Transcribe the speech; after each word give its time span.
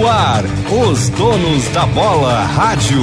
No 0.00 0.08
ar, 0.08 0.44
os 0.88 1.10
donos 1.10 1.68
da 1.74 1.84
bola 1.84 2.40
rádio. 2.40 3.02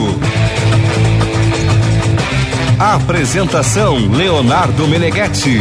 Apresentação 2.79 3.97
Leonardo 4.12 4.88
Meneghetti. 4.88 5.60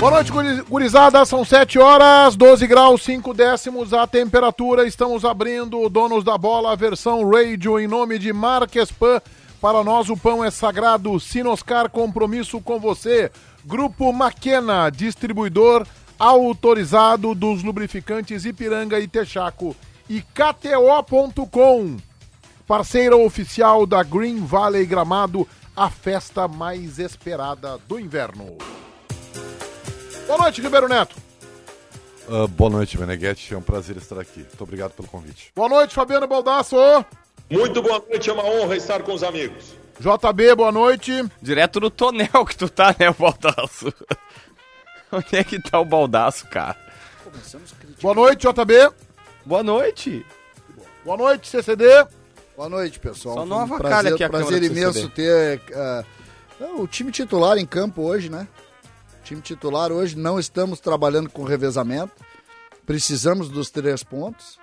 Boa 0.00 0.10
noite, 0.10 0.32
gurizada. 0.70 1.22
São 1.26 1.44
7 1.44 1.78
horas, 1.78 2.34
12 2.34 2.66
graus, 2.66 3.02
5 3.02 3.34
décimos 3.34 3.92
a 3.92 4.06
temperatura. 4.06 4.86
Estamos 4.86 5.22
abrindo 5.22 5.78
o 5.82 5.90
Donos 5.90 6.24
da 6.24 6.38
Bola, 6.38 6.74
versão 6.74 7.28
radio, 7.28 7.78
em 7.78 7.86
nome 7.86 8.18
de 8.18 8.32
Marques 8.32 8.90
Pan. 8.90 9.20
Para 9.60 9.84
nós, 9.84 10.08
o 10.08 10.16
pão 10.16 10.42
é 10.42 10.50
sagrado. 10.50 11.20
Sinoscar, 11.20 11.90
compromisso 11.90 12.58
com 12.58 12.80
você. 12.80 13.30
Grupo 13.64 14.12
Maquena, 14.12 14.90
distribuidor 14.90 15.86
autorizado 16.18 17.34
dos 17.34 17.62
lubrificantes 17.62 18.44
Ipiranga 18.44 19.00
e 19.00 19.08
Texaco. 19.08 19.74
E 20.08 20.20
KTO.com, 20.20 21.96
parceira 22.66 23.16
oficial 23.16 23.86
da 23.86 24.02
Green 24.02 24.44
Valley 24.44 24.84
Gramado, 24.84 25.48
a 25.74 25.88
festa 25.88 26.46
mais 26.46 26.98
esperada 26.98 27.78
do 27.88 27.98
inverno. 27.98 28.58
Boa 30.26 30.38
noite, 30.38 30.60
Ribeiro 30.60 30.88
Neto. 30.88 31.16
Uh, 32.28 32.48
boa 32.48 32.70
noite, 32.70 32.98
Meneghetti. 32.98 33.54
É 33.54 33.56
um 33.56 33.62
prazer 33.62 33.96
estar 33.96 34.18
aqui. 34.18 34.40
Muito 34.40 34.62
obrigado 34.62 34.92
pelo 34.92 35.08
convite. 35.08 35.52
Boa 35.54 35.68
noite, 35.68 35.94
Fabiano 35.94 36.26
Baldasso. 36.26 36.76
Muito 37.50 37.82
boa 37.82 38.02
noite, 38.08 38.28
é 38.28 38.32
uma 38.32 38.44
honra 38.44 38.76
estar 38.76 39.02
com 39.02 39.12
os 39.12 39.22
amigos. 39.22 39.83
JB, 40.00 40.54
boa 40.56 40.72
noite. 40.72 41.24
Direto 41.40 41.80
no 41.80 41.90
tonel 41.90 42.44
que 42.46 42.56
tu 42.56 42.68
tá, 42.68 42.94
né, 42.98 43.14
Baldaço? 43.16 43.92
Onde 45.10 45.36
é 45.36 45.44
que 45.44 45.62
tá 45.62 45.78
o 45.78 45.84
Baldaço, 45.84 46.46
cara? 46.48 46.76
Boa 48.02 48.14
noite, 48.14 48.46
JB. 48.46 48.92
Boa 49.44 49.62
noite. 49.62 50.26
Boa 51.04 51.16
noite, 51.16 51.48
CCD. 51.48 51.84
Boa 52.56 52.68
noite, 52.68 52.98
pessoal. 52.98 53.36
Só 53.36 53.46
não 53.46 53.64
um 53.64 53.78
prazer, 53.78 54.14
aqui 54.14 54.24
a 54.24 54.28
prazer 54.28 54.62
imenso 54.62 55.08
ter 55.10 55.60
uh, 56.60 56.80
o 56.80 56.86
time 56.86 57.10
titular 57.10 57.58
em 57.58 57.66
campo 57.66 58.02
hoje, 58.02 58.28
né? 58.28 58.48
Time 59.22 59.40
titular 59.40 59.90
hoje, 59.90 60.16
não 60.16 60.38
estamos 60.38 60.80
trabalhando 60.80 61.30
com 61.30 61.44
revezamento. 61.44 62.12
Precisamos 62.86 63.48
dos 63.48 63.70
três 63.70 64.02
pontos. 64.02 64.58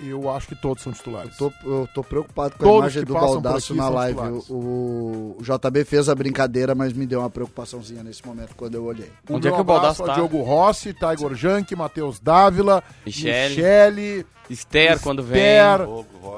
Eu 0.00 0.30
acho 0.30 0.48
que 0.48 0.54
todos 0.54 0.82
são 0.82 0.92
titulares. 0.92 1.36
Tô, 1.36 1.52
eu 1.64 1.88
tô 1.92 2.02
preocupado 2.04 2.52
com 2.56 2.64
Todos 2.64 2.74
a 2.74 2.78
imagem 2.78 3.04
do 3.04 3.14
Baldaço 3.14 3.74
na 3.74 3.88
live. 3.88 4.20
O, 4.48 5.36
o 5.38 5.42
JB 5.42 5.84
fez 5.84 6.08
a 6.08 6.14
brincadeira, 6.14 6.74
mas 6.74 6.92
me 6.92 7.06
deu 7.06 7.20
uma 7.20 7.30
preocupaçãozinha 7.30 8.02
nesse 8.02 8.24
momento 8.26 8.54
quando 8.56 8.74
eu 8.74 8.84
olhei. 8.84 9.10
Onde 9.28 9.48
é 9.48 9.52
que 9.52 9.60
o 9.60 9.64
Baldaço 9.64 10.04
tá? 10.04 10.14
Diogo 10.14 10.42
Rossi, 10.42 10.94
Tiger 10.94 11.34
Junk, 11.34 11.74
Matheus 11.74 12.20
Dávila, 12.20 12.82
Michele. 13.04 13.48
Michele, 13.56 14.26
Esther, 14.48 15.00
quando 15.00 15.22
vem. 15.22 15.38
Esther, 15.40 15.88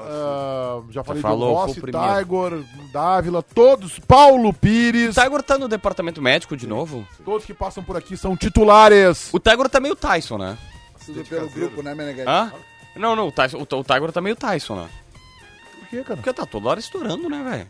ah, 0.09 0.81
já 0.89 1.03
falei 1.03 1.21
falou, 1.21 1.67
do 1.67 1.73
foi 1.73 1.91
Rossi. 1.91 2.23
Tiger, 2.23 2.91
Dávila, 2.91 3.43
todos, 3.43 3.99
Paulo 3.99 4.51
Pires, 4.53 5.15
O 5.15 5.21
Tiger 5.21 5.43
tá 5.43 5.57
no 5.57 5.67
departamento 5.67 6.21
médico 6.21 6.57
de 6.57 6.67
novo? 6.67 7.05
todos 7.23 7.45
que 7.45 7.53
passam 7.53 7.83
por 7.83 7.95
aqui 7.95 8.17
são 8.17 8.35
titulares. 8.35 9.29
O 9.31 9.39
Tiger 9.39 9.69
tá 9.69 9.79
meio 9.79 9.95
Tyson, 9.95 10.37
né? 10.37 10.57
Tudo 11.05 11.23
pelo 11.25 11.49
grupo, 11.49 11.81
né, 11.81 11.95
Meneghete? 11.95 12.29
Hã? 12.29 12.51
Não, 12.95 13.15
não, 13.15 13.27
o, 13.27 13.31
Tyson, 13.31 13.57
o, 13.57 13.61
o 13.61 13.83
Tiger 13.83 14.11
tá 14.11 14.21
meio 14.21 14.35
Tyson, 14.35 14.75
né? 14.75 14.89
Por 15.79 15.87
quê, 15.89 16.03
cara? 16.03 16.17
Porque 16.17 16.33
tá 16.33 16.45
toda 16.45 16.69
hora 16.69 16.79
estourando, 16.79 17.29
né, 17.29 17.43
velho? 17.43 17.67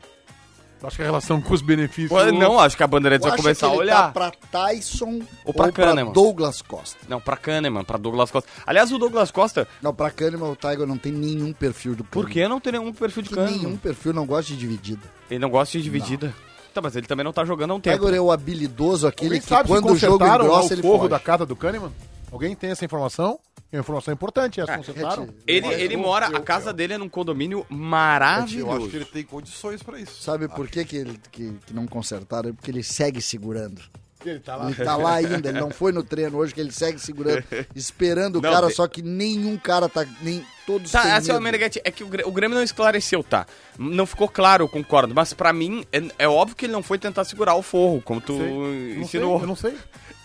Acho 0.83 0.95
que 0.95 1.03
a 1.03 1.05
relação 1.05 1.39
com 1.39 1.53
os 1.53 1.61
benefícios... 1.61 2.33
Não, 2.33 2.59
acho 2.59 2.75
que 2.75 2.81
a 2.81 2.87
Bandeirantes 2.87 3.27
vai 3.27 3.37
começar 3.37 3.67
que 3.67 3.71
a 3.71 3.75
ele 3.75 3.81
olhar. 3.83 4.01
Tá 4.01 4.11
pra 4.11 4.31
Tyson 4.31 5.21
Ou 5.45 5.53
pra 5.53 5.71
Kahneman. 5.71 6.11
Douglas 6.11 6.63
Costa. 6.63 6.97
Não, 7.07 7.21
pra 7.21 7.37
Kahneman, 7.37 7.83
pra 7.83 7.99
Douglas 7.99 8.31
Costa. 8.31 8.49
Aliás, 8.65 8.91
o 8.91 8.97
Douglas 8.97 9.29
Costa, 9.29 9.67
Não, 9.79 9.93
pra 9.93 10.09
Kahneman 10.09 10.49
o 10.49 10.55
Tiger 10.55 10.87
não 10.87 10.97
tem 10.97 11.11
nenhum 11.11 11.53
perfil 11.53 11.93
do 11.93 12.03
por 12.03 12.23
Kahneman. 12.23 12.33
que 12.33 12.47
não 12.49 12.59
tem 12.59 12.71
nenhum 12.73 12.91
perfil 12.91 13.21
de 13.21 13.29
Porque 13.29 13.43
nenhum 13.45 13.57
Kahneman? 13.59 13.77
perfil 13.77 14.11
não 14.13 14.25
gosta 14.25 14.51
de 14.53 14.57
dividida. 14.57 15.03
Ele 15.29 15.39
não 15.39 15.51
gosta 15.51 15.77
de 15.77 15.83
dividida. 15.83 16.33
Tá, 16.73 16.81
mas 16.81 16.95
ele 16.95 17.05
também 17.05 17.23
não 17.23 17.33
tá 17.33 17.45
jogando 17.45 17.71
há 17.71 17.75
um 17.75 17.79
tempo. 17.79 17.99
Tiger 17.99 18.15
é 18.15 18.21
o 18.21 18.31
habilidoso, 18.31 19.05
aquele 19.05 19.27
Alguém 19.35 19.41
que 19.41 19.47
sabe 19.47 19.67
quando 19.69 19.91
o 19.91 19.95
jogo 19.95 20.23
lá 20.25 20.35
engrossa 20.35 20.69
o 20.69 20.73
ele 20.73 20.81
forro 20.81 20.97
foge. 20.99 21.09
da 21.09 21.19
casa 21.19 21.45
do 21.45 21.55
Kahneman? 21.55 21.91
Alguém 22.31 22.55
tem 22.55 22.71
essa 22.71 22.83
informação? 22.85 23.37
É 23.71 23.77
uma 23.77 23.81
informação 23.81 24.13
importante, 24.13 24.59
essa 24.59 24.73
Ah, 24.73 24.77
consertaram? 24.77 25.29
Ele, 25.47 25.65
Mas 25.67 25.79
ele 25.79 25.95
eu- 25.95 25.99
mora, 25.99 26.27
eu- 26.29 26.35
a 26.37 26.41
casa 26.41 26.73
dele 26.73 26.93
é 26.93 26.97
num 26.97 27.07
condomínio 27.07 27.65
Eu 27.69 27.75
maravilhoso. 27.75 28.77
acho 28.77 28.87
que 28.89 28.95
ele 28.97 29.05
tem 29.05 29.23
condições 29.23 29.81
pra 29.81 29.97
isso. 29.99 30.21
Sabe 30.21 30.47
por 30.49 30.67
que, 30.67 30.83
que, 30.83 30.97
ele, 30.97 31.19
que, 31.31 31.53
que 31.65 31.73
não 31.73 31.87
consertaram? 31.87 32.49
É 32.49 32.53
porque 32.53 32.69
ele 32.69 32.83
segue 32.83 33.21
segurando. 33.21 33.81
Ele 34.23 34.39
tá 34.39 34.55
lá. 34.55 34.65
Ele 34.69 34.75
tá 34.85 34.95
lá 34.97 35.13
ainda, 35.15 35.49
ele 35.49 35.59
não 35.59 35.71
foi 35.71 35.91
no 35.91 36.03
treino 36.03 36.37
hoje, 36.37 36.53
que 36.53 36.59
ele 36.61 36.71
segue 36.71 36.99
segurando, 36.99 37.43
esperando 37.75 38.35
o 38.37 38.41
Não, 38.41 38.51
cara, 38.51 38.67
tem- 38.67 38.75
só 38.75 38.87
que 38.87 39.01
nenhum 39.01 39.57
cara 39.57 39.89
tá. 39.89 40.05
Nem, 40.21 40.45
todos 40.67 40.91
têm 40.91 41.01
Tá, 41.01 41.15
assim, 41.15 41.31
ó, 41.31 41.35
medo. 41.35 41.43
Meneghetti, 41.45 41.81
é 41.83 41.89
que 41.89 42.03
o 42.03 42.07
Grê- 42.07 42.23
o 42.23 42.31
Grêmio 42.31 42.55
não 42.55 42.63
esclareceu, 42.63 43.23
tá? 43.23 43.47
Não 43.79 44.05
ficou 44.05 44.27
claro, 44.27 44.63
eu 44.65 44.69
concordo. 44.69 45.15
Mas 45.15 45.33
pra 45.33 45.51
mim, 45.51 45.83
é, 45.91 46.03
é 46.19 46.27
óbvio 46.27 46.55
que 46.55 46.65
ele 46.65 46.73
não 46.73 46.83
foi 46.83 46.99
tentar 46.99 47.23
segurar 47.25 47.55
o 47.55 47.63
forro, 47.63 47.99
como 48.01 48.21
tu 48.21 48.37
Sei. 48.37 48.47
Eu 48.47 48.53
não 48.53 48.65
sei, 48.69 48.99
ensinou. 49.01 49.39
eu 49.41 49.47
não 49.47 49.55
sei. 49.55 49.73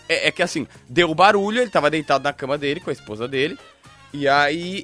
É, 0.07 0.27
é 0.27 0.31
que 0.31 0.43
assim, 0.43 0.67
deu 0.87 1.13
barulho, 1.13 1.61
ele 1.61 1.69
tava 1.69 1.89
deitado 1.89 2.23
na 2.23 2.33
cama 2.33 2.57
dele 2.57 2.79
com 2.79 2.89
a 2.89 2.93
esposa 2.93 3.27
dele. 3.27 3.57
E 4.13 4.27
aí 4.27 4.83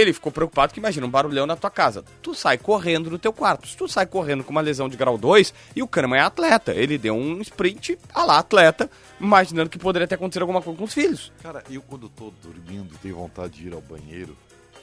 ele 0.00 0.12
ficou 0.12 0.30
preocupado 0.30 0.72
que 0.72 0.78
imagina 0.78 1.06
um 1.06 1.10
barulhão 1.10 1.44
na 1.46 1.56
tua 1.56 1.70
casa. 1.70 2.04
Tu 2.22 2.34
sai 2.34 2.56
correndo 2.56 3.10
no 3.10 3.18
teu 3.18 3.32
quarto. 3.32 3.66
Se 3.66 3.76
tu 3.76 3.88
sai 3.88 4.06
correndo 4.06 4.44
com 4.44 4.50
uma 4.52 4.60
lesão 4.60 4.88
de 4.88 4.96
grau 4.96 5.18
2 5.18 5.52
e 5.74 5.82
o 5.82 5.88
Kahneman 5.88 6.18
é 6.18 6.22
atleta, 6.22 6.72
ele 6.72 6.96
deu 6.96 7.14
um 7.14 7.40
sprint 7.40 7.98
a 8.14 8.24
lá 8.24 8.38
atleta, 8.38 8.88
imaginando 9.20 9.68
que 9.68 9.78
poderia 9.78 10.06
ter 10.06 10.14
acontecido 10.14 10.42
alguma 10.42 10.62
coisa 10.62 10.78
com 10.78 10.84
os 10.84 10.94
filhos. 10.94 11.32
Cara, 11.42 11.64
eu 11.68 11.82
quando 11.82 12.08
tô 12.08 12.32
dormindo 12.42 12.94
e 12.94 12.98
tenho 12.98 13.16
vontade 13.16 13.54
de 13.54 13.66
ir 13.66 13.74
ao 13.74 13.80
banheiro, 13.80 14.36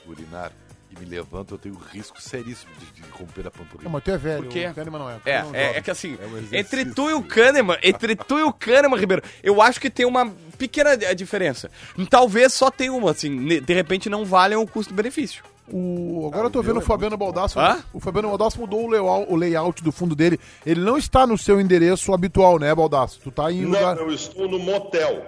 urinar, 0.06 0.52
e 0.95 1.00
me 1.00 1.06
levanto, 1.09 1.53
eu 1.53 1.57
tenho 1.57 1.75
risco 1.75 2.22
seríssimo 2.22 2.72
de, 2.79 3.01
de 3.01 3.09
romper 3.11 3.41
a 3.41 3.44
Não, 3.45 3.51
panturrilha. 3.51 3.89
mas 3.89 4.03
tu 4.03 4.11
é 4.11 4.17
velho, 4.17 4.44
Por 4.44 4.51
quê? 4.51 4.67
o 4.67 4.73
Kahneman 4.73 5.00
não 5.00 5.09
é. 5.09 5.16
É, 5.25 5.38
Kahneman 5.41 5.56
é, 5.59 5.66
joga. 5.67 5.78
é 5.78 5.81
que 5.81 5.91
assim, 5.91 6.17
É 6.22 6.25
um 6.25 6.59
entre 6.59 6.85
tu 6.85 7.09
e 7.09 7.13
o 7.13 7.23
Kahneman, 7.23 7.78
entre 7.83 8.16
tu 8.16 8.39
e 8.39 8.44
o 8.44 8.53
Kahneman, 8.53 9.00
Ribeiro, 9.00 9.22
eu 9.44 9.61
acho 9.61 9.79
que 9.79 9.89
tem 9.89 10.05
uma 10.05 10.28
pequena 10.57 10.95
diferença. 11.16 11.69
Talvez 12.09 12.53
só 12.53 12.69
tenha 12.72 12.94
uma, 12.94 13.11
assim, 13.11 13.45
de 13.61 13.73
repente 13.73 14.09
não 14.09 14.23
valham 14.25 14.61
o 14.61 14.67
custo-benefício. 14.67 15.44
O, 15.67 16.29
agora 16.31 16.45
eu 16.45 16.51
tô 16.51 16.61
vendo 16.61 16.78
o 16.78 16.79
é 16.79 16.85
Fabiano 16.85 17.17
Baldasso. 17.17 17.59
Hã? 17.59 17.84
O 17.91 18.00
Fabiano 18.00 18.28
Baldasso 18.29 18.59
mudou 18.59 18.85
o 18.85 18.88
layout, 18.88 19.34
o 19.34 19.35
layout 19.35 19.84
do 19.84 19.91
fundo 19.91 20.16
dele. 20.16 20.39
Ele 20.63 20.79
não 20.79 20.95
está 20.95 21.25
no 21.25 21.38
seu 21.39 21.59
endereço 21.59 22.13
habitual, 22.13 22.59
né, 22.59 22.73
Baldasso? 22.75 23.19
Tu 23.19 23.31
tá 23.31 23.51
em 23.51 23.61
Não, 23.61 23.72
lugar. 23.72 23.97
eu 23.97 24.11
estou 24.11 24.47
no 24.47 24.59
motel. 24.59 25.25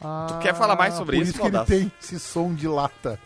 Ah, 0.00 0.38
quer 0.42 0.54
falar 0.54 0.76
mais 0.76 0.94
sobre 0.94 1.16
por 1.16 1.22
isso, 1.22 1.32
isso 1.32 1.40
que 1.40 1.46
ele 1.46 1.52
Baldasso? 1.56 1.72
tem 1.80 1.92
esse 2.00 2.18
som 2.20 2.54
de 2.54 2.68
lata. 2.68 3.18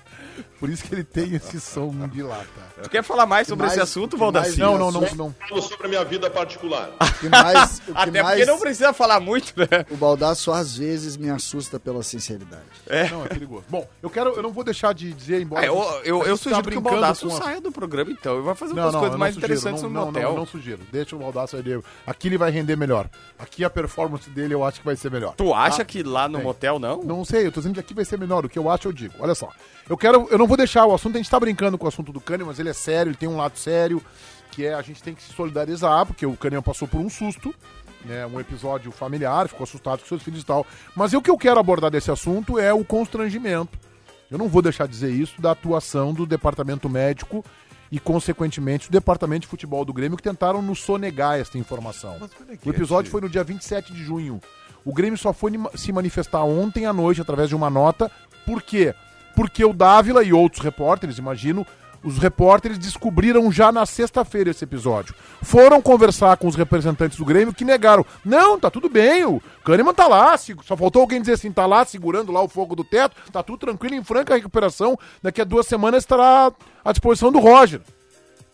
Por 0.59 0.71
isso 0.71 0.85
que 0.85 0.95
ele 0.95 1.05
tem 1.05 1.35
esse 1.35 1.61
som 1.61 1.91
de 2.09 2.23
lata. 2.23 2.47
Tu 2.83 2.91
quer 2.91 3.03
falar 3.03 3.27
mais 3.27 3.47
sobre 3.49 3.67
mais- 3.67 3.73
esse 3.77 3.83
assunto, 3.83 4.17
Valdacir? 4.17 4.59
Não, 4.59 4.79
não, 4.79 4.91
não, 4.93 5.01
não. 5.15 5.35
Falo 5.49 5.63
sobre 5.63 5.87
a 5.87 5.89
minha 5.91 6.05
vida 6.05 6.31
particular. 6.31 6.91
Mais, 7.31 7.79
o 7.79 7.83
que 7.83 7.93
Até 7.97 8.23
mais 8.23 8.39
porque 8.41 8.51
não 8.51 8.59
precisa 8.61 8.93
falar 8.93 9.21
muito, 9.21 9.53
né? 9.57 9.85
o 9.91 9.97
Baldaço 9.97 10.51
às 10.53 10.77
vezes 10.77 11.17
me 11.17 11.31
assusta 11.31 11.79
pela 11.81 12.03
sinceridade. 12.03 12.63
Não, 13.11 13.25
é 13.25 13.29
perigoso. 13.29 13.65
Bom, 13.69 13.89
eu 14.03 14.09
quero, 14.11 14.31
eu 14.31 14.43
não 14.43 14.53
vou 14.53 14.63
deixar 14.65 14.93
de 14.95 15.13
dizer 15.13 15.41
embora. 15.43 15.63
Ah, 15.63 15.67
eu, 15.67 15.77
eu, 16.05 16.23
eu 16.25 16.37
tá 16.39 16.43
sugiro 16.43 16.71
que 16.71 16.79
o 16.79 16.83
com 16.83 16.89
a- 16.97 17.15
saia 17.15 17.61
do 17.61 17.73
programa, 17.73 18.11
então. 18.11 18.39
E 18.39 18.43
vai 18.43 18.55
fazer 18.55 18.75
Não, 18.75 18.83
umas 18.85 18.93
não, 18.93 19.01
coisas 19.01 19.19
mais 19.19 19.35
não 19.35 19.41
sugiro, 19.43 19.53
interessantes 19.59 19.83
não, 19.83 19.89
no 19.91 19.95
não, 19.95 20.07
motel. 20.07 20.31
Não, 20.31 20.37
não 20.39 20.47
sugiro. 20.47 20.81
Deixa 20.93 21.17
o 21.17 21.19
Baldasso 21.19 21.57
aí. 21.57 21.63
dele. 21.63 21.83
Aqui 22.07 22.29
ele 22.29 22.39
vai 22.39 22.51
render 22.51 22.77
melhor. 22.77 23.09
Aqui 23.39 23.65
a 23.65 23.71
performance 23.71 24.29
dele 24.31 24.55
eu 24.55 24.65
acho 24.65 24.81
que 24.81 24.85
vai 24.87 24.97
ser 24.97 25.11
melhor. 25.11 25.35
Tu 25.37 25.53
acha 25.55 25.85
que 25.85 26.03
lá 26.03 26.29
no 26.29 26.41
motel 26.41 26.79
não? 26.79 27.03
Não 27.03 27.25
sei, 27.25 27.47
eu 27.47 27.53
tô 27.53 27.61
dizendo 27.61 27.75
que 27.75 27.81
aqui 27.81 27.95
vai 27.95 28.05
ser 28.05 28.19
melhor. 28.19 28.45
O 28.45 28.49
que 28.49 28.59
eu 28.59 28.71
acho, 28.71 28.89
eu 28.89 28.93
digo. 28.93 29.15
Olha 29.19 29.35
só. 29.35 29.49
Eu 29.89 29.97
quero. 29.97 30.22
Eu 30.31 30.39
não 30.39 30.47
vou 30.47 30.57
deixar 30.57 30.87
o 30.87 30.95
assunto, 30.95 31.15
a 31.15 31.19
gente 31.19 31.31
tá 31.31 31.39
brincando 31.39 31.77
com 31.79 31.85
o 31.85 31.89
assunto 31.89 32.13
do 32.13 32.21
Kahneman, 32.21 32.49
mas 32.49 32.59
ele 32.59 32.69
é 32.69 32.73
sério, 32.73 33.11
ele 33.11 33.17
tem 33.17 33.29
um 33.29 33.37
lado 33.37 33.59
sério, 33.59 34.03
que 34.51 34.67
é 34.67 34.75
a 34.75 34.83
gente 34.83 35.03
tem 35.03 35.15
que 35.15 35.23
se 35.23 35.33
solidarizar, 35.33 36.07
porque 36.07 36.27
o 36.27 36.37
Kahneman 36.37 36.63
passou 36.63 36.87
por 36.87 37.01
um 37.01 37.09
susto, 37.09 37.55
né? 38.05 38.27
Um 38.27 38.41
episódio 38.41 38.91
familiar, 38.91 39.49
ficou 39.49 39.65
assustado 39.65 40.01
com 40.01 40.07
seus 40.07 40.23
filhos 40.23 40.43
e 40.43 40.47
tal. 40.47 40.67
Mas 40.95 41.13
o 41.13 41.23
que 41.23 41.31
eu 41.31 41.39
quero 41.39 41.59
abordar 41.59 41.91
desse 41.91 42.11
assunto 42.11 42.59
é 42.59 42.73
o 42.73 42.85
constrangimento. 42.85 43.79
Eu 44.31 44.39
não 44.39 44.49
vou 44.49 44.63
deixar 44.63 44.87
de 44.87 44.93
dizer 44.93 45.11
isso 45.11 45.41
da 45.41 45.51
atuação 45.51 46.13
do 46.13 46.27
departamento 46.27 46.89
médico 46.89 47.45
e, 47.91 48.01
consequentemente, 48.01 48.89
do 48.89 48.93
departamento 48.93 49.43
de 49.43 49.47
futebol 49.49 49.85
do 49.85 49.93
Grêmio 49.93 50.17
que 50.17 50.23
tentaram 50.23 50.63
nos 50.63 50.81
sonegar 50.81 51.39
esta 51.39 51.59
informação. 51.59 52.17
O 52.65 52.71
episódio 52.71 53.11
foi 53.11 53.21
no 53.21 53.29
dia 53.29 53.45
27 53.45 53.93
de 53.93 54.03
junho. 54.03 54.41
O 54.85 54.93
Grêmio 54.93 55.19
só 55.19 55.33
foi 55.33 55.53
se 55.75 55.93
manifestar 55.93 56.43
ontem 56.45 56.87
à 56.87 56.93
noite 56.93 57.21
através 57.21 57.51
de 57.51 57.55
uma 57.55 57.69
nota. 57.69 58.11
Por 58.47 58.63
quê? 58.63 58.95
Porque 59.35 59.65
o 59.65 59.73
Dávila 59.73 60.23
e 60.23 60.33
outros 60.33 60.63
repórteres, 60.63 61.19
imagino, 61.19 61.67
os 62.05 62.19
repórteres 62.19 62.79
descobriram 62.79 63.51
já 63.53 63.71
na 63.71 63.87
sexta-feira 63.87 64.51
esse 64.51 64.65
episódio. 64.65 65.15
Foram 65.41 65.81
conversar 65.81 66.37
com 66.37 66.49
os 66.49 66.57
representantes 66.57 67.17
do 67.17 67.25
Grêmio 67.25 67.55
que 67.55 67.65
negaram. 67.65 68.05
Não, 68.25 68.59
tá 68.59 68.71
tudo 68.71 68.89
bem, 68.89 69.25
o 69.25 69.41
Kahneman 69.65 69.95
tá 69.95 70.09
lá. 70.09 70.37
Só 70.37 70.77
faltou 70.77 71.03
alguém 71.03 71.21
dizer 71.21 71.35
assim, 71.35 71.53
tá 71.53 71.65
lá 71.65 71.85
segurando 71.85 72.33
lá 72.33 72.43
o 72.43 72.49
fogo 72.49 72.75
do 72.75 72.85
teto, 72.85 73.17
tá 73.31 73.43
tudo 73.43 73.59
tranquilo, 73.59 73.95
em 73.95 74.03
franca 74.03 74.35
recuperação. 74.35 74.99
Daqui 75.23 75.41
a 75.41 75.45
duas 75.45 75.67
semanas 75.67 76.03
estará 76.03 76.53
à 76.85 76.93
disposição 76.93 77.31
do 77.31 77.39
Roger. 77.39 77.81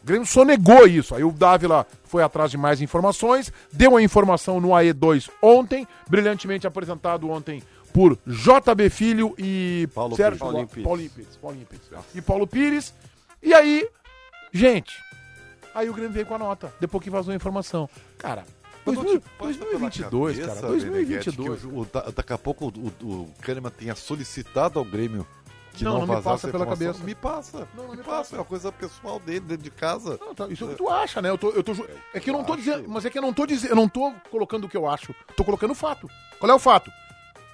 Grêmio 0.05 0.27
sonegou 0.27 0.87
isso. 0.87 1.15
Aí 1.15 1.25
o 1.25 1.33
Dávila 1.33 1.87
foi 2.05 2.23
atrás 2.23 2.51
de 2.51 2.57
mais 2.57 2.81
informações, 2.81 3.53
deu 3.73 3.97
a 3.97 4.03
informação 4.03 4.61
no 4.61 4.69
AE2 4.69 5.29
ontem, 5.43 5.87
brilhantemente 6.09 6.67
apresentado 6.67 7.29
ontem 7.31 7.63
por 7.99 8.17
JB 8.29 8.91
Filho 8.91 9.35
e 9.37 9.89
Paulo 9.93 10.15
Sérgio 10.15 10.39
Pires. 10.39 10.39
Paulinho 10.39 10.69
Paulinho 10.69 10.85
Paulinho 10.87 11.11
Pires. 11.11 11.37
Paulinho 11.37 11.67
Pires. 11.67 11.89
E 12.15 12.23
Paulo 12.23 12.47
Pires. 12.47 12.95
E 13.43 13.53
aí, 13.53 13.89
gente, 14.53 15.03
aí 15.75 15.91
o 15.91 15.93
Grêmio 15.93 16.12
veio 16.12 16.25
com 16.25 16.37
a 16.37 16.39
nota, 16.39 16.73
depois 16.79 17.03
que 17.03 17.11
vazou 17.11 17.33
a 17.33 17.35
informação. 17.37 17.91
Cara, 18.17 18.45
Mas 18.87 18.95
não 18.95 19.03
2000, 19.03 19.21
te 19.21 19.29
passa 19.37 19.59
pela 19.59 19.71
2022, 19.81 20.39
cabeça, 20.39 20.55
cara, 20.61 20.69
Meneghetti, 20.75 21.31
2022. 21.33 21.61
que 21.61 21.67
o- 21.67 21.81
o- 21.81 21.85
da- 21.87 22.11
daqui 22.15 22.33
a 22.33 22.39
pouco 22.39 22.67
o, 22.67 22.69
o, 23.05 23.06
o 23.25 23.35
Kahneman 23.43 23.71
tenha 23.73 23.97
solicitado 23.97 24.79
ao 24.79 24.85
Grêmio 24.85 25.27
que 25.73 25.83
Não, 25.83 25.99
não, 25.99 26.06
não 26.06 26.17
me 26.17 26.23
passa 26.23 26.47
pela 26.49 26.65
informação. 26.65 26.87
cabeça. 26.87 27.05
Me 27.05 27.15
passa, 27.17 27.69
Não, 27.75 27.83
não 27.83 27.91
me 27.91 27.97
me 27.97 28.03
passa. 28.05 28.17
passa. 28.17 28.37
É 28.37 28.39
uma 28.39 28.45
coisa 28.45 28.71
pessoal 28.71 29.19
dele, 29.19 29.41
dentro 29.41 29.65
de 29.65 29.71
casa. 29.73 30.17
Não, 30.21 30.33
tá, 30.37 30.47
isso 30.49 30.62
é 30.62 30.67
o 30.69 30.71
que 30.71 30.77
tu 30.77 30.89
acha, 30.89 31.21
né? 31.21 31.31
Eu 31.31 31.39
tô, 31.39 31.50
eu 31.50 31.65
tô, 31.65 31.75
ju- 31.75 31.87
é 32.15 32.21
que 32.21 32.31
eu 32.31 32.35
não 32.35 32.45
tô 32.45 32.55
dizendo, 32.55 32.89
mas 32.89 33.05
é 33.05 33.11
que 33.11 33.19
eu 33.19 33.23
não 33.23 33.33
tô 33.33 33.45
dizendo, 33.45 33.71
eu 33.73 33.77
não 33.77 33.89
tô 33.89 34.12
colocando 34.31 34.67
o 34.67 34.69
que 34.69 34.77
eu 34.77 34.89
acho, 34.89 35.12
tô 35.37 35.43
colocando 35.43 35.73
o 35.73 35.75
fato. 35.75 36.09
Qual 36.39 36.49
é 36.49 36.55
o 36.55 36.59
fato? 36.61 36.93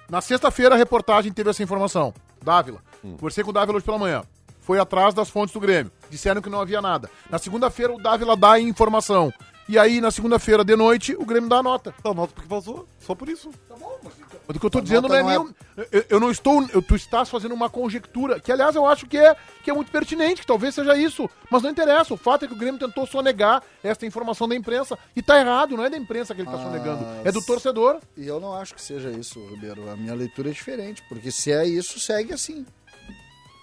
Na 0.09 0.21
sexta-feira 0.21 0.75
a 0.75 0.77
reportagem 0.77 1.31
teve 1.31 1.49
essa 1.49 1.63
informação. 1.63 2.13
Dávila. 2.43 2.79
Conversei 3.01 3.43
com 3.43 3.49
o 3.49 3.53
Dávila 3.53 3.77
hoje 3.77 3.85
pela 3.85 3.97
manhã. 3.97 4.23
Foi 4.61 4.79
atrás 4.79 5.13
das 5.13 5.29
fontes 5.29 5.53
do 5.53 5.59
Grêmio. 5.59 5.91
Disseram 6.09 6.41
que 6.41 6.49
não 6.49 6.59
havia 6.61 6.81
nada. 6.81 7.09
Na 7.29 7.37
segunda-feira 7.37 7.93
o 7.93 8.01
Dávila 8.01 8.35
dá 8.35 8.53
a 8.53 8.59
informação. 8.59 9.31
E 9.67 9.79
aí, 9.79 9.99
na 9.99 10.11
segunda-feira 10.11 10.63
de 10.63 10.75
noite, 10.75 11.15
o 11.17 11.25
Grêmio 11.25 11.49
dá 11.49 11.57
a 11.57 11.63
nota. 11.63 11.93
Dá 12.03 12.13
nota 12.13 12.33
porque 12.35 12.47
vazou, 12.47 12.87
só 12.99 13.15
por 13.15 13.27
isso. 13.27 13.49
Mas 14.47 14.55
o 14.57 14.59
que 14.59 14.65
eu 14.65 14.69
tô 14.69 14.77
A 14.77 14.81
dizendo 14.81 15.07
não 15.07 15.15
é 15.15 15.23
não 15.23 15.29
nenhum. 15.29 15.53
Eu, 15.91 16.05
eu 16.07 16.19
não 16.19 16.29
estou. 16.29 16.63
Eu, 16.71 16.83
tu 16.83 16.95
estás 16.95 17.29
fazendo 17.29 17.53
uma 17.55 17.67
conjectura, 17.67 18.39
que 18.39 18.51
aliás 18.51 18.75
eu 18.75 18.85
acho 18.85 19.07
que 19.07 19.17
é, 19.17 19.35
que 19.63 19.71
é 19.71 19.73
muito 19.73 19.91
pertinente, 19.91 20.41
que 20.41 20.47
talvez 20.47 20.75
seja 20.75 20.95
isso. 20.95 21.27
Mas 21.49 21.63
não 21.63 21.71
interessa. 21.71 22.13
O 22.13 22.17
fato 22.17 22.45
é 22.45 22.47
que 22.47 22.53
o 22.53 22.57
Grêmio 22.57 22.79
tentou 22.79 23.07
sonegar 23.07 23.63
esta 23.83 24.05
informação 24.05 24.47
da 24.47 24.55
imprensa. 24.55 24.99
E 25.15 25.21
tá 25.23 25.39
errado, 25.39 25.75
não 25.75 25.83
é 25.83 25.89
da 25.89 25.97
imprensa 25.97 26.35
que 26.35 26.41
ele 26.41 26.49
tá 26.49 26.57
Ah, 26.57 26.63
sonegando. 26.63 27.03
É 27.23 27.31
do 27.31 27.41
torcedor. 27.43 27.97
E 28.15 28.27
eu 28.27 28.39
não 28.39 28.53
acho 28.53 28.75
que 28.75 28.81
seja 28.81 29.09
isso, 29.09 29.43
Ribeiro. 29.47 29.89
A 29.89 29.95
minha 29.95 30.13
leitura 30.13 30.49
é 30.49 30.53
diferente, 30.53 31.01
porque 31.09 31.31
se 31.31 31.51
é 31.51 31.65
isso, 31.65 31.99
segue 31.99 32.31
assim. 32.33 32.65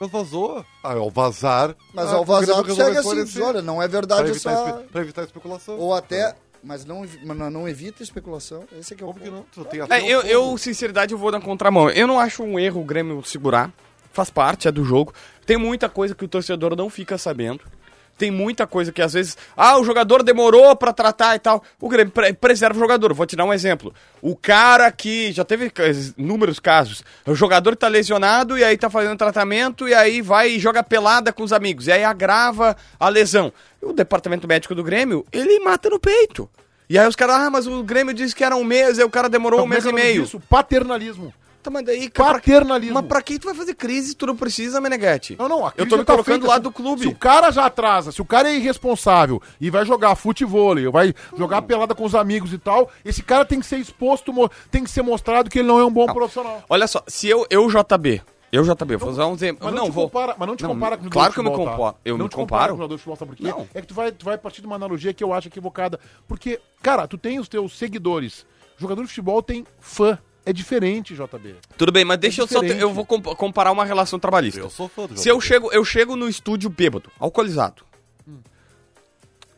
Mas 0.03 0.11
vazou. 0.11 0.65
Ah, 0.83 0.93
ao 0.95 1.11
vazar. 1.11 1.75
Mas 1.95 2.09
ah, 2.09 2.15
ao 2.17 2.23
o 2.23 2.25
Grêmio 2.25 2.47
vazar, 2.47 2.75
segue 2.75 2.99
assim. 2.99 3.25
Diz, 3.25 3.37
Olha, 3.41 3.63
não 3.63 3.83
é 3.83 3.87
Pra 3.89 3.99
verdade 4.01 4.31
evitar, 4.31 4.53
essa... 4.53 4.69
espe- 4.71 4.89
pra 4.93 5.01
evitar 5.01 5.23
especulação. 5.25 5.79
Ou 5.79 5.95
até... 5.95 6.35
Mas 6.65 6.85
não, 6.85 7.05
mas 7.25 7.37
não- 7.37 7.51
não 7.51 7.69
evita 7.69 8.03
especulação. 8.05 8.63
Esse 8.79 8.95
é 8.95 8.97
que 8.97 9.03
é 9.03 9.07
o 9.07 9.09
Como 9.09 9.19
que 9.21 9.29
ponto. 9.31 9.37
não? 9.59 9.65
Tu 9.65 9.69
tem 9.71 9.81
até 9.81 9.99
É, 10.01 10.07
eu, 10.09 10.21
eu, 10.21 10.57
sinceridade, 10.57 11.13
eu 11.13 11.19
vou 11.19 11.33
na 11.33 11.41
contramão. 11.41 11.91
Eu 11.91 12.07
não 12.07 12.21
acho 12.21 12.43
um 12.45 12.57
erro 12.59 12.81
o 12.81 12.85
Grêmio 12.85 13.23
segurar. 13.25 13.73
Faz 14.13 14.31
parte, 14.31 14.69
é 14.69 14.73
do 14.73 14.85
jogo. 14.85 15.13
Tem 15.45 15.57
muita 15.57 15.89
coisa 15.89 16.15
que 16.15 16.25
o 16.25 16.29
torcedor 16.29 16.77
não 16.77 16.89
fica 16.89 17.19
sabendo. 17.19 17.61
Tem 18.23 18.31
muita 18.31 18.69
coisa 18.69 18.93
que 18.93 19.03
às 19.03 19.15
vezes. 19.15 19.37
Ah, 19.57 19.77
o 19.81 19.85
jogador 19.85 20.23
demorou 20.23 20.77
pra 20.77 20.93
tratar 20.93 21.35
e 21.35 21.41
tal. 21.41 21.61
O 21.81 21.89
Grêmio 21.89 22.13
pre- 22.13 22.33
preserva 22.33 22.77
o 22.77 22.81
jogador. 22.81 23.13
Vou 23.13 23.27
te 23.27 23.35
dar 23.35 23.45
um 23.45 23.53
exemplo. 23.53 23.93
O 24.21 24.37
cara 24.37 24.93
que. 24.93 25.33
Já 25.33 25.45
teve 25.45 25.73
inúmeros 26.17 26.61
casos. 26.61 27.03
O 27.27 27.35
jogador 27.35 27.75
tá 27.75 27.89
lesionado 27.89 28.57
e 28.57 28.63
aí 28.63 28.79
tá 28.79 28.89
fazendo 28.89 29.19
tratamento 29.19 29.89
e 29.89 29.95
aí 29.95 30.23
vai 30.23 30.51
e 30.51 30.61
joga 30.61 30.85
pelada 30.85 31.33
com 31.33 31.43
os 31.43 31.53
amigos. 31.53 31.89
E 31.89 31.93
aí 31.93 32.05
agrava 32.05 32.77
a 33.01 33.09
lesão. 33.09 33.53
O 33.83 33.93
departamento 33.93 34.47
médico 34.47 34.73
do 34.73 34.85
Grêmio, 34.85 35.27
ele 35.33 35.59
mata 35.59 35.91
no 35.91 35.99
peito. 35.99 36.49
E 36.89 36.97
aí 36.97 37.09
os 37.09 37.17
caras, 37.17 37.35
ah, 37.37 37.51
mas 37.51 37.67
o 37.67 37.83
Grêmio 37.83 38.15
disse 38.15 38.37
que 38.37 38.45
era 38.45 38.55
um 38.55 38.63
mês, 38.63 39.01
aí 39.01 39.05
o 39.05 39.11
cara 39.11 39.29
demorou 39.29 39.59
um 39.59 39.63
Como 39.65 39.75
é 39.75 39.79
mês 39.79 39.85
e 39.85 39.93
meio. 39.93 40.23
disso? 40.23 40.41
Paternalismo. 40.49 41.35
Tá, 41.63 41.71
mas 41.71 41.85
daí, 41.85 42.11
cara, 42.11 42.35
Paternalismo. 42.35 42.95
mas 42.95 43.07
pra 43.07 43.23
que 43.23 43.39
tu 43.39 43.47
vai 43.47 43.55
fazer 43.55 43.75
crise 43.75 44.09
se 44.09 44.15
tu 44.17 44.27
não 44.27 44.37
precisa, 44.37 44.81
Meneghete? 44.81 45.37
Não, 45.39 45.49
não, 45.49 45.65
a 45.65 45.69
Eu 45.77 45.87
crise 45.87 45.89
tô 45.91 45.97
já 45.97 46.01
me 46.01 46.05
tá 46.05 46.13
colocando 46.15 46.47
feita. 46.47 46.61
do 46.61 46.73
clube. 46.73 47.03
Se 47.03 47.07
o 47.09 47.15
cara 47.15 47.51
já 47.53 47.67
atrasa, 47.67 48.11
se 48.11 48.21
o 48.21 48.25
cara 48.25 48.51
é 48.51 48.57
irresponsável 48.57 49.41
e 49.61 49.71
vai 49.71 49.85
jogar 49.87 50.15
futevôlei, 50.17 50.89
vai 50.89 51.15
jogar 51.39 51.63
pelada 51.63 51.95
com 51.95 52.05
os 52.05 52.15
amigos 52.15 52.53
e 52.53 52.59
tal, 52.59 52.91
esse 53.05 53.23
cara 53.23 53.45
tem 53.45 53.61
que 53.61 53.67
ser 53.67 53.77
exposto, 53.79 54.33
tem 54.71 54.83
que 54.83 54.91
ser 54.91 55.03
mostrado 55.03 55.49
que 55.49 55.61
ele 55.61 55.69
não 55.69 55.79
é 55.79 55.85
um 55.85 55.91
bom 55.93 56.07
profissional. 56.07 56.63
Olha 56.69 56.87
só, 56.87 57.03
se 57.07 57.29
eu, 57.29 57.47
eu 57.49 57.69
JB, 57.69 58.21
eu 58.51 58.63
JB, 58.65 58.97
vou 58.97 59.11
usar 59.11 59.27
um 59.29 59.35
exemplo. 59.35 59.65
Mas 59.65 59.73
Eu 59.73 59.77
não, 59.77 59.85
não 59.85 59.91
te 59.91 59.95
vou. 59.95 60.05
compara, 60.11 60.35
mas 60.37 60.49
não 60.49 60.57
te 60.57 60.63
Não, 60.65 60.71
compara 60.71 60.97
com 60.99 61.07
o 61.07 61.11
claro 61.11 61.33
que 61.33 61.39
eu 61.39 61.45
me 61.45 61.51
futebol, 61.51 61.67
comparo. 61.77 61.93
tá? 61.95 61.99
Eu 62.05 62.19
não 62.19 62.25
me 62.27 62.31
comparo. 62.31 62.69
com 62.69 62.75
o 62.75 62.77
jogador 62.79 62.95
de 62.97 62.99
futebol, 63.03 63.17
sabe 63.17 63.31
por 63.31 63.37
quê? 63.37 63.43
Não. 63.45 63.69
É 63.73 63.81
que 63.81 63.87
tu 63.87 63.95
vai, 63.95 64.11
tu 64.13 64.25
vai 64.25 64.37
partir 64.37 64.61
de 64.61 64.67
uma 64.67 64.77
analogia 64.77 65.15
que 65.15 65.23
eu 65.23 65.33
acho 65.33 65.49
equivocada. 65.49 65.99
Porque, 66.29 66.61
cara, 66.83 67.07
tu 67.07 67.17
tem 67.17 67.39
os 67.39 67.49
teus 67.49 67.79
seguidores. 67.79 68.45
Jogador 68.77 69.03
de 69.03 69.09
futebol 69.09 69.43
tem 69.43 69.65
fã. 69.81 70.19
É 70.45 70.53
diferente, 70.53 71.15
JB. 71.15 71.55
Tudo 71.79 71.93
bem, 71.93 72.05
mas 72.05 72.19
deixa 72.19 72.43
eu 72.43 72.47
só. 72.49 72.61
diferente. 72.61 72.83
Eu 72.83 72.93
vou 72.93 73.07
comp- 73.07 73.37
comparar 73.37 73.71
uma 73.71 73.85
relação 73.85 74.19
trabalhista. 74.19 74.59
Eu 74.61 74.71
sou 74.71 74.89
fã 74.89 75.07
do 75.07 75.17
Se 75.17 75.29
eu 75.29 75.41
chego, 75.41 75.71
eu 75.73 75.85
chego 75.85 76.17
no 76.17 76.29
estúdio 76.29 76.69
bêbado, 76.69 77.11
alcoolizado. 77.19 77.85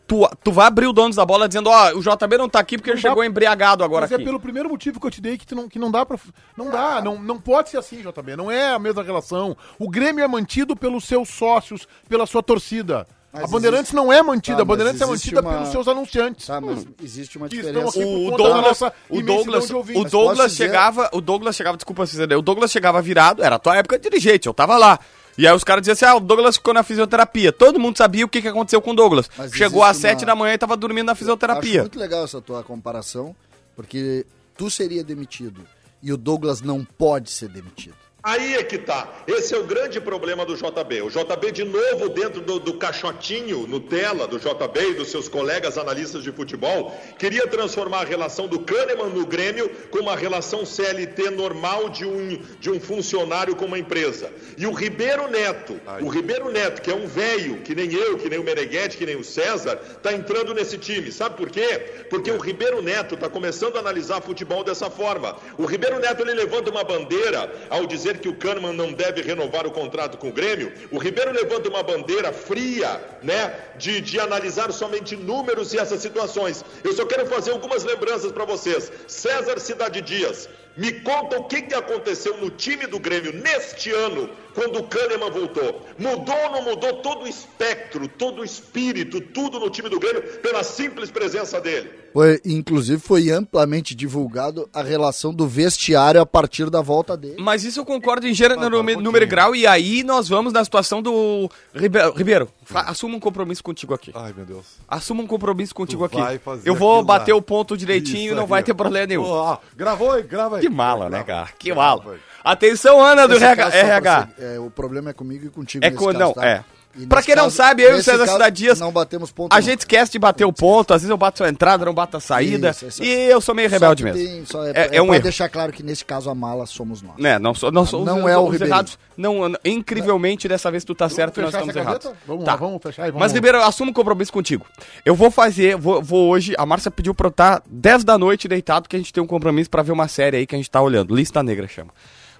Tu, 0.07 0.29
tu 0.45 0.53
vai 0.53 0.67
abrir 0.67 0.87
o 0.87 0.93
dono 0.93 1.15
da 1.15 1.25
bola 1.25 1.49
dizendo, 1.49 1.71
ó, 1.71 1.93
o 1.95 2.03
JB 2.03 2.37
não 2.37 2.47
tá 2.47 2.59
aqui 2.59 2.77
porque 2.77 2.91
ele 2.91 3.01
dá- 3.01 3.09
chegou 3.09 3.25
embriagado 3.25 3.83
agora 3.83 4.03
Mas 4.03 4.13
aqui. 4.13 4.21
é 4.23 4.25
pelo 4.27 4.39
primeiro 4.39 4.69
motivo 4.69 5.01
que 5.01 5.07
eu 5.07 5.11
te 5.11 5.19
dei 5.23 5.39
que, 5.39 5.47
tu 5.47 5.55
não, 5.55 5.67
que 5.67 5.79
não 5.79 5.91
dá 5.91 6.05
pra. 6.05 6.19
Não 6.55 6.71
dá, 6.71 7.01
não, 7.01 7.19
não 7.19 7.41
pode 7.41 7.71
ser 7.71 7.79
assim, 7.79 8.03
JB. 8.03 8.37
Não 8.37 8.51
é 8.51 8.69
a 8.73 8.79
mesma 8.79 9.03
relação. 9.03 9.57
O 9.79 9.89
Grêmio 9.89 10.23
é 10.23 10.29
mantido 10.29 10.77
pelos 10.77 11.05
seus 11.05 11.31
sócios, 11.31 11.89
pela 12.07 12.27
sua 12.27 12.43
torcida. 12.43 13.07
Mas 13.35 13.45
a 13.45 13.47
Bandeirantes 13.49 13.85
existe- 13.87 13.97
não 13.97 14.13
é 14.13 14.23
mantida, 14.23 14.57
Tá, 14.59 14.63
a 14.63 14.65
Bandeirantes 14.65 15.01
é 15.01 15.07
mantida 15.07 15.41
uma- 15.41 15.53
pelos 15.53 15.69
seus 15.69 15.89
anunciantes. 15.89 16.47
Tá, 16.47 16.61
mas 16.61 16.87
existe 17.03 17.37
uma 17.37 17.49
diferença. 17.49 17.99
o 17.99 18.31
da 18.31 18.37
Douglas, 18.37 18.81
o 19.11 19.23
Douglas, 19.23 19.71
o 19.71 20.05
Douglas 20.05 20.53
dizer- 20.53 20.65
chegava, 20.67 21.11
o 21.13 21.21
Douglas 21.21 21.57
chegava, 21.57 21.77
desculpa 21.77 22.05
o 22.05 22.43
Douglas 22.43 22.71
chegava 22.71 23.03
virado, 23.03 23.43
era 23.43 23.57
a 23.57 23.59
tua 23.59 23.77
época 23.77 23.99
de 23.99 24.09
dirigente, 24.09 24.47
eu 24.47 24.55
tava 24.55 24.77
lá. 24.79 24.99
E 25.37 25.49
aí 25.49 25.53
os 25.53 25.65
caras 25.65 25.83
diziam 25.83 25.95
assim, 25.95 26.05
ah, 26.05 26.15
o 26.15 26.21
Douglas 26.21 26.57
ficou 26.57 26.73
na 26.73 26.85
fisioterapia. 26.85 27.53
Todo 27.53 27.81
mundo 27.81 27.99
sabia 27.99 28.25
o 28.25 28.29
que, 28.29 28.41
que 28.41 28.47
aconteceu 28.47 28.81
com 28.81 28.93
o 28.93 28.95
Douglas. 28.95 29.29
Mas 29.37 29.53
Chegou 29.53 29.83
às 29.83 29.97
sete 29.97 30.21
uma- 30.21 30.27
da 30.27 30.37
manhã 30.37 30.55
e 30.55 30.59
tava 30.59 30.77
dormindo 30.77 31.07
na 31.07 31.13
Acho 31.13 31.19
fisioterapia. 31.19 31.81
muito 31.81 31.99
legal 31.99 32.23
essa 32.23 32.41
tua 32.41 32.63
comparação, 32.63 33.35
porque 33.75 34.25
tu 34.57 34.71
seria 34.71 35.03
demitido 35.03 35.63
e 36.01 36.13
o 36.13 36.17
Douglas 36.17 36.61
não 36.61 36.85
pode 36.85 37.33
ser 37.33 37.49
demitido. 37.49 37.97
Aí 38.25 38.55
é 38.55 38.63
que 38.63 38.79
tá. 38.79 39.07
Esse 39.27 39.55
é 39.55 39.59
o 39.59 39.65
grande 39.65 40.01
problema 40.01 40.47
do 40.47 40.57
JB. 40.57 41.03
O 41.03 41.11
JB, 41.11 41.53
de 41.53 41.63
novo, 41.63 42.09
dentro 42.09 42.41
do, 42.41 42.59
do 42.59 42.73
caixotinho 42.73 43.67
Nutella 43.67 44.27
do 44.27 44.39
JB 44.39 44.93
e 44.93 44.95
dos 44.95 45.11
seus 45.11 45.29
colegas 45.29 45.77
analistas 45.77 46.23
de 46.23 46.33
futebol, 46.33 46.99
queria 47.19 47.47
transformar 47.47 48.01
a 48.01 48.05
relação 48.05 48.49
do 48.49 48.61
Kahneman 48.61 49.11
no 49.11 49.27
Grêmio 49.27 49.69
com 49.91 49.99
uma 49.99 50.17
relação 50.17 50.65
CLT 50.65 51.29
normal 51.33 51.91
de 51.91 52.07
um, 52.07 52.41
de 52.59 52.71
um 52.71 52.81
funcionário 52.81 53.55
com 53.55 53.67
uma 53.67 53.79
empresa. 53.79 54.33
E 54.57 54.67
o 54.67 54.73
Ribeiro 54.73 55.29
Neto, 55.29 55.79
o 56.01 56.09
Ribeiro 56.09 56.51
Neto, 56.51 56.81
que 56.81 56.91
é 56.91 56.95
um 56.95 57.07
velho, 57.07 57.61
que 57.61 57.75
nem 57.75 57.93
eu, 57.93 58.17
que 58.17 58.31
nem 58.31 58.39
o 58.39 58.43
Meneghetti, 58.43 58.97
que 58.97 59.05
nem 59.05 59.17
o 59.17 59.25
César, 59.25 59.77
tá 60.03 60.15
entrando 60.15 60.55
nesse 60.55 60.79
time. 60.79 61.13
Sabe 61.13 61.37
por 61.37 61.51
quê? 61.51 62.07
Porque 62.09 62.31
o 62.31 62.39
Ribeiro 62.39 62.81
Neto 62.81 63.17
está 63.17 63.29
começando 63.29 63.77
a 63.77 63.81
analisar 63.81 64.23
futebol 64.23 64.65
dessa 64.65 64.89
forma. 64.89 65.37
O 65.59 65.67
Ribeiro 65.67 66.01
Neto 66.01 66.23
ele 66.23 66.33
levanta 66.33 66.71
uma 66.71 66.83
bandeira 66.83 67.53
ao 67.69 67.85
dizer 67.85 68.14
que 68.19 68.29
o 68.29 68.35
Kahneman 68.35 68.73
não 68.73 68.93
deve 68.93 69.23
renovar 69.23 69.67
o 69.67 69.71
contrato 69.71 70.17
com 70.19 70.29
o 70.29 70.33
Grêmio. 70.33 70.73
O 70.91 70.99
Ribeiro 70.99 71.33
levanta 71.33 71.69
uma 71.69 71.83
bandeira 71.83 72.33
fria, 72.33 73.01
né, 73.23 73.55
de, 73.77 74.01
de 74.01 74.19
analisar 74.21 74.73
somente 74.73 75.17
números 75.17 75.73
e 75.73 75.79
essas 75.79 76.01
situações. 76.01 76.65
Eu 76.83 76.93
só 76.93 77.05
quero 77.05 77.27
fazer 77.27 77.53
algumas 77.53 77.85
lembranças 77.85 78.33
para 78.33 78.45
vocês. 78.45 78.91
César 79.07 79.59
Cidade 79.59 80.01
Dias, 80.01 80.49
me 80.77 80.93
conta 80.93 81.39
o 81.39 81.45
que, 81.45 81.63
que 81.63 81.75
aconteceu 81.75 82.37
no 82.39 82.51
time 82.51 82.87
do 82.87 82.99
Grêmio 82.99 83.33
neste 83.33 83.91
ano, 83.91 84.29
quando 84.55 84.81
o 84.81 84.85
Kahneman 84.85 85.31
voltou. 85.31 85.83
Mudou 85.99 86.37
ou 86.37 86.51
não 86.51 86.63
mudou 86.63 86.95
todo 86.95 87.25
o 87.25 87.29
espectro, 87.29 88.09
todo 88.09 88.41
o 88.41 88.45
espírito, 88.45 89.21
tudo 89.21 89.61
no 89.61 89.71
time 89.71 89.89
do 89.89 90.01
Grêmio, 90.01 90.23
pela 90.41 90.65
simples 90.65 91.11
presença 91.11 91.61
dele? 91.61 91.91
Foi, 92.13 92.41
inclusive 92.45 93.01
foi 93.01 93.31
amplamente 93.31 93.95
divulgado 93.95 94.69
a 94.73 94.83
relação 94.83 95.35
do 95.35 95.49
vestiário 95.49 96.21
a 96.21 96.27
partir 96.27 96.71
da 96.71 96.81
volta 96.81 97.17
dele. 97.17 97.37
Mas 97.39 97.65
isso 97.65 97.81
eu 97.81 97.85
concordo 97.85 98.27
em 98.27 98.33
gênero, 98.33 98.61
número, 98.61 98.99
um 98.99 99.03
número 99.03 99.25
e 99.25 99.29
grau, 99.29 99.55
e 99.55 99.67
aí 99.67 100.05
nós 100.05 100.29
vamos 100.29 100.53
na 100.53 100.65
situação 100.65 101.03
do 101.03 101.51
Ribeiro. 101.75 102.49
Fa- 102.65 102.83
assuma 102.83 103.17
um 103.17 103.21
compromisso 103.21 103.63
contigo 103.63 103.95
aqui. 103.95 104.11
Ai, 104.15 104.33
meu 104.37 104.45
Deus. 104.45 104.65
Assuma 104.89 105.23
um 105.23 105.27
compromisso 105.27 105.75
contigo 105.75 106.05
aqui. 106.05 106.17
vai 106.21 106.39
fazer 106.39 106.69
Eu 106.69 106.75
vou 106.75 107.03
bater 107.05 107.33
lá. 107.33 107.39
o 107.39 107.43
ponto 107.43 107.77
direitinho 107.77 108.33
e 108.33 108.35
não 108.35 108.43
aí, 108.45 108.49
vai 108.49 108.63
ter 108.63 108.75
problema 108.75 109.07
nenhum. 109.07 109.23
Ó, 109.25 109.59
gravou 109.77 110.13
aí, 110.13 110.23
grava 110.23 110.57
aí. 110.57 110.63
Que 110.63 110.69
mala, 110.69 111.09
né, 111.11 111.23
cara? 111.23 111.49
Que 111.59 111.73
Grava 111.73 112.03
mala. 112.05 112.19
Atenção, 112.43 113.01
Ana 113.01 113.27
do 113.27 113.37
RH. 113.37 113.69
RH. 113.75 114.29
ser- 114.37 114.45
é, 114.45 114.59
o 114.59 114.71
problema 114.71 115.11
é 115.11 115.13
comigo 115.13 115.47
e 115.47 115.51
contigo 115.51 115.85
É 115.85 115.91
nesse 115.91 116.05
caso, 116.05 116.19
não, 116.19 116.33
tá? 116.35 116.47
é. 116.47 116.65
Pra 117.09 117.23
quem 117.23 117.35
não 117.35 117.45
caso- 117.45 117.57
sabe, 117.57 117.83
eu 117.83 117.97
e 117.97 118.01
o 118.01 118.03
César 118.05 118.19
caso, 118.21 118.33
Cidade 118.33 118.57
Dias, 118.57 118.79
Não 118.81 118.93
batemos 118.93 119.33
ponto. 119.33 119.53
A 119.53 119.57
não. 119.57 119.63
gente 119.63 119.81
esquece 119.81 120.13
de 120.13 120.19
bater 120.19 120.45
o 120.45 120.53
ponto, 120.53 120.95
às 120.95 121.03
vezes 121.03 121.11
eu 121.11 121.17
bato 121.17 121.39
sua 121.39 121.49
entrada, 121.49 121.85
não 121.85 121.93
bato 121.93 122.17
a 122.17 122.21
saída. 122.21 122.71
Isso, 122.71 122.87
isso. 122.87 123.03
E 123.05 123.09
eu 123.31 123.41
sou 123.41 123.55
meio 123.55 123.69
rebelde 123.69 124.05
mesmo. 124.05 124.19
tem- 124.19 124.45
só 124.47 124.65
é, 124.65 124.71
É- 124.71 124.73
é 124.93 124.97
é 124.97 125.03
um 125.03 125.07
pra 125.07 125.17
erro. 125.17 125.23
deixar 125.25 125.49
claro 125.49 125.73
que 125.73 125.83
nesse 125.83 126.05
caso 126.05 126.31
a 126.31 126.35
mala 126.35 126.67
somos 126.67 127.03
nós. 127.03 127.17
Né, 127.19 127.39
não, 127.39 127.53
sou, 127.55 127.73
não, 127.73 127.85
sou, 127.85 128.05
Não 128.05 128.25
os, 128.25 128.31
é 128.31 128.39
o 128.39 128.43
os 128.45 128.53
Ribeiro. 128.53 128.73
errados. 128.73 128.99
Não, 129.17 129.53
incrivelmente, 129.65 130.49
dessa 130.49 130.71
vez 130.71 130.85
tu 130.85 130.95
tá 130.95 131.09
certo 131.09 131.39
e 131.39 131.43
nós 131.43 131.51
estamos 131.53 131.71
essa 131.71 131.79
errados. 131.81 132.11
Vamos 132.27 132.45
Tá. 132.45 132.53
lá, 132.53 132.57
vamos 132.57 132.81
fechar 132.83 133.03
e 133.09 133.11
vamos... 133.11 133.21
Mas, 133.21 133.33
Ribeiro, 133.33 133.59
eu 133.59 133.65
assumo 133.65 133.91
um 133.91 133.95
compromisso 133.95 134.33
contigo. 134.33 134.65
Eu 135.05 135.15
vou 135.15 135.31
fazer, 135.31 135.77
vou, 135.77 136.03
vou 136.03 136.29
hoje. 136.29 136.55
A 136.59 136.65
Márcia 136.67 136.91
pediu 136.91 137.15
pra 137.15 137.27
eu 137.27 137.31
estar 137.31 137.63
10 137.67 138.05
da 138.05 138.17
noite 138.19 138.49
deitado, 138.49 138.89
que 138.89 138.97
a 138.97 138.99
gente 138.99 139.13
tem 139.13 139.23
um 139.23 139.27
compromisso 139.27 139.71
pra 139.71 139.83
ver 139.83 139.93
uma 139.93 140.09
série 140.09 140.37
aí 140.39 140.47
que 140.47 140.55
a 140.55 140.59
gente 140.59 140.71
tá 140.71 140.81
olhando. 140.81 141.15
Lista 141.15 141.43
Negra 141.43 141.67
chama. 141.69 141.91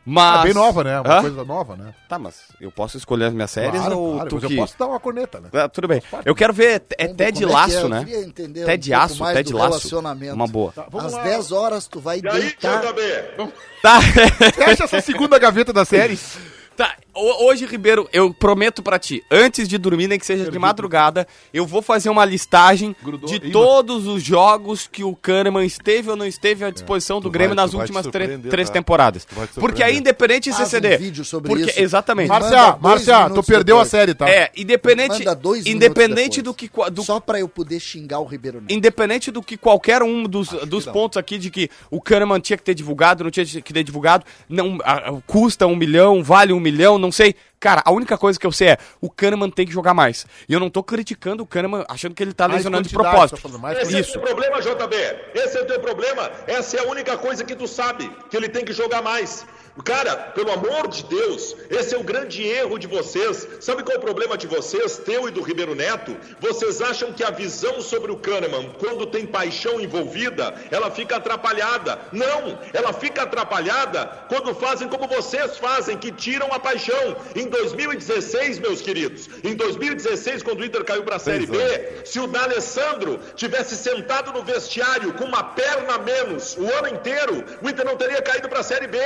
Mas... 0.05 0.41
É 0.41 0.43
bem 0.45 0.55
nova, 0.55 0.85
né? 0.85 1.01
Uma 1.01 1.19
Hã? 1.19 1.21
coisa 1.23 1.45
nova, 1.45 1.77
né? 1.77 1.95
Tá, 2.09 2.19
mas 2.19 2.43
eu 2.61 2.71
posso 2.71 2.97
escolher 2.97 3.27
as 3.27 3.33
minhas 3.33 3.51
séries 3.51 3.81
Claro, 3.81 3.99
ou 3.99 4.15
claro, 4.15 4.29
tu 4.29 4.35
mas 4.37 4.45
que... 4.45 4.53
eu 4.53 4.59
posso 4.59 4.79
dar 4.79 4.87
uma 4.87 5.01
corneta, 5.01 5.41
né? 5.41 5.49
Ah, 5.53 5.69
tudo 5.69 5.89
bem. 5.89 6.03
Eu 6.25 6.35
quero 6.35 6.53
ver, 6.53 6.83
é 6.99 7.07
Ted 7.07 7.23
é 7.23 7.33
que 7.33 7.53
Laço, 7.53 7.77
é. 7.77 7.83
Eu 7.83 7.89
né? 7.89 8.05
Ted 8.05 8.51
um 8.93 8.97
pouco 8.99 9.05
Aço, 9.05 9.23
mais 9.23 9.37
Ted 9.37 9.51
do 9.53 9.59
Laço. 9.59 9.71
relacionamento. 9.71 10.35
Uma 10.35 10.47
boa. 10.47 10.73
Tá, 10.73 10.87
Às 10.93 11.13
lá. 11.13 11.23
10 11.23 11.53
horas 11.53 11.87
tu 11.87 12.01
vai 12.01 12.21
E 12.23 12.29
aí, 12.29 12.41
deitar. 12.41 12.83
JB? 12.83 13.51
Tá. 13.83 14.01
Fecha 14.55 14.85
essa 14.85 15.01
segunda 15.01 15.39
gaveta 15.39 15.73
da 15.73 15.85
série. 15.85 16.19
Tá, 16.77 16.97
ho- 17.15 17.47
hoje, 17.47 17.67
Ribeiro, 17.67 18.09
eu 18.13 18.35
prometo 18.35 18.83
pra 18.83 18.99
ti, 18.99 19.23
antes 19.31 19.69
de 19.69 19.79
dormir, 19.79 20.09
nem 20.09 20.19
que 20.19 20.27
seja 20.27 20.51
de 20.51 20.59
madrugada, 20.59 21.27
eu 21.53 21.65
vou 21.65 21.81
fazer 21.81 22.09
uma 22.11 22.25
listagem 22.25 22.97
Grudou. 23.03 23.29
de 23.29 23.37
Ih, 23.37 23.51
todos 23.53 24.07
os 24.09 24.23
jogos 24.23 24.89
que 24.91 25.05
o 25.05 25.15
Kahneman 25.15 25.65
esteve 25.65 26.11
ou 26.11 26.17
não 26.17 26.27
esteve 26.27 26.65
à 26.65 26.71
disposição 26.71 27.21
do 27.21 27.29
tu 27.29 27.33
Grêmio 27.33 27.55
vai- 27.55 27.65
nas 27.65 27.75
últimas 27.75 28.07
três 28.09 28.69
tá? 28.69 28.73
temporadas. 28.73 29.25
Te 29.25 29.35
Porque 29.35 29.83
aí, 29.85 29.95
surpreender. 29.95 29.97
independente 30.01 30.51
de 30.51 30.57
Faz 30.57 30.67
um 30.67 30.71
CCD. 30.71 30.97
vídeo 30.97 31.25
sobre 31.25 31.49
porque, 31.49 31.71
isso. 31.71 31.81
Exatamente. 31.81 32.29
Márcia, 32.29 32.77
Márcia, 32.81 33.31
tu 33.31 33.43
perdeu 33.45 33.77
depois. 33.77 33.87
a 33.87 33.91
série, 33.91 34.15
tá? 34.15 34.29
É, 34.29 34.51
independente, 34.57 35.25
independente 35.67 36.43
do 36.43 36.53
que... 36.53 36.71
Do, 36.91 37.03
Só 37.03 37.21
pra 37.21 37.39
eu 37.39 37.49
poder 37.49 37.79
xingar 37.81 38.19
o 38.21 38.25
Ribeiro 38.25 38.61
Neto. 38.61 38.73
Independente 38.73 39.31
do 39.31 39.43
que 39.43 39.57
qualquer 39.57 40.03
um 40.03 40.25
dos, 40.25 40.49
dos 40.67 40.87
não. 40.87 40.93
pontos 40.93 41.17
aqui 41.17 41.39
de 41.39 41.51
que 41.51 41.71
o 41.91 42.01
Kahneman 42.01 42.41
tinha 42.41 42.57
que 42.57 42.63
ter 42.65 42.75
divulgado, 42.75 43.25
não 43.25 43.31
tinha 43.31 43.45
que 43.47 43.73
ter 43.73 43.85
divulgado, 43.85 44.25
não 44.49 44.79
a- 44.85 45.13
custa 45.27 45.67
um 45.67 45.77
milhão, 45.77 46.23
vale 46.23 46.53
um 46.53 46.64
milhão, 46.65 46.99
não 46.99 47.13
sei. 47.13 47.37
Cara, 47.61 47.83
a 47.85 47.93
única 47.93 48.19
coisa 48.19 48.39
que 48.39 48.47
eu 48.47 48.53
sei 48.53 48.71
é 48.71 48.79
o 49.01 49.09
Kahneman 49.09 49.51
tem 49.51 49.67
que 49.67 49.73
jogar 49.73 49.95
mais. 49.95 50.27
E 50.49 50.53
eu 50.53 50.61
não 50.61 50.69
tô 50.69 50.83
criticando 50.83 51.43
o 51.43 51.47
Kahneman 51.47 51.85
achando 51.89 52.15
que 52.15 52.23
ele 52.23 52.33
tá 52.33 52.49
Mais 52.49 52.59
lesionando 52.59 52.89
de 52.89 52.93
propósito. 52.95 53.37
tá 53.37 53.43
falando, 53.43 53.61
mais 53.61 53.79
Esse 53.79 53.95
é 53.95 53.97
o 53.97 54.01
Isso. 54.01 54.13
teu 54.13 54.21
problema, 54.23 54.61
JB. 54.61 54.97
Esse 55.35 55.59
é 55.59 55.63
o 55.63 55.67
teu 55.67 55.81
problema. 55.81 56.31
Essa 56.47 56.77
é 56.77 56.81
a 56.81 56.85
única 56.91 57.17
coisa 57.17 57.45
que 57.45 57.55
tu 57.55 57.67
sabe, 57.69 58.11
que 58.29 58.37
ele 58.37 58.49
tem 58.49 58.65
que 58.65 58.73
jogar 58.73 59.01
mais. 59.03 59.47
Cara, 59.83 60.15
pelo 60.35 60.53
amor 60.53 60.87
de 60.87 61.03
Deus, 61.05 61.57
esse 61.69 61.95
é 61.95 61.99
o 61.99 62.05
grande 62.05 62.47
erro 62.47 62.79
de 62.79 62.87
vocês. 62.87 63.49
Sabe 63.61 63.83
qual 63.83 63.97
é 63.97 63.99
o 63.99 64.03
problema 64.03 64.39
de 64.39 64.47
vocês, 64.47 64.99
teu 64.99 65.27
e 65.27 65.33
do 65.33 65.43
Ribeiro 65.43 65.75
Neto? 65.75 66.17
Vocês 66.41 66.81
acham 66.81 67.13
que 67.13 67.25
a 67.25 67.31
visão 67.31 67.81
sobre 67.81 68.13
o 68.13 68.17
Kahneman, 68.17 68.71
quando 68.79 69.07
tem 69.07 69.27
paixão 69.27 69.81
envolvida, 69.81 70.55
ela 70.71 70.91
fica 70.93 71.17
atrapalhada. 71.17 71.99
Não, 72.13 72.59
ela 72.73 72.93
fica 72.93 73.23
atrapalhada 73.23 74.07
quando 74.29 74.55
fazem 74.55 74.89
como 74.89 75.09
vocês 75.09 75.59
fazem, 75.59 75.99
que 75.99 76.13
tiram 76.13 76.53
a 76.53 76.61
paixão. 76.61 77.17
Em 77.35 77.49
2016, 77.49 78.61
meus 78.61 78.81
queridos, 78.81 79.29
em 79.43 79.57
2016, 79.57 80.43
quando 80.45 80.61
o 80.61 80.65
Inter 80.65 80.85
caiu 80.85 81.03
para 81.03 81.17
a 81.17 81.19
Série 81.19 81.47
B, 81.47 81.59
se 82.05 82.21
o 82.21 82.29
D'Alessandro 82.29 83.19
tivesse 83.35 83.77
sentado 83.77 84.33
no 84.33 84.45
vestiário 84.45 85.13
com 85.15 85.25
uma 85.25 85.43
perna 85.43 85.95
a 85.95 85.99
menos 85.99 86.57
o 86.57 86.73
ano 86.73 86.89
inteiro, 86.89 87.45
o 87.61 87.69
Inter 87.69 87.85
não 87.85 87.97
teria 87.97 88.23
caído 88.23 88.49
para 88.49 88.61
a 88.61 88.65
Série 88.65 88.87
B. 88.87 88.99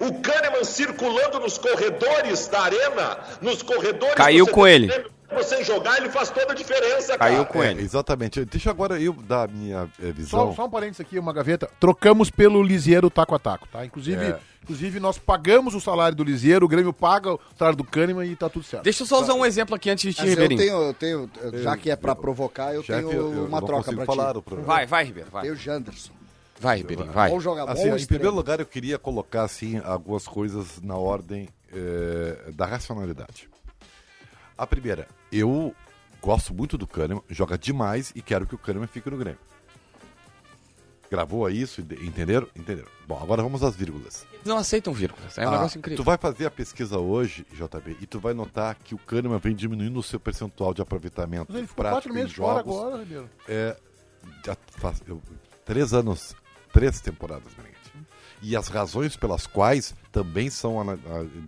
O 0.00 0.15
Kahneman 0.20 0.64
circulando 0.64 1.38
nos 1.40 1.58
corredores 1.58 2.46
da 2.48 2.60
arena, 2.62 3.18
nos 3.40 3.62
corredores 3.62 4.14
Caiu 4.14 4.46
com 4.46 4.66
ele. 4.66 4.90
Você 5.34 5.64
jogar, 5.64 5.98
ele 5.98 6.08
faz 6.08 6.30
toda 6.30 6.52
a 6.52 6.54
diferença, 6.54 7.18
cara. 7.18 7.32
Caiu 7.32 7.44
com 7.46 7.60
É, 7.62 7.72
ele. 7.72 7.82
exatamente. 7.82 8.44
Deixa 8.44 8.70
agora 8.70 9.00
eu 9.00 9.12
dar 9.12 9.44
a 9.44 9.48
minha 9.48 9.88
Só, 9.98 10.12
visão. 10.12 10.54
só 10.54 10.64
um 10.66 10.70
parênteses 10.70 11.00
aqui, 11.00 11.18
uma 11.18 11.32
gaveta. 11.32 11.68
Trocamos 11.80 12.30
pelo 12.30 12.62
Lisieiro 12.62 13.10
taco 13.10 13.34
a 13.34 13.38
taco, 13.38 13.66
tá? 13.66 13.84
Inclusive, 13.84 14.24
É. 14.24 14.38
inclusive 14.62 15.00
nós 15.00 15.18
pagamos 15.18 15.74
o 15.74 15.80
salário 15.80 16.16
do 16.16 16.22
Lisieiro, 16.22 16.64
o 16.64 16.68
Grêmio 16.68 16.92
paga 16.92 17.34
o 17.34 17.40
salário 17.58 17.76
do 17.76 17.82
Kahneman 17.82 18.24
e 18.24 18.36
tá 18.36 18.48
tudo 18.48 18.64
certo. 18.64 18.84
Deixa 18.84 19.02
eu 19.02 19.06
só 19.06 19.20
usar 19.20 19.34
um 19.34 19.44
exemplo 19.44 19.74
aqui 19.74 19.90
antes 19.90 20.04
de 20.04 20.14
ti, 20.14 20.20
Mas 20.20 20.28
eu 20.30 20.42
Ribeirinho. 20.42 20.60
tenho, 20.60 20.82
eu 20.84 20.94
tenho, 20.94 21.30
eu- 21.52 21.62
já 21.62 21.76
que 21.76 21.90
é 21.90 21.96
pra 21.96 22.14
provocar, 22.14 22.72
eu 22.72 22.84
Chefe, 22.84 23.00
tenho 23.00 23.12
eu- 23.12 23.32
eu 23.34 23.44
uma 23.46 23.60
não 23.60 23.66
troca 23.66 23.92
pra 23.92 24.04
falar 24.04 24.32
ti. 24.32 24.42
Vai, 24.64 24.86
vai, 24.86 25.04
Ribeiro, 25.04 25.28
vai. 25.32 25.42
Tem 25.42 25.50
o 25.50 25.56
Janderson. 25.56 26.12
Vai, 26.58 26.78
Ribeirinho, 26.78 27.12
vai. 27.12 27.30
Bom 27.30 27.40
jogador, 27.40 27.70
Assim, 27.70 27.90
em 27.90 28.06
primeiro 28.06 28.34
lugar, 28.34 28.60
eu 28.60 28.66
queria 28.66 28.98
colocar 28.98 29.42
assim 29.42 29.78
algumas 29.84 30.26
coisas 30.26 30.80
na 30.80 30.96
ordem 30.96 31.48
eh, 31.72 32.50
da 32.54 32.64
racionalidade. 32.66 33.48
A 34.56 34.66
primeira, 34.66 35.06
eu 35.30 35.74
gosto 36.22 36.54
muito 36.54 36.78
do 36.78 36.86
Kahneman, 36.86 37.22
joga 37.28 37.58
demais 37.58 38.10
e 38.14 38.22
quero 38.22 38.46
que 38.46 38.54
o 38.54 38.58
Kahneman 38.58 38.86
fique 38.86 39.10
no 39.10 39.18
Grêmio. 39.18 39.38
Gravou 41.10 41.48
isso, 41.48 41.80
ente- 41.82 41.94
entenderam? 42.04 42.48
Entenderam. 42.56 42.88
Bom, 43.06 43.16
agora 43.22 43.40
vamos 43.42 43.62
às 43.62 43.76
vírgulas. 43.76 44.26
Eles 44.32 44.44
não 44.46 44.56
aceitam 44.56 44.92
vírgulas. 44.92 45.38
É 45.38 45.44
um 45.46 45.48
Ah, 45.50 45.52
negócio 45.52 45.78
incrível. 45.78 46.02
Tu 46.02 46.04
vai 46.04 46.18
fazer 46.18 46.46
a 46.46 46.50
pesquisa 46.50 46.98
hoje, 46.98 47.46
JB, 47.52 47.96
e 48.00 48.06
tu 48.06 48.18
vai 48.18 48.34
notar 48.34 48.74
que 48.74 48.92
o 48.94 48.98
Kahneman 48.98 49.38
vem 49.38 49.54
diminuindo 49.54 50.00
o 50.00 50.02
seu 50.02 50.18
percentual 50.18 50.74
de 50.74 50.82
aproveitamento 50.82 51.46
Mas 51.48 51.58
ele 51.58 51.66
ficou 51.68 51.84
quatro 51.84 52.12
meses 52.12 52.32
fora 52.32 52.58
jogos. 52.64 52.76
agora, 52.76 52.98
Ribeiro. 52.98 53.30
É, 53.46 53.76
já 54.44 54.56
faz, 54.78 55.00
eu- 55.06 55.22
três 55.64 55.92
anos, 55.94 56.34
três 56.76 57.00
temporadas, 57.00 57.54
Meneghete. 57.56 57.90
E 58.42 58.54
as 58.54 58.68
razões 58.68 59.16
pelas 59.16 59.46
quais 59.46 59.94
também 60.12 60.50
são 60.50 60.76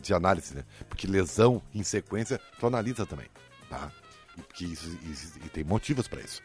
de 0.01 0.15
análise, 0.15 0.55
né? 0.55 0.65
Porque 0.89 1.07
lesão 1.07 1.61
em 1.75 1.83
sequência, 1.83 2.41
tu 2.59 2.67
analisa 2.67 3.05
também, 3.05 3.27
tá? 3.69 3.93
E, 4.59 4.73
e 5.45 5.49
tem 5.51 5.63
motivos 5.65 6.09
para 6.09 6.23
isso. 6.23 6.41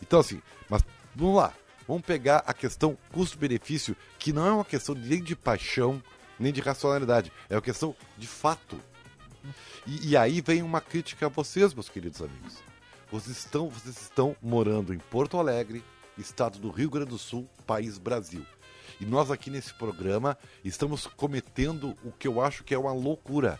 Então, 0.00 0.20
assim, 0.20 0.40
mas 0.68 0.84
vamos 1.12 1.38
lá. 1.38 1.52
Vamos 1.88 2.04
pegar 2.04 2.44
a 2.46 2.54
questão 2.54 2.96
custo-benefício, 3.12 3.96
que 4.16 4.32
não 4.32 4.46
é 4.46 4.52
uma 4.52 4.64
questão 4.64 4.94
nem 4.94 5.20
de 5.20 5.34
paixão, 5.34 6.00
nem 6.38 6.52
de 6.52 6.60
racionalidade. 6.60 7.32
É 7.48 7.56
uma 7.56 7.62
questão 7.62 7.96
de 8.16 8.28
fato. 8.28 8.80
E, 9.84 10.10
e 10.10 10.16
aí 10.16 10.40
vem 10.40 10.62
uma 10.62 10.80
crítica 10.80 11.26
a 11.26 11.28
vocês, 11.28 11.74
meus 11.74 11.88
queridos 11.88 12.22
amigos. 12.22 12.58
Vocês 13.10 13.38
estão, 13.38 13.68
vocês 13.68 14.00
estão 14.00 14.36
morando 14.40 14.94
em 14.94 14.98
Porto 14.98 15.36
Alegre, 15.36 15.82
estado 16.18 16.58
do 16.58 16.70
Rio 16.70 16.90
Grande 16.90 17.10
do 17.10 17.18
Sul, 17.18 17.48
país 17.66 17.98
Brasil. 17.98 18.44
E 19.00 19.06
nós 19.06 19.30
aqui 19.30 19.50
nesse 19.50 19.72
programa 19.74 20.36
estamos 20.64 21.06
cometendo 21.06 21.96
o 22.04 22.12
que 22.12 22.28
eu 22.28 22.40
acho 22.40 22.64
que 22.64 22.74
é 22.74 22.78
uma 22.78 22.92
loucura. 22.92 23.58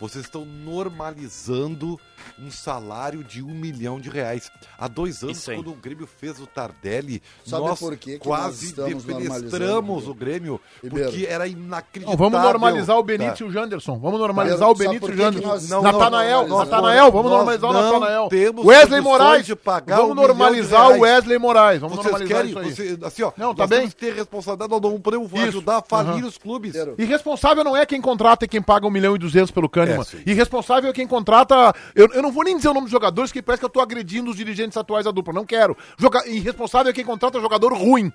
Vocês 0.00 0.24
estão 0.24 0.44
normalizando 0.44 1.98
um 2.38 2.50
salário 2.50 3.22
de 3.22 3.42
um 3.42 3.50
milhão 3.50 4.00
de 4.00 4.08
reais. 4.08 4.50
Há 4.78 4.88
dois 4.88 5.22
anos, 5.22 5.44
quando 5.44 5.70
o 5.70 5.74
Grêmio 5.74 6.06
fez 6.06 6.40
o 6.40 6.46
Tardelli, 6.46 7.22
Sabe 7.44 7.66
nós 7.66 7.78
por 7.78 7.96
que 7.96 8.12
que 8.14 8.18
quase 8.18 8.74
nós 8.76 9.04
defenestramos 9.04 10.08
o 10.08 10.14
Grêmio, 10.14 10.60
Ribeiro? 10.82 11.10
porque 11.10 11.26
era 11.26 11.44
Não, 11.46 11.52
inacreditável. 11.52 12.16
vamos 12.18 12.40
normalizar 12.42 12.98
o 12.98 13.02
Benítez 13.02 13.38
Tá. 13.38 13.44
e 13.44 13.48
o 13.48 13.52
Janderson. 13.52 13.98
Vamos 13.98 14.18
normalizar 14.18 14.68
o 14.68 14.74
Benítez 14.74 15.02
e 15.02 15.12
o 15.12 15.16
que 15.16 15.22
Janderson. 15.22 15.48
nós 15.48 15.68
Não, 15.68 15.82
Natanael, 15.82 16.48
não, 16.48 16.58
Natanael, 16.58 17.12
vamos 17.12 17.30
nós 17.30 17.38
normalizar 17.40 17.70
o 17.70 17.72
não 17.72 17.82
Natanael. 17.92 18.28
temos 18.28 18.64
Wesley 18.66 19.00
Moraes, 19.00 19.46
de 19.46 19.56
pagar 19.56 19.96
vamos 19.96 20.12
um 20.12 20.14
normalizar 20.14 20.90
o. 20.90 21.00
Wesley 21.00 21.38
Moraes. 21.38 21.80
Vamos 21.80 21.96
Vocês 21.96 22.10
normalizar 22.12 22.36
querem, 22.44 22.50
isso 22.70 22.82
aí. 22.82 22.88
você, 22.96 23.06
assim, 23.06 23.22
ó, 23.22 23.32
Não, 23.36 23.54
tá 23.54 23.62
nós 23.64 23.70
bem. 23.70 23.78
temos 23.80 23.94
que 23.94 24.00
ter 24.00 24.14
responsabilidade, 24.14 24.70
nós 24.70 24.80
não 24.82 25.00
podemos 25.00 25.32
ajudar 25.34 25.78
a 25.78 25.82
falir 25.82 26.24
os 26.24 26.38
clubes. 26.38 26.74
Irresponsável 26.98 27.62
não 27.64 27.76
é 27.76 27.84
quem 27.86 28.00
contrata 28.00 28.44
e 28.44 28.48
quem 28.48 28.62
paga 28.62 28.86
um 28.86 28.90
milhão 28.90 29.14
e 29.14 29.18
duzentos 29.18 29.50
pelo 29.50 29.68
Kahneman. 29.96 30.22
É. 30.26 30.30
Irresponsável 30.30 30.90
é 30.90 30.92
quem 30.92 31.06
contrata. 31.06 31.74
Eu, 31.94 32.08
eu 32.12 32.22
não 32.22 32.32
vou 32.32 32.44
nem 32.44 32.56
dizer 32.56 32.68
o 32.68 32.74
nome 32.74 32.84
dos 32.86 32.92
jogadores, 32.92 33.30
que 33.30 33.42
parece 33.42 33.60
que 33.60 33.64
eu 33.66 33.70
tô 33.70 33.80
agredindo 33.80 34.30
os 34.30 34.36
dirigentes 34.36 34.76
atuais 34.76 35.04
da 35.04 35.10
dupla. 35.10 35.32
Não 35.32 35.44
quero. 35.44 35.76
Joga... 35.98 36.26
Irresponsável 36.28 36.90
é 36.90 36.92
quem 36.92 37.04
contrata 37.04 37.40
jogador 37.40 37.72
ruim. 37.72 38.12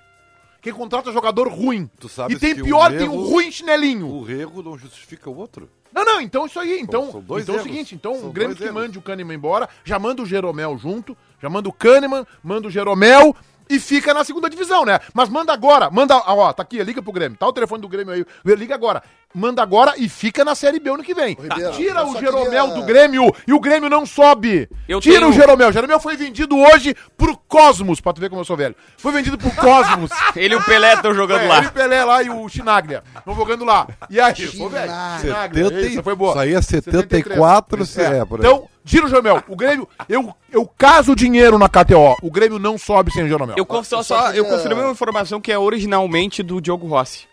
Quem 0.62 0.74
contrata 0.74 1.12
jogador 1.12 1.48
ruim. 1.48 1.90
Tu 2.00 2.10
sabes 2.10 2.36
e 2.36 2.40
tem 2.40 2.54
pior, 2.56 2.92
o 2.92 2.98
tem 2.98 3.08
um 3.08 3.14
erro- 3.14 3.30
ruim 3.30 3.52
chinelinho. 3.52 4.08
O 4.08 4.30
erro 4.30 4.62
não 4.62 4.78
justifica 4.78 5.30
o 5.30 5.38
outro. 5.38 5.70
Não, 5.94 6.04
não, 6.06 6.22
então 6.22 6.46
isso 6.46 6.60
aí. 6.60 6.80
Então, 6.80 7.12
são 7.12 7.22
dois 7.22 7.44
então 7.44 7.56
é 7.56 7.60
o 7.60 7.64
seguinte, 7.64 7.96
então 7.96 8.14
São 8.16 8.30
o 8.30 8.32
Grêmio 8.32 8.56
que 8.56 8.64
erros. 8.64 8.76
mande 8.76 8.98
o 9.00 9.02
Kahneman 9.02 9.36
embora, 9.36 9.68
já 9.84 9.98
manda 9.98 10.22
o 10.22 10.26
Jeromel 10.26 10.78
junto, 10.78 11.18
já 11.42 11.50
manda 11.50 11.68
o 11.70 11.74
Kahneman, 11.74 12.28
manda 12.44 12.68
o 12.68 12.72
Jeromel 12.72 13.36
e 13.70 13.80
fica 13.80 14.14
na 14.14 14.24
segunda 14.24 14.50
divisão, 14.50 14.84
né? 14.86 15.00
Mas 15.14 15.30
manda 15.30 15.54
agora, 15.54 15.90
manda, 15.90 16.16
ó, 16.18 16.52
tá 16.54 16.62
aqui, 16.62 16.84
liga 16.84 17.02
pro 17.02 17.12
Grêmio, 17.12 17.38
tá 17.38 17.48
o 17.48 17.54
telefone 17.54 17.82
do 17.82 17.88
Grêmio 17.88 18.14
aí, 18.14 18.26
liga 18.56 18.76
agora. 18.76 19.02
Manda 19.34 19.62
agora 19.62 19.94
e 19.96 20.10
fica 20.10 20.44
na 20.44 20.56
Série 20.56 20.80
B 20.80 20.90
ano 20.90 21.04
que 21.04 21.14
vem. 21.14 21.38
Ribeiro, 21.40 21.72
Tira 21.74 22.00
eu 22.00 22.08
o 22.08 22.20
Jeromel 22.20 22.68
queria- 22.68 22.82
do 22.82 22.84
Grêmio 22.84 23.32
e 23.46 23.54
o 23.54 23.60
Grêmio 23.60 23.88
não 23.88 24.04
sobe. 24.04 24.68
Eu 24.88 25.00
Tira 25.00 25.18
tenho- 25.20 25.30
o 25.30 25.32
Jeromel. 25.32 25.70
O 25.70 25.72
Jeromel 25.72 26.00
foi 26.00 26.18
vendido 26.18 26.58
hoje 26.58 26.96
pro 27.16 27.38
Cosmos, 27.38 28.02
pra 28.02 28.12
tu 28.12 28.20
ver 28.20 28.30
como 28.30 28.42
eu 28.42 28.46
sou 28.46 28.58
velho. 28.58 28.76
Foi 28.98 29.12
vendido 29.12 29.38
pro 29.38 29.52
Cosmos. 29.52 30.10
Ele 30.36 30.56
e 30.56 30.58
o 30.58 30.64
Pelé 30.64 30.96
estão 30.96 31.14
jogando 31.14 31.42
É, 31.44 31.48
lá. 31.48 31.58
ele 31.60 31.68
e 31.68 31.72
Pelé 31.72 32.04
lá 32.04 32.24
e 32.24 32.30
o 32.32 32.50
Chinaglia. 32.50 33.04
Estão 33.18 33.36
jogando 33.36 33.64
lá. 33.64 33.88
E 34.10 34.20
aí, 34.20 34.36
sou 34.48 34.68
velho. 34.68 34.88
Chinaglia. 34.90 35.20
Chinaglia, 35.22 35.64
70 35.70 35.88
essa 35.94 36.04
foi 36.04 36.16
boa. 36.16 36.32
Isso 36.32 36.40
aí 36.40 36.54
é 36.56 36.62
73. 36.62 37.24
74, 37.36 37.86
se 37.86 38.02
é, 38.02 38.26
por 38.26 38.40
aí. 38.40 38.48
Então, 38.48 38.68
tira 38.84 39.06
o 39.06 39.10
Jeromel. 39.10 39.44
O 39.48 39.56
Grêmio, 39.56 39.88
eu, 40.10 40.34
eu 40.52 40.66
caso 40.76 41.16
dinheiro 41.16 41.60
na 41.60 41.70
KTO. 41.70 42.16
O 42.24 42.32
Grêmio 42.32 42.58
não 42.58 42.80
sobe 42.80 43.12
sem 43.12 43.24
o 43.26 43.28
Jeromel. 43.28 43.56
Eu, 43.56 43.84
só, 43.84 43.98
eu 44.00 44.04
só 44.04 44.32
eu 44.34 44.46
confirmei 44.46 44.84
uma 44.84 44.92
informação 44.94 45.40
que 45.40 45.52
é 45.52 45.58
originalmente 45.60 46.42
do 46.42 46.60
Diogo 46.60 46.88
Rossi. 46.88 47.30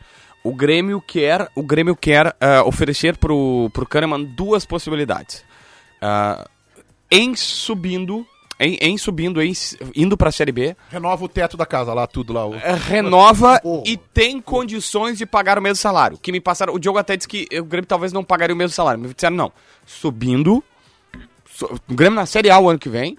O 0.49 0.55
Grêmio 0.55 1.01
quer, 1.01 1.49
o 1.55 1.63
Grêmio 1.63 1.97
quer 1.97 2.35
ah, 2.41 2.63
oferecer 2.65 3.17
pro, 3.17 3.69
pro 3.73 3.87
Kahneman 3.87 4.23
duas 4.25 4.65
possibilidades. 4.65 5.45
Ah, 6.01 6.47
em 7.11 7.35
subindo, 7.35 8.27
em, 8.61 8.77
em 8.81 8.97
subindo, 8.99 9.41
em, 9.43 9.53
indo 9.95 10.17
pra 10.17 10.31
Série 10.31 10.53
B, 10.53 10.77
Renova 10.91 11.25
o 11.25 11.29
teto 11.29 11.57
da 11.57 11.67
casa 11.67 11.93
lá, 11.95 12.07
tudo 12.07 12.33
lá. 12.33 12.47
o- 12.47 12.55
eh, 12.55 12.75
renova 12.75 13.61
e 13.85 13.97
tem 13.97 14.41
condições 14.41 15.19
de 15.19 15.27
pagar 15.27 15.59
o 15.59 15.63
mesmo 15.63 15.77
salário. 15.77 16.19
Que 16.19 16.31
me 16.33 16.41
passaram, 16.41 16.75
o 16.75 16.79
Diogo 16.79 16.99
até 16.99 17.17
disse 17.17 17.29
que 17.29 17.49
o 17.59 17.65
Grêmio 17.65 17.87
talvez 17.87 18.13
não 18.13 18.23
pagaria 18.25 18.55
o 18.55 18.57
mesmo 18.59 18.75
salário. 18.75 19.01
Me 19.01 19.13
disseram, 19.13 19.37
não, 19.37 19.53
subindo, 19.85 20.63
su- 21.51 21.67
o 21.89 21.95
Grêmio 21.95 22.17
na 22.17 22.27
Série 22.27 22.51
A 22.51 22.59
o 22.59 22.69
ano 22.69 22.79
que 22.79 22.89
vem, 22.89 23.17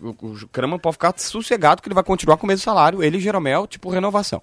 o, 0.00 0.10
o 0.10 0.48
Kahneman 0.52 0.78
pode 0.78 0.94
ficar 0.94 1.14
sossegado 1.16 1.80
que 1.82 1.88
ele 1.88 1.94
vai 1.94 2.04
continuar 2.04 2.36
com 2.36 2.44
o 2.44 2.48
mesmo 2.48 2.62
salário, 2.64 3.02
ele 3.02 3.18
e 3.18 3.20
Jeromel, 3.20 3.66
tipo 3.66 3.88
renovação. 3.90 4.42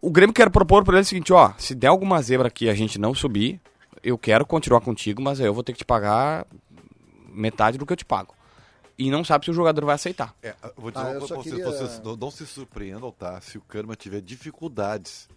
O 0.00 0.10
Grêmio 0.10 0.34
quer 0.34 0.50
propor 0.50 0.84
pra 0.84 0.94
ele 0.94 1.02
o 1.02 1.04
seguinte, 1.04 1.32
ó, 1.32 1.52
se 1.58 1.74
der 1.74 1.88
alguma 1.88 2.20
zebra 2.22 2.48
aqui 2.48 2.66
e 2.66 2.70
a 2.70 2.74
gente 2.74 2.98
não 2.98 3.14
subir, 3.14 3.60
eu 4.02 4.16
quero 4.16 4.46
continuar 4.46 4.80
contigo, 4.80 5.20
mas 5.20 5.40
eu 5.40 5.52
vou 5.52 5.62
ter 5.62 5.72
que 5.72 5.78
te 5.78 5.84
pagar 5.84 6.46
metade 7.32 7.78
do 7.78 7.86
que 7.86 7.92
eu 7.92 7.96
te 7.96 8.04
pago. 8.04 8.34
E 8.96 9.10
não 9.10 9.22
sabe 9.22 9.44
se 9.44 9.50
o 9.50 9.54
jogador 9.54 9.84
vai 9.84 9.94
aceitar. 9.94 10.34
É, 10.42 10.54
eu 10.62 10.72
vou 10.76 10.90
dizer 10.90 11.04
Ah, 11.06 11.10
uma 11.10 11.18
coisa 11.20 11.34
pra 11.34 11.42
vocês, 11.42 11.54
queria- 11.54 11.70
vocês 11.70 12.00
não, 12.04 12.16
não 12.16 12.30
se 12.30 12.44
surpreendam, 12.46 13.12
tá? 13.12 13.40
Se 13.40 13.56
o 13.56 13.60
Kahneman 13.60 13.94
tiver 13.94 14.20
dificuldades 14.20 15.28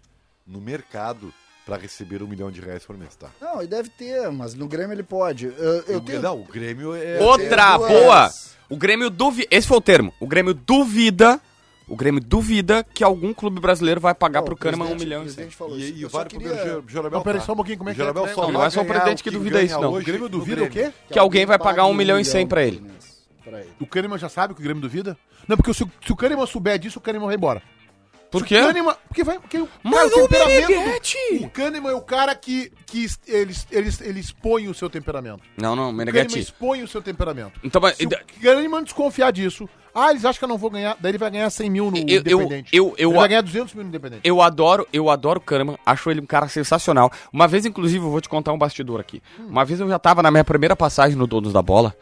no 0.44 0.60
mercado 0.60 1.32
pra 1.64 1.76
receber 1.76 2.22
um 2.24 2.26
milhão 2.26 2.50
de 2.50 2.60
reais 2.60 2.84
por 2.84 2.96
mês, 2.98 3.14
tá? 3.14 3.30
Não, 3.40 3.62
e 3.62 3.68
deve 3.68 3.88
ter, 3.90 4.28
mas 4.32 4.54
no 4.54 4.66
Grêmio 4.66 4.94
ele 4.94 5.04
pode. 5.04 5.46
Eu, 5.46 5.82
eu 5.86 5.98
o, 5.98 6.00
tenho... 6.00 6.20
Não, 6.20 6.40
o 6.40 6.44
Grêmio 6.44 6.92
é... 6.94 7.20
Outra, 7.20 7.78
boa! 7.78 8.30
O 8.68 8.76
Grêmio 8.76 9.08
duvida, 9.10 9.46
esse 9.48 9.68
foi 9.68 9.76
o 9.76 9.80
termo, 9.80 10.12
o 10.18 10.26
Grêmio 10.26 10.54
duvida, 10.54 11.40
o 11.92 11.96
Grêmio 11.96 12.22
duvida 12.22 12.82
que 12.82 13.04
algum 13.04 13.34
clube 13.34 13.60
brasileiro 13.60 14.00
vai 14.00 14.14
pagar 14.14 14.40
Ó, 14.40 14.44
pro 14.44 14.54
o 14.54 14.56
Kahneman 14.56 14.86
um 14.86 14.94
milhão 14.96 15.22
o 15.22 15.26
e 15.26 15.30
cem. 15.30 15.48
E, 15.76 16.00
e 16.00 16.04
vale 16.06 16.30
queria- 16.30 16.48
pro 16.48 16.84
Jeromel. 16.88 17.10
Não, 17.18 17.22
peraí, 17.22 17.40
tá? 17.40 17.46
só 17.46 17.52
um 17.52 17.56
pouquinho, 17.56 17.76
como 17.78 17.90
é 17.90 17.94
que 17.94 18.00
é? 18.00 18.04
Jeromel 18.04 18.26
Não, 18.26 18.34
só 18.34 18.46
não 18.50 18.58
vai 18.60 18.66
é 18.66 18.70
só 18.70 18.80
o 18.80 18.84
presidente 18.86 19.22
que 19.22 19.30
que 19.30 19.36
duvida 19.36 19.62
isso, 19.62 19.78
não. 19.78 19.92
O 19.94 20.02
Grêmio 20.02 20.28
duvida 20.28 20.62
o 20.64 20.70
quê? 20.70 20.90
Que 21.10 21.18
alguém 21.18 21.44
vai 21.44 21.58
pagar 21.58 21.84
um 21.86 21.92
milhão 21.94 22.18
e 22.18 22.24
cem 22.24 22.46
pra 22.46 22.62
ele. 22.64 22.82
O 23.78 23.86
Kahneman 23.86 24.16
já 24.18 24.28
sabe 24.30 24.54
que 24.54 24.60
o 24.60 24.64
Grêmio 24.64 24.80
duvida? 24.80 25.18
Não, 25.46 25.56
porque 25.56 25.74
se, 25.74 25.82
o- 25.84 25.90
se 26.04 26.12
o 26.12 26.16
Kahneman 26.16 26.46
souber 26.46 26.78
disso, 26.78 26.98
o 26.98 27.02
Kahneman 27.02 27.26
vai 27.26 27.36
embora. 27.36 27.60
Por 28.32 28.38
Se 28.38 28.44
o 28.44 28.46
quê? 28.48 28.60
Kahneman, 28.60 28.94
porque 29.06 29.22
vai, 29.22 29.38
porque 29.38 29.58
o, 29.58 29.68
Mas 29.84 29.94
cara, 29.94 30.06
o 30.24 30.28
temperamento 30.28 30.68
do, 31.38 31.44
O 31.46 31.50
Kahneman 31.50 31.90
é 31.90 31.94
o 31.94 32.00
cara 32.00 32.34
que, 32.34 32.72
que 32.86 33.06
ele, 33.28 33.54
ele, 33.70 33.90
ele 34.00 34.18
expõe 34.20 34.66
o 34.68 34.74
seu 34.74 34.88
temperamento. 34.90 35.42
Não, 35.56 35.76
não, 35.76 35.84
O 35.84 35.86
Kahneman 35.88 36.06
Meneghetti. 36.06 36.38
expõe 36.40 36.82
o 36.82 36.88
seu 36.88 37.00
temperamento. 37.02 37.60
Então, 37.62 37.80
mas- 37.80 37.96
Se 37.98 38.06
o 38.06 38.10
Kahneman 38.42 38.82
desconfiar 38.82 39.30
disso, 39.32 39.68
ah, 39.94 40.10
eles 40.10 40.24
acham 40.24 40.38
que 40.38 40.44
eu 40.44 40.48
não 40.48 40.56
vou 40.56 40.70
ganhar, 40.70 40.96
daí 40.98 41.10
ele 41.10 41.18
vai 41.18 41.30
ganhar 41.30 41.50
100 41.50 41.68
mil 41.70 41.90
no 41.90 41.98
Eu- 41.98 42.02
Independente. 42.02 42.74
eu- 42.74 42.94
eu- 42.96 43.10
ele 43.10 43.18
vai 43.18 43.28
ganhar 43.28 43.42
200 43.42 43.74
mil 43.74 43.84
no 43.84 43.90
Independente. 43.90 44.22
Eu 44.24 44.40
adoro, 44.40 44.88
eu 44.92 45.10
adoro 45.10 45.38
o 45.38 45.42
Kahneman, 45.42 45.76
acho 45.84 46.10
ele 46.10 46.22
um 46.22 46.26
cara 46.26 46.48
sensacional. 46.48 47.12
Uma 47.30 47.46
vez, 47.46 47.66
inclusive, 47.66 48.02
eu 48.02 48.10
vou 48.10 48.20
te 48.22 48.30
contar 48.30 48.52
um 48.52 48.58
bastidor 48.58 48.98
aqui. 48.98 49.22
Uma 49.38 49.62
vez 49.64 49.78
eu 49.78 49.88
já 49.88 49.98
tava 49.98 50.22
na 50.22 50.30
minha 50.30 50.42
primeira 50.44 50.74
passagem 50.74 51.16
no 51.18 51.26
Donos 51.26 51.52
da 51.52 51.60
Bola, 51.60 51.94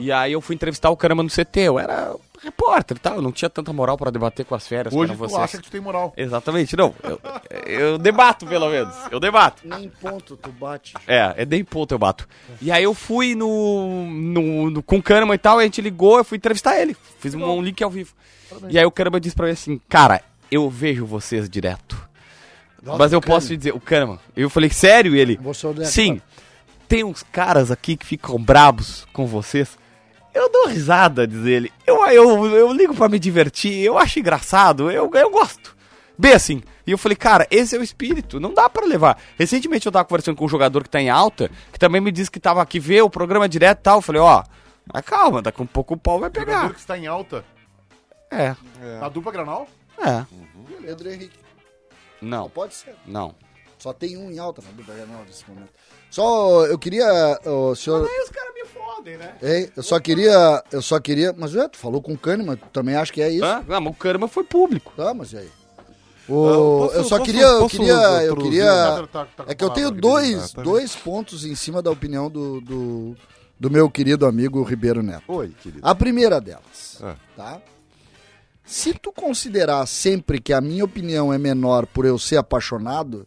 e 0.00 0.10
aí 0.10 0.32
eu 0.32 0.40
fui 0.40 0.56
entrevistar 0.56 0.90
o 0.90 0.96
Kahneman 0.96 1.22
no 1.22 1.30
CT, 1.30 1.60
eu 1.60 1.78
era 1.78 2.12
repórter 2.42 2.96
e 2.96 3.00
tal, 3.00 3.16
eu 3.16 3.22
não 3.22 3.32
tinha 3.32 3.48
tanta 3.50 3.72
moral 3.72 3.96
pra 3.96 4.10
debater 4.10 4.44
com 4.44 4.54
as 4.54 4.66
férias, 4.66 4.92
Hoje 4.94 5.12
tu 5.12 5.18
vocês. 5.18 5.40
acha 5.40 5.56
que 5.58 5.64
tu 5.64 5.70
tem 5.70 5.80
moral. 5.80 6.12
Exatamente, 6.16 6.76
não. 6.76 6.94
Eu, 7.02 7.20
eu 7.66 7.98
debato, 7.98 8.46
pelo 8.46 8.68
menos. 8.70 8.94
Eu 9.10 9.18
debato. 9.20 9.62
Nem 9.66 9.88
ponto 9.88 10.36
tu 10.36 10.50
bate. 10.52 10.94
É, 11.06 11.34
é 11.38 11.44
nem 11.46 11.64
ponto 11.64 11.92
eu 11.94 11.98
bato. 11.98 12.28
E 12.60 12.70
aí 12.70 12.84
eu 12.84 12.94
fui 12.94 13.34
no, 13.34 14.06
no, 14.10 14.70
no- 14.70 14.82
com 14.82 14.96
o 14.98 15.02
Kahneman 15.02 15.34
e 15.34 15.38
tal, 15.38 15.58
a 15.58 15.62
gente 15.64 15.80
ligou, 15.80 16.18
eu 16.18 16.24
fui 16.24 16.36
entrevistar 16.38 16.78
ele. 16.80 16.96
Fiz 17.18 17.34
um, 17.34 17.44
um 17.44 17.62
link 17.62 17.82
ao 17.82 17.90
vivo. 17.90 18.12
E 18.68 18.78
aí 18.78 18.84
o 18.86 18.90
Kahneman 18.90 19.20
disse 19.20 19.34
pra 19.36 19.46
mim 19.46 19.52
assim, 19.52 19.80
cara, 19.88 20.20
eu 20.50 20.68
vejo 20.70 21.04
vocês 21.06 21.48
direto. 21.48 22.06
Mas 22.98 23.12
eu 23.12 23.20
posso 23.20 23.48
te 23.48 23.56
dizer, 23.56 23.74
o 23.74 23.80
Kahneman, 23.80 24.18
eu 24.36 24.48
falei, 24.48 24.70
sério? 24.70 25.16
E 25.16 25.18
ele, 25.18 25.36
sim, 25.84 26.20
tem 26.86 27.02
uns 27.02 27.22
caras 27.24 27.72
aqui 27.72 27.96
que 27.96 28.06
ficam 28.06 28.38
brabos 28.40 29.04
com 29.12 29.26
vocês. 29.26 29.76
Eu 30.36 30.50
dou 30.52 30.66
risada, 30.68 31.26
diz 31.26 31.44
ele. 31.46 31.72
Eu, 31.86 32.04
eu, 32.08 32.44
eu 32.54 32.72
ligo 32.72 32.94
pra 32.94 33.08
me 33.08 33.18
divertir, 33.18 33.82
eu 33.82 33.96
acho 33.96 34.18
engraçado, 34.18 34.90
eu, 34.90 35.10
eu 35.14 35.30
gosto. 35.30 35.74
Bem 36.18 36.32
assim. 36.32 36.62
E 36.86 36.90
eu 36.92 36.98
falei, 36.98 37.16
cara, 37.16 37.46
esse 37.50 37.74
é 37.74 37.78
o 37.78 37.82
espírito, 37.82 38.38
não 38.38 38.52
dá 38.54 38.68
pra 38.68 38.86
levar. 38.86 39.18
Recentemente 39.38 39.86
eu 39.86 39.92
tava 39.92 40.04
conversando 40.04 40.36
com 40.36 40.44
um 40.44 40.48
jogador 40.48 40.82
que 40.82 40.90
tá 40.90 41.00
em 41.00 41.10
alta, 41.10 41.50
que 41.72 41.78
também 41.78 42.00
me 42.00 42.12
disse 42.12 42.30
que 42.30 42.38
tava 42.38 42.62
aqui 42.62 42.78
ver 42.78 43.02
o 43.02 43.10
programa 43.10 43.48
direto 43.48 43.78
e 43.80 43.82
tal. 43.82 43.98
Eu 43.98 44.02
falei, 44.02 44.20
ó, 44.20 44.42
mas 44.92 45.02
calma, 45.04 45.42
daqui 45.42 45.62
um 45.62 45.66
pouco 45.66 45.94
o 45.94 45.96
pau 45.96 46.20
vai 46.20 46.28
Jogador 46.28 46.44
pegar. 46.46 46.70
que 46.74 46.78
está 46.80 46.96
em 46.96 47.06
alta. 47.06 47.44
É, 48.30 48.54
Na 49.00 49.08
dupla 49.08 49.32
Granal? 49.32 49.66
é. 49.98 50.24
Pedro 50.82 51.10
Henrique. 51.10 51.38
Não, 52.20 52.48
Pode 52.50 52.74
ser. 52.74 52.94
não. 53.06 53.34
Só 53.86 53.92
tem 53.92 54.16
um 54.16 54.32
em 54.32 54.36
alta 54.40 54.60
na 54.62 54.72
dupla 54.72 54.96
Grenal 54.96 55.22
nesse 55.24 55.48
momento. 55.48 55.68
Só, 56.10 56.66
eu 56.66 56.76
queria, 56.76 57.06
o 57.44 57.72
senhor... 57.76 58.04
Aí 58.04 58.20
os 58.24 58.30
caras 58.30 58.52
me 58.52 58.64
fodem, 58.64 59.16
né? 59.16 59.36
Ei, 59.40 59.70
eu 59.76 59.82
só 59.84 60.00
queria, 60.00 60.60
eu 60.72 60.82
só 60.82 60.98
queria, 60.98 61.32
mas 61.38 61.54
ué, 61.54 61.68
tu 61.68 61.76
falou 61.78 62.02
com 62.02 62.12
o 62.12 62.18
Kahneman, 62.18 62.56
tu 62.56 62.66
também 62.72 62.96
acha 62.96 63.12
que 63.12 63.22
é 63.22 63.30
isso? 63.30 63.44
Hã? 63.44 63.64
Não, 63.68 63.80
mas 63.80 63.92
o 63.92 63.96
Kahneman 63.96 64.26
foi 64.26 64.42
público. 64.42 64.92
Tá, 64.96 65.14
mas 65.14 65.32
e 65.34 65.38
aí? 65.38 65.50
Ah, 65.78 65.82
O, 66.32 66.78
posso- 66.88 66.94
eu 66.96 67.04
só 67.04 67.10
posso- 67.18 67.22
queria, 67.30 67.46
eu 67.46 67.68
queria, 67.68 67.94
eu 68.24 68.36
queria. 68.36 69.06
Tá- 69.12 69.26
tá 69.36 69.44
com 69.44 69.50
É 69.52 69.54
que 69.54 69.62
eu 69.62 69.70
tenho 69.70 69.92
dois, 69.92 70.50
Ah, 70.52 70.56
tá 70.56 70.62
dois 70.62 70.96
pontos 70.96 71.44
em 71.44 71.54
cima 71.54 71.80
da 71.80 71.88
opinião 71.92 72.28
do, 72.28 72.60
do, 72.60 73.16
do 73.60 73.70
meu 73.70 73.88
querido 73.88 74.26
amigo 74.26 74.60
Ribeiro 74.64 75.00
Neto. 75.00 75.22
Oi, 75.28 75.54
querido. 75.62 75.86
A 75.86 75.94
primeira 75.94 76.40
delas, 76.40 76.98
Ah. 77.00 77.14
tá? 77.36 77.60
Se 78.64 78.92
tu 78.94 79.12
considerar 79.12 79.86
sempre 79.86 80.40
que 80.40 80.52
a 80.52 80.60
minha 80.60 80.84
opinião 80.84 81.32
é 81.32 81.38
menor 81.38 81.86
por 81.86 82.04
eu 82.04 82.18
ser 82.18 82.36
apaixonado, 82.36 83.24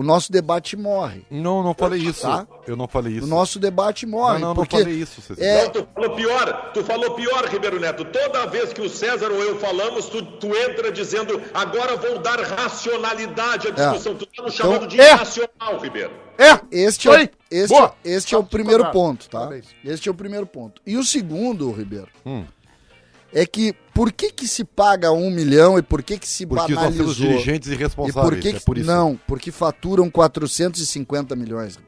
o 0.00 0.02
nosso 0.02 0.32
debate 0.32 0.76
morre. 0.76 1.22
Não, 1.30 1.62
não 1.62 1.74
falei 1.74 2.00
isso. 2.00 2.22
Tá. 2.22 2.46
Eu 2.66 2.74
não 2.76 2.88
falei 2.88 3.14
isso. 3.14 3.26
O 3.26 3.28
nosso 3.28 3.58
debate 3.58 4.06
morre. 4.06 4.34
não, 4.34 4.40
não, 4.40 4.48
não 4.48 4.54
porque 4.54 4.78
falei 4.78 4.94
isso, 4.94 5.20
Cecília. 5.20 5.44
é, 5.48 5.64
Não, 5.64 5.70
tu 5.70 5.86
falou 5.94 6.16
pior, 6.16 6.70
tu 6.72 6.84
falou 6.84 7.10
pior, 7.14 7.44
Ribeiro 7.46 7.78
Neto. 7.78 8.04
Toda 8.06 8.46
vez 8.46 8.72
que 8.72 8.80
o 8.80 8.88
César 8.88 9.30
ou 9.30 9.42
eu 9.42 9.58
falamos, 9.58 10.06
tu, 10.08 10.22
tu 10.22 10.46
entra 10.56 10.90
dizendo, 10.90 11.40
agora 11.52 11.96
vou 11.96 12.18
dar 12.18 12.40
racionalidade 12.40 13.68
à 13.68 13.70
discussão. 13.70 14.14
Tu 14.14 14.26
tá 14.26 14.42
nos 14.42 14.54
chamando 14.54 14.86
de 14.86 15.00
é. 15.00 15.12
irracional, 15.12 15.78
Ribeiro. 15.80 16.12
É! 16.38 16.58
Este 16.70 17.08
é, 17.08 17.10
Oi. 17.10 17.24
o- 17.24 17.28
este, 17.50 17.68
Boa. 17.76 17.94
este 18.04 18.34
é 18.34 18.38
o 18.38 18.42
primeiro 18.44 18.90
ponto, 18.92 19.28
tá? 19.28 19.50
Este 19.84 20.08
é 20.08 20.12
o 20.12 20.14
primeiro 20.14 20.46
ponto. 20.46 20.80
E 20.86 20.96
o 20.96 21.04
segundo, 21.04 21.70
Ribeiro, 21.72 22.08
Hum. 22.24 22.44
É 23.32 23.46
que 23.46 23.74
por 23.94 24.12
que 24.12 24.32
que 24.32 24.46
se 24.48 24.64
paga 24.64 25.12
um 25.12 25.30
milhão 25.30 25.78
e 25.78 25.82
por 25.82 26.02
que 26.02 26.18
que 26.18 26.26
se 26.28 26.46
Porque 26.46 26.74
banalizou? 26.74 27.04
temos 27.06 27.16
dirigentes 27.16 27.68
e 27.68 27.72
irresponsáveis. 27.74 28.26
por 28.28 28.38
que, 28.40 28.48
é 28.48 28.52
que- 28.54 28.64
por 28.64 28.78
isso. 28.78 28.86
Não, 28.86 29.18
porque 29.26 29.50
faturam 29.52 30.10
450 30.10 31.34
milhões. 31.36 31.78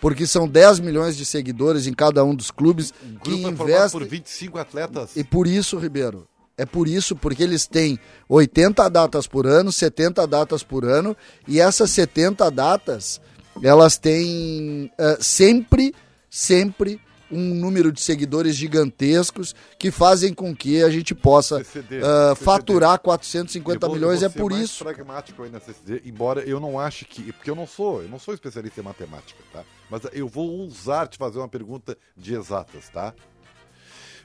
Porque 0.00 0.26
são 0.26 0.46
10 0.46 0.80
milhões 0.80 1.16
de 1.16 1.24
seguidores 1.24 1.86
em 1.86 1.94
cada 1.94 2.22
um 2.24 2.34
dos 2.34 2.50
clubes 2.50 2.90
O 2.90 3.20
que 3.20 3.30
grupo 3.30 3.46
é 3.48 3.50
investem. 3.50 4.00
por 4.00 4.04
25 4.08 4.58
atletas. 4.58 5.16
E 5.16 5.24
por 5.24 5.46
isso, 5.46 5.78
Ribeiro, 5.78 6.26
é 6.58 6.66
por 6.66 6.86
isso, 6.86 7.16
porque 7.16 7.42
eles 7.42 7.66
têm 7.66 7.98
80 8.28 8.86
datas 8.90 9.26
por 9.26 9.46
ano, 9.46 9.72
70 9.72 10.26
datas 10.26 10.62
por 10.62 10.84
ano, 10.84 11.16
e 11.48 11.58
essas 11.58 11.90
70 11.90 12.50
datas, 12.50 13.18
elas 13.62 13.96
têm 13.96 14.90
eh, 14.98 15.16
sempre, 15.20 15.94
sempre 16.28 17.00
um 17.30 17.54
número 17.54 17.90
de 17.90 18.00
seguidores 18.00 18.54
gigantescos 18.54 19.54
que 19.78 19.90
fazem 19.90 20.32
com 20.34 20.54
que 20.54 20.82
a 20.82 20.90
gente 20.90 21.14
possa 21.14 21.58
CCD, 21.64 22.00
ah, 22.04 22.30
CCD. 22.34 22.44
faturar 22.44 22.98
450 22.98 23.86
Eu 23.86 23.90
vou- 23.90 23.96
milhões. 23.98 24.22
eu 24.22 24.26
É 24.26 24.28
vou 24.28 24.48
por 24.48 24.52
isso. 24.52 24.84
pragmático 24.84 25.42
aí 25.42 25.50
nessa 25.50 25.72
CCD, 25.72 26.02
embora 26.08 26.40
eu 26.42 26.60
não 26.60 26.78
ache 26.78 27.04
que. 27.04 27.32
Porque 27.32 27.50
eu 27.50 27.56
não 27.56 27.66
sou, 27.66 28.02
eu 28.02 28.08
não 28.08 28.18
sou 28.18 28.34
especialista 28.34 28.80
em 28.80 28.84
matemática, 28.84 29.40
tá? 29.52 29.64
Mas 29.90 30.02
eu 30.12 30.28
vou 30.28 30.48
ousar 30.50 31.08
te 31.08 31.18
fazer 31.18 31.38
uma 31.38 31.48
pergunta 31.48 31.96
de 32.16 32.34
exatas, 32.34 32.88
tá? 32.88 33.14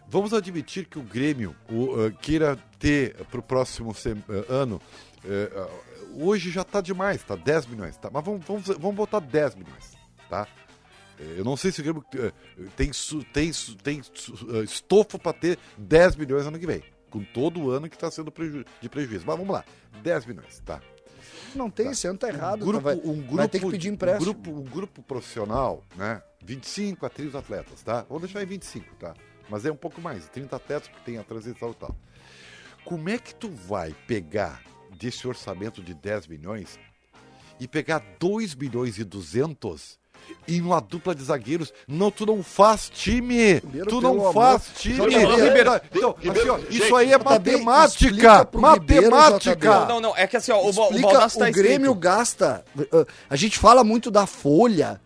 Vamos 0.08 0.34
admitir 0.34 0.86
que 0.88 0.98
o 0.98 1.04
Grêmio 1.04 1.56
o, 1.70 2.06
eh, 2.08 2.12
queira 2.22 2.58
ter 2.80 3.16
para 3.30 3.40
o 3.40 3.44
próximo 3.44 3.96
eh, 4.06 4.46
ano. 4.50 4.82
eh, 5.24 5.68
hoje 6.16 6.50
já 6.50 6.64
tá 6.64 6.82
demais, 6.82 7.22
tá? 7.24 7.36
10 7.36 7.68
milhões, 7.68 7.96
tá? 7.98 8.10
Mas 8.12 8.24
vamos, 8.26 8.44
vamos, 8.46 8.66
vamos 8.68 8.96
botar 8.96 9.20
10 9.20 9.54
milhões, 9.56 9.92
tá? 10.28 10.48
Eu 11.38 11.43
não 11.43 11.58
sei 11.58 11.71
se 11.71 11.82
o 11.82 11.84
Grêmio 11.84 12.03
eh, 12.15 12.32
tem, 12.75 12.91
tem, 13.34 13.51
tem 13.84 13.99
eh, 14.01 14.63
estofo 14.63 15.19
para 15.19 15.34
ter 15.34 15.60
10 15.77 16.15
milhões 16.15 16.45
ano 16.45 16.58
que 16.58 16.65
vem. 16.65 16.82
Com 17.10 17.23
todo 17.23 17.60
o 17.60 17.71
ano 17.71 17.89
que 17.89 17.95
está 17.95 18.10
sendo 18.10 18.32
preju- 18.32 18.63
de 18.82 18.88
prejuízo. 18.88 19.25
Mas 19.27 19.38
vamos 19.38 19.51
lá, 19.51 19.65
10 20.01 20.25
milhões, 20.25 20.62
tá? 20.65 20.82
Não 21.55 21.69
tem, 21.69 21.89
esse 21.89 22.08
ano 22.08 22.17
tá 22.19 22.29
errado. 22.29 22.62
um 22.62 22.65
grupo, 22.65 22.84
vai, 22.84 22.95
um 22.95 23.21
grupo, 23.21 23.36
vai 23.36 23.49
ter 23.49 23.60
que 23.60 23.69
pedir 23.69 23.89
empréstimo. 23.89 24.32
Um 24.32 24.34
grupo, 24.34 24.51
um 24.51 24.63
grupo 24.63 25.01
profissional, 25.01 25.84
né? 25.95 26.21
25 26.43 27.05
a 27.05 27.10
30 27.10 27.38
atletas, 27.39 27.82
tá? 27.82 28.05
Vou 28.08 28.19
deixar 28.19 28.41
em 28.43 28.45
25, 28.45 28.95
tá? 28.95 29.13
Mas 29.49 29.65
é 29.65 29.71
um 29.71 29.75
pouco 29.75 29.99
mais, 29.99 30.29
30 30.29 30.55
atletas, 30.55 30.88
porque 30.88 31.03
tem 31.03 31.17
a 31.17 31.23
transição 31.23 31.71
e 31.71 31.73
tal. 31.73 31.95
Como 32.86 33.10
é 33.10 33.17
que 33.17 33.36
tu 33.36 33.49
vai 33.49 33.93
pegar 34.08 34.63
desse 34.97 35.27
orçamento 35.27 35.82
de 35.82 35.93
10 35.93 36.27
milhões 36.27 36.79
e 37.60 37.67
pegar 37.67 37.99
2 38.19 38.55
milhões 38.55 38.97
e 38.99 39.03
200 39.03 39.99
em 40.48 40.62
uma 40.62 40.80
dupla 40.82 41.13
de 41.15 41.24
zagueiros? 41.24 41.72
Não, 41.88 42.10
tu 42.12 42.26
não 42.26 42.42
faz 42.44 42.89
time! 42.89 43.54
Ribeiro, 43.56 43.88
tu 43.88 44.02
não 44.02 44.12
amor- 44.12 44.34
faz 44.34 44.63
time! 44.78 44.96
Ribeiro, 45.10 45.82
então, 45.94 46.15
Ribeiro, 46.20 46.39
assim, 46.39 46.50
ó, 46.50 46.58
gente, 46.70 46.78
isso 46.84 46.96
aí 46.96 47.12
é 47.13 47.18
matemática! 47.18 48.46
pro 48.46 48.74
Ribeiro, 48.74 49.10
Matemática! 49.12 49.56
JB. 49.56 49.88
Não, 49.88 50.02
não, 50.02 50.18
é 50.18 50.28
que 50.28 50.38
assim, 50.38 50.52
ó, 50.52 50.62
o, 50.62 50.70
o 50.70 50.74
tá 50.74 51.28
o 51.28 51.52
Grêmio 51.52 51.92
escrito. 51.92 51.96
gasta. 51.96 52.65
uh, 52.78 53.06
A 53.30 53.36
gente 53.36 53.58
fala 53.58 53.84
muito 53.84 54.10
da 54.12 54.26
folha. 54.26 55.00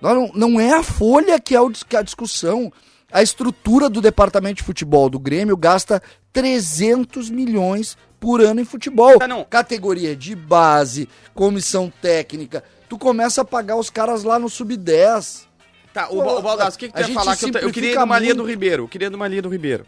Não, 0.00 0.14
não, 0.14 0.30
não 0.34 0.60
é 0.60 0.72
a 0.72 0.82
folha 0.82 1.38
que 1.40 1.54
é, 1.56 1.58
que 1.88 1.96
é 1.96 1.98
a 1.98 2.02
discussão. 2.02 2.72
A 3.10 3.22
estrutura 3.22 3.88
do 3.90 4.00
departamento 4.00 4.56
de 4.56 4.62
futebol 4.62 5.08
do 5.10 5.18
Grêmio 5.18 5.56
gasta 5.56 6.02
300 6.32 7.30
milhões 7.30 7.96
por 8.18 8.40
ano 8.40 8.60
em 8.60 8.64
futebol. 8.64 9.18
Ah, 9.20 9.28
não. 9.28 9.44
Categoria 9.44 10.14
de 10.16 10.34
base, 10.34 11.08
comissão 11.34 11.92
técnica. 12.00 12.64
Tu 12.92 12.98
começa 12.98 13.40
a 13.40 13.44
pagar 13.44 13.76
os 13.76 13.88
caras 13.88 14.22
lá 14.22 14.38
no 14.38 14.50
sub-10. 14.50 15.46
Tá, 15.94 16.08
o, 16.10 16.22
Pô, 16.22 16.42
Ba- 16.42 16.68
o 16.68 16.72
que, 16.72 16.88
que 16.88 16.92
tu 16.92 16.98
a 16.98 17.08
ia 17.08 17.14
falar? 17.14 17.36
Que 17.38 17.46
eu, 17.46 17.60
eu 17.62 17.72
queria 17.72 17.92
ir 17.92 17.98
numa 17.98 18.18
linha 18.18 18.34
do. 18.34 18.44
Ribeiro. 18.44 18.82
Eu 18.82 18.88
queria 18.88 19.06
ir 19.06 19.10
numa 19.10 19.26
linha 19.26 19.40
do 19.40 19.48
Ribeiro. 19.48 19.86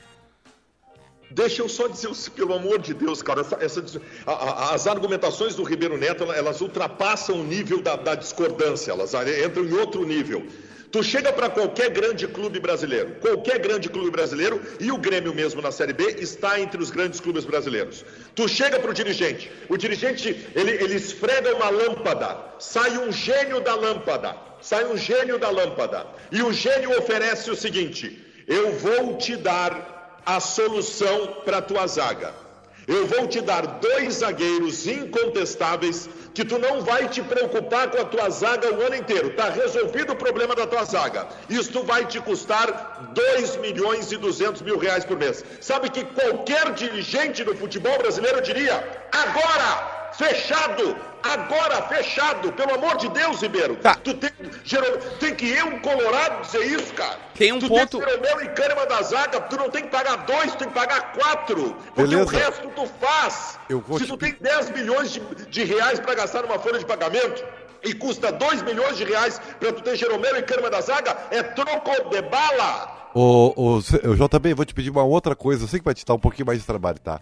Deixa 1.31 1.61
eu 1.61 1.69
só 1.69 1.87
dizer, 1.87 2.09
pelo 2.35 2.55
amor 2.55 2.79
de 2.81 2.95
Deus, 2.95 3.21
cara, 3.21 3.43
essa- 3.43 3.59
essa- 3.61 4.01
a- 4.27 4.33
a- 4.33 4.75
as 4.75 4.87
argumentações 4.87 5.55
do 5.55 5.62
Ribeiro 5.64 5.99
Neto, 5.99 6.25
elas 6.33 6.62
ultrapassam 6.62 7.43
o 7.43 7.45
nível 7.45 7.83
da, 7.83 7.95
da 7.95 8.14
discordância, 8.14 8.90
elas 8.90 9.12
entram 9.12 9.67
em 9.67 9.73
outro 9.75 10.07
nível. 10.07 10.47
Tu 10.94 11.02
chega 11.02 11.33
para 11.33 11.50
qualquer 11.50 11.90
grande 11.90 12.28
clube 12.28 12.61
brasileiro, 12.61 13.16
qualquer 13.20 13.59
grande 13.59 13.88
clube 13.88 14.12
brasileiro, 14.12 14.62
e 14.78 14.92
o 14.92 14.96
Grêmio 14.96 15.35
mesmo 15.35 15.61
na 15.61 15.72
Série 15.72 15.92
B 15.92 16.18
está 16.20 16.61
entre 16.61 16.80
os 16.80 16.88
grandes 16.88 17.18
clubes 17.18 17.44
brasileiros. 17.44 18.04
Tu 18.33 18.46
chega 18.48 18.78
para 18.78 18.92
o 18.92 18.94
dirigente, 18.94 19.50
o 19.68 19.76
dirigente, 19.76 20.46
ele, 20.54 20.70
ele 20.70 20.94
esfrega 20.94 21.52
uma 21.52 21.68
lâmpada, 21.68 22.38
sai 22.61 22.96
um 22.96 23.11
gênio 23.11 23.61
da 23.61 23.74
lâmpada, 23.74 24.37
sai 24.62 24.85
um 24.85 24.96
gênio 24.96 25.37
da 25.37 25.50
lâmpada, 25.50 26.07
e 26.30 26.40
o 26.44 26.52
gênio 26.52 26.96
oferece 26.96 27.50
o 27.50 27.57
seguinte, 27.57 28.24
eu 28.46 28.70
vou 28.74 29.16
te 29.18 29.35
dar 29.35 30.22
a 30.24 30.38
solução 30.38 31.42
para 31.44 31.61
tua 31.61 31.88
zaga. 31.88 32.43
Eu 32.87 33.07
vou 33.07 33.27
te 33.27 33.40
dar 33.40 33.66
dois 33.66 34.14
zagueiros 34.14 34.87
incontestáveis 34.87 36.09
que 36.35 36.44
tu 36.44 36.59
não 36.59 36.83
vai 36.83 37.09
te 37.09 37.23
preocupar 37.23 37.90
com 37.90 37.99
a 38.01 38.05
tua 38.05 38.29
zaga 38.29 38.75
o 38.75 38.83
ano 38.83 38.97
inteiro. 38.97 39.31
Tá 39.31 39.49
resolvido 39.49 40.12
o 40.12 40.16
problema 40.16 40.55
da 40.55 40.66
tua 40.66 40.85
zaga. 40.85 41.27
Isto 41.49 41.83
vai 41.83 42.05
te 42.05 42.20
custar 42.20 43.12
2 43.14 43.57
milhões 43.57 44.12
e 44.12 44.16
200 44.18 44.61
mil 44.62 44.79
reais 44.79 45.05
por 45.05 45.16
mês. 45.16 45.44
Sabe 45.61 45.88
que 45.88 46.05
qualquer 46.05 46.73
dirigente 46.75 47.42
do 47.42 47.57
futebol 47.57 47.97
brasileiro 47.99 48.42
diria: 48.42 48.77
agora! 49.12 50.04
Fechado! 50.16 50.96
Agora 51.22 51.83
fechado! 51.83 52.53
Pelo 52.53 52.74
amor 52.74 52.96
de 52.98 53.09
Deus, 53.09 53.40
Ribeiro! 53.40 53.77
Tá. 53.77 53.94
Tu 53.94 54.14
tem, 54.14 54.31
Jerome- 54.64 54.98
tem 55.18 55.35
que 55.35 55.48
eu, 55.48 55.66
um 55.66 55.79
colorado, 55.81 56.42
dizer 56.42 56.64
isso, 56.66 56.92
cara. 56.94 57.18
Tem 57.35 57.53
um 57.53 57.59
tu 57.59 57.68
ponto- 57.68 57.98
Tem 57.98 58.09
Jeromel 58.09 58.42
e 58.44 58.48
Kahneman 58.50 58.87
da 58.87 59.03
zaga, 59.03 59.40
tu 59.40 59.57
não 59.57 59.70
tem 59.70 59.83
que 59.85 59.88
pagar 59.88 60.16
dois, 60.27 60.53
tu 60.53 60.59
tem 60.59 60.68
que 60.68 60.74
pagar 60.74 61.12
quatro. 61.12 61.74
Porque 61.94 62.03
Beleza. 62.03 62.22
o 62.22 62.27
resto 62.27 62.68
tu 62.77 62.87
faz. 63.00 63.59
Eu 63.68 63.81
vou 63.81 63.98
Se 63.98 64.05
te 64.05 64.11
tu 64.11 64.16
tem 64.16 64.35
10 64.40 64.70
milhões 64.70 65.11
de, 65.12 65.20
de 65.20 65.64
reais 65.64 65.98
para 65.98 66.14
gastar 66.14 66.42
numa 66.42 66.59
folha 66.59 66.79
de 66.79 66.85
pagamento 66.87 67.42
e 67.83 67.94
custa 67.94 68.31
2 68.31 68.62
milhões 68.62 68.96
de 68.96 69.05
reais 69.05 69.40
para 69.59 69.72
tu 69.72 69.83
ter 69.83 69.96
Jeromel 69.96 70.37
e 70.37 70.42
Kahneman 70.42 70.70
da 70.70 70.81
zaga, 70.81 71.16
é 71.31 71.42
troco 71.42 71.90
de 72.11 72.22
bala. 72.22 73.11
Ô, 73.14 73.53
ô, 73.57 73.81
JB, 73.81 74.55
vou 74.55 74.64
te 74.64 74.74
pedir 74.74 74.90
uma 74.90 75.05
outra 75.05 75.35
coisa. 75.37 75.64
Eu 75.64 75.68
sei 75.68 75.79
que 75.79 75.85
vai 75.85 75.94
te 75.94 76.05
dar 76.05 76.14
um 76.14 76.18
pouquinho 76.18 76.46
mais 76.46 76.59
de 76.61 76.66
trabalho, 76.66 76.98
tá? 76.98 77.20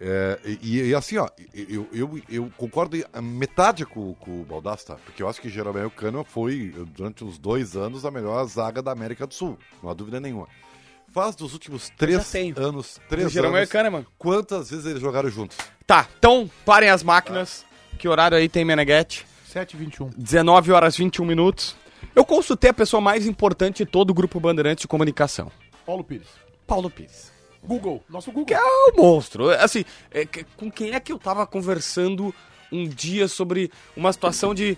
É, 0.00 0.38
e, 0.62 0.80
e 0.80 0.94
assim, 0.94 1.16
ó, 1.16 1.28
eu, 1.52 1.88
eu, 1.92 2.20
eu 2.28 2.52
concordo 2.56 2.96
em 2.96 3.04
metade 3.20 3.84
com, 3.84 4.14
com 4.14 4.42
o 4.42 4.44
Baldasso, 4.44 4.86
tá? 4.86 4.96
Porque 5.04 5.22
eu 5.22 5.28
acho 5.28 5.40
que 5.40 5.48
Jeromel 5.48 5.90
Kahneman 5.90 6.24
foi, 6.24 6.72
durante 6.94 7.24
uns 7.24 7.36
dois 7.36 7.76
anos, 7.76 8.04
a 8.04 8.10
melhor 8.10 8.44
zaga 8.46 8.80
da 8.80 8.92
América 8.92 9.26
do 9.26 9.34
Sul. 9.34 9.58
Não 9.82 9.90
há 9.90 9.94
dúvida 9.94 10.20
nenhuma. 10.20 10.46
Faz 11.10 11.34
dos 11.34 11.52
últimos 11.52 11.90
três 11.96 12.34
anos, 12.56 13.00
três 13.08 13.32
Jeromel 13.32 13.56
anos, 13.58 13.68
e 13.68 13.72
Kahneman. 13.72 14.06
quantas 14.18 14.70
vezes 14.70 14.86
eles 14.86 15.00
jogaram 15.00 15.28
juntos? 15.30 15.56
Tá, 15.86 16.06
então 16.18 16.48
parem 16.64 16.90
as 16.90 17.02
máquinas. 17.02 17.64
Que 17.98 18.06
horário 18.06 18.36
aí 18.38 18.48
tem 18.48 18.64
Meneghete? 18.64 19.26
7h21. 19.52 20.12
19 20.16 20.70
horas 20.70 20.96
21 20.96 21.24
minutos. 21.24 21.74
Eu 22.14 22.24
consultei 22.24 22.70
a 22.70 22.74
pessoa 22.74 23.00
mais 23.00 23.26
importante 23.26 23.84
de 23.84 23.90
todo 23.90 24.10
o 24.10 24.14
grupo 24.14 24.38
Bandeirantes 24.38 24.82
de 24.82 24.88
Comunicação. 24.88 25.50
Paulo 25.84 26.04
Pires. 26.04 26.28
Paulo 26.66 26.90
Pires. 26.90 27.32
Google. 27.64 28.02
Nosso 28.08 28.30
Google. 28.30 28.46
Que 28.46 28.54
é 28.54 28.60
o 28.62 28.92
monstro. 28.96 29.50
Assim, 29.50 29.84
é 30.10 30.26
com 30.56 30.70
quem 30.70 30.92
é 30.94 31.00
que 31.00 31.12
eu 31.12 31.18
tava 31.18 31.46
conversando 31.46 32.34
um 32.72 32.86
dia 32.88 33.28
sobre 33.28 33.70
uma 33.96 34.12
situação 34.12 34.54
de. 34.54 34.76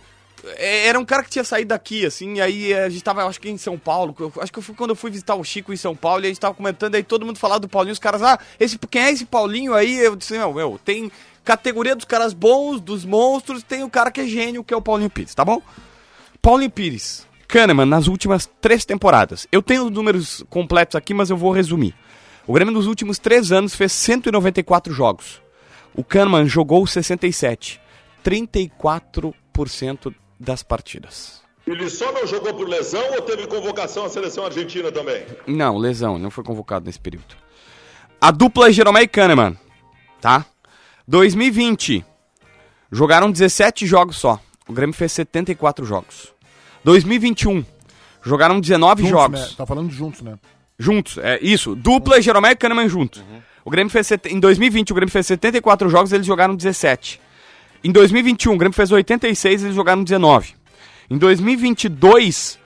é, 0.57 0.87
Era 0.89 0.99
um 0.99 1.05
cara 1.05 1.23
que 1.23 1.31
tinha 1.31 1.45
saído 1.45 1.69
daqui, 1.69 2.07
assim, 2.07 2.35
e 2.35 2.41
aí 2.41 2.73
a 2.75 2.89
gente 2.89 3.03
tava, 3.03 3.25
acho 3.27 3.41
que 3.41 3.51
em 3.51 3.59
São 3.59 3.77
Paulo. 3.79 4.15
eu- 4.19 4.33
acho 4.41 4.53
que 4.53 4.61
fui 4.63 4.75
quando 4.75 4.91
eu 4.91 4.97
fui 4.97 5.11
visitar 5.11 5.35
o 5.35 5.45
Chico 5.45 5.73
em 5.73 5.77
São 5.77 5.95
Paulo, 5.95 6.23
e 6.23 6.27
a 6.27 6.29
gente 6.29 6.41
tava 6.41 6.55
comentando, 6.55 6.95
aí 6.95 7.03
todo 7.03 7.27
mundo 7.27 7.39
falava 7.39 7.61
do 7.61 7.69
Paulinho, 7.69 7.93
os 7.93 7.99
caras, 7.99 8.23
ah, 8.23 8.39
esse, 8.59 8.79
quem 8.79 9.03
é 9.03 9.11
esse 9.11 9.25
Paulinho 9.27 9.75
aí? 9.75 9.99
Eu 9.99 10.15
disse, 10.17 10.33
meu, 10.35 10.53
meu, 10.55 10.81
tem 10.85 11.11
categoria 11.45 11.97
dos 11.97 12.05
caras 12.05 12.33
bons, 12.33 12.81
dos 12.81 13.05
monstros, 13.05 13.63
tem 13.63 13.83
o 13.83 13.91
cara 13.91 14.11
que 14.11 14.21
é 14.21 14.27
gênio, 14.27 14.63
que 14.65 14.73
é 14.73 14.77
o 14.77 14.83
Paulinho 14.83 15.11
Pires, 15.11 15.35
tá 15.35 15.45
bom? 15.45 15.61
Paulinho 16.41 16.71
Pires, 16.71 17.27
Kahneman, 17.49 17.87
nas 17.87 18.07
últimas 18.07 18.49
três 18.61 18.85
temporadas. 18.85 19.47
Eu 19.51 19.61
tenho 19.63 19.85
os 19.87 19.91
números 19.91 20.45
completos 20.49 20.95
aqui, 20.97 21.13
mas 21.13 21.29
eu 21.29 21.37
vou 21.37 21.51
resumir. 21.53 21.95
O 22.51 22.53
Grêmio 22.53 22.75
nos 22.75 22.89
últimos 22.89 23.17
três 23.21 23.53
anos 23.53 23.77
fez 23.77 23.93
194 23.93 24.93
jogos. 24.93 25.41
O 25.95 26.03
Kahneman 26.03 26.47
jogou 26.47 26.85
67. 26.85 27.81
34% 28.25 30.13
das 30.37 30.61
partidas. 30.61 31.43
Ele 31.65 31.89
só 31.89 32.11
não 32.11 32.27
jogou 32.27 32.53
por 32.53 32.69
lesão 32.69 33.09
ou 33.13 33.23
teve 33.23 33.47
convocação 33.47 34.05
à 34.05 34.09
seleção 34.09 34.45
argentina 34.45 34.91
também? 34.91 35.25
Não, 35.47 35.79
lesão, 35.79 36.15
ele 36.15 36.25
não 36.25 36.31
foi 36.33 36.43
convocado 36.43 36.87
nesse 36.87 36.99
período. 36.99 37.37
A 38.21 38.33
dupla 38.33 38.69
é 38.69 38.73
Jeromel 38.73 39.05
e 39.05 39.07
Kahneman, 39.07 39.57
tá? 40.21 40.45
2020, 41.07 42.05
jogaram 42.91 43.31
17 43.31 43.87
jogos 43.87 44.17
só. 44.17 44.41
O 44.67 44.73
Grêmio 44.73 44.93
fez 44.97 45.13
74 45.13 45.87
jogos. 45.87 46.35
2021, 46.83 47.65
jogaram 48.25 48.59
19 48.61 49.03
Juntos, 49.03 49.11
jogos. 49.21 49.41
né? 49.41 49.55
Tá 49.57 49.65
falando 49.65 49.93
juntos, 49.93 50.21
né? 50.23 50.37
Juntos, 50.83 51.19
é 51.19 51.39
isso. 51.43 51.75
Dupla, 51.77 52.21
Jeromel 52.23 52.53
e 52.53 52.57
Kahneman 52.57 52.89
juntos. 52.89 53.23
O 53.65 53.71
Grêmio 53.71 53.91
fez. 53.93 54.07
set- 54.07 54.27
Em 54.33 54.41
2020, 54.41 54.93
o 54.93 54.95
Grêmio 54.95 55.13
fez 55.13 55.27
74 55.27 55.89
jogos, 55.91 56.11
eles 56.13 56.27
jogaram 56.27 56.57
17. 56.57 57.21
Em 57.85 57.93
2021, 57.93 58.55
o 58.55 58.57
Grêmio 58.57 58.75
fez 58.75 58.91
86, 58.91 59.63
eles 59.63 59.75
jogaram 59.77 60.03
19. 60.03 60.55
Em 61.11 61.19
2022, 61.19 62.59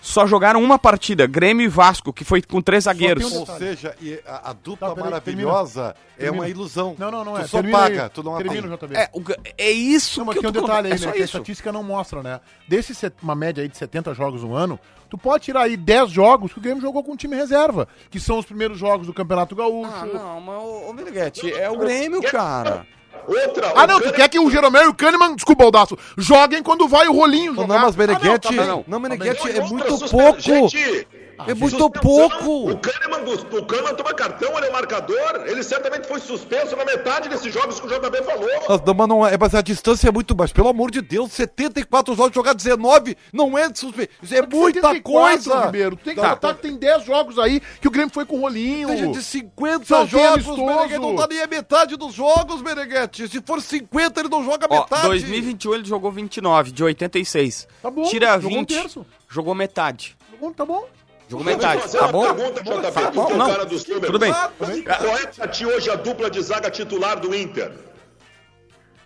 só 0.00 0.26
jogaram 0.26 0.62
uma 0.62 0.78
partida, 0.78 1.26
Grêmio 1.26 1.64
e 1.64 1.68
Vasco, 1.68 2.12
que 2.12 2.22
foi 2.24 2.40
com 2.40 2.60
três 2.62 2.84
zagueiros. 2.84 3.32
um 3.32 3.40
Ou 3.40 3.46
seja, 3.46 3.96
e 4.00 4.18
a, 4.24 4.50
a 4.50 4.52
dupla 4.52 4.88
Tá, 4.90 4.94
peraí, 4.94 5.10
maravilhosa 5.10 5.94
é 6.16 6.20
Termina. 6.22 6.42
uma 6.44 6.48
ilusão. 6.48 6.94
Não, 6.98 7.10
não, 7.10 7.24
não 7.24 7.32
tu 7.34 7.40
é. 7.40 7.46
só 7.46 7.56
Termina 7.58 7.78
paga, 7.78 8.02
aí. 8.04 8.10
tu 8.10 8.22
não 8.22 8.36
Termina, 8.36 8.74
atende. 8.74 8.86
JB. 8.86 8.96
É, 8.96 9.10
o 9.12 9.22
é 9.58 9.70
isso 9.72 10.20
Não, 10.20 10.26
mas 10.26 10.36
que 10.36 10.40
tem 10.40 10.46
eu 10.46 10.50
um 10.50 10.52
tô 10.52 10.60
detalhe 10.60 10.88
falando, 10.88 10.92
aí, 10.92 11.02
é 11.02 11.06
né? 11.06 11.12
Que 11.12 11.22
a 11.22 11.24
estatística 11.24 11.72
não 11.72 11.82
mostra, 11.82 12.22
né? 12.22 12.40
Desses, 12.68 12.96
set- 12.96 13.14
uma 13.22 13.34
média 13.34 13.60
aí 13.62 13.68
de 13.68 13.76
70 13.76 14.14
jogos 14.14 14.42
no 14.44 14.54
ano, 14.54 14.78
tu 15.08 15.16
pode 15.18 15.44
tirar 15.44 15.62
aí 15.62 15.76
10 15.76 16.10
jogos 16.10 16.52
que 16.52 16.58
o 16.58 16.62
Grêmio 16.62 16.80
jogou 16.82 17.02
com 17.02 17.12
o 17.12 17.16
time 17.16 17.34
reserva, 17.36 17.88
que 18.10 18.20
são 18.20 18.38
os 18.38 18.46
primeiros 18.46 18.78
jogos 18.78 19.06
do 19.06 19.14
Campeonato 19.14 19.54
Gaúcho. 19.56 19.90
Ah, 19.94 20.06
não, 20.06 20.40
mas 20.40 20.58
ô, 20.62 20.90
ô 20.90 20.92
Meneghetti, 20.92 21.52
é 21.52 21.68
o 21.70 21.78
Grêmio, 21.78 22.22
cara. 22.22 22.86
Outra. 23.26 23.72
Ah, 23.74 23.86
não, 23.86 24.00
tu 24.00 24.12
quer 24.12 24.28
que 24.28 24.38
o 24.38 24.50
Jeromel 24.50 24.84
e 24.84 24.88
o 24.88 24.94
Kahneman, 24.94 25.34
desculpa, 25.34 25.64
Baldaço, 25.64 25.98
joguem 26.16 26.62
quando 26.62 26.88
vai 26.88 27.08
o 27.08 27.12
rolinho 27.12 27.52
Não, 27.52 27.62
jogar. 27.62 27.74
não, 27.74 27.82
mas 27.86 27.96
Meneghetti, 27.96 28.58
Ah, 28.58 28.64
não, 28.64 28.82
tá 28.82 28.84
não, 28.88 29.00
bem. 29.00 29.10
Meneghetti 29.10 29.50
é 29.50 29.60
muito 29.64 29.90
suspe- 29.98 30.10
pouco. 30.16 30.40
Gente, 30.40 31.06
É 31.46 31.54
muito 31.54 31.76
suspensão, 31.78 31.90
pouco. 31.90 32.70
O 32.70 32.78
Kahneman, 32.78 33.20
o 33.52 33.64
Kahneman 33.66 33.94
toma 33.94 34.14
cartão, 34.14 34.56
ele 34.56 34.66
é 34.66 34.70
o 34.70 34.72
marcador. 34.72 35.44
Ele 35.46 35.62
certamente 35.62 36.06
foi 36.06 36.20
suspenso 36.20 36.76
na 36.76 36.84
metade 36.84 37.28
desses 37.28 37.52
jogos 37.52 37.78
que 37.80 37.86
o 37.86 37.88
JB 37.90 38.22
falou. 38.24 38.48
Mas, 38.68 38.80
não, 38.84 38.94
mas 38.94 39.08
não 39.08 39.26
é, 39.26 39.36
mas 39.38 39.54
a 39.54 39.62
distância 39.62 40.08
é 40.08 40.12
muito 40.12 40.34
baixa. 40.34 40.52
Pelo 40.54 40.68
amor 40.68 40.90
de 40.90 41.00
Deus, 41.00 41.32
74 41.32 42.14
jogos, 42.14 42.34
jogar 42.34 42.54
19 42.54 43.16
não 43.32 43.56
é 43.56 43.72
suspe... 43.74 44.08
Isso 44.22 44.34
é 44.34 44.42
muita 44.42 44.80
74, 44.80 45.02
coisa. 45.02 45.64
Ribeiro. 45.66 45.96
Tu 45.96 46.04
tem 46.04 46.14
que 46.14 46.20
Tá. 46.20 46.54
que 46.54 46.62
tem 46.62 46.76
10 46.76 47.04
jogos 47.04 47.38
aí 47.38 47.60
que 47.80 47.88
o 47.88 47.90
Grêmio 47.90 48.12
foi 48.12 48.24
com 48.24 48.36
o 48.38 48.40
rolinho. 48.40 48.88
Seja 48.88 49.08
de 49.08 49.22
50 49.22 49.84
Só 49.84 50.06
jogos. 50.06 50.46
Meneghetti 50.46 50.98
não 50.98 51.16
tá 51.16 51.26
nem 51.28 51.42
a 51.42 51.46
metade 51.46 51.96
dos 51.96 52.14
jogos, 52.14 52.60
Meneghetti. 52.62 53.28
Se 53.28 53.40
for 53.40 53.60
50, 53.60 54.20
ele 54.20 54.28
não 54.28 54.44
joga 54.44 54.66
Ó, 54.70 54.80
metade. 54.80 55.06
2021 55.08 55.74
ele 55.74 55.84
jogou 55.84 56.10
29, 56.12 56.72
de 56.72 56.82
86. 56.84 57.68
Tá 57.82 57.90
bom, 57.90 58.02
Tira 58.04 58.38
jogou 58.40 58.58
um 58.58 58.60
20, 58.60 58.68
terço. 58.68 59.06
jogou 59.28 59.54
metade. 59.54 60.16
Tá 60.56 60.64
bom? 60.64 60.76
Jogou 60.76 60.80
Deixa 60.80 60.97
eu 61.30 61.44
metade, 61.44 61.82
fazer 61.82 61.98
tá 61.98 62.04
uma 62.06 62.12
bom? 62.12 62.34
Pergunta, 62.34 62.62
JB, 62.62 62.92
Tá 62.92 63.10
bom, 63.10 63.26
que 63.26 63.32
é 63.32 63.34
o 63.34 63.38
não. 63.38 63.50
cara 63.50 63.64
dos 63.66 63.86
números. 63.86 64.06
Tudo 64.06 64.18
bem. 64.18 64.32
Qual 64.32 65.18
é 65.18 65.26
pra 65.26 65.48
ti 65.48 65.66
hoje 65.66 65.90
a 65.90 65.94
dupla 65.94 66.30
de 66.30 66.40
zaga 66.42 66.70
titular 66.70 67.18
do 67.20 67.34
Inter? 67.34 67.72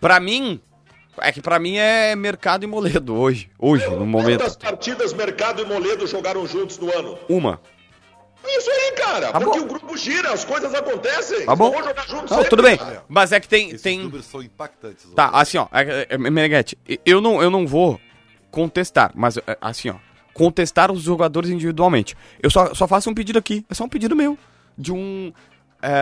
Pra 0.00 0.18
mim, 0.18 0.60
é 1.18 1.30
que 1.32 1.40
pra 1.40 1.58
mim 1.58 1.76
é 1.76 2.14
Mercado 2.16 2.64
e 2.64 2.66
Moledo 2.66 3.14
hoje, 3.14 3.50
hoje, 3.58 3.86
no 3.88 4.06
momento. 4.06 4.40
Quantas 4.40 4.56
partidas 4.56 5.12
Mercado 5.12 5.62
e 5.62 5.64
Moledo 5.64 6.06
jogaram 6.06 6.46
juntos 6.46 6.78
no 6.78 6.92
ano? 6.96 7.18
Uma. 7.28 7.60
Isso 8.44 8.68
aí, 8.68 8.92
cara. 8.96 9.30
Tá 9.30 9.40
porque 9.40 9.60
bom. 9.60 9.64
o 9.64 9.68
grupo 9.68 9.96
gira, 9.96 10.32
as 10.32 10.44
coisas 10.44 10.74
acontecem. 10.74 11.46
Tá 11.46 11.54
bom? 11.54 11.70
Vão 11.70 11.84
jogar 11.84 12.08
juntos 12.08 12.30
Não, 12.30 12.38
sempre, 12.38 12.50
tudo 12.50 12.62
bem. 12.64 12.76
cara. 12.76 13.04
Mas 13.08 13.30
é 13.30 13.38
que 13.38 13.46
tem, 13.48 13.68
Esses 13.68 13.82
tem, 13.82 14.00
números 14.00 14.26
são 14.26 14.42
impactantes. 14.42 15.06
Tá, 15.14 15.30
assim, 15.32 15.58
ó, 15.58 15.68
é, 15.72 16.08
é, 16.10 16.18
Meneghetti, 16.18 16.76
eu 17.06 17.20
não, 17.20 17.40
eu 17.40 17.50
não 17.50 17.64
vou 17.66 18.00
contestar, 18.50 19.12
mas 19.14 19.36
é, 19.36 19.42
assim, 19.60 19.90
ó, 19.90 19.94
contestar 20.34 20.90
os 20.90 21.02
jogadores 21.02 21.50
individualmente. 21.50 22.16
Eu 22.42 22.50
só, 22.50 22.74
só 22.74 22.86
faço 22.86 23.10
um 23.10 23.14
pedido 23.14 23.38
aqui, 23.38 23.64
é 23.68 23.74
só 23.74 23.84
um 23.84 23.88
pedido 23.88 24.16
meu, 24.16 24.38
de 24.76 24.92
um 24.92 25.32
é, 25.82 25.92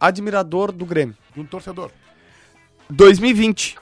admirador 0.00 0.72
do 0.72 0.84
Grêmio. 0.84 1.16
De 1.34 1.40
um 1.40 1.46
torcedor. 1.46 1.90
2020, 2.90 3.76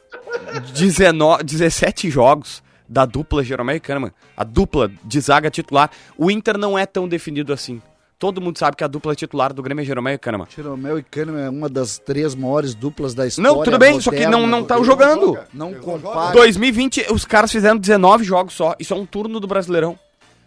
19, 0.74 1.44
17 1.44 2.08
jogos 2.08 2.62
da 2.88 3.04
dupla 3.04 3.42
Jeromel 3.42 3.76
e 3.76 3.80
Kahneman, 3.80 4.12
a 4.36 4.44
dupla 4.44 4.90
de 5.02 5.20
zaga 5.20 5.50
titular. 5.50 5.90
O 6.16 6.30
Inter 6.30 6.56
não 6.58 6.78
é 6.78 6.86
tão 6.86 7.08
definido 7.08 7.52
assim. 7.52 7.82
Todo 8.22 8.40
mundo 8.40 8.56
sabe 8.56 8.76
que 8.76 8.84
a 8.84 8.86
dupla 8.86 9.16
titular 9.16 9.52
do 9.52 9.60
Grêmio 9.60 9.82
é 9.82 9.84
Jeromel 9.84 10.14
e 10.14 10.18
Kahneman. 10.18 10.46
Jeromel 10.54 10.96
e 10.96 11.02
Kahneman 11.02 11.40
é 11.40 11.50
uma 11.50 11.68
das 11.68 11.98
três 11.98 12.36
maiores 12.36 12.72
duplas 12.72 13.14
da 13.14 13.26
história. 13.26 13.50
Não, 13.50 13.64
tudo 13.64 13.76
bem, 13.80 14.00
só 14.00 14.12
que 14.12 14.20
não, 14.28 14.42
moderna 14.42 14.46
não 14.46 14.64
tá 14.64 14.80
jogando. 14.80 15.36
Não 15.52 15.74
compara. 15.74 16.30
2020, 16.30 17.12
os 17.12 17.24
caras 17.24 17.50
fizeram 17.50 17.76
19 17.76 18.22
jogos 18.22 18.54
só. 18.54 18.76
Isso 18.78 18.94
é 18.94 18.96
um 18.96 19.04
turno 19.04 19.40
do 19.40 19.48
Brasileirão. 19.48 19.98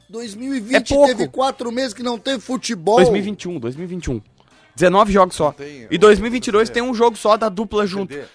2020 0.08 0.94
É 0.94 1.06
teve 1.06 1.28
quatro 1.28 1.70
meses 1.70 1.94
que 1.94 2.02
não 2.02 2.18
teve 2.18 2.40
futebol. 2.40 2.96
2021, 2.96 3.60
2021. 3.60 4.22
19 4.76 5.12
jogos 5.14 5.36
só. 5.36 5.52
tem- 5.52 5.88
E 5.90 5.98
2022 5.98 6.70
tem 6.70 6.82
um 6.84 6.94
jogo 6.94 7.16
só 7.16 7.38
da 7.38 7.48
dupla 7.50 7.88
junto. 7.88 8.14
Entender. 8.14 8.28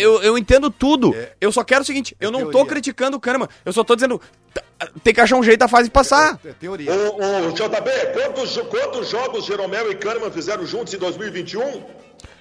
Eu, 0.00 0.22
eu 0.22 0.38
entendo 0.38 0.70
tudo. 0.70 1.14
É- 1.14 1.32
Eu 1.40 1.50
só 1.52 1.62
quero 1.64 1.82
o 1.82 1.84
seguinte, 1.84 2.16
eu 2.20 2.30
não 2.30 2.40
tô 2.44 2.50
teoria. 2.50 2.68
criticando 2.70 3.16
o 3.16 3.20
Kahneman. 3.20 3.48
Eu 3.64 3.72
só 3.72 3.82
tô 3.84 3.94
dizendo, 3.96 4.20
tá, 4.54 4.62
tem 5.02 5.12
que 5.12 5.20
achar 5.20 5.36
um 5.36 5.42
jeito 5.42 5.58
da 5.60 5.68
fase 5.68 5.90
passar. 5.90 6.38
É 6.44 6.52
teoria. 6.52 6.90
Ô, 6.92 7.48
ô, 7.48 7.52
JB, 7.52 7.90
quantos, 8.14 8.56
quantos 8.68 9.08
jogos 9.10 9.44
Jeromel 9.44 9.90
e 9.90 9.96
Kahneman 9.96 10.30
fizeram 10.30 10.64
juntos 10.64 10.94
em 10.94 10.98
2021? 10.98 11.82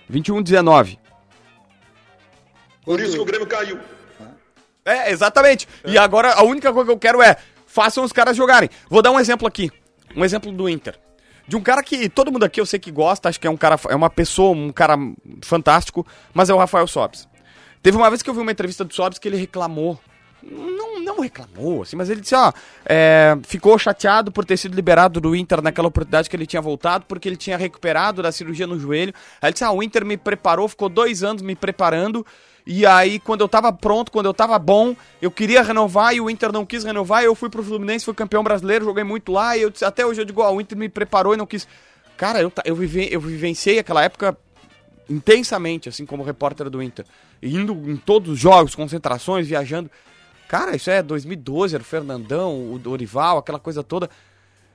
21, 0.07 0.41
19. 0.41 0.99
Por 2.85 2.99
isso 3.01 3.13
que 3.15 3.19
o 3.19 3.25
Grêmio 3.25 3.47
caiu. 3.47 3.79
É, 4.85 5.11
exatamente. 5.11 5.67
E 5.85 5.97
agora 5.97 6.33
a 6.33 6.43
única 6.43 6.71
coisa 6.71 6.85
que 6.87 6.93
eu 6.93 6.99
quero 6.99 7.21
é 7.21 7.35
façam 7.65 8.03
os 8.05 8.13
caras 8.13 8.37
jogarem. 8.37 8.69
Vou 8.89 9.01
dar 9.01 9.11
um 9.11 9.19
exemplo 9.19 9.45
aqui. 9.47 9.69
Um 10.15 10.23
exemplo 10.23 10.49
do 10.51 10.69
Inter. 10.69 10.97
De 11.47 11.55
um 11.55 11.61
cara 11.61 11.81
que 11.81 12.09
todo 12.09 12.31
mundo 12.31 12.43
aqui 12.43 12.59
eu 12.59 12.65
sei 12.65 12.77
que 12.77 12.91
gosta, 12.91 13.29
acho 13.29 13.39
que 13.39 13.47
é 13.47 13.49
um 13.49 13.55
cara, 13.55 13.79
é 13.89 13.95
uma 13.95 14.09
pessoa, 14.09 14.55
um 14.55 14.71
cara 14.71 14.97
fantástico, 15.41 16.05
mas 16.33 16.49
é 16.49 16.53
o 16.53 16.57
Rafael 16.57 16.85
Sobes. 16.87 17.27
Teve 17.81 17.95
uma 17.95 18.09
vez 18.09 18.21
que 18.21 18.29
eu 18.29 18.33
vi 18.33 18.41
uma 18.41 18.51
entrevista 18.51 18.83
do 18.83 18.93
Sobes 18.93 19.17
que 19.17 19.27
ele 19.27 19.37
reclamou. 19.37 19.97
Não, 20.43 20.86
não 21.07 21.19
reclamou, 21.19 21.81
assim, 21.81 21.95
mas 21.95 22.09
ele 22.09 22.21
disse, 22.21 22.35
ó, 22.35 22.53
é, 22.85 23.37
ficou 23.43 23.77
chateado 23.79 24.31
por 24.31 24.45
ter 24.45 24.57
sido 24.57 24.75
liberado 24.75 25.19
do 25.19 25.35
Inter 25.35 25.61
naquela 25.61 25.87
oportunidade 25.87 26.29
que 26.29 26.35
ele 26.35 26.45
tinha 26.45 26.61
voltado, 26.61 27.05
porque 27.07 27.27
ele 27.27 27.37
tinha 27.37 27.57
recuperado 27.57 28.21
da 28.21 28.31
cirurgia 28.31 28.67
no 28.67 28.79
joelho. 28.79 29.13
Aí 29.41 29.47
ele 29.47 29.53
disse, 29.53 29.63
ah, 29.63 29.71
o 29.71 29.81
Inter 29.81 30.05
me 30.05 30.17
preparou, 30.17 30.67
ficou 30.67 30.89
dois 30.89 31.23
anos 31.23 31.41
me 31.41 31.55
preparando, 31.55 32.25
e 32.69 32.85
aí, 32.85 33.17
quando 33.17 33.39
eu 33.39 33.47
tava 33.47 33.71
pronto, 33.71 34.11
quando 34.11 34.25
eu 34.25 34.33
tava 34.33 34.59
bom, 34.59 34.93
eu 35.21 35.31
queria 35.31 35.61
renovar 35.63 36.13
e 36.13 36.19
o 36.19 36.29
Inter 36.29 36.51
não 36.51 36.65
quis 36.65 36.83
renovar. 36.83 37.23
Eu 37.23 37.33
fui 37.33 37.49
pro 37.49 37.63
Fluminense, 37.63 38.03
fui 38.03 38.13
campeão 38.13 38.43
brasileiro, 38.43 38.83
joguei 38.83 39.05
muito 39.05 39.31
lá. 39.31 39.55
E 39.55 39.61
eu, 39.61 39.69
disse- 39.69 39.85
até 39.85 40.05
hoje 40.05 40.19
eu 40.19 40.25
digo, 40.25 40.41
ó, 40.41 40.51
o 40.53 40.59
Inter 40.59 40.77
me 40.77 40.89
preparou 40.89 41.33
e 41.33 41.37
não 41.37 41.45
quis. 41.45 41.65
Cara, 42.17 42.41
eu, 42.41 42.51
eu, 42.65 42.75
vive, 42.75 43.07
eu 43.09 43.21
vivenciei 43.21 43.79
aquela 43.79 44.03
época 44.03 44.37
intensamente, 45.09 45.87
assim 45.87 46.05
como 46.05 46.23
repórter 46.23 46.69
do 46.69 46.83
Inter. 46.83 47.05
Indo 47.41 47.71
em 47.89 47.95
todos 47.95 48.33
os 48.33 48.37
jogos, 48.37 48.75
concentrações, 48.75 49.47
viajando. 49.47 49.89
Cara, 50.47 50.75
isso 50.75 50.89
é 50.89 51.03
2012, 51.03 51.75
era 51.75 51.81
o 51.81 51.85
Fernandão, 51.85 52.71
o 52.71 52.79
Dorival, 52.79 53.37
aquela 53.37 53.59
coisa 53.59 53.83
toda. 53.83 54.09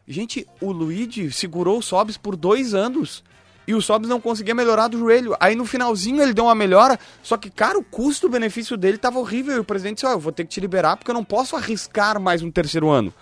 Gente, 0.07 0.47
o 0.61 0.71
Luigi 0.73 1.31
segurou 1.31 1.79
o 1.79 1.83
Sobs 1.83 2.17
por 2.17 2.37
dois 2.37 2.75
anos. 2.75 3.25
E 3.67 3.75
o 3.75 3.81
Sobs 3.81 4.09
não 4.09 4.21
conseguia 4.21 4.55
melhorar 4.55 4.89
do 4.89 4.99
joelho. 4.99 5.37
Aí 5.39 5.55
no 5.55 5.65
finalzinho 5.65 6.21
ele 6.21 6.35
deu 6.35 6.45
uma 6.45 6.55
melhora. 6.55 6.99
Só 7.23 7.37
que, 7.37 7.49
cara, 7.49 7.79
o 7.79 7.85
custo-benefício 7.85 8.77
dele 8.77 8.99
tava 8.99 9.19
horrível. 9.19 9.57
E 9.57 9.61
o 9.61 9.65
presidente 9.65 9.97
disse: 9.97 10.07
Ó, 10.07 10.11
eu 10.11 10.19
vou 10.19 10.33
ter 10.33 10.45
que 10.45 10.51
te 10.51 10.61
liberar 10.61 10.97
porque 10.97 11.11
eu 11.11 11.15
não 11.15 11.25
posso 11.25 11.57
arriscar 11.57 12.21
mais 12.21 12.43
um 12.43 12.51
terceiro 12.51 12.91
ano. 12.91 13.15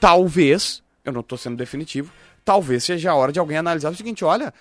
Talvez, 0.00 0.82
eu 1.04 1.12
não 1.12 1.22
tô 1.22 1.36
sendo 1.36 1.56
definitivo, 1.56 2.10
talvez 2.44 2.84
seja 2.84 3.10
a 3.10 3.14
hora 3.14 3.32
de 3.32 3.38
alguém 3.38 3.58
analisar 3.58 3.92
o 3.92 3.94
seguinte: 3.94 4.24
olha, 4.24 4.52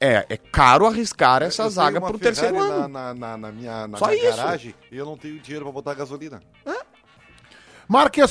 é, 0.00 0.26
é 0.28 0.36
caro 0.36 0.86
arriscar 0.86 1.42
essa 1.42 1.64
Eu 1.64 1.70
zaga 1.70 2.00
pro 2.00 2.18
terceiro 2.18 2.54
Ferrari 2.54 2.72
ano. 2.72 2.88
Na, 2.88 3.14
na, 3.14 3.36
na, 3.36 3.52
minha, 3.52 3.86
na 3.88 3.98
Só 3.98 4.08
minha 4.08 4.28
isso. 4.28 4.36
garagem 4.36 4.74
e 4.90 4.96
eu 4.96 5.06
não 5.06 5.16
tenho 5.16 5.38
dinheiro 5.40 5.64
pra 5.64 5.72
botar 5.72 5.94
gasolina. 5.94 6.40
Marques 6.64 6.86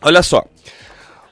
Olha 0.00 0.22
só. 0.22 0.44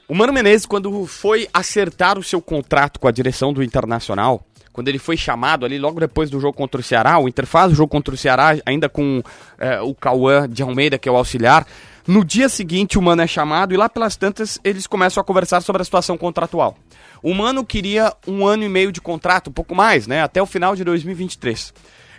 O 0.07 0.15
Mano 0.15 0.31
Menezes, 0.31 0.65
quando 0.65 1.05
foi 1.05 1.49
acertar 1.53 2.17
o 2.17 2.23
seu 2.23 2.41
contrato 2.41 2.99
com 2.99 3.07
a 3.07 3.11
direção 3.11 3.51
do 3.51 3.63
Internacional, 3.63 4.45
quando 4.77 4.89
ele 4.89 4.99
foi 4.99 5.17
chamado 5.17 5.65
ali 5.65 5.79
logo 5.79 5.99
depois 5.99 6.29
do 6.29 6.39
jogo 6.39 6.55
contra 6.55 6.79
o 6.79 6.83
Ceará, 6.83 7.17
o 7.17 7.27
Inter 7.27 7.47
faz 7.47 7.71
o 7.71 7.75
jogo 7.75 7.89
contra 7.89 8.13
o 8.13 8.17
Ceará, 8.17 8.55
ainda 8.63 8.87
com 8.87 9.23
eh, 9.57 9.81
o 9.81 9.95
Cauã 9.95 10.47
de 10.47 10.61
Almeida, 10.61 10.99
que 10.99 11.09
é 11.09 11.11
o 11.11 11.15
auxiliar. 11.15 11.65
No 12.05 12.23
dia 12.23 12.47
seguinte, 12.47 12.95
o 12.95 13.01
Mano 13.01 13.23
é 13.23 13.25
chamado 13.25 13.73
e 13.73 13.77
lá 13.77 13.89
pelas 13.89 14.15
tantas 14.15 14.59
eles 14.63 14.85
começam 14.85 15.19
a 15.19 15.23
conversar 15.23 15.61
sobre 15.61 15.81
a 15.81 15.83
situação 15.83 16.15
contratual. 16.15 16.77
O 17.23 17.33
Mano 17.33 17.65
queria 17.65 18.13
um 18.27 18.45
ano 18.45 18.65
e 18.65 18.69
meio 18.69 18.91
de 18.91 19.01
contrato, 19.01 19.49
um 19.49 19.51
pouco 19.51 19.73
mais, 19.73 20.05
né? 20.05 20.21
Até 20.21 20.39
o 20.43 20.45
final 20.45 20.75
de 20.75 20.83
2023. 20.83 21.73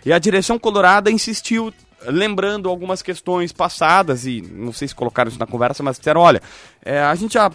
E 0.05 0.11
a 0.11 0.19
direção 0.19 0.59
colorada 0.59 1.09
insistiu 1.09 1.73
lembrando 2.05 2.69
algumas 2.69 3.01
questões 3.01 3.51
passadas, 3.51 4.25
e 4.25 4.41
não 4.41 4.71
sei 4.71 4.87
se 4.87 4.95
colocaram 4.95 5.29
isso 5.29 5.39
na 5.39 5.45
conversa, 5.45 5.83
mas 5.83 5.97
disseram, 5.97 6.21
olha, 6.21 6.41
é, 6.83 6.99
a 6.99 7.13
gente 7.15 7.33
já 7.33 7.51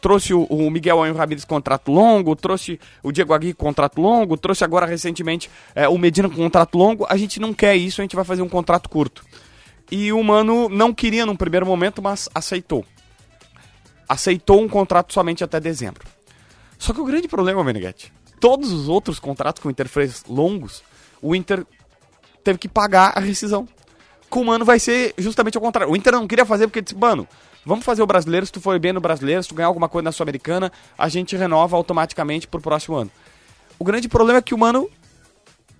trouxe 0.00 0.32
o, 0.32 0.44
o 0.44 0.70
Miguel 0.70 1.02
Anjo 1.02 1.18
Ramírez 1.18 1.44
contrato 1.44 1.92
longo, 1.92 2.34
trouxe 2.34 2.80
o 3.02 3.12
Diego 3.12 3.34
Agui 3.34 3.52
contrato 3.52 4.00
longo, 4.00 4.36
trouxe 4.36 4.64
agora 4.64 4.86
recentemente 4.86 5.50
é, 5.74 5.88
o 5.88 5.98
Medina 5.98 6.28
com 6.28 6.36
contrato 6.36 6.78
longo, 6.78 7.06
a 7.08 7.16
gente 7.16 7.38
não 7.38 7.52
quer 7.52 7.76
isso, 7.76 8.00
a 8.00 8.04
gente 8.04 8.16
vai 8.16 8.24
fazer 8.24 8.42
um 8.42 8.48
contrato 8.48 8.88
curto. 8.88 9.24
E 9.90 10.12
o 10.12 10.22
Mano 10.22 10.68
não 10.68 10.92
queria 10.92 11.24
num 11.24 11.36
primeiro 11.36 11.64
momento, 11.64 12.02
mas 12.02 12.28
aceitou. 12.34 12.84
Aceitou 14.08 14.60
um 14.60 14.68
contrato 14.68 15.12
somente 15.12 15.44
até 15.44 15.60
dezembro. 15.60 16.04
Só 16.78 16.92
que 16.92 17.00
o 17.00 17.04
grande 17.04 17.28
problema, 17.28 17.62
Meneghetti, 17.62 18.12
todos 18.40 18.72
os 18.72 18.88
outros 18.88 19.18
contratos 19.18 19.64
o 19.64 19.70
Inter 19.70 19.88
fez 19.88 20.24
longos, 20.28 20.82
o 21.22 21.34
Inter 21.34 21.64
teve 22.46 22.58
que 22.60 22.68
pagar 22.68 23.12
a 23.16 23.20
rescisão. 23.20 23.68
Com 24.30 24.40
o 24.40 24.44
Mano 24.46 24.64
vai 24.64 24.78
ser 24.78 25.14
justamente 25.18 25.56
ao 25.56 25.62
contrário. 25.62 25.92
O 25.92 25.96
Inter 25.96 26.12
não 26.12 26.28
queria 26.28 26.46
fazer 26.46 26.68
porque 26.68 26.80
disse, 26.80 26.94
mano, 26.94 27.26
vamos 27.64 27.84
fazer 27.84 28.02
o 28.02 28.06
brasileiro, 28.06 28.46
se 28.46 28.52
tu 28.52 28.60
for 28.60 28.78
bem 28.78 28.92
no 28.92 29.00
brasileiro, 29.00 29.42
se 29.42 29.48
tu 29.48 29.54
ganhar 29.56 29.66
alguma 29.66 29.88
coisa 29.88 30.04
na 30.04 30.12
Sul-Americana, 30.12 30.70
a 30.96 31.08
gente 31.08 31.36
renova 31.36 31.76
automaticamente 31.76 32.46
pro 32.46 32.60
próximo 32.60 32.96
ano. 32.96 33.10
O 33.80 33.84
grande 33.84 34.08
problema 34.08 34.38
é 34.38 34.42
que 34.42 34.54
o 34.54 34.58
Mano 34.58 34.88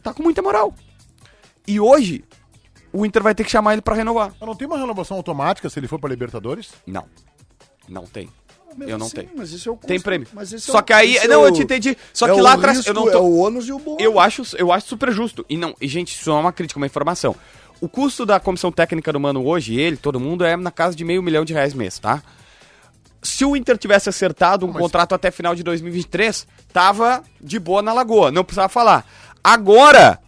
tá 0.03 0.13
com 0.13 0.25
muita 0.25 0.43
moral. 0.43 0.75
E 1.69 1.79
hoje, 1.79 2.25
o 2.93 3.07
Inter 3.07 3.23
vai 3.23 3.35
ter 3.35 3.45
que 3.45 3.51
chamar 3.51 3.75
ele 3.75 3.83
pra 3.83 3.95
renovar. 3.95 4.33
Mas 4.41 4.49
Não 4.49 4.57
tem 4.57 4.67
uma 4.67 4.77
renovação 4.79 5.17
automática 5.17 5.71
se 5.71 5.79
ele 5.79 5.87
for 5.87 6.01
para 6.01 6.11
Libertadores? 6.11 6.73
Não. 6.85 7.07
Não 7.89 8.07
tem. 8.07 8.29
Mesmo 8.77 8.93
Eu 8.93 8.99
não 8.99 9.07
assim, 9.07 9.17
tenho. 9.17 9.31
Mas 9.37 9.51
isso 9.53 9.69
é 9.69 9.73
o 9.73 9.77
Tem 9.77 9.97
custo. 9.97 10.05
prêmio. 10.05 10.29
Mas 10.33 10.53
isso 10.53 10.71
Só 10.71 10.79
é 10.79 10.81
o- 10.81 10.85
que 10.85 10.93
aí. 10.93 11.19
Não, 11.29 11.45
é 11.45 11.49
eu 11.49 11.53
te 11.53 11.63
entendi. 11.63 11.97
Só 12.13 12.27
é 12.29 12.35
que 12.35 12.41
lá 12.41 12.53
atrás. 12.53 12.77
risco, 12.79 12.91
Eu 12.91 12.95
não 12.95 13.09
É 13.09 13.13
tô... 13.13 13.21
o 13.23 13.39
ônus 13.39 13.67
e 13.67 13.73
o 13.73 13.79
bônus. 13.79 14.03
Eu 14.03 14.21
acho, 14.21 14.43
eu 14.57 14.71
acho 14.73 14.87
super 14.87 15.11
justo. 15.13 15.45
E 15.49 15.57
não, 15.57 15.75
e 15.81 15.89
gente, 15.89 16.15
isso 16.15 16.29
não 16.31 16.37
é 16.39 16.41
uma 16.41 16.53
crítica, 16.53 16.79
é 16.79 16.81
uma 16.81 16.87
informação. 16.87 17.35
O 17.81 17.89
custo 17.89 18.25
da 18.27 18.41
comissão 18.41 18.71
técnica 18.73 19.13
do 19.13 19.21
Mano 19.21 19.47
hoje, 19.47 19.79
ele, 19.79 19.97
todo 19.97 20.19
mundo, 20.21 20.45
é 20.45 20.57
na 20.57 20.71
casa 20.71 20.97
de 20.97 21.05
meio 21.05 21.23
milhão 21.23 21.45
de 21.45 21.53
reais 21.53 21.75
mês, 21.75 21.99
tá? 21.99 22.23
Se 23.23 23.45
o 23.45 23.57
Inter 23.57 23.77
tivesse 23.77 24.09
acertado 24.09 24.65
um 24.65 24.73
contrato 24.73 25.15
até 25.15 25.31
final 25.31 25.55
de 25.55 25.63
2023, 25.63 26.47
tava 26.73 27.23
de 27.41 27.59
boa 27.59 27.83
na 27.83 27.93
lagoa, 27.93 28.31
não 28.31 28.45
precisava 28.45 28.69
falar. 28.69 29.05
Agora, 29.43 30.19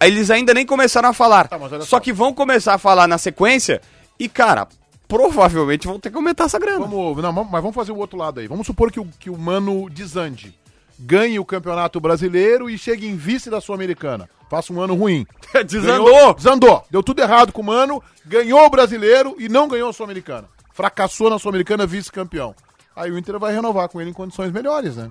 eles 0.00 0.30
ainda 0.30 0.54
nem 0.54 0.64
começaram 0.64 1.08
a 1.08 1.12
falar. 1.12 1.48
Tá, 1.48 1.58
mas 1.58 1.70
só 1.70 1.80
só. 1.82 2.00
que 2.00 2.12
vão 2.12 2.32
começar 2.32 2.74
a 2.74 2.78
falar 2.78 3.06
na 3.06 3.18
sequência 3.18 3.80
e, 4.18 4.28
cara, 4.28 4.66
provavelmente 5.08 5.86
vão 5.86 5.98
ter 5.98 6.10
que 6.10 6.16
aumentar 6.16 6.44
essa 6.44 6.58
grana. 6.58 6.86
Vamos, 6.86 7.22
não, 7.22 7.32
mas 7.32 7.62
vamos 7.62 7.74
fazer 7.74 7.92
o 7.92 7.96
outro 7.96 8.18
lado 8.18 8.40
aí. 8.40 8.46
Vamos 8.48 8.66
supor 8.66 8.90
que 8.90 9.00
o, 9.00 9.06
que 9.18 9.30
o 9.30 9.38
Mano 9.38 9.88
desande. 9.90 10.54
Ganhe 10.98 11.38
o 11.38 11.44
Campeonato 11.44 12.00
Brasileiro 12.00 12.70
e 12.70 12.78
chegue 12.78 13.06
em 13.06 13.16
vice 13.16 13.50
da 13.50 13.60
Sul-Americana. 13.60 14.28
Faça 14.48 14.72
um 14.72 14.80
ano 14.80 14.94
ruim. 14.94 15.26
Desandou! 15.66 16.06
Ganhou- 16.14 16.34
desandou. 16.34 16.84
Deu 16.90 17.02
tudo 17.02 17.20
errado 17.20 17.52
com 17.52 17.60
o 17.60 17.64
Mano. 17.64 18.02
Ganhou 18.24 18.64
o 18.64 18.70
Brasileiro 18.70 19.36
e 19.38 19.48
não 19.48 19.68
ganhou 19.68 19.90
a 19.90 19.92
Sul-Americana. 19.92 20.48
Fracassou 20.72 21.28
na 21.30 21.38
Sul-Americana, 21.38 21.86
vice-campeão. 21.86 22.54
Aí 22.94 23.10
o 23.10 23.18
Inter 23.18 23.38
vai 23.38 23.52
renovar 23.52 23.88
com 23.90 24.00
ele 24.00 24.10
em 24.10 24.14
condições 24.14 24.50
melhores, 24.50 24.96
né? 24.96 25.10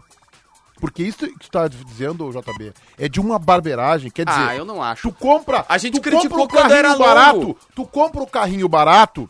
Porque 0.80 1.04
isso 1.04 1.20
que 1.20 1.40
tu 1.40 1.50
tá 1.52 1.68
dizendo, 1.68 2.30
JB, 2.32 2.74
é 2.98 3.08
de 3.08 3.20
uma 3.22 3.40
barberagem. 3.40 4.12
Quer 4.12 4.26
dizer, 4.26 4.40
Ah, 4.50 4.56
eu 4.56 4.66
não 4.66 4.82
acho. 4.84 5.04
tu 5.08 5.14
compra. 5.16 5.64
A 5.70 5.78
gente 5.78 5.94
tu 5.94 6.02
criticou 6.02 6.40
compra 6.40 6.44
o 6.44 6.48
quando 6.64 6.70
carrinho 6.72 6.98
barato. 6.98 7.58
Tu 7.76 7.86
compra 7.86 8.22
o 8.24 8.28
carrinho 8.28 8.68
barato 8.68 9.30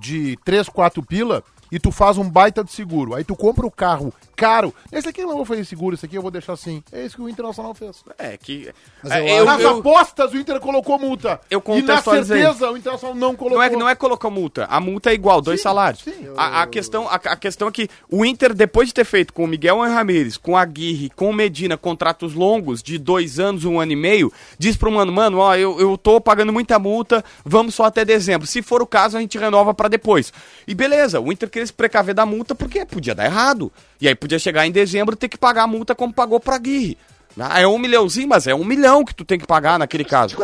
de 0.00 0.36
3, 0.44 0.68
4 0.68 1.02
pila 1.02 1.42
e 1.70 1.78
tu 1.78 1.90
faz 1.90 2.18
um 2.18 2.28
baita 2.28 2.62
de 2.62 2.72
seguro. 2.72 3.14
Aí 3.14 3.24
tu 3.24 3.34
compra 3.34 3.66
o 3.66 3.70
carro 3.70 4.12
caro. 4.36 4.72
Esse 4.92 5.08
aqui 5.08 5.22
eu 5.22 5.26
não 5.26 5.36
vou 5.36 5.44
fazer 5.44 5.64
seguro, 5.64 5.94
esse 5.94 6.04
aqui 6.06 6.16
eu 6.16 6.22
vou 6.22 6.30
deixar 6.30 6.52
assim. 6.52 6.82
É 6.92 7.04
isso 7.04 7.16
que 7.16 7.22
o 7.22 7.28
Internacional 7.28 7.74
fez. 7.74 8.04
É 8.18 8.36
que. 8.36 8.70
Mas 9.02 9.12
é, 9.12 9.22
eu 9.32 9.36
eu, 9.38 9.44
Nas 9.46 9.60
eu- 9.62 9.78
apostas 9.78 10.32
o 10.32 10.36
Inter 10.36 10.60
colocou 10.60 10.98
multa. 10.98 11.40
Eu 11.50 11.62
e 11.68 11.82
na 11.82 12.02
certeza 12.02 12.70
o 12.70 12.76
Internacional 12.76 13.16
não 13.16 13.34
colocou. 13.34 13.58
Não 13.58 13.62
é, 13.64 13.70
não 13.70 13.88
é 13.88 13.94
colocar 13.94 14.30
multa. 14.30 14.66
A 14.66 14.78
multa 14.80 15.10
é 15.10 15.14
igual, 15.14 15.40
dois 15.40 15.60
Sim, 15.60 15.64
salários. 15.64 16.02
sim. 16.02 16.12
A, 16.36 16.62
a 16.62 16.66
questão, 16.66 17.08
a, 17.08 17.14
a 17.14 17.36
questão 17.36 17.68
é 17.68 17.70
que 17.72 17.88
o 18.10 18.24
Inter, 18.24 18.52
depois 18.52 18.88
de 18.88 18.94
ter 18.94 19.04
feito 19.04 19.32
com 19.32 19.44
o 19.44 19.46
Miguel 19.48 19.80
Ramírez, 19.80 20.36
com 20.36 20.56
a 20.56 20.60
Aguirre, 20.62 21.10
com 21.10 21.30
o 21.30 21.32
Medina, 21.32 21.76
contratos 21.76 22.34
longos 22.34 22.82
de 22.82 22.98
dois 22.98 23.38
anos, 23.40 23.64
um 23.64 23.80
ano 23.80 23.92
e 23.92 23.96
meio, 23.96 24.32
diz 24.58 24.76
pro 24.76 24.90
mano, 24.90 25.12
mano, 25.12 25.38
ó, 25.38 25.54
eu, 25.54 25.78
eu 25.80 25.96
tô 25.96 26.20
pagando 26.20 26.52
muita 26.52 26.78
multa, 26.78 27.24
vamos 27.44 27.74
só 27.74 27.84
até 27.84 28.04
dezembro. 28.04 28.46
Se 28.46 28.60
for 28.62 28.82
o 28.82 28.86
caso, 28.86 29.16
a 29.16 29.20
gente 29.20 29.38
renova 29.38 29.72
pra 29.72 29.88
depois. 29.88 30.32
E 30.66 30.74
beleza, 30.74 31.20
o 31.20 31.32
Inter 31.32 31.48
queria 31.48 31.66
se 31.66 31.72
precaver 31.72 32.14
da 32.14 32.26
multa 32.26 32.54
porque 32.54 32.84
podia 32.84 33.14
dar 33.14 33.24
errado. 33.24 33.72
E 34.00 34.08
aí 34.08 34.14
podia 34.14 34.38
chegar 34.38 34.66
em 34.66 34.70
dezembro 34.70 35.14
e 35.14 35.18
ter 35.18 35.28
que 35.28 35.38
pagar 35.38 35.64
a 35.64 35.66
multa 35.66 35.94
como 35.94 36.12
pagou 36.12 36.40
pra 36.40 36.56
Aguirre. 36.56 36.98
Ah, 37.38 37.60
é 37.60 37.66
um 37.66 37.78
milhãozinho, 37.78 38.28
mas 38.28 38.46
é 38.46 38.54
um 38.54 38.64
milhão 38.64 39.04
que 39.04 39.14
tu 39.14 39.22
tem 39.22 39.38
que 39.38 39.46
pagar 39.46 39.78
naquele 39.78 40.04
caso. 40.04 40.36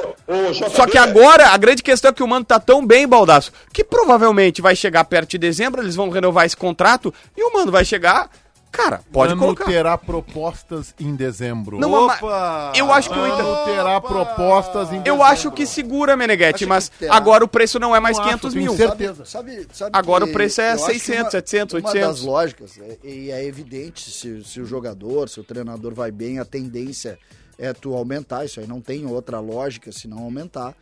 Só 0.75 0.87
que 0.87 0.99
agora, 0.99 1.49
a 1.49 1.57
grande 1.57 1.83
questão 1.83 2.11
é 2.11 2.12
que 2.12 2.23
o 2.23 2.29
Mano 2.29 2.45
tá 2.45 2.61
tão 2.61 2.87
bem, 2.87 3.09
Baldaço, 3.09 3.51
que 3.73 3.83
provavelmente 3.83 4.61
vai 4.61 4.77
chegar 4.77 5.05
perto 5.05 5.31
de 5.31 5.38
dezembro, 5.38 5.83
eles 5.83 5.97
vão 5.97 6.11
renovar 6.11 6.45
esse 6.45 6.57
contrato 6.57 7.12
e 7.35 7.43
o 7.43 7.53
Mano 7.53 7.73
vai 7.73 7.85
chegar. 7.85 8.31
Cara, 8.73 9.03
pode 9.13 9.35
Mano 9.35 9.43
colocar. 9.43 9.67
terá 9.67 9.99
propostas 9.99 10.95
em 10.99 11.15
dezembro. 11.15 11.79
Não, 11.79 11.93
Opa! 12.07 12.73
eu 12.75 12.91
acho 12.93 13.11
que 13.11 13.19
o 13.19 13.27
Inter. 13.27 13.45
Terá 13.67 14.01
propostas 14.01 14.89
em 14.89 15.01
dezembro. 15.01 15.09
Eu 15.09 15.23
acho 15.23 15.53
que 15.53 15.67
segura, 15.67 16.17
Meneghete, 16.17 16.65
Acho 16.65 16.69
mas 16.69 16.91
agora 17.11 17.45
o 17.45 17.49
preço 17.49 17.79
não 17.79 17.95
é 17.95 18.01
mais 18.01 18.17
Não 18.17 18.25
acho, 18.25 18.39
500 18.39 18.53
tenho 18.55 18.65
mil. 18.65 18.77
certeza. 18.77 19.25
Sabe, 19.27 19.67
sabe 19.73 19.91
Agora 19.93 20.25
que 20.25 20.31
o 20.31 20.33
preço 20.33 20.61
é 20.63 20.71
eu 20.71 20.75
acho 20.75 20.87
que 20.87 20.93
600, 20.99 21.23
uma- 21.25 21.31
700, 21.31 21.75
Uma 21.75 21.89
800. 21.91 22.09
das 22.09 22.21
lógicas, 22.27 22.79
é- 22.81 22.99
e 23.07 23.31
é, 23.31 23.45
evidente, 23.45 24.11
se, 24.11 24.43
se 24.43 24.61
o 24.61 24.65
jogador, 24.65 25.29
se 25.29 25.39
o 25.39 25.45
treinador 25.45 25.93
vai 25.95 26.11
bem, 26.11 26.39
a 26.39 26.45
tendência 26.45 27.19
é 27.59 27.73
tu 27.75 27.95
aumentar. 27.95 28.45
Isso 28.47 28.59
aí 28.59 28.67
não 28.67 28.81
tem 28.81 29.05
outra 29.07 29.39
lógica 29.39 29.93
se 29.93 30.09
não 30.09 30.19
aumentar. 30.25 30.75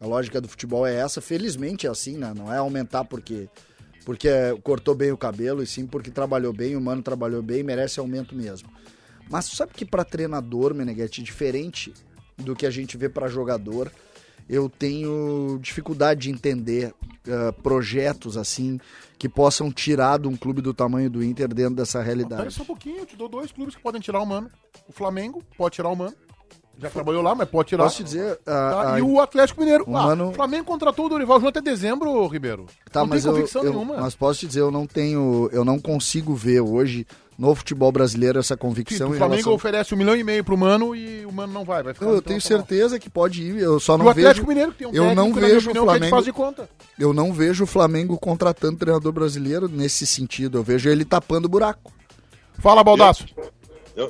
A 0.00 0.06
lógica 0.06 0.40
do 0.40 0.48
futebol 0.48 0.86
é 0.86 0.94
essa. 0.96 1.20
Felizmente 1.20 1.86
é 1.86 1.90
assim, 1.90 2.16
né? 2.18 2.32
Não 2.36 2.52
é 2.52 2.58
aumentar 2.58 3.04
porque, 3.04 3.48
porque 4.08 4.30
cortou 4.62 4.94
bem 4.94 5.12
o 5.12 5.18
cabelo, 5.18 5.62
e 5.62 5.66
sim 5.66 5.86
porque 5.86 6.10
trabalhou 6.10 6.50
bem, 6.50 6.74
o 6.74 6.80
mano 6.80 7.02
trabalhou 7.02 7.42
bem, 7.42 7.62
merece 7.62 8.00
aumento 8.00 8.34
mesmo. 8.34 8.66
Mas 9.28 9.44
sabe 9.44 9.74
que 9.74 9.84
para 9.84 10.02
treinador, 10.02 10.72
Meneghetti, 10.72 11.22
diferente 11.22 11.92
do 12.34 12.56
que 12.56 12.64
a 12.64 12.70
gente 12.70 12.96
vê 12.96 13.10
para 13.10 13.28
jogador, 13.28 13.92
eu 14.48 14.70
tenho 14.70 15.58
dificuldade 15.60 16.22
de 16.22 16.30
entender 16.30 16.94
ah, 17.28 17.52
projetos 17.62 18.38
assim 18.38 18.80
que 19.18 19.28
possam 19.28 19.70
tirar 19.70 20.18
de 20.18 20.26
um 20.26 20.34
clube 20.34 20.62
do 20.62 20.72
tamanho 20.72 21.10
do 21.10 21.22
Inter 21.22 21.48
dentro 21.48 21.74
dessa 21.74 21.98
Espera 21.98 22.04
realidade. 22.06 22.54
só 22.54 22.62
um 22.62 22.64
pouquinho, 22.64 23.00
eu 23.00 23.06
te 23.06 23.14
dou 23.14 23.28
dois 23.28 23.52
clubes 23.52 23.76
que 23.76 23.82
podem 23.82 24.00
tirar 24.00 24.22
o 24.22 24.26
Mano. 24.26 24.50
O 24.88 24.92
Flamengo 24.92 25.44
pode 25.54 25.74
tirar 25.74 25.90
o 25.90 25.94
Mano. 25.94 26.16
Já 26.80 26.88
trabalhou 26.90 27.22
lá, 27.22 27.34
mas 27.34 27.48
pode 27.48 27.70
tirar. 27.70 27.84
Posso 27.84 27.96
te 27.96 28.04
dizer, 28.04 28.38
ah, 28.46 28.70
Tá? 28.84 28.92
ah, 28.94 28.98
E 28.98 29.02
o 29.02 29.20
Atlético 29.20 29.60
Mineiro. 29.60 29.84
o 29.86 29.96
Ah, 29.96 30.02
Mano- 30.06 30.28
O 30.28 30.32
Flamengo 30.32 30.64
contratou 30.64 31.06
o 31.06 31.08
Dorival 31.08 31.38
Júnior 31.38 31.50
até 31.50 31.60
dezembro, 31.60 32.26
Ribeiro. 32.28 32.66
tá, 32.92 33.00
não 33.00 33.08
mas 33.08 33.22
tem 33.22 33.30
eu, 33.30 33.36
convicção 33.36 33.64
eu- 33.64 33.72
nenhuma. 33.72 33.96
mas 33.96 34.14
posso 34.14 34.40
te 34.40 34.46
dizer, 34.46 34.60
eu 34.60 34.70
não 34.70 34.86
tenho, 34.86 35.48
eu 35.52 35.64
não 35.64 35.78
consigo 35.80 36.34
ver 36.36 36.60
hoje 36.60 37.04
no 37.36 37.52
futebol 37.54 37.90
brasileiro 37.90 38.38
essa 38.38 38.54
Sim, 38.54 38.60
convicção 38.60 39.10
o 39.10 39.14
em 39.14 39.18
Flamengo 39.18 39.34
relação... 39.36 39.54
oferece 39.54 39.94
um 39.94 39.96
milhão 39.98 40.14
e 40.16 40.22
meio 40.22 40.44
pro 40.44 40.56
Mano 40.56 40.94
e 40.94 41.24
o 41.26 41.32
Mano 41.32 41.52
não 41.52 41.64
vai. 41.64 41.82
vai 41.82 41.94
no 42.00 42.10
eu 42.10 42.22
tenho 42.22 42.40
certeza 42.40 42.98
que 42.98 43.08
pode 43.10 43.42
ir, 43.42 43.58
eu 43.60 43.78
só 43.80 43.94
E 43.94 43.98
não 43.98 44.06
o 44.06 44.08
Atlético 44.10 44.46
vejo, 44.46 44.48
Mineiro, 44.48 44.72
que 44.72 44.78
tem 44.78 44.86
um 44.88 44.92
eu 44.94 45.14
não 45.16 45.32
vejo 45.32 45.68
o 45.68 45.70
opinião, 45.70 45.84
é 45.84 45.86
Flamengo- 45.86 46.10
faz 46.10 46.24
de 46.24 46.32
conta. 46.32 46.68
eu 46.98 47.12
não 47.12 47.32
vejo 47.32 47.64
o 47.64 47.66
Flamengo 47.66 48.16
contratando 48.18 48.76
treinador 48.78 49.12
brasileiro 49.12 49.68
nesse 49.68 50.06
sentido, 50.06 50.58
eu 50.58 50.62
vejo 50.62 50.88
ele 50.88 51.04
tapando 51.04 51.46
o 51.46 51.48
buraco. 51.48 51.92
Fala, 52.60 52.82
Baldaço. 52.82 53.24
Eu- 53.36 53.57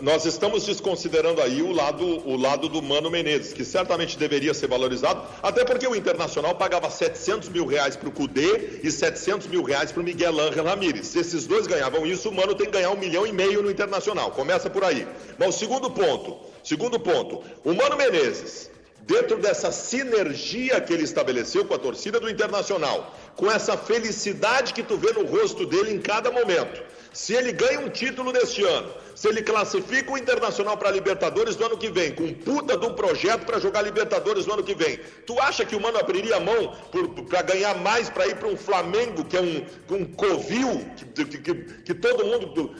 Nós 0.03 0.27
estamos 0.27 0.67
desconsiderando 0.67 1.41
aí 1.41 1.63
o 1.63 1.73
lado, 1.73 2.05
o 2.05 2.37
lado 2.37 2.69
do 2.69 2.83
Mano 2.83 3.11
Menezes, 3.11 3.55
que 3.55 3.65
certamente 3.65 4.19
deveria 4.19 4.53
ser 4.53 4.67
valorizado, 4.67 5.23
até 5.43 5.65
porque 5.65 5.89
o 5.89 5.97
Internacional 5.97 6.55
pagava 6.55 6.91
700 6.91 7.49
mil 7.49 7.65
reais 7.65 7.97
para 7.97 8.07
o 8.07 8.13
Cudê 8.13 8.81
e 8.83 8.91
700 8.91 9.47
mil 9.47 9.63
reais 9.63 9.91
para 9.91 10.03
o 10.03 10.05
Miguel 10.05 10.39
Ángel 10.39 10.63
Ramírez. 10.63 11.07
Se 11.07 11.21
esses 11.21 11.47
dois 11.47 11.67
ganhavam 11.67 12.05
isso, 12.05 12.29
o 12.29 12.35
Mano 12.35 12.55
tem 12.55 12.67
que 12.67 12.73
ganhar 12.73 12.91
um 12.91 12.99
milhão 12.99 13.27
e 13.27 13.33
meio 13.33 13.63
no 13.63 13.71
Internacional. 13.71 14.31
Começa 14.33 14.69
por 14.69 14.85
aí. 14.85 15.09
Mas 15.39 15.55
o 15.55 15.59
segundo 15.59 15.91
ponto, 15.91 16.37
segundo 16.63 17.01
ponto, 17.01 17.43
o 17.65 17.73
Mano 17.73 17.97
Menezes, 17.97 18.71
dentro 19.07 19.39
dessa 19.39 19.73
sinergia 19.73 20.83
que 20.83 20.93
ele 20.93 21.05
estabeleceu 21.05 21.65
com 21.65 21.73
a 21.73 21.79
torcida 21.79 22.21
do 22.21 22.29
Internacional, 22.29 23.17
com 23.35 23.51
essa 23.51 23.75
felicidade 23.75 24.75
que 24.75 24.83
tu 24.83 24.99
vê 24.99 25.15
no 25.15 25.25
rosto 25.25 25.65
dele 25.65 25.95
em 25.95 25.99
cada 25.99 26.31
momento. 26.31 26.83
Se 27.11 27.33
ele 27.33 27.53
ganha 27.53 27.81
um 27.81 27.89
título 27.89 28.33
neste 28.33 28.63
ano, 28.63 28.93
se 29.19 29.27
ele 29.27 29.43
classifica 29.43 30.13
o 30.13 30.17
Internacional 30.17 30.77
para 30.77 30.93
Libertadores 30.93 31.57
no 31.57 31.67
ano 31.67 31.77
que 31.77 31.91
vem, 31.91 32.13
com 32.15 32.33
puta 32.33 32.77
de 32.77 32.87
um 32.87 32.95
projeto 32.95 33.45
para 33.45 33.59
jogar 33.59 33.83
Libertadores 33.83 34.47
no 34.47 34.53
ano 34.55 34.63
que 34.63 34.77
vem, 34.77 35.01
tu 35.27 35.37
acha 35.41 35.65
que 35.65 35.75
o 35.75 35.81
Mano 35.81 35.99
abriria 35.99 36.37
a 36.37 36.41
mão 36.41 36.73
para 37.29 37.43
ganhar 37.43 37.75
mais 37.79 38.09
para 38.09 38.29
ir 38.29 38.37
para 38.37 38.47
um 38.47 38.57
Flamengo, 38.57 39.25
que 39.25 39.37
é 39.37 39.41
um, 39.41 39.65
um 39.91 40.05
covil, 40.05 40.85
que, 40.97 41.25
que, 41.25 41.39
que- 41.39 41.55
que 41.89 41.95
todo 41.95 42.25
mundo 42.25 42.71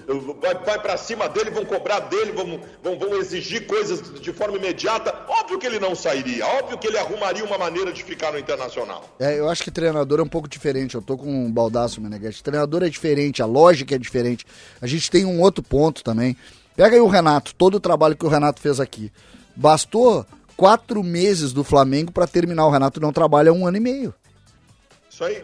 vai, 0.41 0.55
vai 0.55 0.81
para 0.81 0.97
cima 0.97 1.29
dele, 1.29 1.51
vão 1.51 1.65
cobrar 1.65 1.99
dele, 2.01 2.31
vão, 2.31 2.61
vão, 2.85 2.97
vão 2.99 3.17
exigir 3.19 3.67
coisas 3.67 4.21
de 4.21 4.33
forma 4.33 4.57
imediata? 4.59 5.13
Óbvio 5.29 5.59
que 5.59 5.67
ele 5.67 5.81
não 5.81 5.97
sairia, 5.97 6.47
óbvio 6.47 6.79
que 6.79 6.87
ele 6.87 6.99
arrumaria 6.99 7.45
uma 7.45 7.59
maneira 7.59 7.93
de 7.93 8.05
ficar 8.05 8.31
no 8.31 8.39
Internacional. 8.39 9.03
É, 9.19 9.37
eu 9.41 9.49
acho 9.49 9.65
que 9.65 9.71
treinador 9.73 10.21
é 10.21 10.23
um 10.23 10.29
pouco 10.29 10.47
diferente. 10.49 10.95
Eu 10.95 11.03
tô 11.03 11.17
com 11.19 11.27
um 11.47 11.51
baldaço, 11.51 12.01
Meneghete. 12.01 12.43
Treinador 12.45 12.85
é 12.85 12.89
diferente, 12.89 13.43
a 13.43 13.47
lógica 13.47 13.95
é 13.97 13.99
diferente. 13.99 14.47
A 14.81 14.87
gente 14.87 15.11
tem 15.11 15.25
um 15.25 15.41
outro 15.41 15.63
ponto 15.65 16.05
também. 16.05 16.28
Pega 16.77 16.95
aí 16.97 17.01
o 17.01 17.09
Renato, 17.09 17.55
todo 17.55 17.77
o 17.77 17.81
trabalho 17.81 18.17
que 18.17 18.25
o 18.25 18.29
Renato 18.29 18.61
fez 18.61 18.79
aqui. 18.81 19.11
Bastou 19.57 20.25
quatro 20.57 21.03
meses 21.03 21.53
do 21.53 21.65
Flamengo 21.65 22.13
pra 22.13 22.27
terminar. 22.27 22.67
O 22.67 22.71
Renato 22.71 23.01
não 23.01 23.13
trabalha 23.13 23.53
um 23.53 23.67
ano 23.67 23.77
e 23.77 23.81
meio. 23.81 24.15
Isso 25.11 25.25
aí. 25.25 25.43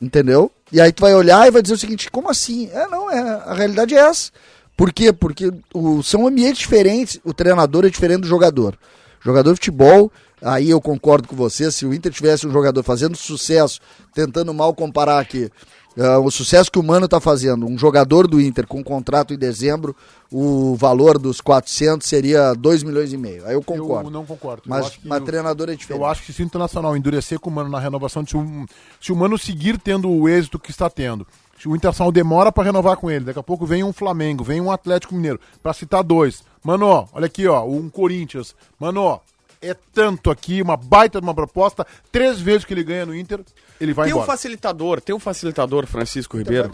Entendeu? 0.00 0.50
E 0.70 0.80
aí 0.80 0.92
tu 0.92 1.00
vai 1.00 1.14
olhar 1.14 1.46
e 1.48 1.50
vai 1.50 1.60
dizer 1.62 1.74
o 1.74 1.78
seguinte, 1.78 2.10
como 2.10 2.30
assim? 2.30 2.68
É, 2.72 2.86
não, 2.86 3.10
é, 3.10 3.18
a 3.46 3.54
realidade 3.54 3.94
é 3.96 3.98
essa. 3.98 4.30
Por 4.76 4.92
quê? 4.92 5.12
Porque 5.12 5.52
o- 5.74 6.02
são 6.04 6.26
ambientes 6.26 6.58
diferentes, 6.60 7.18
o 7.24 7.34
treinador 7.34 7.84
é 7.84 7.90
diferente 7.90 8.20
do 8.20 8.28
jogador. 8.28 8.78
Jogador 9.20 9.50
de 9.50 9.56
futebol, 9.56 10.12
aí 10.40 10.70
eu 10.70 10.80
concordo 10.80 11.26
com 11.26 11.34
você, 11.34 11.72
se 11.72 11.84
o 11.84 11.92
Inter 11.92 12.12
tivesse 12.12 12.46
um 12.46 12.52
jogador 12.52 12.84
fazendo 12.84 13.16
sucesso, 13.16 13.80
tentando 14.14 14.54
mal 14.54 14.72
comparar 14.72 15.18
aqui, 15.18 15.50
ah, 15.98 16.18
o 16.18 16.30
sucesso 16.30 16.70
que 16.70 16.78
o 16.78 16.82
Mano 16.82 17.08
tá 17.08 17.20
fazendo, 17.20 17.66
um 17.66 17.76
jogador 17.76 18.26
do 18.26 18.40
Inter 18.40 18.66
com 18.66 18.82
contrato 18.84 19.34
em 19.34 19.38
dezembro, 19.38 19.96
o 20.30 20.74
valor 20.76 21.18
dos 21.18 21.40
400 21.40 22.06
seria 22.06 22.54
2 22.54 22.82
milhões 22.82 23.12
e 23.12 23.16
meio. 23.16 23.44
Aí 23.46 23.54
eu 23.54 23.62
concordo. 23.62 24.08
Eu 24.08 24.12
não 24.12 24.24
concordo. 24.24 24.62
Mas, 24.66 24.86
acho 24.86 25.00
que 25.00 25.08
mas 25.08 25.22
o- 25.22 25.24
treinador 25.24 25.68
é 25.70 25.74
diferente. 25.74 26.00
Eu 26.02 26.06
acho 26.06 26.22
que 26.22 26.32
se 26.32 26.42
o 26.42 26.44
Internacional 26.44 26.96
endurecer 26.96 27.40
com 27.40 27.50
o 27.50 27.52
Mano 27.52 27.68
na 27.68 27.80
renovação, 27.80 28.24
se 28.26 28.36
o, 28.36 28.66
se 29.00 29.12
o 29.12 29.16
Mano 29.16 29.36
seguir 29.38 29.78
tendo 29.78 30.08
o 30.10 30.28
êxito 30.28 30.58
que 30.58 30.70
está 30.70 30.88
tendo, 30.88 31.26
se 31.60 31.68
o 31.68 31.74
Internacional 31.74 32.12
demora 32.12 32.52
para 32.52 32.64
renovar 32.64 32.96
com 32.96 33.10
ele, 33.10 33.24
daqui 33.24 33.38
a 33.38 33.42
pouco 33.42 33.66
vem 33.66 33.82
um 33.82 33.92
Flamengo, 33.92 34.44
vem 34.44 34.60
um 34.60 34.70
Atlético 34.70 35.14
Mineiro, 35.14 35.40
para 35.62 35.72
citar 35.72 36.04
dois. 36.04 36.44
Mano, 36.62 37.08
olha 37.12 37.26
aqui, 37.26 37.46
ó, 37.46 37.64
um 37.64 37.88
Corinthians. 37.88 38.54
Mano, 38.78 39.20
é 39.60 39.74
tanto 39.74 40.30
aqui, 40.30 40.62
uma 40.62 40.76
baita 40.76 41.20
de 41.20 41.26
uma 41.26 41.34
proposta, 41.34 41.86
três 42.12 42.40
vezes 42.40 42.64
que 42.64 42.72
ele 42.74 42.84
ganha 42.84 43.04
no 43.06 43.14
Inter, 43.14 43.40
ele 43.80 43.92
vai 43.92 44.06
Tem 44.06 44.14
um 44.14 44.18
embora. 44.18 44.32
facilitador, 44.32 45.00
tem 45.00 45.14
um 45.14 45.18
facilitador, 45.18 45.86
Francisco 45.86 46.36
Ribeiro. 46.38 46.70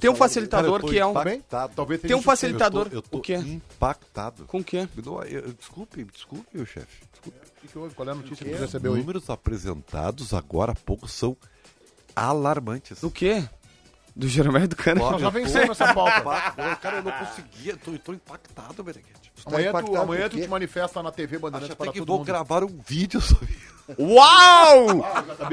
Tem 0.00 0.10
um 0.10 0.14
facilitador 0.14 0.80
Cara, 0.80 0.92
que 0.92 0.98
é 0.98 1.06
um. 1.06 1.10
impactado. 1.10 1.72
Talvez 1.74 2.00
Tem 2.00 2.14
um 2.16 2.22
facilitador. 2.22 2.86
Eu 2.86 2.90
tô, 2.90 2.96
eu 2.96 3.02
tô 3.02 3.18
O 3.18 3.20
quê? 3.20 3.34
impactado. 3.36 4.44
Com 4.46 4.58
o 4.58 4.64
quê? 4.64 4.88
Eu- 5.30 5.52
Desculpe, 5.52 6.04
desculpe, 6.04 6.46
meu 6.52 6.64
chefe. 6.66 7.04
Desculpe. 7.12 7.38
O 7.64 7.68
que 7.68 7.78
houve? 7.78 7.94
Qual 7.94 8.08
é 8.08 8.12
a 8.12 8.14
notícia 8.14 8.44
que 8.44 8.50
Os 8.52 8.58
você 8.58 8.64
recebeu 8.64 8.94
aí? 8.94 8.98
números 9.00 9.30
apresentados 9.30 10.34
agora 10.34 10.72
há 10.72 10.74
pouco 10.74 11.06
são 11.08 11.36
alarmantes. 12.16 13.00
Do 13.00 13.10
quê? 13.10 13.44
Do 14.14 14.28
Jeromel 14.28 14.68
do 14.68 14.76
Cana? 14.76 15.00
Nós 15.00 15.20
já 15.20 15.30
vencemos 15.30 15.70
essa 15.80 15.94
pauta. 15.94 16.20
Cara, 16.76 16.98
eu 16.98 17.02
não 17.02 17.12
conseguia, 17.12 17.76
tô, 17.76 17.92
tô 17.98 18.12
impactado, 18.12 18.84
Beneguete. 19.44 19.68
Amanhã, 19.76 19.84
tu, 19.84 19.96
amanhã 19.96 20.28
tu 20.28 20.40
te 20.40 20.48
manifesta 20.48 21.02
na 21.02 21.10
TV 21.10 21.36
Acho 21.36 21.42
Bandeirantes 21.42 21.70
até 21.74 21.84
para 21.84 21.92
que 21.92 21.98
todo 21.98 22.08
vou 22.08 22.18
mundo. 22.18 22.26
gravar 22.26 22.64
um 22.64 22.80
vídeo 22.86 23.20
sobre 23.20 23.46
isso. 23.52 23.72
Uau! 23.98 25.04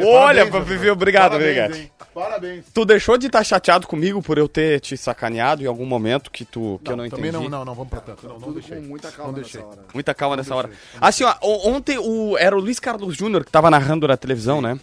Olha, 0.05 0.45
Parabéns, 0.45 0.67
Vivi, 0.67 0.89
obrigado, 0.89 1.31
Parabéns, 1.31 1.57
obrigado. 1.57 1.75
hein? 1.75 1.91
Parabéns. 2.13 2.65
Tu 2.73 2.85
deixou 2.85 3.17
de 3.17 3.27
estar 3.27 3.43
chateado 3.43 3.87
comigo 3.87 4.21
por 4.21 4.37
eu 4.37 4.47
ter 4.47 4.79
te 4.79 4.95
sacaneado 4.95 5.63
em 5.63 5.65
algum 5.65 5.85
momento 5.85 6.29
que 6.31 6.45
tu 6.45 6.79
que 6.83 6.91
eu 6.91 6.95
não 6.97 7.05
entendi? 7.05 7.31
Também 7.31 7.31
não, 7.31 7.49
não, 7.49 7.65
não, 7.65 7.73
vamos 7.75 7.89
pra 7.89 7.99
tanto. 8.01 8.27
Não, 8.27 8.33
não 8.35 8.41
Tudo 8.41 8.59
deixei. 8.59 8.77
com 8.77 8.83
muita 8.83 9.11
calma 9.11 9.31
Não 9.31 9.37
nessa 9.39 9.51
deixei. 9.57 9.69
hora. 9.69 9.85
Muita 9.93 10.13
calma 10.13 10.37
nessa 10.37 10.55
hora. 10.55 10.69
Assim, 11.01 11.23
ó, 11.23 11.35
ontem 11.41 11.97
o, 11.97 12.37
era 12.37 12.55
o 12.55 12.59
Luiz 12.59 12.79
Carlos 12.79 13.15
Júnior 13.15 13.43
que 13.43 13.51
tava 13.51 13.69
narrando 13.69 14.07
na 14.07 14.15
televisão, 14.15 14.61
né? 14.61 14.79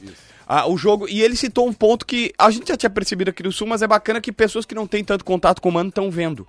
Ah, 0.49 0.69
o 0.69 0.77
jogo, 0.77 1.09
e 1.09 1.23
ele 1.23 1.35
citou 1.35 1.67
um 1.69 1.73
ponto 1.73 2.07
que 2.07 2.33
a 2.39 2.51
gente 2.51 2.69
já 2.69 2.77
tinha 2.77 2.91
percebido 2.91 3.31
aqui 3.31 3.43
no 3.43 3.51
Sul, 3.51 3.67
mas 3.67 3.83
é 3.83 3.87
bacana 3.87 4.21
que 4.21 4.31
pessoas 4.31 4.65
que 4.65 4.75
não 4.77 4.87
têm 4.87 5.03
tanto 5.03 5.25
contato 5.25 5.61
com 5.61 5.69
o 5.69 5.73
Mano 5.73 5.89
estão 5.89 6.09
vendo. 6.11 6.47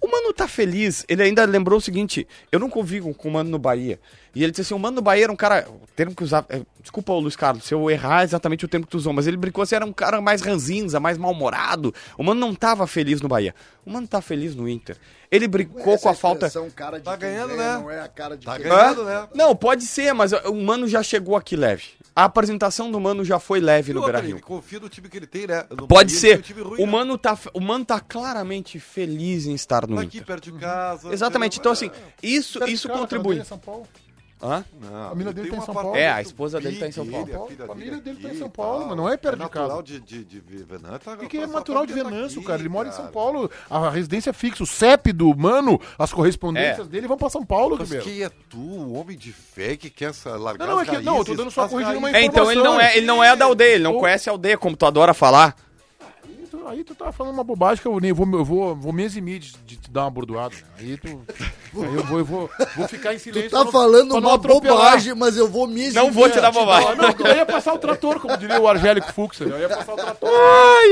O 0.00 0.08
Mano 0.08 0.32
tá 0.32 0.46
feliz, 0.46 1.04
ele 1.08 1.22
ainda 1.22 1.44
lembrou 1.44 1.78
o 1.78 1.82
seguinte: 1.82 2.26
eu 2.52 2.58
não 2.58 2.68
convivo 2.68 3.14
com 3.14 3.28
o 3.28 3.32
Mano 3.32 3.50
no 3.50 3.58
Bahia. 3.58 3.98
E 4.36 4.42
ele 4.44 4.50
disse 4.52 4.60
assim: 4.60 4.74
o 4.74 4.78
Mano 4.78 4.96
no 4.96 5.02
Bahia 5.02 5.24
era 5.24 5.32
um 5.32 5.36
cara. 5.36 5.66
O 5.68 5.86
termo 5.96 6.14
que 6.14 6.22
usava. 6.22 6.46
é, 6.50 6.60
desculpa, 6.82 7.10
Luiz 7.14 7.34
Carlos, 7.34 7.64
se 7.64 7.72
eu 7.72 7.90
errar 7.90 8.22
exatamente 8.22 8.66
o 8.66 8.68
termo 8.68 8.84
que 8.84 8.92
tu 8.92 8.98
usou, 8.98 9.10
mas 9.14 9.26
ele 9.26 9.38
brincou 9.38 9.62
assim: 9.62 9.74
era 9.76 9.86
um 9.86 9.94
cara 9.94 10.20
mais 10.20 10.42
ranzinza, 10.42 11.00
mais 11.00 11.16
mal-humorado. 11.16 11.94
O 12.18 12.22
Mano 12.22 12.38
não 12.38 12.54
tava 12.54 12.86
feliz 12.86 13.22
no 13.22 13.28
Bahia. 13.28 13.54
O 13.86 13.90
Mano 13.90 14.06
tá 14.06 14.20
feliz 14.20 14.54
no 14.54 14.68
Inter. 14.68 14.98
Ele 15.30 15.48
brincou 15.48 15.94
Essa 15.94 16.02
com 16.02 16.08
a 16.10 16.14
falta. 16.14 16.50
cara 16.74 16.98
de 16.98 17.04
Tá 17.04 17.16
ganhando, 17.16 17.56
ganha, 17.56 17.78
né? 17.78 17.78
Não 17.78 17.90
é 17.90 18.00
a 18.00 18.08
cara 18.08 18.36
de 18.36 18.44
Tá 18.44 18.56
quem 18.56 18.68
ganhando, 18.68 19.04
né? 19.04 19.26
Não, 19.34 19.56
pode 19.56 19.84
ser, 19.86 20.12
mas 20.12 20.32
o 20.32 20.54
Mano 20.54 20.86
já 20.86 21.02
chegou 21.02 21.34
aqui 21.34 21.56
leve. 21.56 21.84
A 22.14 22.24
apresentação 22.24 22.90
do 22.90 23.00
Mano 23.00 23.24
já 23.24 23.38
foi 23.38 23.58
leve 23.60 23.90
E 23.90 23.94
no 23.94 24.06
ele 24.08 24.40
confia 24.40 24.78
no 24.80 24.88
time 24.88 25.08
que 25.08 25.16
ele 25.16 25.26
tem, 25.26 25.46
né? 25.46 25.64
No 25.70 25.88
Pode 25.88 26.14
Bahia, 26.14 26.42
ser. 26.42 26.54
um 26.58 26.62
ruim, 26.62 26.82
O 26.82 26.86
né? 26.86 26.92
Mano, 26.92 27.18
tá, 27.18 27.38
o 27.54 27.60
Mano 27.60 27.84
tá 27.84 28.00
claramente 28.00 28.78
feliz 28.78 29.46
em 29.46 29.54
estar 29.54 29.86
no 29.86 29.96
Tá 29.96 30.02
aqui 30.02 30.18
Inter. 30.18 30.26
perto 30.26 30.52
de 30.52 30.58
casa. 30.58 31.12
Exatamente. 31.12 31.58
Então, 31.58 31.72
assim, 31.72 31.90
isso, 32.22 32.60
de 32.60 32.70
isso 32.70 32.88
casa, 32.88 33.00
contribui. 33.00 33.42
São 33.44 33.58
Paulo. 33.58 33.86
Hã? 34.42 34.62
Não, 34.78 35.08
família 35.08 35.30
ele 35.30 35.32
dele 35.34 35.50
tá 35.50 35.56
em 35.56 35.60
São 35.62 35.74
Paulo. 35.74 35.96
É, 35.96 36.08
a 36.10 36.20
esposa 36.20 36.60
dele 36.60 36.78
tá 36.78 36.86
em 36.86 36.92
São 36.92 37.06
Paulo. 37.06 37.26
ele, 37.26 37.36
A 37.36 37.46
filha 37.46 37.66
família 37.66 37.96
dele 38.00 38.18
tá 38.22 38.28
em 38.28 38.38
São 38.38 38.50
Paulo, 38.50 38.86
mas 38.88 38.96
não 38.96 39.08
é 39.08 39.16
perto 39.16 39.36
de 39.36 39.42
natural 39.42 39.68
casa. 39.70 39.82
de, 39.82 40.00
de, 40.00 40.24
de 40.24 40.40
Venâncio. 40.62 41.12
O 41.12 41.16
que, 41.16 41.26
que 41.26 41.38
é 41.38 41.44
a 41.44 41.46
natural 41.46 41.86
de 41.86 41.92
família 41.94 42.10
tá 42.10 42.16
Venâncio, 42.16 42.42
cara? 42.44 42.60
Ele 42.60 42.68
mora 42.68 42.88
em 42.88 42.92
São. 42.92 43.06
Paulo, 43.06 43.50
a 43.70 43.88
residência 43.88 44.28
é 44.30 44.32
fixa, 44.34 44.62
o 44.62 44.66
CEP 44.66 45.10
do 45.12 45.34
mano, 45.34 45.80
as 45.98 46.12
correspondências 46.12 46.86
É. 46.86 46.90
dele 46.90 47.06
vão 47.08 47.16
pra 47.16 47.30
São 47.30 47.44
Paulo, 47.46 47.76
Mas 47.78 47.88
Ribeiro. 47.88 48.04
quem 48.04 48.22
é 48.24 48.30
tu, 48.50 48.58
o 48.58 48.92
homem 48.92 49.16
de 49.16 49.32
fé 49.32 49.74
que 49.76 49.88
quer 49.88 50.10
essa- 50.10 50.36
largar 50.36 50.66
Não, 50.66 50.74
não, 50.76 50.82
é 50.82 50.84
que- 50.84 50.98
não, 50.98 51.16
eu 51.18 51.24
tô 51.24 51.34
dando 51.34 51.50
só 51.50 51.66
corrigindo 51.66 51.96
uma 51.98 52.10
raízes? 52.10 52.22
É, 52.22 52.26
então 52.26 52.52
ele 52.52 52.62
não 52.62 52.78
é, 52.78 52.96
ele 52.96 53.06
não 53.06 53.24
é 53.24 53.34
da 53.34 53.46
aldeia, 53.46 53.74
ele 53.76 53.84
não 53.84 53.94
Ou- 53.94 54.00
conhece 54.00 54.28
a 54.28 54.32
aldeia, 54.32 54.58
como 54.58 54.76
tu 54.76 54.84
adora 54.84 55.14
falar. 55.14 55.56
Aí 56.68 56.82
tu, 56.84 56.94
tá 56.94 57.12
falando 57.12 57.34
uma 57.34 57.44
bobagem 57.44 57.80
que 57.80 57.88
eu 57.88 57.98
nem 58.00 58.12
vou, 58.12 58.26
eu 58.38 58.44
vou, 58.44 58.74
vou 58.76 58.92
me 58.92 59.02
eximir 59.04 59.38
de, 59.40 59.52
de 59.64 59.76
te 59.76 59.90
dar 59.90 60.02
uma 60.02 60.10
bordoada. 60.10 60.54
né? 60.54 60.62
Aí 60.78 60.96
tu. 60.96 61.06
aí 61.08 61.94
eu 61.94 62.02
vou, 62.04 62.18
eu 62.18 62.24
vou, 62.24 62.50
vou 62.76 62.88
ficar 62.88 63.14
em 63.14 63.18
silêncio. 63.18 63.48
Tu 63.48 63.52
tá 63.52 63.58
pra 63.58 63.64
não- 63.66 63.72
falando 63.72 64.08
pra 64.10 64.20
não 64.20 64.28
uma 64.28 64.34
atropelar. 64.36 64.76
bobagem, 64.78 65.14
mas 65.14 65.36
eu 65.36 65.48
vou 65.48 65.66
me 65.66 65.80
eximir. 65.82 65.94
Não 65.94 66.10
vou 66.12 66.28
te 66.30 66.40
dar 66.40 66.50
bobagem. 66.50 66.96
não, 66.96 67.26
eu 67.26 67.36
ia 67.36 67.46
passar 67.46 67.72
o 67.74 67.78
trator, 67.78 68.20
como 68.20 68.36
diria 68.36 68.60
o 68.60 68.66
Argélico 68.68 69.12
Fux. 69.12 69.40
Eu 69.40 69.58
ia 69.58 69.68
passar 69.68 69.92
o 69.94 69.96
trator. 69.96 70.30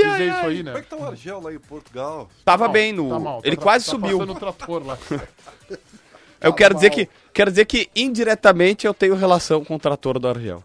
dizer 0.02 0.28
isso 0.28 0.46
aí, 0.46 0.56
Como 0.58 0.68
é 0.70 0.72
né? 0.74 0.80
que 0.82 0.88
tá 0.88 0.96
o 0.96 1.06
Argel 1.06 1.40
lá 1.40 1.52
em 1.52 1.58
Portugal? 1.58 2.28
Tava 2.44 2.66
Não, 2.66 2.72
bem 2.72 2.92
no. 2.92 3.08
tá 3.08 3.18
mal, 3.18 3.42
tá 3.42 3.48
ele 3.48 3.56
tra- 3.56 3.62
quase 3.64 3.84
tá 3.86 3.90
subiu. 3.90 4.18
passando 4.18 4.32
o 4.36 4.40
trator 4.40 4.86
lá. 4.86 4.98
Eu 6.40 6.52
quero 6.52 6.74
dizer 6.74 6.90
que 6.90 7.08
quero 7.32 7.50
dizer 7.50 7.64
que 7.64 7.88
indiretamente 7.96 8.86
eu 8.86 8.92
tenho 8.92 9.14
relação 9.14 9.64
com 9.64 9.76
o 9.76 9.78
trator 9.78 10.18
do 10.18 10.28
Argel. 10.28 10.62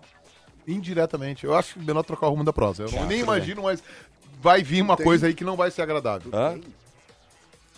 Indiretamente. 0.68 1.45
Eu 1.45 1.55
acho 1.55 1.80
melhor 1.80 2.03
trocar 2.03 2.28
o 2.28 2.32
rumo 2.32 2.43
da 2.43 2.53
prosa. 2.53 2.84
Eu 2.84 2.91
não- 2.91 3.05
nem 3.07 3.22
imagino, 3.22 3.64
mas 3.64 3.82
vai 4.40 4.64
vir 4.64 4.82
uma 4.82 4.98
coisa 4.98 5.28
aí 5.28 5.34
que 5.34 5.44
não 5.44 5.56
vai 5.56 5.70
ser 5.72 5.82
agradável. 5.84 6.32
Hã? 6.34 6.60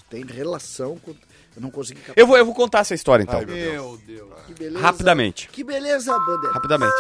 Tem 0.10 0.26
relação 0.26 0.98
com... 0.98 1.12
Eu 1.56 1.62
não 1.62 1.70
consegui 1.72 2.00
captar. 2.00 2.18
Eu 2.18 2.26
vou, 2.28 2.38
eu 2.38 2.46
vou 2.46 2.56
contar 2.56 2.80
essa 2.80 2.94
história 2.94 3.24
então. 3.24 3.40
Ai, 3.40 3.46
meu 3.46 3.56
Deus. 3.56 3.74
Meu 3.74 3.98
Deus. 3.98 4.30
Que 4.48 4.54
beleza. 4.54 4.80
Rapidamente. 4.80 5.50
Que 5.50 5.64
beleza, 5.66 6.18
Bandeira. 6.20 6.54
Rapidamente. 6.54 6.94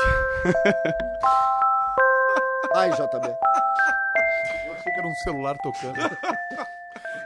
Ai, 2.76 2.90
JB. 2.92 3.28
Eu 4.68 4.74
achei 4.74 4.92
que 4.94 5.00
era 5.00 5.08
um 5.08 5.16
celular 5.24 5.58
tocando. 5.58 5.96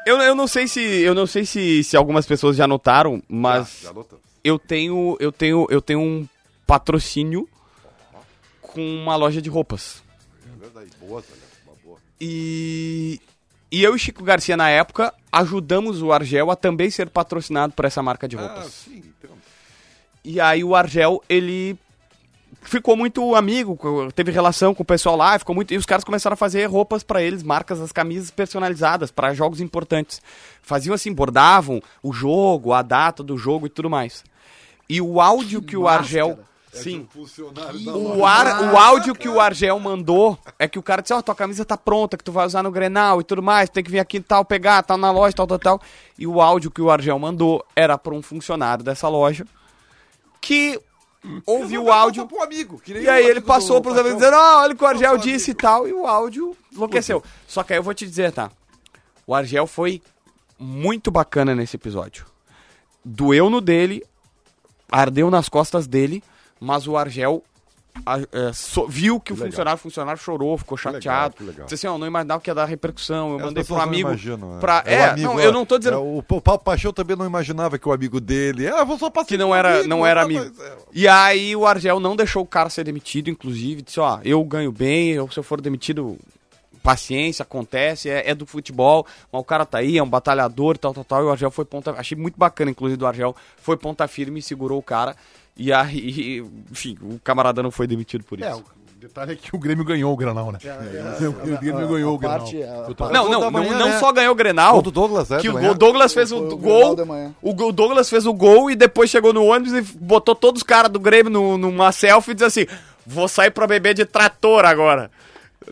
Eu, 0.05 0.21
eu 0.21 0.35
não 0.35 0.47
sei 0.47 0.67
se 0.67 0.79
eu 1.01 1.15
não 1.15 1.25
sei 1.25 1.47
se, 1.47 1.83
se 1.83 1.97
algumas 1.97 2.27
pessoas 2.27 2.55
já 2.55 2.67
notaram, 2.67 3.23
mas 3.27 3.79
Já 3.81 3.91
notamos. 3.91 4.23
eu 4.43 4.59
tenho 4.59 5.17
eu 5.19 5.31
tenho 5.31 5.65
eu 5.67 5.81
tenho 5.81 5.99
um 5.99 6.27
patrocínio 6.67 7.49
com 8.61 8.79
uma 8.81 9.15
loja 9.15 9.41
de 9.41 9.49
roupas. 9.49 10.03
É 10.45 10.59
verdade. 10.59 10.91
Boa, 10.99 11.15
olha. 11.15 11.25
E 12.19 13.19
e 13.71 13.83
eu 13.83 13.95
e 13.95 13.99
Chico 13.99 14.23
Garcia 14.23 14.55
na 14.55 14.69
época 14.69 15.13
ajudamos 15.31 16.01
o 16.01 16.13
Argel 16.13 16.49
a 16.49 16.55
também 16.55 16.89
ser 16.89 17.09
patrocinado 17.09 17.73
por 17.73 17.83
essa 17.83 18.01
marca 18.01 18.27
de 18.27 18.37
Ah, 18.37 18.41
roupas. 18.41 18.71
sim. 18.71 19.03
Então, 19.19 19.35
E 20.23 20.39
aí 20.39 20.63
o 20.63 20.75
Argel, 20.75 21.21
ele 21.27 21.77
ficou 22.61 22.95
muito 22.95 23.35
amigo, 23.35 23.77
teve 24.13 24.31
relação 24.31 24.73
com 24.73 24.81
o 24.81 24.85
pessoal 24.85 25.15
lá, 25.17 25.37
ficou 25.37 25.53
muito 25.53 25.73
e 25.73 25.77
os 25.77 25.85
caras 25.85 26.03
começaram 26.05 26.33
a 26.35 26.37
fazer 26.37 26.65
roupas 26.65 27.03
pra 27.03 27.21
eles, 27.21 27.43
marcas 27.43 27.79
das 27.79 27.91
camisas 27.91 28.31
personalizadas 28.31 29.11
pra 29.11 29.33
jogos 29.33 29.59
importantes. 29.59 30.21
Faziam 30.61 30.93
assim, 30.95 31.11
bordavam 31.13 31.81
o 32.01 32.13
jogo, 32.13 32.71
a 32.71 32.81
data 32.81 33.21
do 33.21 33.37
jogo 33.37 33.65
e 33.67 33.69
tudo 33.69 33.89
mais. 33.89 34.23
E 34.87 35.01
o 35.01 35.19
áudio 35.19 35.61
que, 35.61 35.75
o 35.75 35.81
máscara. 35.83 36.01
Argel, 36.03 36.39
sim, 36.83 37.07
funcionário 37.11 37.79
Que 37.79 37.85
da 37.85 37.93
horror. 37.95 38.17
o, 38.17 38.25
ar, 38.25 38.73
o 38.73 38.77
áudio 38.77 39.15
que 39.15 39.27
o 39.29 39.39
Argel 39.39 39.79
mandou 39.79 40.37
é 40.57 40.67
que 40.67 40.79
o 40.79 40.83
cara 40.83 41.01
disse, 41.01 41.13
ó, 41.13 41.21
tua 41.21 41.35
camisa 41.35 41.63
tá 41.65 41.77
pronta, 41.77 42.17
que 42.17 42.23
tu 42.23 42.31
vai 42.31 42.45
usar 42.45 42.63
no 42.63 42.71
Grenal 42.71 43.21
e 43.21 43.23
tudo 43.23 43.41
mais, 43.41 43.69
tem 43.69 43.83
que 43.83 43.91
vir 43.91 43.99
aqui 43.99 44.17
e 44.17 44.21
tal, 44.21 44.43
pegar, 44.45 44.83
tal 44.83 44.97
na 44.97 45.11
loja, 45.11 45.35
tal, 45.35 45.47
tal, 45.47 45.59
tal. 45.59 45.81
E 46.17 46.25
o 46.27 46.41
áudio 46.41 46.71
que 46.71 46.81
o 46.81 46.89
Argel 46.89 47.17
mandou 47.19 47.65
era 47.75 47.97
pra 47.97 48.13
um 48.13 48.21
funcionário 48.21 48.83
dessa 48.83 49.07
loja 49.07 49.45
que 50.41 50.79
ouviu 51.45 51.85
o 51.85 51.91
áudio 51.91 52.27
Pro 52.27 52.43
amigo, 52.43 52.81
e 52.87 53.09
aí 53.09 53.25
ele 53.25 53.41
passou 53.41 53.81
pros 53.81 53.97
amigos 53.97 54.19
dizendo, 54.19 54.37
ó, 54.37 54.61
olha 54.61 54.73
o 54.73 54.77
que 54.77 54.83
o 54.83 54.87
Argel 54.87 55.17
disse 55.17 55.51
e 55.51 55.55
tal, 55.55 55.87
e 55.87 55.93
o 55.93 56.05
áudio 56.05 56.55
enlouqueceu. 56.71 57.23
Só 57.47 57.63
que 57.63 57.73
aí 57.73 57.79
eu 57.79 57.83
vou 57.83 57.93
te 57.93 58.05
dizer, 58.05 58.31
tá? 58.31 58.51
O 59.25 59.33
Argel 59.33 59.65
foi 59.65 60.01
muito 60.59 61.09
bacana 61.09 61.55
nesse 61.55 61.75
episódio. 61.75 62.25
Doeu 63.03 63.49
no 63.49 63.59
dele, 63.59 64.03
ardeu 64.91 65.31
nas 65.31 65.49
costas 65.49 65.87
dele, 65.87 66.23
mas 66.59 66.87
o 66.87 66.95
Argel 66.97 67.43
a- 68.05 68.19
é, 68.19 68.51
so- 68.53 68.87
viu 68.87 69.21
que 69.21 69.31
o 69.31 69.35
legal. 69.35 69.49
funcionário, 69.51 69.75
o 69.77 69.81
funcionário 69.81 70.21
chorou, 70.21 70.57
ficou 70.57 70.77
legal, 70.77 70.93
chateado. 70.93 71.35
que 71.35 71.43
legal. 71.43 71.63
Disse 71.65 71.75
assim, 71.75 71.87
ó, 71.87 71.97
não 71.97 72.05
imaginava 72.05 72.41
que 72.41 72.49
ia 72.49 72.53
dar 72.53 72.65
repercussão, 72.65 73.29
eu 73.31 73.35
As 73.37 73.41
mandei 73.43 73.63
pro 73.63 73.75
não 73.75 73.81
amigo. 73.83 74.09
imaginam, 74.09 74.53
né? 74.55 74.59
pra... 74.59 74.83
o 74.85 74.89
É, 74.89 75.05
amigo, 75.11 75.27
não, 75.33 75.39
é- 75.39 75.45
eu 75.45 75.53
não 75.53 75.65
tô 75.65 75.77
dizendo 75.77 75.93
é, 75.95 75.99
o 75.99 76.17
o 76.17 76.41
Paulo 76.41 76.59
Paixão 76.61 76.91
também 76.91 77.15
não 77.15 77.25
imaginava 77.25 77.79
que 77.79 77.87
o 77.87 77.93
amigo 77.93 78.19
dele. 78.19 78.67
Ah, 78.67 78.83
vou 78.83 78.97
só 78.99 79.09
passar 79.09 79.27
que 79.29 79.37
não 79.37 79.55
era, 79.55 79.75
amigo, 79.75 79.87
não 79.87 80.05
era 80.05 80.19
tá, 80.21 80.25
amigo. 80.25 80.43
mas, 80.57 80.59
é, 80.59 80.77
E 80.91 81.07
aí 81.07 81.55
o 81.55 81.65
Argel 81.65 81.99
não 82.01 82.17
deixou 82.17 82.43
o 82.43 82.45
cara 82.45 82.69
ser 82.69 82.83
demitido, 82.83 83.29
inclusive, 83.29 83.81
disse, 83.81 83.99
ó, 84.01 84.19
eu 84.25 84.43
ganho 84.43 84.73
bem, 84.73 85.11
eu, 85.11 85.31
se 85.31 85.39
eu 85.39 85.43
for 85.43 85.61
demitido, 85.61 86.17
paciência, 86.83 87.43
acontece, 87.43 88.09
é, 88.09 88.29
é 88.29 88.35
do 88.35 88.45
futebol, 88.45 89.07
mas 89.31 89.41
o 89.41 89.43
cara 89.45 89.65
tá 89.65 89.77
aí, 89.79 89.97
é 89.97 90.03
um 90.03 90.09
batalhador, 90.09 90.77
tal, 90.77 90.93
tal, 90.93 91.03
tal, 91.05 91.21
e 91.23 91.25
o 91.25 91.31
Argel 91.31 91.49
foi 91.49 91.65
ponta, 91.65 91.91
achei 91.91 92.17
muito 92.17 92.37
bacana, 92.37 92.69
inclusive, 92.71 92.97
do 92.97 93.07
Argel, 93.07 93.35
foi 93.57 93.75
ponta 93.77 94.07
firme, 94.07 94.41
segurou 94.41 94.77
o 94.79 94.83
cara, 94.83 95.15
e 95.57 95.71
aí, 95.71 96.43
enfim, 96.71 96.97
o 97.01 97.19
camarada 97.23 97.61
não 97.63 97.71
foi 97.71 97.87
demitido 97.87 98.23
por 98.23 98.39
isso. 98.39 98.47
É, 98.47 98.53
o 98.55 98.63
detalhe 98.99 99.33
é 99.33 99.35
que 99.35 99.55
o 99.55 99.59
Grêmio 99.59 99.85
ganhou 99.85 100.11
o 100.11 100.15
Granal, 100.17 100.51
né? 100.51 100.59
o 101.27 101.57
Grêmio 101.59 101.87
ganhou 101.87 102.15
o 102.15 102.17
Granal. 102.17 102.39
parte- 102.39 102.63
a- 102.63 102.67
Eu 102.67 102.85
tô- 102.87 102.95
parte- 102.95 103.13
Não, 103.13 103.23
Gol 103.23 103.31
não, 103.31 103.41
não, 103.41 103.51
manhã, 103.51 103.77
não 103.79 103.89
né? 103.89 103.99
só 103.99 104.11
ganhou 104.11 104.31
o 104.33 104.35
Grenal, 104.35 104.81
do 104.81 104.91
Douglas, 104.91 105.31
é, 105.31 105.37
que 105.39 105.49
o, 105.49 105.55
o 105.71 105.73
Douglas 105.75 106.13
fez 106.13 106.31
o, 106.31 106.37
o 106.37 106.57
gol, 106.57 106.95
Grenal 106.95 107.31
o, 107.41 107.49
o 107.51 107.71
Douglas 107.71 108.09
fez 108.09 108.25
o 108.25 108.33
gol 108.33 108.69
e 108.71 108.75
depois 108.75 109.09
chegou 109.09 109.31
no 109.33 109.45
ônibus 109.45 109.73
e 109.73 109.81
botou 109.97 110.33
todos 110.35 110.59
os 110.61 110.63
caras 110.63 110.89
do 110.91 110.99
Grêmio 110.99 111.31
no- 111.31 111.57
numa 111.57 111.91
selfie 111.91 112.31
e 112.31 112.33
disse 112.35 112.45
assim, 112.45 112.65
vou 113.05 113.27
sair 113.27 113.51
pra 113.51 113.67
beber 113.67 113.93
de 113.93 114.05
trator 114.05 114.65
agora. 114.65 115.11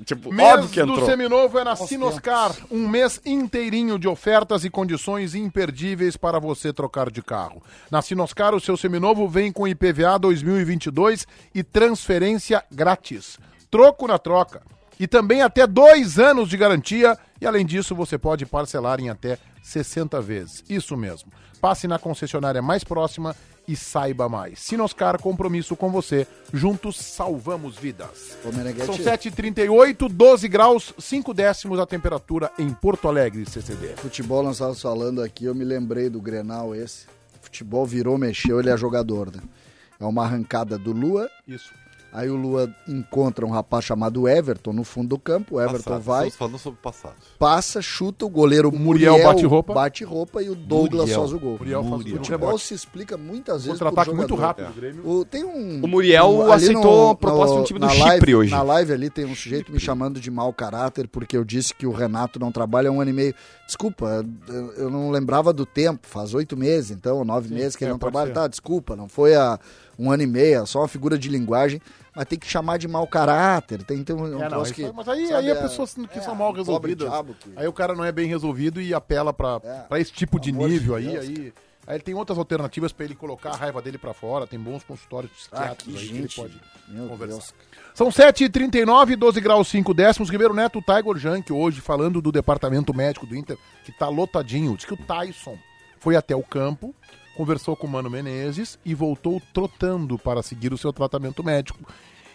Tipo, 0.05 0.33
Mês 0.33 0.53
óbvio 0.53 0.69
que 0.69 0.83
do 0.83 0.93
entrou. 0.93 1.05
seminovo 1.05 1.59
é 1.59 1.63
na 1.63 1.75
Sinoscar. 1.75 2.55
Um 2.71 2.87
mês 2.87 3.21
inteirinho 3.25 3.99
de 3.99 4.07
ofertas 4.07 4.63
e 4.65 4.69
condições 4.69 5.35
imperdíveis 5.35 6.17
para 6.17 6.39
você 6.39 6.73
trocar 6.73 7.11
de 7.11 7.21
carro. 7.21 7.61
Na 7.91 8.01
Sinoscar, 8.01 8.55
o 8.55 8.59
seu 8.59 8.75
seminovo 8.75 9.27
vem 9.27 9.51
com 9.51 9.67
IPVA 9.67 10.17
2022 10.19 11.27
e 11.53 11.63
transferência 11.63 12.63
grátis. 12.71 13.37
Troco 13.69 14.07
na 14.07 14.17
troca. 14.17 14.61
E 14.99 15.07
também 15.07 15.41
até 15.41 15.65
dois 15.67 16.19
anos 16.19 16.49
de 16.49 16.57
garantia. 16.57 17.17
E 17.41 17.45
além 17.45 17.65
disso, 17.65 17.95
você 17.95 18.17
pode 18.17 18.45
parcelar 18.45 18.99
em 18.99 19.09
até 19.09 19.37
60 19.61 20.21
vezes. 20.21 20.63
Isso 20.69 20.95
mesmo. 20.95 21.31
Passe 21.59 21.87
na 21.87 21.97
concessionária 21.97 22.61
mais 22.61 22.83
próxima 22.83 23.35
e 23.67 23.75
saiba 23.75 24.27
mais. 24.27 24.59
Sinoscar, 24.59 25.19
compromisso 25.19 25.75
com 25.75 25.89
você. 25.91 26.27
Juntos 26.51 26.97
salvamos 26.97 27.77
vidas. 27.77 28.37
Ô, 28.43 28.51
São 28.85 28.95
7h38, 28.95 30.09
12 30.09 30.47
graus, 30.47 30.93
5 30.97 31.33
décimos 31.33 31.79
a 31.79 31.85
temperatura 31.85 32.51
em 32.57 32.69
Porto 32.73 33.07
Alegre, 33.07 33.45
CCD. 33.49 33.95
Futebol 33.97 34.43
nós 34.43 34.55
estávamos 34.55 34.81
falando 34.81 35.21
aqui, 35.21 35.45
eu 35.45 35.55
me 35.55 35.63
lembrei 35.63 36.09
do 36.09 36.21
Grenal 36.21 36.75
esse. 36.75 37.05
Futebol 37.41 37.85
virou, 37.85 38.17
mexeu, 38.17 38.59
ele 38.59 38.69
é 38.69 38.77
jogador, 38.77 39.31
né? 39.33 39.41
É 39.99 40.05
uma 40.05 40.23
arrancada 40.23 40.77
do 40.77 40.91
Lua, 40.91 41.29
Isso. 41.47 41.71
Aí 42.13 42.29
o 42.29 42.35
Lua 42.35 42.73
encontra 42.87 43.45
um 43.45 43.49
rapaz 43.49 43.83
chamado 43.85 44.27
Everton 44.27 44.71
no 44.71 44.83
fundo 44.83 45.09
do 45.09 45.17
campo, 45.19 45.55
o 45.55 45.61
Everton 45.61 45.77
Passado. 45.83 46.01
vai, 46.03 46.27
Estamos 46.27 46.35
falando 46.37 46.59
sobre 46.59 46.79
o 46.79 46.81
passado. 46.83 47.15
passa, 47.39 47.81
chuta, 47.81 48.25
o 48.25 48.29
goleiro 48.29 48.71
Muriel 48.71 49.13
Muriel, 49.13 49.27
bate 49.33 49.45
roupa. 49.45 49.73
bate 49.73 50.03
roupa 50.03 50.41
e 50.43 50.49
o 50.49 50.55
Douglas 50.55 51.01
Muriel. 51.09 51.19
faz 51.19 51.33
o 51.33 51.39
gol. 51.39 51.57
Muriel 51.57 51.81
faz 51.83 51.93
o 51.93 51.95
O 51.95 52.03
gol. 52.03 52.13
futebol 52.17 52.57
se 52.57 52.73
explica 52.73 53.17
muitas 53.17 53.65
vezes 53.65 53.79
Contra-ataque 53.79 54.15
muito 54.15 54.35
rápido. 54.35 54.71
O, 55.03 55.25
tem 55.25 55.43
um, 55.43 55.83
O 55.83 55.87
Muriel 55.87 56.29
um- 56.29 56.51
aceitou 56.51 57.09
a 57.09 57.15
proposta 57.15 57.55
de 57.55 57.61
um 57.61 57.63
time 57.65 57.79
do 57.79 57.85
na 57.87 57.91
Chipre 57.91 58.07
live, 58.09 58.35
hoje. 58.35 58.51
Na 58.51 58.61
live 58.61 58.93
ali 58.93 59.09
tem 59.09 59.25
um 59.25 59.35
sujeito 59.35 59.71
me 59.71 59.79
chamando 59.79 60.19
de 60.19 60.29
mau 60.29 60.53
caráter 60.53 61.07
porque 61.07 61.35
eu 61.35 61.43
disse 61.43 61.73
que 61.73 61.87
o 61.87 61.91
Renato 61.91 62.39
não 62.39 62.51
trabalha 62.51 62.89
há 62.89 62.91
um 62.91 63.01
ano 63.01 63.09
e 63.09 63.13
meio. 63.13 63.35
Desculpa, 63.65 64.23
eu- 64.77 64.89
não 64.89 65.09
lembrava 65.09 65.51
do 65.51 65.65
tempo, 65.65 66.05
faz 66.07 66.33
oito 66.33 66.55
meses 66.55 66.91
então, 66.91 67.23
nove 67.25 67.53
meses 67.53 67.75
que 67.75 67.83
ele 67.83 67.89
é, 67.89 67.93
não 67.93 67.99
pode 67.99 68.11
trabalha. 68.11 68.27
ser. 68.33 68.39
Tá, 68.41 68.47
desculpa, 68.47 68.95
não 68.95 69.07
foi 69.07 69.33
há 69.35 69.59
um 69.97 70.11
ano 70.11 70.23
e 70.23 70.27
meio, 70.27 70.61
é 70.61 70.65
só 70.65 70.79
uma 70.79 70.87
figura 70.87 71.17
de 71.17 71.29
linguagem, 71.29 71.81
mas 72.15 72.25
tem 72.25 72.37
que 72.39 72.47
chamar 72.47 72.77
de 72.77 72.87
mau 72.87 73.05
caráter, 73.07 73.83
tem 73.83 73.97
que 73.99 74.03
ter 74.05 74.13
um, 74.13 74.21
um 74.23 74.39
É, 74.39 74.43
não, 74.43 74.49
troço 74.49 74.65
isso 74.65 74.73
que... 74.75 74.85
aí- 74.85 74.93
mas 74.95 75.07
aí, 75.09 75.27
sabe, 75.27 75.37
aí 75.39 75.51
a 75.51 75.55
é- 75.55 75.61
pessoa 75.61 75.87
que 75.87 76.19
é, 76.19 76.21
são 76.21 76.35
mal 76.35 76.51
resolvidas. 76.53 77.09
que- 77.39 77.51
Aí 77.55 77.67
o 77.67 77.73
cara 77.73 77.93
não 77.95 78.03
é 78.05 78.11
bem 78.11 78.27
resolvido 78.27 78.81
e 78.81 78.93
apela 78.93 79.33
pra, 79.33 79.59
É. 79.63 79.79
pra 79.89 79.99
esse 79.99 80.11
tipo 80.11 80.39
de 80.39 80.51
amor 80.51 80.67
de 80.67 80.73
nível 80.73 80.95
aí, 80.95 81.05
Deus, 81.07 81.25
aí. 81.27 81.53
Aí 81.85 81.95
ele 81.97 82.03
tem 82.03 82.13
outras 82.15 82.37
alternativas 82.37 82.93
pra 82.93 83.03
ele 83.03 83.13
colocar 83.13 83.49
a 83.51 83.55
raiva 83.57 83.81
dele 83.81 83.97
pra 83.97 84.13
fora, 84.13 84.47
tem 84.47 84.57
bons 84.57 84.83
consultórios 84.85 85.29
psiquiátricos 85.33 85.93
que 85.93 85.99
aí 85.99 86.05
que 86.07 86.13
ele 86.13 86.21
gente. 86.21 86.35
pode 86.37 86.61
Meu 86.87 87.07
conversar. 87.09 87.33
Deus. 87.35 87.53
São 87.93 88.09
7h39, 88.09 89.15
12 89.17 89.41
graus 89.41 89.67
5 89.67 89.93
décimos. 89.93 90.29
Ribeiro 90.29 90.53
Neto, 90.53 90.79
o 90.79 90.81
Tiger 90.81 91.17
Junk, 91.17 91.51
hoje 91.51 91.81
falando 91.81 92.21
do 92.21 92.31
departamento 92.31 92.93
médico 92.93 93.25
do 93.27 93.35
Inter, 93.35 93.57
que 93.83 93.91
tá 93.91 94.07
lotadinho. 94.07 94.75
Diz 94.77 94.85
que 94.85 94.93
o 94.93 94.97
Tyson 94.97 95.57
foi 95.99 96.15
até 96.15 96.33
o 96.35 96.41
campo, 96.41 96.95
conversou 97.35 97.75
com 97.75 97.87
o 97.87 97.89
Mano 97.89 98.09
Menezes 98.09 98.77
e 98.85 98.93
voltou 98.93 99.41
trotando 99.53 100.17
para 100.19 100.41
seguir 100.43 100.73
o 100.73 100.77
seu 100.77 100.91
tratamento 100.93 101.43
médico. 101.43 101.79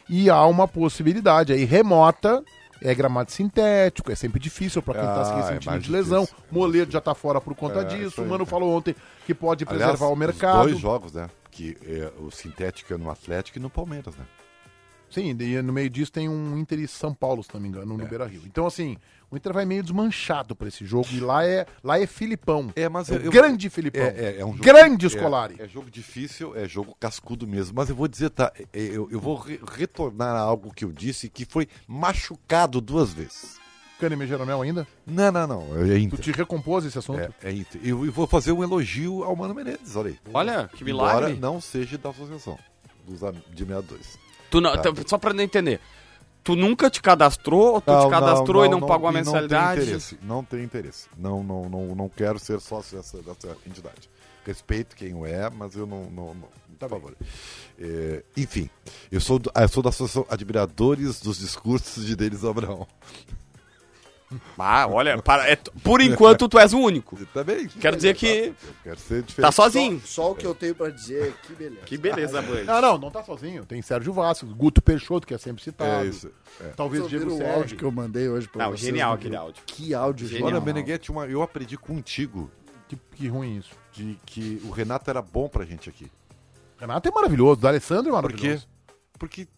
E 0.08 0.30
há 0.30 0.44
uma 0.46 0.66
possibilidade 0.66 1.52
aí 1.52 1.64
remota. 1.64 2.42
É 2.80 2.94
gramado 2.94 3.32
sintético, 3.32 4.12
é 4.12 4.14
sempre 4.14 4.38
difícil 4.38 4.80
para 4.80 4.94
quem 5.00 5.02
tá 5.02 5.24
se 5.24 5.32
Ah, 5.32 5.34
é 5.34 5.42
ressentindo 5.42 5.80
de 5.80 5.90
lesão. 5.90 6.20
difícil. 6.22 6.44
Moledo 6.52 6.92
já 6.92 7.00
tá 7.00 7.12
fora 7.12 7.40
por 7.40 7.52
conta 7.56 7.80
É, 7.80 7.84
disso. 7.84 8.06
isso 8.06 8.22
O 8.22 8.28
Mano 8.28 8.46
falou 8.46 8.70
ontem 8.76 8.94
que 9.26 9.34
pode 9.34 9.64
Aliás, 9.64 9.82
preservar 9.90 10.06
o 10.12 10.16
mercado. 10.16 10.62
dois 10.68 10.78
jogos, 10.78 11.12
né? 11.12 11.28
Que 11.50 11.76
é, 11.84 12.12
o 12.20 12.30
sintético 12.30 12.94
é 12.94 12.96
no 12.96 13.10
Atlético 13.10 13.58
e 13.58 13.60
no 13.60 13.68
Palmeiras, 13.68 14.14
né? 14.16 14.24
Sim, 15.10 15.36
e 15.40 15.60
no 15.60 15.72
meio 15.72 15.90
disso 15.90 16.12
tem 16.12 16.28
um 16.28 16.56
Inter 16.56 16.78
e 16.78 16.86
São 16.86 17.12
Paulo, 17.12 17.42
se 17.42 17.48
não 17.52 17.60
me 17.60 17.66
engano, 17.68 17.96
no 17.96 18.04
É. 18.04 18.06
Beira 18.06 18.26
Rio. 18.26 18.42
Então, 18.46 18.64
assim, 18.64 18.96
o 19.30 19.36
Inter 19.36 19.52
vai 19.52 19.64
meio 19.64 19.82
desmanchado 19.82 20.56
pra 20.56 20.68
esse 20.68 20.84
jogo. 20.84 21.06
E 21.12 21.20
lá 21.20 21.44
é, 21.46 21.66
lá 21.84 21.98
é 22.00 22.06
Filipão. 22.06 22.72
É, 22.74 22.88
mas 22.88 23.10
É 23.10 23.16
eu- 23.16 23.20
o 23.20 23.24
eu- 23.24 23.30
grande 23.30 23.68
Filipão. 23.70 24.00
É, 24.02 24.08
é, 24.08 24.36
é 24.40 24.44
um 24.44 24.52
jogo, 24.52 24.62
grande 24.64 25.06
é- 25.06 25.08
Scolari. 25.10 25.56
É, 25.58 25.68
jogo 25.68 25.90
difícil, 25.90 26.56
é 26.56 26.66
jogo 26.66 26.96
cascudo 26.98 27.46
mesmo. 27.46 27.74
Mas 27.76 27.88
eu 27.90 27.96
vou 27.96 28.08
dizer, 28.08 28.30
tá? 28.30 28.52
é, 28.56 28.66
Eu, 28.72 29.08
eu 29.10 29.20
vou 29.20 29.36
re- 29.36 29.60
retornar 29.72 30.34
a 30.34 30.40
algo 30.40 30.72
que 30.72 30.84
eu 30.84 30.92
disse 30.92 31.28
que 31.28 31.44
foi 31.44 31.68
machucado 31.86 32.80
duas 32.80 33.12
vezes. 33.12 33.58
Kahneman 34.00 34.26
Jeromel 34.28 34.62
ainda? 34.62 34.86
Não, 35.04 35.30
não, 35.32 35.46
não. 35.46 35.62
É 35.82 35.84
Tu 35.88 35.98
Inter. 35.98 36.20
te 36.20 36.30
recompôs 36.32 36.84
esse 36.84 36.96
assunto? 36.98 37.18
É, 37.20 37.30
é 37.42 37.52
Inter. 37.52 37.80
Eu, 37.84 38.06
eu 38.06 38.12
vou 38.12 38.26
fazer 38.28 38.52
um 38.52 38.62
elogio 38.62 39.24
ao 39.24 39.34
Mano 39.34 39.52
Menezes, 39.54 39.96
olha 39.96 40.10
aí. 40.10 40.18
Olha, 40.32 40.68
que 40.72 40.84
Embora 40.88 41.16
milagre. 41.26 41.40
não 41.40 41.60
seja 41.60 41.98
da 41.98 42.10
associação 42.10 42.56
dos 43.06 43.18
de 43.50 43.64
62. 43.66 44.18
Tu 44.50 44.60
não, 44.60 44.72
Tá. 44.72 44.78
então, 44.88 44.94
só 45.06 45.18
pra 45.18 45.34
não 45.34 45.42
entender. 45.42 45.80
Tu 46.48 46.56
nunca 46.56 46.88
te 46.88 47.02
cadastrou 47.02 47.74
ou 47.74 47.80
tu 47.82 47.92
te 47.92 48.08
cadastrou 48.08 48.64
e 48.64 48.70
não, 48.70 48.80
pagou 48.80 49.06
a 49.06 49.10
e 49.10 49.16
Não 49.16 49.20
mensalidade? 49.20 49.80
tem 49.80 49.84
interesse. 49.84 50.18
Não 50.22 50.42
tem 50.42 50.62
interesse. 50.64 51.06
Não, 51.14 51.42
não, 51.42 51.68
não, 51.68 51.94
não 51.94 52.08
quero 52.08 52.38
ser 52.38 52.58
sócio 52.58 52.96
dessa, 52.96 53.20
dessa 53.20 53.54
entidade. 53.66 54.08
Respeito 54.46 54.96
quem 54.96 55.12
o 55.12 55.26
é, 55.26 55.50
mas 55.50 55.76
eu 55.76 55.86
não. 55.86 56.04
não, 56.04 56.32
não 56.32 56.48
por 56.78 56.88
favor. 56.88 57.14
É, 57.78 58.24
enfim, 58.34 58.70
eu 59.12 59.20
sou, 59.20 59.38
eu 59.54 59.68
sou 59.68 59.82
da 59.82 59.90
Associação 59.90 60.24
Admiradores 60.30 61.20
dos 61.20 61.38
Discursos 61.38 62.06
de 62.06 62.16
Denis 62.16 62.42
Abraão. 62.42 62.86
Ah, 64.58 64.86
olha, 64.86 65.22
para- 65.22 65.48
é 65.50 65.56
por 65.56 66.02
enquanto 66.02 66.48
tu 66.48 66.58
és 66.58 66.74
o 66.74 66.78
único. 66.78 67.16
Eu 67.18 67.26
também. 67.26 67.66
Quero 67.66 67.96
dizer 67.96 68.14
que 68.14 68.26
Eu 68.26 68.54
quero 68.84 68.98
ser 69.00 69.22
diferente. 69.22 69.46
tá 69.46 69.50
sozinho. 69.52 70.00
Só 70.04 70.32
o 70.32 70.34
que 70.34 70.44
eu 70.46 70.54
tenho 70.54 70.74
pra 70.74 70.90
dizer 70.90 71.28
é 71.28 71.46
que 71.46 71.54
beleza. 71.54 71.80
Que 71.86 71.96
beleza, 71.96 72.42
Band. 72.42 72.64
Não, 72.64 72.80
não, 72.82 72.98
não 72.98 73.10
tá 73.10 73.22
sozinho. 73.22 73.64
Tem 73.64 73.80
Sérgio 73.80 74.12
Vasco, 74.12 74.44
Guto 74.46 74.82
Peixoto, 74.82 75.26
que 75.26 75.32
é 75.32 75.38
sempre 75.38 75.62
citado. 75.64 76.04
É 76.04 76.08
isso. 76.08 76.30
É. 76.60 76.64
Talvez 76.76 77.08
Diego 77.08 77.32
o 77.32 77.46
áudio 77.50 77.76
que 77.78 77.84
eu 77.84 77.90
mandei 77.90 78.28
hoje 78.28 78.46
pra 78.48 78.64
Não, 78.64 78.70
vocês 78.72 78.82
genial 78.82 79.10
no 79.12 79.16
aquele 79.16 79.36
áudio. 79.36 79.62
Que 79.66 79.94
áudio 79.94 80.26
Genial. 80.28 80.46
Olha, 80.48 80.56
genial. 80.56 80.74
Meneghetti, 80.74 81.10
uma, 81.10 81.26
eu 81.26 81.40
aprendi 81.42 81.78
contigo 81.78 82.50
Que, 82.86 82.96
que 83.14 83.28
ruim 83.28 83.56
isso. 83.56 83.70
de 83.92 84.18
que 84.26 84.60
o 84.64 84.70
Renato 84.70 85.08
era 85.08 85.22
bom 85.22 85.48
pra 85.48 85.64
gente 85.64 85.88
aqui. 85.88 86.06
Renato 86.78 87.08
é 87.08 87.12
maravilhoso, 87.12 87.60
o 87.64 87.66
Alessandro 87.66 88.14
é 88.14 88.20
Por 88.20 88.30
quê? 88.32 88.36
maravilhoso. 88.36 88.68
Porque 89.18 89.48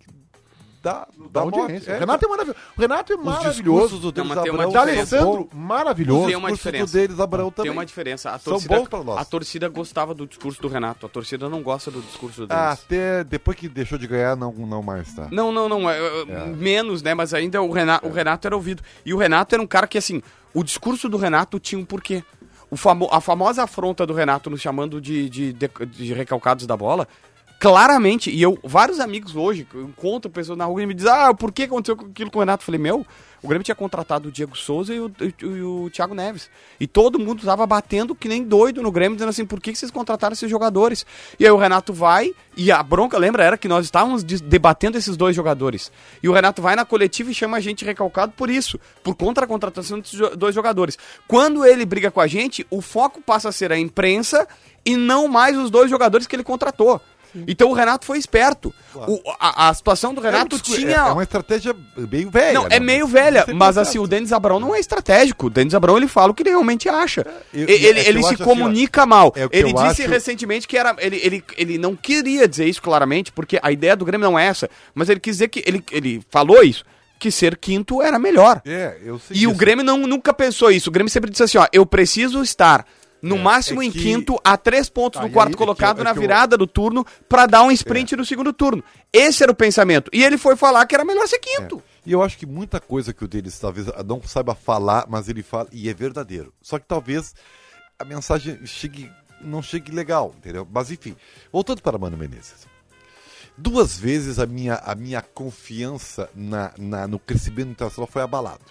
Da 0.83 1.07
dá 1.31 1.41
audiência. 1.43 1.93
é, 1.93 1.97
O 1.97 2.01
Renato 2.01 2.25
é 2.25 2.29
maravilhoso. 2.29 2.59
O 2.77 2.81
Renato 2.81 3.13
é 3.13 3.17
Os 3.17 3.23
maravilhoso. 3.25 3.63
discursos 3.63 4.01
do 4.01 4.13
Denis 4.13 4.31
O 4.31 4.35
são 4.71 4.81
Alessandro, 4.81 5.49
maravilhoso. 5.53 6.27
Tem 6.27 6.37
uma 6.37 6.49
Os 6.49 6.55
discursos 6.55 6.59
diferença. 6.59 6.87
do 6.87 6.93
Denis 6.93 7.17
também. 7.19 7.53
Tem 7.65 7.71
uma 7.71 7.85
diferença. 7.87 8.31
A 8.31 8.39
São 8.39 8.53
torcida, 8.55 8.77
bons 8.79 8.89
pra 8.89 9.05
nós. 9.05 9.19
a 9.19 9.25
torcida 9.27 9.69
gostava 9.69 10.15
do 10.15 10.27
discurso 10.27 10.63
do 10.63 10.69
Renato. 10.69 11.05
A 11.05 11.09
torcida 11.09 11.49
não 11.51 11.63
gosta 11.63 11.91
do 11.91 12.01
discurso 12.01 12.47
do 12.47 12.53
Ah, 12.53 12.69
Denis. 12.69 12.81
até 12.85 13.25
depois 13.25 13.57
que 13.59 13.69
deixou 13.69 13.99
de 13.99 14.07
ganhar, 14.07 14.35
não, 14.37 14.53
não 14.53 14.83
mais, 14.83 15.13
tá? 15.13 15.29
Não, 15.31 15.53
não, 15.53 15.69
não. 15.69 15.89
é, 15.91 15.99
é, 15.99 16.47
Menos, 16.47 17.03
né? 17.03 17.13
Mas 17.13 17.35
ainda 17.35 17.61
o 17.61 17.71
Renato, 17.71 18.07
o 18.07 18.11
Renato 18.11 18.49
era 18.49 18.57
ouvido. 18.57 18.83
E 19.05 19.13
o 19.13 19.19
Renato 19.19 19.55
era 19.55 19.63
um 19.63 19.67
cara 19.67 19.87
que, 19.87 19.99
assim, 19.99 20.23
o 20.55 20.65
discurso 20.65 21.11
do 21.11 21.19
Renato 21.19 21.61
tinha 21.61 21.79
um 21.79 21.85
porquê. 21.85 22.25
O 22.71 22.77
famo, 22.77 23.09
a 23.13 23.21
famosa 23.21 23.65
afronta 23.65 24.07
do 24.07 24.15
Renato 24.15 24.49
nos 24.49 24.61
chamando 24.61 25.01
de, 25.01 25.29
de, 25.29 25.53
de, 25.53 25.69
de 25.87 26.15
recalcados 26.15 26.67
da 26.67 26.77
bola, 26.77 27.07
claramente, 27.61 28.31
e 28.31 28.41
eu, 28.41 28.59
vários 28.65 28.99
amigos 28.99 29.37
hoje, 29.37 29.69
eu 29.75 29.83
encontro 29.83 30.31
pessoas 30.31 30.57
na 30.57 30.65
rua 30.65 30.83
e 30.83 30.87
me 30.87 30.95
dizem, 30.95 31.13
ah, 31.13 31.35
por 31.35 31.53
que 31.53 31.65
aconteceu 31.65 31.95
aquilo 31.95 32.31
com 32.31 32.39
o 32.39 32.41
Renato? 32.41 32.63
Eu 32.63 32.65
falei, 32.65 32.81
meu, 32.81 33.07
o 33.43 33.47
Grêmio 33.47 33.63
tinha 33.63 33.75
contratado 33.75 34.31
o 34.31 34.33
Diego 34.33 34.57
Souza 34.57 34.95
e 34.95 34.99
o, 34.99 35.13
e, 35.21 35.35
e 35.45 35.63
o 35.63 35.91
Thiago 35.91 36.15
Neves. 36.15 36.49
E 36.81 36.87
todo 36.87 37.19
mundo 37.19 37.45
tava 37.45 37.67
batendo 37.67 38.15
que 38.15 38.29
nem 38.29 38.43
doido 38.43 38.83
no 38.83 38.91
Grêmio, 38.91 39.15
dizendo 39.15 39.29
assim, 39.29 39.45
por 39.45 39.61
que, 39.61 39.73
que 39.73 39.79
vocês 39.79 39.91
contrataram 39.91 40.33
esses 40.33 40.49
jogadores? 40.49 41.05
E 41.39 41.45
aí 41.45 41.51
o 41.51 41.59
Renato 41.59 41.93
vai, 41.93 42.35
e 42.57 42.73
a 42.73 42.83
bronca, 42.83 43.19
lembra, 43.19 43.45
era 43.45 43.59
que 43.59 43.69
nós 43.69 43.85
estávamos 43.85 44.25
de- 44.25 44.43
debatendo 44.43 44.97
esses 44.97 45.15
dois 45.15 45.37
jogadores. 45.37 45.93
E 46.23 46.31
o 46.31 46.33
Renato 46.33 46.63
vai 46.63 46.75
na 46.75 46.87
coletiva 46.87 47.31
e 47.31 47.35
chama 47.35 47.59
a 47.59 47.61
gente 47.61 47.85
recalcado 47.85 48.33
por 48.35 48.49
isso, 48.49 48.81
por 49.05 49.15
contra 49.15 49.45
a 49.45 49.47
contratação 49.47 50.01
desses 50.01 50.19
dois 50.35 50.55
jogadores. 50.55 50.97
Quando 51.29 51.67
ele 51.67 51.85
briga 51.85 52.11
com 52.11 52.23
a 52.23 52.27
gente, 52.27 52.67
o 52.71 52.81
foco 52.81 53.21
passa 53.21 53.51
a 53.51 53.53
ser 53.53 53.71
a 53.71 53.79
imprensa 53.79 54.49
e 54.83 54.97
não 54.97 55.29
mais 55.29 55.59
os 55.59 55.71
dois 55.71 55.91
jogadores 55.91 56.27
que 56.27 56.35
ele 56.35 56.43
contratou. 56.43 56.99
Então 57.47 57.71
o 57.71 57.73
Renato 57.73 58.05
foi 58.07 58.19
esperto. 58.19 58.75
O- 58.95 59.21
a, 59.39 59.69
a 59.69 59.75
situação 59.75 60.13
do 60.13 60.21
Renato 60.21 60.57
é, 60.57 60.59
um 60.59 60.61
discu- 60.61 60.77
tinha. 60.77 60.91
É, 60.97 61.09
é 61.09 61.13
uma 61.13 61.23
estratégia 61.23 61.75
meio 61.97 62.31
velha. 62.31 62.53
Não, 62.55 62.63
né? 62.69 62.77
é 62.77 62.81
meio 62.81 63.07
velha, 63.07 63.45
mas 63.55 63.79
assim, 63.79 63.93
certo. 63.93 64.05
o 64.05 64.09
Denis 64.09 64.33
Abrão 64.33 64.59
não 64.61 64.75
é 64.75 64.81
estratégico. 64.81 65.47
O 65.47 65.51
Denis 65.51 65.75
Abrão 65.75 65.97
ele 65.97 66.09
fala 66.09 66.31
o 66.33 66.35
que 66.35 66.43
ele 66.43 66.51
realmente 66.51 66.89
acha. 66.89 67.25
eu- 67.53 67.69
ele 67.69 67.73
é 68.01 68.03
que 68.05 68.09
ele 68.11 68.19
eu 68.19 68.23
se 68.25 68.35
assim, 68.35 68.45
comunica 68.45 69.07
mal. 69.07 69.33
é 69.37 69.47
o 69.47 69.51
que 69.51 69.57
ele 69.57 69.71
eu 69.71 69.75
disse 69.75 70.03
acho- 70.03 70.11
recentemente 70.11 70.67
que 70.67 70.77
era. 70.77 70.95
Ele, 70.99 71.17
ele, 71.23 71.45
ele 71.57 71.79
não 71.79 71.95
queria 71.97 72.49
dizer 72.49 72.67
isso 72.67 72.83
claramente, 72.83 73.31
porque 73.33 73.59
a 73.63 73.71
ideia 73.71 73.95
do 73.97 74.05
Grêmio 74.05 74.29
não 74.31 74.39
é 74.39 74.47
essa. 74.47 74.69
Mas 74.95 75.09
ele 75.09 75.21
quis 75.21 75.37
dizer 75.37 75.49
que. 75.49 75.63
Ele, 75.67 75.85
ele 75.93 76.23
falou 76.31 76.63
isso, 76.63 76.85
que 77.19 77.31
ser 77.31 77.57
quinto 77.57 78.01
era 78.03 78.19
melhor. 78.19 78.61
É, 78.67 78.97
eu 79.05 79.19
sei 79.19 79.37
E 79.37 79.47
o 79.47 79.51
disso. 79.51 79.59
Grêmio 79.61 79.85
não, 79.85 79.99
nunca 80.07 80.33
pensou 80.35 80.71
isso. 80.71 80.89
O 80.91 80.93
Grêmio 80.93 81.11
sempre 81.11 81.31
disse 81.31 81.43
assim: 81.43 81.59
ó, 81.59 81.67
eu 81.73 81.85
preciso 81.87 82.43
estar 82.43 82.85
no 83.23 83.39
máximo 83.39 83.83
é 83.83 83.87
em 83.87 83.91
que- 83.91 84.01
quinto, 84.01 84.39
a 84.45 84.57
três 84.57 84.89
pontos 84.89 85.21
Ah, 85.21 85.25
do 85.27 85.31
quarto 85.33 85.49
aí 85.49 85.53
é 85.53 85.57
que 85.57 85.59
colocado 85.59 86.01
é 86.01 86.05
na 86.05 86.13
que 86.13 86.19
eu- 86.19 86.23
virada 86.23 86.57
do 86.57 86.67
turno 86.67 87.05
pra 87.29 87.47
dar 87.47 87.63
um 87.63 87.71
sprint 87.71 88.17
no 88.17 88.25
segundo 88.25 88.53
turno. 88.53 88.83
Esse 89.13 89.43
era 89.43 89.53
o 89.53 89.55
pensamento. 89.55 90.11
E 90.13 90.23
ele 90.25 90.39
foi 90.39 90.57
falar 90.57 90.87
que 90.87 90.95
era 90.95 91.05
melhor 91.05 91.27
ser 91.29 91.39
quinto. 91.39 91.83
E 92.07 92.13
eu 92.13 92.23
acho 92.23 92.39
que 92.39 92.47
muita 92.47 92.81
coisa 92.81 93.13
que 93.13 93.25
o 93.25 93.29
deles 93.29 93.59
talvez 93.59 93.87
não 94.07 94.23
saiba 94.23 94.55
falar, 94.55 95.07
mas 95.09 95.29
ele 95.29 95.43
fala 95.43 95.69
e 95.73 95.89
é 95.89 95.95
verdadeiro. 95.95 96.53
Só 96.63 96.79
que 96.79 96.87
talvez 96.87 97.35
a 97.99 98.05
mensagem 98.05 98.65
chegue, 98.65 99.11
não 99.43 99.61
chegue 99.63 99.93
legal, 99.93 100.35
entendeu? 100.39 100.67
Mas 100.73 100.91
enfim, 100.91 101.15
voltando 101.53 101.83
para 101.83 101.99
Mano 101.99 102.17
Menezes. 102.17 102.67
Duas 103.59 103.99
vezes 103.99 104.39
a 104.39 104.47
minha, 104.47 104.77
a 104.77 104.95
minha 104.95 105.21
confiança 105.21 106.31
na, 106.35 106.73
na- 106.79 107.07
no 107.07 107.19
crescimento 107.19 107.71
internacional 107.71 108.09
foi 108.11 108.23
abalado. 108.23 108.65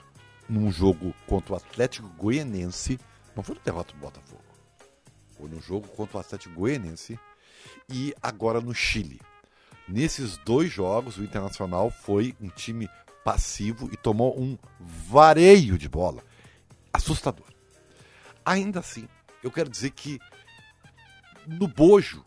Num 0.50 0.72
jogo 0.72 1.14
contra 1.28 1.54
o 1.54 1.56
Atlético 1.56 2.10
Goianense, 2.18 3.00
não 3.40 3.44
foi 3.44 3.56
no 3.56 3.62
derrota 3.62 3.94
do 3.94 4.00
Botafogo. 4.00 4.44
Foi 5.38 5.48
no 5.48 5.62
jogo 5.62 5.88
contra 5.88 6.18
o 6.18 6.20
Atlético 6.20 6.56
Goianense 6.56 7.18
e 7.88 8.14
agora 8.22 8.60
no 8.60 8.76
Chile. 8.76 9.22
Nesses 9.88 10.36
dois 10.40 10.70
jogos, 10.70 11.18
o 11.18 11.24
Internacional 11.24 11.90
foi 11.90 12.36
um 12.42 12.50
time 12.50 12.90
passivo 13.24 13.90
e 13.94 13.96
tomou 13.96 14.38
um 14.38 14.58
vareio 14.78 15.78
de 15.78 15.88
bola. 15.88 16.22
Assustador. 16.92 17.48
Ainda 18.46 18.82
assim, 18.82 19.08
eu 19.42 19.50
quero 19.50 19.70
dizer 19.70 19.92
que 19.92 20.20
no 21.48 21.68
bojo 21.68 22.26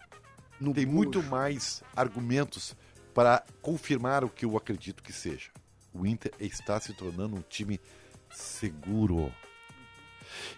tem 0.75 0.87
muito 0.87 1.23
mais 1.25 1.83
argumentos 1.95 2.75
para 3.13 3.45
confirmar 3.61 4.25
o 4.25 4.31
que 4.31 4.47
eu 4.47 4.57
acredito 4.57 5.03
que 5.03 5.13
seja. 5.13 5.51
O 5.93 6.07
Inter 6.07 6.33
está 6.41 6.81
se 6.81 6.95
tornando 6.95 7.37
um 7.37 7.43
time 7.43 7.79
seguro. 8.31 9.31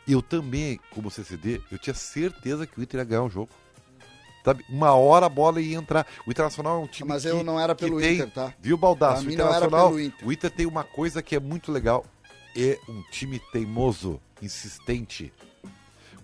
Eu 0.06 0.20
também, 0.20 0.80
como 0.90 1.10
CCD, 1.10 1.60
eu 1.70 1.78
tinha 1.78 1.94
certeza 1.94 2.66
que 2.66 2.78
o 2.78 2.82
Inter 2.82 3.00
ia 3.00 3.04
ganhar 3.04 3.22
o 3.22 3.30
jogo. 3.30 3.50
Sabe? 4.44 4.64
Uma 4.68 4.92
hora 4.92 5.26
a 5.26 5.28
bola 5.28 5.60
ia 5.60 5.76
entrar. 5.76 6.06
O 6.26 6.30
Internacional 6.30 6.80
é 6.80 6.84
um 6.84 6.86
time 6.86 7.08
Mas 7.08 7.22
que, 7.22 7.28
eu 7.28 7.42
não 7.42 7.58
era 7.58 7.74
pelo 7.74 7.98
tem, 7.98 8.16
Inter, 8.16 8.30
tá? 8.30 8.52
Viu, 8.60 8.76
Baldaço? 8.76 9.22
O 9.22 9.26
mim 9.26 9.36
não 9.36 9.46
era 9.46 9.56
Internacional, 9.56 9.88
pelo 9.88 10.00
Inter. 10.00 10.28
o 10.28 10.32
Inter 10.32 10.50
tem 10.50 10.66
uma 10.66 10.84
coisa 10.84 11.22
que 11.22 11.34
é 11.34 11.40
muito 11.40 11.72
legal. 11.72 12.04
É 12.56 12.78
um 12.88 13.02
time 13.10 13.40
teimoso, 13.52 14.20
insistente. 14.42 15.32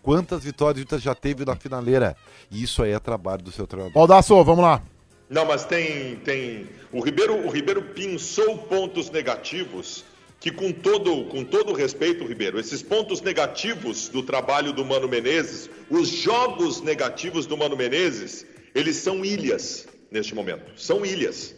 Quantas 0.02 0.44
vitórias 0.44 0.78
o 0.78 0.82
Inter 0.82 0.98
já 0.98 1.14
teve 1.14 1.44
na 1.44 1.56
finaleira? 1.56 2.14
E 2.50 2.62
isso 2.62 2.82
aí 2.82 2.92
é 2.92 2.98
trabalho 2.98 3.42
do 3.42 3.50
seu 3.50 3.66
treinador. 3.66 3.94
Baldasso, 3.94 4.44
vamos 4.44 4.64
lá. 4.64 4.82
Não, 5.30 5.46
mas 5.46 5.64
tem, 5.64 6.16
tem. 6.16 6.68
O 6.92 7.00
Ribeiro, 7.00 7.46
o 7.46 7.50
Ribeiro 7.50 7.82
pinçou 7.82 8.58
pontos 8.58 9.10
negativos 9.10 10.04
que, 10.40 10.50
com 10.50 10.72
todo, 10.72 11.26
com 11.26 11.44
todo 11.44 11.72
respeito, 11.74 12.24
Ribeiro, 12.26 12.58
esses 12.58 12.82
pontos 12.82 13.20
negativos 13.20 14.08
do 14.08 14.22
trabalho 14.22 14.72
do 14.72 14.84
Mano 14.84 15.06
Menezes, 15.06 15.68
os 15.90 16.08
jogos 16.08 16.80
negativos 16.80 17.46
do 17.46 17.56
Mano 17.58 17.76
Menezes, 17.76 18.46
eles 18.74 18.96
são 18.96 19.22
ilhas 19.24 19.86
neste 20.10 20.34
momento. 20.34 20.72
São 20.80 21.04
ilhas. 21.04 21.54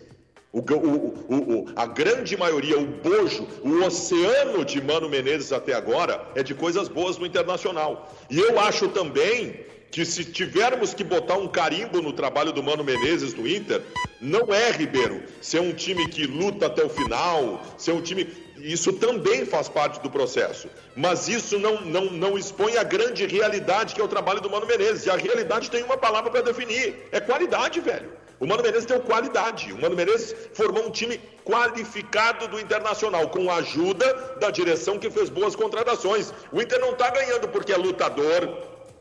O, 0.53 0.59
o- 0.59 1.35
o- 1.61 1.67
a 1.77 1.87
grande 1.87 2.37
maioria, 2.37 2.79
o 2.79 2.85
bojo, 2.85 3.47
o 3.63 3.85
oceano 3.85 4.65
de 4.65 4.83
Mano 4.83 5.09
Menezes 5.09 5.51
até 5.53 5.73
agora 5.73 6.21
é 6.35 6.43
de 6.43 6.53
coisas 6.55 6.89
boas 6.89 7.17
no 7.17 7.25
internacional. 7.25 8.13
E 8.29 8.39
eu 8.39 8.59
acho 8.61 8.89
também 8.89 9.61
que 9.91 10.05
se 10.05 10.25
tivermos 10.25 10.93
que 10.93 11.05
botar 11.05 11.37
um 11.37 11.47
carimbo 11.49 12.01
no 12.03 12.13
trabalho 12.13 12.53
do 12.53 12.63
Mano 12.63 12.83
Menezes 12.83 13.33
do 13.33 13.47
Inter, 13.49 13.81
não 14.21 14.53
é, 14.53 14.71
Ribeiro, 14.71 15.23
ser 15.41 15.61
um 15.61 15.73
time 15.73 16.09
que 16.09 16.27
luta 16.27 16.67
até 16.67 16.85
o 16.85 16.89
final, 16.89 17.63
ser 17.79 17.93
um 17.93 18.01
time. 18.03 18.27
Isso 18.63 18.93
também 18.93 19.45
faz 19.45 19.69
parte 19.69 20.01
do 20.01 20.09
processo. 20.09 20.69
Mas 20.95 21.27
isso 21.27 21.59
não, 21.59 21.81
não, 21.81 22.05
não 22.05 22.39
expõe 22.39 22.77
a 22.77 22.85
grande 22.85 23.27
realidade 23.27 23.93
que 23.93 24.01
é 24.01 24.05
o 24.05 24.09
trabalho 24.09 24.41
do 24.41 24.49
Mano 24.49 24.67
Menezes. 24.67 25.05
E 25.05 25.11
a 25.11 25.17
realidade 25.17 25.69
tem 25.69 25.83
uma 25.83 25.99
palavra 25.99 26.31
para 26.31 26.43
definir: 26.43 27.09
é 27.11 27.21
qualidade, 27.21 27.81
velho. 27.81 28.13
O 28.39 28.47
Mano 28.47 28.63
Menezes 28.63 28.87
tem 28.87 29.01
qualidade. 29.01 29.73
O 29.73 29.81
Mano 29.81 29.97
Menezes 29.97 30.35
formou 30.55 30.87
um 30.87 30.91
time 30.91 31.21
qualificado 31.45 32.47
do 32.47 32.61
Internacional, 32.61 33.29
com 33.31 33.51
a 33.51 33.57
ajuda 33.57 34.37
da 34.41 34.51
direção 34.51 34.97
que 34.97 35.11
fez 35.11 35.29
boas 35.29 35.57
contratações. 35.57 36.33
O 36.53 36.63
Inter 36.63 36.79
não 36.81 36.93
está 36.93 37.11
ganhando 37.11 37.49
porque 37.49 37.73
é 37.73 37.77
lutador, 37.77 38.49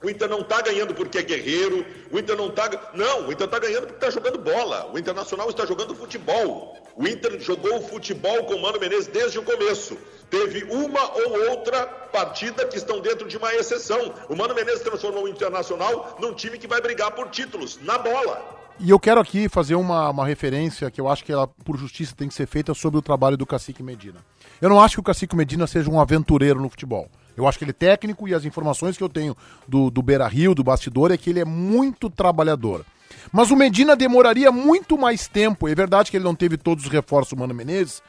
o 0.04 0.10
Inter 0.10 0.28
não 0.28 0.41
está 0.41 0.62
ganhando 0.62 0.93
porque 0.95 1.20
é 1.20 1.22
guerreiro. 1.22 1.86
O 2.12 2.18
Inter 2.18 2.36
não 2.36 2.47
está. 2.47 2.70
Não, 2.93 3.28
o 3.28 3.32
Inter 3.32 3.45
está 3.45 3.60
ganhando 3.60 3.88
porque 3.88 4.06
está 4.06 4.10
jogando 4.10 4.39
bola. 4.39 4.89
O 4.91 4.97
Internacional 4.97 5.49
está 5.49 5.66
jogando 5.66 5.95
futebol. 5.95 6.76
O 6.95 7.08
Inter 7.08 7.39
jogou 7.39 7.82
futebol 7.82 8.43
com 8.45 8.56
o 8.56 8.62
Mano 8.62 8.80
Menezes 8.80 9.08
desde 9.08 9.38
o 9.38 9.43
começo. 9.43 9.97
Teve 10.30 10.64
uma 10.64 11.18
ou 11.18 11.52
outra 11.52 11.86
partida 11.86 12.66
que 12.66 12.78
estão 12.78 12.99
dentro 12.99 13.28
de 13.28 13.38
uma 13.38 13.54
exceção. 13.54 14.14
O 14.28 14.36
Mano 14.36 14.56
Menezes 14.56 14.82
transformou 14.82 15.26
o 15.26 15.28
Internacional 15.28 16.18
num 16.20 16.34
time 16.34 16.58
que 16.58 16.68
vai 16.68 16.82
brigar 16.82 17.12
por 17.12 17.30
títulos, 17.30 17.80
na 17.82 17.97
bola. 17.97 18.60
E 18.80 18.89
eu 18.89 18.99
quero 18.99 19.22
aqui 19.22 19.47
fazer 19.47 19.76
uma, 19.76 20.10
uma 20.10 20.26
referência 20.26 20.89
que 20.89 20.99
eu 20.99 21.08
acho 21.08 21.24
que 21.24 21.32
ela, 21.32 21.47
por 21.47 21.78
justiça, 21.78 22.16
tem 22.16 22.28
que 22.28 22.34
ser 22.34 22.47
feita 22.47 22.74
sobre 22.74 22.97
o 22.97 23.02
trabalho 23.02 23.38
do 23.38 23.45
Cacique 23.45 23.84
Medina. 23.84 24.20
Eu 24.60 24.70
não 24.70 24.82
acho 24.82 24.95
que 24.95 24.99
o 24.99 25.04
Cacique 25.04 25.36
Medina 25.36 25.68
seja 25.68 25.89
um 25.91 25.99
aventureiro 25.99 26.60
no 26.60 26.70
futebol. 26.70 27.08
Eu 27.36 27.48
acho 27.48 27.58
que 27.58 27.64
ele 27.64 27.72
é 27.72 27.74
técnico 27.74 28.28
e 28.28 28.34
as 28.34 28.46
informações 28.46 28.98
que 28.98 29.04
eu 29.04 29.10
tenho 29.10 29.36
do, 29.68 29.90
do 29.90 30.02
Beira 30.02 30.28
Rio, 30.28 30.54
do 30.54 30.64
bastidor, 30.64 31.12
é 31.12 31.18
que 31.18 31.30
ele 31.30 31.40
é 31.40 31.46
muito 31.46 32.10
trabalhador. 32.10 32.86
Mas 33.32 33.52
o 33.52 33.56
Medina 33.56 33.96
demoraria 33.96 34.52
muito 34.52 34.98
mais 34.98 35.28
tempo. 35.28 35.68
É 35.68 35.76
verdade 35.76 36.12
que 36.12 36.18
ele 36.18 36.24
não 36.24 36.36
teve 36.36 36.58
todos 36.58 36.86
os 36.86 36.92
reforços 36.92 37.34
do 37.34 37.40
Mano 37.40 37.54
Menezes, 37.54 38.02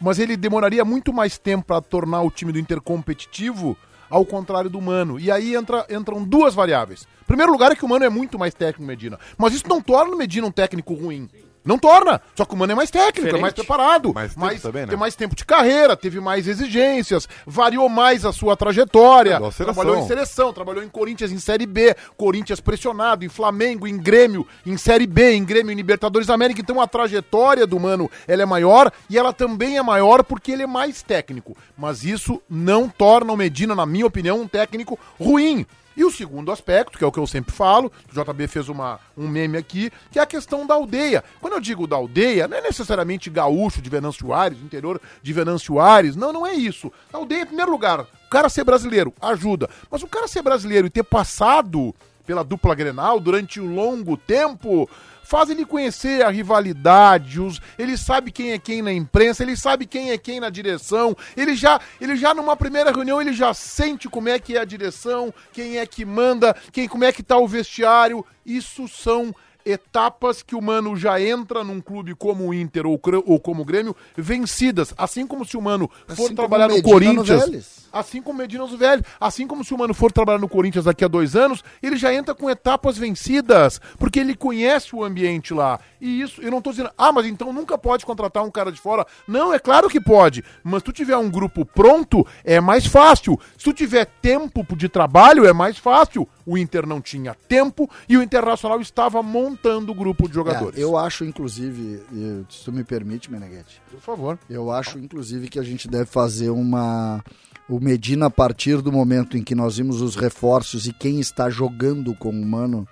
mas 0.00 0.18
ele 0.18 0.36
demoraria 0.36 0.84
muito 0.84 1.12
mais 1.12 1.38
tempo 1.38 1.66
para 1.66 1.80
tornar 1.80 2.22
o 2.22 2.30
time 2.30 2.52
do 2.52 2.58
Inter 2.58 2.80
competitivo, 2.80 3.76
ao 4.10 4.24
contrário 4.24 4.70
do 4.70 4.80
Mano. 4.80 5.18
E 5.18 5.30
aí 5.30 5.54
entra, 5.54 5.86
entram 5.90 6.22
duas 6.22 6.54
variáveis. 6.54 7.06
Primeiro 7.26 7.52
lugar 7.52 7.72
é 7.72 7.76
que 7.76 7.84
o 7.84 7.88
Mano 7.88 8.04
é 8.04 8.08
muito 8.08 8.38
mais 8.38 8.54
técnico 8.54 8.78
que 8.78 8.84
o 8.84 8.86
Medina. 8.86 9.18
Mas 9.36 9.54
isso 9.54 9.68
não 9.68 9.80
torna 9.80 10.14
o 10.14 10.18
Medina 10.18 10.46
um 10.46 10.52
técnico 10.52 10.94
ruim. 10.94 11.28
Não 11.66 11.78
torna. 11.78 12.20
Só 12.36 12.44
que 12.44 12.54
o 12.54 12.56
Mano 12.56 12.72
é 12.72 12.76
mais 12.76 12.90
técnico, 12.90 13.26
Diferente. 13.26 13.38
é 13.38 13.42
mais 13.42 13.54
preparado. 13.54 14.14
Mais 14.14 14.36
mais, 14.36 14.62
também, 14.62 14.82
né? 14.82 14.88
Tem 14.88 14.96
mais 14.96 15.16
tempo 15.16 15.34
de 15.34 15.44
carreira, 15.44 15.96
teve 15.96 16.20
mais 16.20 16.46
exigências, 16.46 17.28
variou 17.44 17.88
mais 17.88 18.24
a 18.24 18.32
sua 18.32 18.56
trajetória. 18.56 19.38
Seleção. 19.38 19.64
Trabalhou 19.64 19.98
em 19.98 20.06
seleção, 20.06 20.52
trabalhou 20.52 20.84
em 20.84 20.88
Corinthians 20.88 21.32
em 21.32 21.38
Série 21.38 21.66
B, 21.66 21.96
Corinthians 22.16 22.60
pressionado, 22.60 23.24
em 23.24 23.28
Flamengo, 23.28 23.86
em 23.86 23.98
Grêmio, 23.98 24.46
em 24.64 24.76
Série 24.76 25.06
B, 25.06 25.32
em 25.32 25.44
Grêmio, 25.44 25.72
em 25.72 25.76
Libertadores 25.76 26.28
da 26.28 26.34
América. 26.34 26.60
Então 26.60 26.80
a 26.80 26.86
trajetória 26.86 27.66
do 27.66 27.80
Mano, 27.80 28.08
ela 28.28 28.42
é 28.42 28.46
maior 28.46 28.92
e 29.10 29.18
ela 29.18 29.32
também 29.32 29.76
é 29.76 29.82
maior 29.82 30.22
porque 30.22 30.52
ele 30.52 30.62
é 30.62 30.66
mais 30.66 31.02
técnico. 31.02 31.56
Mas 31.76 32.04
isso 32.04 32.40
não 32.48 32.88
torna 32.88 33.32
o 33.32 33.36
Medina, 33.36 33.74
na 33.74 33.84
minha 33.84 34.06
opinião, 34.06 34.40
um 34.40 34.46
técnico 34.46 34.98
ruim. 35.18 35.66
E 35.96 36.04
o 36.04 36.10
segundo 36.10 36.52
aspecto, 36.52 36.98
que 36.98 37.04
é 37.04 37.06
o 37.06 37.12
que 37.12 37.18
eu 37.18 37.26
sempre 37.26 37.54
falo, 37.54 37.90
o 38.12 38.12
JB 38.12 38.46
fez 38.48 38.68
uma, 38.68 39.00
um 39.16 39.26
meme 39.26 39.56
aqui, 39.56 39.90
que 40.10 40.18
é 40.18 40.22
a 40.22 40.26
questão 40.26 40.66
da 40.66 40.74
aldeia. 40.74 41.24
Quando 41.40 41.54
eu 41.54 41.60
digo 41.60 41.86
da 41.86 41.96
aldeia, 41.96 42.46
não 42.46 42.58
é 42.58 42.60
necessariamente 42.60 43.30
gaúcho 43.30 43.80
de 43.80 43.88
Venâncio 43.88 44.32
Aires, 44.34 44.58
interior 44.58 45.00
de 45.22 45.32
Venâncio 45.32 45.80
Aires, 45.80 46.14
não, 46.14 46.32
não 46.32 46.46
é 46.46 46.54
isso. 46.54 46.92
A 47.12 47.16
aldeia, 47.16 47.42
em 47.42 47.46
primeiro 47.46 47.70
lugar, 47.70 48.00
o 48.00 48.30
cara 48.30 48.48
ser 48.48 48.64
brasileiro 48.64 49.14
ajuda, 49.20 49.70
mas 49.90 50.02
o 50.02 50.06
cara 50.06 50.28
ser 50.28 50.42
brasileiro 50.42 50.86
e 50.86 50.90
ter 50.90 51.04
passado 51.04 51.94
pela 52.26 52.42
dupla 52.42 52.74
Grenal 52.74 53.20
durante 53.20 53.60
um 53.60 53.74
longo 53.74 54.16
tempo, 54.16 54.90
faz 55.26 55.50
ele 55.50 55.66
conhecer 55.66 56.24
a 56.24 56.30
rivalidade, 56.30 57.40
os, 57.40 57.60
ele 57.76 57.98
sabe 57.98 58.30
quem 58.30 58.52
é 58.52 58.58
quem 58.58 58.80
na 58.80 58.92
imprensa, 58.92 59.42
ele 59.42 59.56
sabe 59.56 59.84
quem 59.84 60.12
é 60.12 60.18
quem 60.18 60.38
na 60.38 60.48
direção, 60.48 61.16
ele 61.36 61.56
já, 61.56 61.80
ele 62.00 62.16
já 62.16 62.32
numa 62.32 62.56
primeira 62.56 62.92
reunião 62.92 63.20
ele 63.20 63.32
já 63.32 63.52
sente 63.52 64.08
como 64.08 64.28
é 64.28 64.38
que 64.38 64.56
é 64.56 64.60
a 64.60 64.64
direção, 64.64 65.34
quem 65.52 65.78
é 65.78 65.86
que 65.86 66.04
manda, 66.04 66.54
quem 66.70 66.86
como 66.86 67.04
é 67.04 67.10
que 67.10 67.24
tá 67.24 67.36
o 67.36 67.48
vestiário. 67.48 68.24
Isso 68.44 68.86
são 68.86 69.34
etapas 69.66 70.42
que 70.42 70.54
o 70.54 70.62
Mano 70.62 70.96
já 70.96 71.20
entra 71.20 71.64
num 71.64 71.80
clube 71.80 72.14
como 72.14 72.46
o 72.46 72.54
Inter 72.54 72.86
ou, 72.86 73.00
ou 73.26 73.40
como 73.40 73.62
o 73.62 73.64
Grêmio 73.64 73.96
vencidas, 74.16 74.94
assim 74.96 75.26
como 75.26 75.44
se 75.44 75.56
o 75.56 75.60
Mano 75.60 75.90
for 76.06 76.12
Assim 76.12 76.22
como 76.22 76.36
trabalhar 76.36 76.68
no 76.68 76.80
Corinthians, 76.80 77.88
assim 77.92 78.22
como 78.22 78.38
Medina 78.38 78.64
no 78.64 78.76
Velho, 78.76 79.04
assim 79.20 79.46
como 79.46 79.64
se 79.64 79.74
o 79.74 79.78
Mano 79.78 79.92
for 79.92 80.12
trabalhar 80.12 80.38
no 80.38 80.48
Corinthians 80.48 80.84
daqui 80.84 81.04
a 81.04 81.08
dois 81.08 81.34
anos, 81.34 81.64
ele 81.82 81.96
já 81.96 82.14
entra 82.14 82.34
com 82.34 82.48
etapas 82.48 82.96
vencidas, 82.96 83.80
porque 83.98 84.20
ele 84.20 84.36
conhece 84.36 84.94
o 84.94 85.02
ambiente 85.02 85.52
lá. 85.52 85.80
E 86.00 86.20
isso, 86.20 86.40
eu 86.40 86.50
não 86.50 86.62
tô 86.62 86.70
dizendo, 86.70 86.90
ah, 86.96 87.10
mas 87.10 87.26
então 87.26 87.52
nunca 87.52 87.76
pode 87.76 88.06
contratar 88.06 88.44
um 88.44 88.50
cara 88.50 88.70
de 88.70 88.80
fora. 88.80 89.04
Não, 89.26 89.52
é 89.52 89.58
claro 89.58 89.88
que 89.88 90.00
pode, 90.00 90.44
mas 90.62 90.80
se 90.80 90.84
tu 90.84 90.92
tiver 90.92 91.16
um 91.16 91.30
grupo 91.30 91.64
pronto, 91.64 92.24
é 92.44 92.60
mais 92.60 92.86
fácil. 92.86 93.40
Se 93.58 93.64
tu 93.64 93.72
tiver 93.72 94.04
tempo 94.22 94.64
de 94.76 94.88
trabalho, 94.88 95.44
é 95.44 95.52
mais 95.52 95.76
fácil. 95.76 96.28
O 96.44 96.56
Inter 96.56 96.86
não 96.86 97.00
tinha 97.00 97.34
tempo 97.48 97.90
e 98.08 98.16
o 98.16 98.22
Internacional 98.22 98.80
estava 98.80 99.20
montando 99.22 99.55
o 99.64 99.94
grupo 99.94 100.28
de 100.28 100.34
jogadores. 100.34 100.78
É, 100.78 100.82
eu 100.82 100.96
acho, 100.96 101.24
inclusive, 101.24 102.02
se 102.48 102.64
tu 102.64 102.72
me 102.72 102.84
permite, 102.84 103.30
Meneghete, 103.30 103.80
Por 103.90 104.00
favor. 104.00 104.38
eu 104.48 104.70
acho, 104.70 104.98
inclusive, 104.98 105.48
que 105.48 105.58
a 105.58 105.62
gente 105.62 105.88
deve 105.88 106.06
fazer 106.06 106.50
uma. 106.50 107.22
O 107.68 107.80
Medina, 107.80 108.26
a 108.26 108.30
partir 108.30 108.80
do 108.80 108.92
momento 108.92 109.36
em 109.36 109.42
que 109.42 109.54
nós 109.54 109.76
vimos 109.76 110.00
os 110.00 110.14
reforços 110.14 110.86
e 110.86 110.92
quem 110.92 111.18
está 111.18 111.50
jogando 111.50 112.14
com 112.14 112.30
o 112.30 112.46
Mano, 112.46 112.86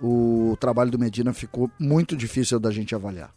o 0.00 0.56
trabalho 0.60 0.90
do 0.90 0.98
Medina 0.98 1.32
ficou 1.32 1.70
muito 1.78 2.16
difícil 2.16 2.58
da 2.60 2.70
gente 2.70 2.94
avaliar. 2.94 3.30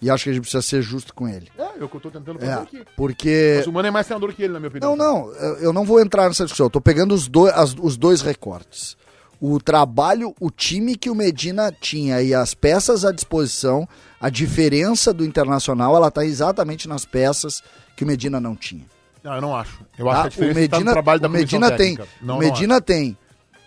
E 0.00 0.10
acho 0.10 0.24
que 0.24 0.30
a 0.30 0.32
gente 0.32 0.42
precisa 0.42 0.62
ser 0.62 0.82
justo 0.82 1.14
com 1.14 1.28
ele. 1.28 1.48
É, 1.56 1.68
eu 1.80 1.88
tô 1.88 2.10
tentando 2.10 2.38
fazer 2.38 2.50
É, 2.50 2.54
aqui. 2.54 2.82
porque. 2.96 3.54
Mas 3.58 3.66
o 3.68 3.72
Mano 3.72 3.86
é 3.88 3.90
mais 3.90 4.06
treinador 4.06 4.32
que 4.34 4.42
ele, 4.42 4.52
na 4.52 4.58
minha 4.58 4.68
opinião. 4.68 4.96
Não, 4.96 5.26
não, 5.26 5.32
eu 5.58 5.72
não 5.72 5.84
vou 5.84 6.00
entrar 6.00 6.26
nessa 6.28 6.44
discussão. 6.44 6.66
Eu 6.66 6.70
tô 6.70 6.80
pegando 6.80 7.14
os 7.14 7.28
dois, 7.28 7.52
as- 7.54 7.74
os 7.80 7.96
dois 7.96 8.20
recortes. 8.20 8.96
O 9.44 9.58
trabalho, 9.58 10.32
o 10.38 10.52
time 10.52 10.94
que 10.94 11.10
o 11.10 11.16
Medina 11.16 11.74
tinha 11.80 12.22
e 12.22 12.32
as 12.32 12.54
peças 12.54 13.04
à 13.04 13.10
disposição, 13.10 13.88
a 14.20 14.30
diferença 14.30 15.12
do 15.12 15.24
Internacional, 15.24 15.96
ela 15.96 16.12
tá 16.12 16.24
exatamente 16.24 16.86
nas 16.86 17.04
peças 17.04 17.60
que 17.96 18.04
o 18.04 18.06
Medina 18.06 18.38
não 18.38 18.54
tinha. 18.54 18.84
Não, 19.20 19.34
eu 19.34 19.40
não 19.40 19.56
acho. 19.56 19.80
Eu 19.98 20.08
acho 20.08 20.22
Tá? 20.22 20.30
que 20.30 20.44
a 20.44 20.46
diferença 20.46 20.68
tá 20.68 20.78
no 20.80 20.92
trabalho 20.92 21.20
da 21.20 21.26
o 21.26 21.30
Medina 21.30 21.72
tem. 21.72 21.96
Não, 21.96 22.04
o 22.04 22.26
não 22.26 22.38
Medina 22.38 22.80
tem, 22.80 23.16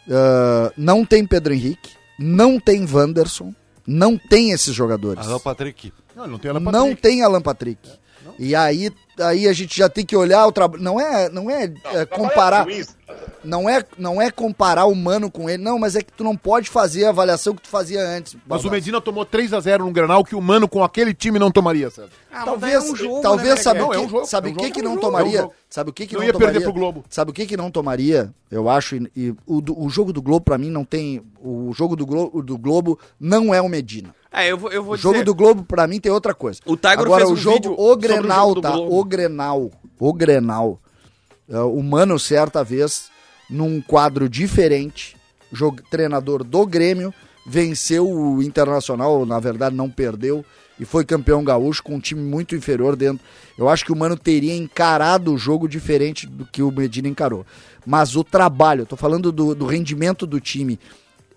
ah, 0.10 0.72
não 0.78 1.04
tem 1.06 1.26
Pedro 1.28 1.54
Henrique, 1.54 1.92
não 2.18 2.58
tem 2.58 2.86
Wanderson, 2.90 3.54
não 3.86 4.18
tem 4.18 4.52
esses 4.52 4.74
jogadores. 4.74 5.28
Alan 5.28 5.40
Patrick. 5.40 5.92
Não, 6.16 6.24
ele 6.24 6.32
não 6.32 6.40
tem 6.40 6.52
Alan 6.52 6.60
Não 6.62 6.72
Patrick. 6.72 7.02
tem 7.02 7.22
Alan 7.22 7.42
Patrick. 7.42 7.90
E 8.38 8.54
aí, 8.56 8.92
aí 9.20 9.48
a 9.48 9.54
gente 9.54 9.78
já 9.78 9.88
tem 9.88 10.06
que 10.06 10.16
olhar 10.16 10.46
o 10.46 10.52
trabalho. 10.52 10.84
Não 10.84 11.00
é, 11.00 11.30
não 11.30 11.50
é, 11.50 11.72
é, 11.94 12.06
comparar. 12.06 12.68
Não 13.44 13.70
é, 13.70 13.84
não 13.98 14.20
é 14.22 14.32
comparar 14.32 14.86
o 14.86 14.96
Mano 14.96 15.30
com 15.30 15.48
ele, 15.50 15.62
não, 15.62 15.78
mas 15.78 15.96
é 15.96 16.02
que 16.02 16.12
tu 16.12 16.24
não 16.24 16.36
pode 16.36 16.68
fazer 16.70 17.06
a 17.06 17.10
avaliação 17.10 17.54
que 17.54 17.62
tu 17.62 17.70
fazia 17.70 18.02
antes. 18.02 18.36
Mas 18.48 18.66
o. 18.66 18.72
Medina 18.72 19.00
tomou 19.00 19.24
3x0 19.26 19.80
no 19.80 19.92
Granal 19.92 20.24
que 20.24 20.36
o 20.36 20.42
Mano 20.42 20.68
com 20.68 20.84
aquele 20.84 21.14
time 21.14 21.38
não 21.38 21.52
tomaria, 21.52 21.90
César. 21.92 22.10
Ah, 22.34 22.44
talvez, 22.44 22.74
é 22.74 22.80
um 22.80 22.96
jogo, 22.96 23.22
talvez 23.22 23.56
né, 23.56 23.62
sabe 23.62 23.80
o 23.80 23.84
Não, 23.84 23.90
que, 23.92 23.96
é 23.96 24.00
um 24.00 24.10
jogo, 24.10 24.26
sabe 24.26 24.50
é 24.50 24.52
o 24.52 24.54
um 24.54 24.58
que 24.58 24.72
que 24.72 24.80
é 24.80 24.84
não 24.84 24.92
jogo, 24.96 25.02
tomaria? 25.02 25.40
é 25.40 25.46
um. 25.46 25.50
Sabe 25.70 25.90
o 25.90 25.94
que 25.94 26.08
que 26.08 26.14
Não 26.14 26.22
não, 26.22 26.28
ia 26.28 26.34
tomaria? 26.34 26.54
perder 26.54 26.66
pro 26.66 26.74
Globo. 26.74 27.06
Sabe 27.10 27.32
o 27.32 27.34
que 27.34 27.46
que 27.46 27.56
não 27.58 27.70
tomaria? 27.70 28.34
Eu 28.50 28.68
acho 28.70 28.96
e, 28.96 29.12
e 29.16 29.30
o, 29.46 29.62
o 29.86 29.90
jogo 29.90 30.12
do 30.12 30.22
Globo 30.22 30.44
pra 30.44 30.58
mim 30.58 30.70
não 30.70 30.84
tem, 30.84 31.22
o 31.42 31.72
jogo 31.74 31.96
do 31.96 32.06
Globo, 32.06 32.42
do 32.42 32.58
Globo 32.58 33.00
não 33.20 33.54
é 33.54 33.62
o 33.62 33.70
Medina. 33.70 34.14
É, 34.36 34.52
eu 34.52 34.58
vou, 34.58 34.72
eu 34.72 34.84
vou 34.84 34.94
O 34.94 34.98
jogo 34.98 35.14
dizer... 35.16 35.26
do 35.26 35.34
Globo 35.36 35.64
pra 35.64 35.88
mim 35.88 36.00
tem 36.00 36.12
outra 36.12 36.34
coisa. 36.34 36.60
O 36.66 36.76
Tiger 36.76 37.00
Agora 37.00 37.26
fez 37.26 37.30
o 37.30 37.34
um 37.34 37.38
jogo, 37.38 37.56
vídeo 37.56 37.74
o 37.74 37.76
sobre 37.76 37.92
o 37.92 37.96
Grenal, 37.98 38.48
jogo 38.50 38.56
do 38.56 38.62
tá? 38.62 38.78
O 38.78 39.04
Grenal, 39.04 39.72
o 40.00 40.14
Grenal. 40.14 40.80
É, 41.50 41.60
o 41.60 41.82
Mano 41.82 42.20
certa 42.20 42.64
vez 42.64 43.10
num 43.50 43.80
quadro 43.82 44.28
diferente, 44.28 45.16
jog- 45.52 45.82
treinador 45.90 46.44
do 46.44 46.66
Grêmio, 46.66 47.14
venceu 47.46 48.10
o 48.10 48.42
Internacional, 48.42 49.26
na 49.26 49.40
verdade 49.40 49.76
não 49.76 49.90
perdeu 49.90 50.44
e 50.80 50.84
foi 50.84 51.06
campeão 51.06 51.44
gaúcho 51.44 51.84
com 51.84 51.96
um 51.96 52.00
time 52.00 52.20
muito 52.22 52.56
inferior 52.56 52.96
dentro. 52.96 53.24
Eu 53.58 53.70
acho 53.70 53.86
que 53.86 53.94
o 53.94 53.96
Mano 53.96 54.18
teria 54.18 54.56
encarado 54.56 55.34
o 55.34 55.38
jogo 55.38 55.70
diferente 55.70 56.28
do 56.28 56.46
que 56.46 56.62
o 56.62 56.72
Medina 56.72 57.08
encarou. 57.08 57.46
Mas 57.86 58.16
o 58.16 58.24
trabalho, 58.24 58.82
eu 58.82 58.86
tô 58.86 58.98
falando 58.98 59.32
do, 59.32 59.56
do 59.56 59.66
rendimento 59.66 60.26
do 60.26 60.42
time, 60.42 60.78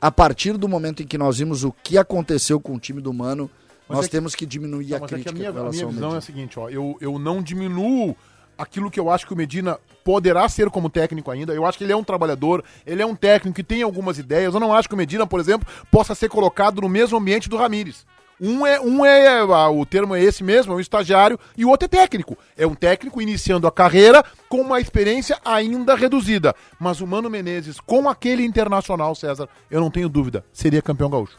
a 0.01 0.11
partir 0.11 0.57
do 0.57 0.69
momento 0.69 1.03
em 1.03 1.07
que 1.07 1.19
nós 1.19 1.39
vimos 1.39 1.65
o 1.65 1.73
que 1.83 1.99
aconteceu 1.99 2.61
com 2.61 2.75
o 2.75 2.79
time 2.79 3.01
do 3.01 3.13
Mano, 3.13 3.51
Mas 3.89 3.97
nós 3.97 4.05
é 4.07 4.09
que- 4.09 4.13
temos 4.13 4.35
que 4.35 4.47
diminuir 4.47 4.91
Não, 4.91 4.99
a 4.99 5.05
é 5.05 5.09
crítica 5.09 5.31
a 5.31 5.33
minha, 5.33 5.53
com 5.53 5.59
a 5.59 5.71
minha 5.71 5.87
visão 5.87 6.15
é 6.15 6.19
a 6.19 6.21
seguinte, 6.21 6.59
ó. 6.59 6.69
Eu, 6.69 6.97
eu 7.01 7.19
não 7.19 7.43
diminuo 7.43 8.15
aquilo 8.57 8.91
que 8.91 8.99
eu 9.01 9.09
acho 9.11 9.27
que 9.27 9.33
o 9.33 9.37
Medina 9.37 9.79
poderá 10.05 10.49
ser 10.49 10.69
como 10.71 10.89
técnico 10.91 11.31
ainda. 11.31 11.53
Eu 11.55 11.65
acho 11.67 11.77
que 11.79 11.85
ele 11.85 11.93
é 11.93 11.97
um 11.97 12.03
trabalhador, 12.05 12.65
ele 12.87 13.03
é 13.03 13.07
um 13.07 13.15
técnico 13.15 13.55
que 13.57 13.63
tem 13.65 13.83
algumas 13.83 14.19
ideias. 14.19 14.53
Eu 14.55 14.61
não 14.61 14.73
acho 14.73 14.89
que 14.89 14.95
o 14.95 14.99
Medina, 14.99 15.27
por 15.27 15.39
exemplo, 15.39 15.69
possa 15.91 16.15
ser 16.15 16.29
colocado 16.29 16.81
no 16.81 16.89
mesmo 16.89 17.17
ambiente 17.19 17.49
do 17.49 17.57
Ramires. 17.57 18.05
Um 18.41 18.67
é, 18.67 18.81
um 18.81 19.05
é, 19.05 19.43
o 19.43 19.85
termo 19.85 20.15
é 20.15 20.23
esse 20.23 20.45
mesmo, 20.45 20.73
é 20.73 20.77
um 20.77 20.81
estagiário, 20.81 21.39
e 21.57 21.65
o 21.65 21.69
outro 21.71 21.87
é 21.87 21.89
técnico. 21.89 22.37
É 22.57 22.67
um 22.67 22.75
técnico 22.75 23.21
iniciando 23.21 23.67
a 23.67 23.73
carreira 23.73 24.25
com 24.49 24.61
uma 24.61 24.81
experiência 24.81 25.39
ainda 25.45 25.95
reduzida. 25.95 26.55
Mas 26.79 27.01
o 27.01 27.07
Mano 27.07 27.29
Menezes, 27.29 27.81
com 27.81 28.09
aquele 28.09 28.45
internacional, 28.45 29.15
César, 29.15 29.49
eu 29.71 29.81
não 29.81 29.91
tenho 29.91 30.09
dúvida, 30.09 30.45
seria 30.53 30.81
campeão 30.83 31.11
gaúcho. 31.11 31.37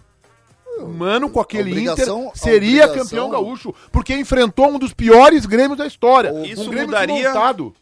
Mano 0.88 1.30
com 1.30 1.42
aquele 1.42 1.78
Inter 1.78 2.08
seria 2.34 2.86
a 2.86 2.88
campeão 2.88 3.30
gaúcho, 3.30 3.74
porque 3.92 4.16
enfrentou 4.16 4.70
um 4.70 4.80
dos 4.80 4.94
piores 4.94 5.46
Grêmios 5.46 5.78
da 5.78 5.86
história. 5.86 6.32
Isso 6.46 6.62
um 6.62 6.70
Grêmio 6.70 6.88
mudaria, 6.88 7.32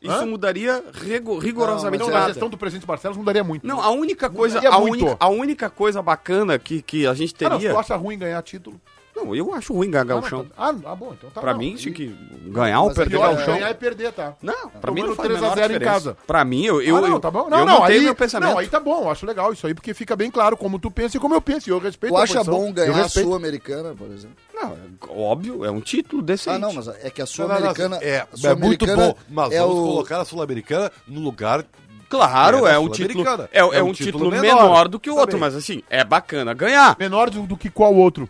isso 0.02 0.12
Hã? 0.12 0.26
mudaria 0.26 0.84
rigo- 0.94 1.38
rigorosamente 1.38 2.00
Não, 2.04 2.08
mas 2.08 2.16
nada. 2.22 2.34
gestão 2.34 2.50
do 2.50 2.58
presidente 2.58 2.88
Barcelos 2.88 3.16
mudaria 3.18 3.44
muito. 3.44 3.68
Não, 3.68 3.80
a 3.82 3.92
única 3.92 4.30
coisa, 4.30 4.68
a 4.68 4.78
única, 4.80 5.16
a 5.20 5.30
única 5.30 5.70
coisa 5.70 6.02
bacana 6.02 6.58
que, 6.58 6.82
que 6.82 7.06
a 7.06 7.14
gente 7.14 7.36
Ah, 7.46 7.50
não, 7.50 7.60
teria. 7.60 7.78
acha 7.78 7.96
ruim 7.96 8.18
ganhar 8.18 8.42
título? 8.42 8.82
Não, 9.18 9.36
eu 9.36 9.54
acho 9.54 9.74
ruim 9.74 9.90
ganhar 9.90 10.04
Ah, 10.04 10.06
não, 10.06 10.22
gauchão. 10.22 10.46
tá- 10.46 10.50
Ah, 10.58 10.74
ah, 10.86 10.96
bom, 10.96 11.14
então 11.18 11.30
tá 11.32 11.42
Pra 11.42 11.52
não. 11.54 11.60
mim, 11.60 11.74
E- 11.74 11.76
tinha 11.76 11.94
que 11.94 12.16
ganhar 12.46 12.82
ou 12.82 12.88
Mas 12.88 12.96
perder 12.98 13.18
Pior, 13.18 13.36
gauchão. 13.36 13.54
ganhar 13.56 13.72
e 13.72 13.74
perder, 13.74 14.12
tá? 14.14 14.34
Não, 14.42 14.70
pra 14.70 14.92
mim 14.92 15.02
não 15.02 15.16
faz 15.16 15.20
a 15.20 15.24
3 15.24 15.38
a 15.38 15.42
menor 15.42 15.56
0 15.56 15.66
em 15.74 15.78
diferença. 15.80 15.92
casa. 15.94 16.18
Pra 16.28 16.46
mim, 16.46 16.64
eu, 16.66 16.82
eu, 16.82 16.98
ah, 16.98 17.02
não, 17.02 17.08
eu, 17.08 17.20
tá 17.20 17.32
bom. 17.32 17.40
eu 17.46 17.50
Não, 17.50 17.66
não, 17.66 17.80
mantenho 17.80 18.00
aí, 18.00 18.06
meu 18.06 18.16
pensamento. 18.16 18.50
não, 18.52 18.58
aí 18.60 18.68
tá 18.68 18.80
bom, 18.80 19.02
eu 19.04 19.10
acho 19.12 19.26
legal 19.26 19.52
isso 19.52 19.66
aí, 19.66 19.74
porque 19.74 19.94
fica 19.94 20.16
bem 20.16 20.30
claro 20.30 20.56
como 20.56 20.78
tu 20.80 20.92
pensa 20.92 21.18
e 21.18 21.20
como 21.20 21.34
eu 21.34 21.42
penso. 21.42 21.70
E 21.70 21.72
eu 21.72 21.80
respeito 21.80 22.14
Tu 22.14 22.18
a 22.18 22.24
acha 22.24 22.34
posição. 22.36 22.54
bom 22.54 22.68
Eu 22.68 22.74
ganhar 22.74 23.06
a. 23.06 23.10
Sul-Americana, 23.10 23.96
por 23.96 24.08
exemplo? 24.12 24.38
Não, 24.54 24.72
é 24.74 24.78
óbvio, 25.10 25.66
é 25.66 25.72
um 25.72 25.82
título 25.82 26.22
decente. 26.22 26.56
Ah, 26.56 26.60
não, 26.60 26.74
mas 26.74 26.88
é 26.88 27.10
que 27.10 27.22
a 27.22 27.26
Não, 27.26 27.48
não, 27.48 27.48
não, 27.48 27.56
Sul-Americana. 27.56 27.98
é, 28.02 28.20
a 28.20 28.48
é 28.50 28.56
muito 28.56 28.86
bom, 28.86 29.16
mas 29.30 29.52
é 29.52 29.60
vamos 29.62 29.76
o- 29.78 29.84
colocar 29.84 30.22
a 30.22 30.26
Sul-Americana 30.26 30.92
no 31.08 31.20
lugar 31.22 31.66
Claro, 32.10 32.66
É, 32.66 32.76
é, 32.76 32.80
um 32.80 32.88
título, 32.88 33.12
Sul-Americana. 33.26 33.50
é, 33.52 33.60
é 33.60 33.84
um 33.84 33.92
título, 33.92 34.32
menor, 34.32 34.88
do 34.88 34.98
que 34.98 35.10
o 35.10 35.16
Tá 35.16 35.20
outro, 35.20 35.34
bem. 35.38 35.42
mas 35.42 35.56
assim, 35.58 35.84
é 35.90 36.06
bacana 36.06 36.54
ganhar. 36.54 36.96
Menor 36.98 37.30
do, 37.30 37.42
do 37.42 37.58
que 37.58 37.70
qual 37.70 37.94
outro? 37.94 38.30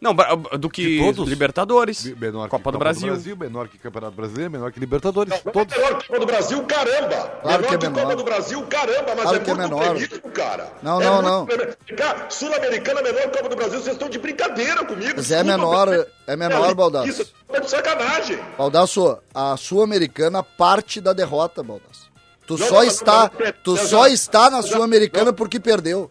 Não, 0.00 0.14
do 0.58 0.70
que 0.70 0.98
todos? 0.98 1.28
Libertadores, 1.28 2.04
menor 2.16 2.44
que 2.44 2.50
Copa 2.50 2.72
do 2.72 2.78
Brasil. 2.78 3.36
menor 3.36 3.68
que 3.68 3.76
Campeonato 3.76 4.16
Brasileiro, 4.16 4.50
menor 4.50 4.72
que 4.72 4.80
Libertadores. 4.80 5.30
Não, 5.44 5.52
todos. 5.52 5.76
menor 5.76 5.98
que 5.98 6.06
Copa 6.08 6.20
do 6.20 6.26
Brasil, 6.26 6.62
caramba! 6.64 7.16
Claro 7.42 7.42
menor 7.44 7.68
que 7.68 7.74
é 7.74 7.78
que 7.78 7.86
menor. 7.88 8.02
Copa 8.02 8.16
do 8.16 8.24
Brasil, 8.24 8.62
caramba, 8.62 9.04
mas 9.14 9.22
Claro 9.22 9.36
é 9.36 9.40
que 9.40 9.50
é 9.50 9.54
muito 9.54 9.68
menor. 9.68 9.90
plenismo, 9.94 10.30
cara. 10.32 10.72
Não, 10.82 11.02
É 11.02 11.04
não, 11.04 11.44
muito 11.44 11.56
não. 11.56 12.30
Sul-Americana 12.30 13.02
menor 13.02 13.20
que 13.22 13.28
Copa 13.28 13.48
do 13.50 13.56
Brasil, 13.56 13.80
vocês 13.80 13.94
estão 13.94 14.08
de 14.08 14.18
brincadeira 14.18 14.84
comigo. 14.84 15.12
Mas 15.16 15.30
é 15.30 15.42
desculpa, 15.42 15.58
menor, 15.58 16.06
é 16.26 16.36
menor, 16.36 16.74
Baldasso. 16.74 17.08
Isso 17.08 17.34
é 17.52 17.60
de 17.60 17.70
sacanagem. 17.70 18.38
Baldasso, 18.56 19.18
a 19.34 19.56
Sul-Americana 19.56 20.42
parte 20.42 21.00
da 21.00 21.12
derrota, 21.12 21.62
Baldasso. 21.62 22.08
Tu 22.46 22.56
Não, 22.58 22.66
só 22.66 22.74
não, 22.76 22.82
está, 22.84 23.30
não, 23.38 23.52
tu 23.62 23.70
não, 23.74 23.86
só 23.86 23.98
não. 24.00 24.06
está 24.08 24.50
na 24.50 24.62
Sul-Americana 24.62 25.32
porque 25.32 25.60
perdeu. 25.60 26.10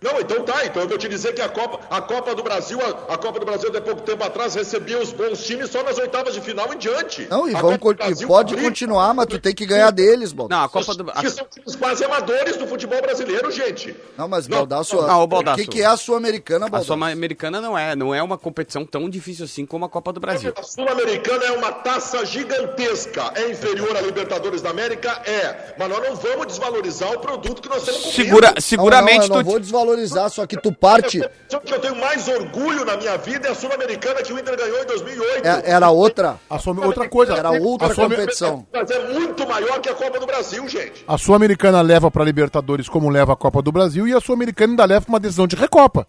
Não, 0.00 0.20
então 0.20 0.42
tá. 0.44 0.64
Então 0.66 0.82
eu 0.82 0.88
vou 0.88 0.98
te 0.98 1.08
dizer 1.08 1.34
que 1.34 1.40
a 1.40 1.48
Copa, 1.48 1.80
a 1.90 2.02
Copa 2.02 2.34
do 2.34 2.42
Brasil, 2.42 2.78
a, 2.80 3.14
a 3.14 3.18
Copa 3.18 3.40
do 3.40 3.46
Brasil 3.46 3.70
até 3.70 3.80
pouco 3.80 4.02
tempo 4.02 4.22
atrás 4.22 4.54
recebia 4.54 4.98
os 5.00 5.10
bons 5.12 5.42
times 5.44 5.70
só 5.70 5.82
nas 5.82 5.96
oitavas 5.98 6.34
de 6.34 6.40
final 6.42 6.72
em 6.72 6.76
diante. 6.78 7.26
Não, 7.30 7.48
e, 7.48 7.54
A 7.54 7.58
e 7.58 7.62
Brasil 7.94 8.28
pode 8.28 8.54
continuar, 8.56 9.14
mas 9.14 9.26
tu 9.26 9.38
tem 9.40 9.54
que 9.54 9.64
ganhar 9.64 9.90
deles, 9.90 10.32
Baldasso. 10.32 10.58
Não, 10.60 10.66
a 10.66 10.68
Copa 10.68 10.94
do... 10.94 11.10
a- 11.10 11.14
Que 11.14 11.30
são 11.30 11.46
times 11.46 11.74
quase 11.76 12.04
amadores 12.04 12.56
do 12.56 12.66
futebol 12.66 13.00
brasileiro, 13.00 13.50
gente. 13.50 13.96
Não, 14.18 14.28
mas 14.28 14.46
Não, 14.46 14.58
Baldasso, 14.58 14.96
não, 15.00 15.22
o 15.22 15.26
Baldasso. 15.26 15.56
que, 15.62 15.66
que 15.66 15.82
é 15.82 15.86
a 15.86 15.96
Sul-Americana, 15.96 16.66
A 16.66 16.68
Baldasso? 16.68 16.92
Sul-Americana 16.92 17.60
não 17.60 17.76
é, 17.76 17.96
não 17.96 18.14
é 18.14 18.22
uma 18.22 18.36
competição 18.36 18.84
tão 18.84 19.08
difícil 19.08 19.46
assim 19.46 19.64
como 19.64 19.86
a 19.86 19.88
Copa 19.88 20.12
do 20.12 20.20
Brasil. 20.20 20.52
A 20.56 20.62
Sul-Americana 20.62 21.44
é 21.46 21.52
uma 21.52 21.72
taça 21.72 22.24
gigantesca. 22.26 23.32
É 23.34 23.50
inferior 23.50 23.96
à 23.96 24.00
Libertadores 24.02 24.60
da 24.60 24.70
América? 24.70 25.22
É. 25.24 25.74
Mas 25.78 25.88
nós 25.88 26.06
não 26.06 26.16
vamos 26.16 26.46
desvalorizar 26.46 27.12
o 27.12 27.18
produto 27.18 27.62
que 27.62 27.68
nós 27.68 27.78
estamos 27.78 28.00
comendo. 28.02 28.14
Segura, 28.16 28.52
Não, 28.54 28.60
seguramente 28.60 29.18
não, 29.18 29.24
eu 29.24 29.28
não 29.30 29.42
tu 29.42 29.44
vou 29.50 29.58
desvalorizar, 29.58 29.85
só 30.30 30.46
que 30.46 30.56
tu 30.56 30.72
parte... 30.72 31.20
Só 31.48 31.58
que 31.60 31.72
eu 31.72 31.80
tenho 31.80 31.96
mais 31.96 32.26
orgulho 32.28 32.84
na 32.84 32.96
minha 32.96 33.16
vida 33.18 33.48
é 33.48 33.50
a 33.50 33.54
Sul-Americana 33.54 34.22
que 34.22 34.32
o 34.32 34.38
Inter 34.38 34.56
ganhou 34.56 34.82
em 34.82 34.86
2008. 34.86 35.46
é- 35.46 35.62
era 35.70 35.90
outra. 35.90 36.36
A 36.48 36.58
Sul- 36.58 36.84
outra 36.84 37.08
coisa. 37.08 37.34
Era 37.34 37.50
outra 37.50 37.88
a 37.88 37.94
Sul- 37.94 38.04
competição. 38.08 38.66
Mas 38.72 38.90
é 38.90 39.12
muito 39.12 39.46
maior 39.48 39.80
que 39.80 39.88
a 39.88 39.94
Copa 39.94 40.18
do 40.20 40.26
Brasil, 40.26 40.66
gente. 40.68 41.04
A 41.06 41.16
Sul-Americana 41.18 41.80
leva 41.82 42.10
pra 42.10 42.24
Libertadores 42.24 42.88
como 42.88 43.08
leva 43.10 43.32
a 43.32 43.36
Copa 43.36 43.62
do 43.62 43.70
Brasil 43.72 44.06
e 44.08 44.12
a 44.14 44.20
Sul-Americana 44.20 44.72
ainda 44.72 44.84
leva 44.84 45.00
pra 45.04 45.12
uma 45.12 45.20
decisão 45.20 45.46
de 45.46 45.56
Recopa. 45.56 46.06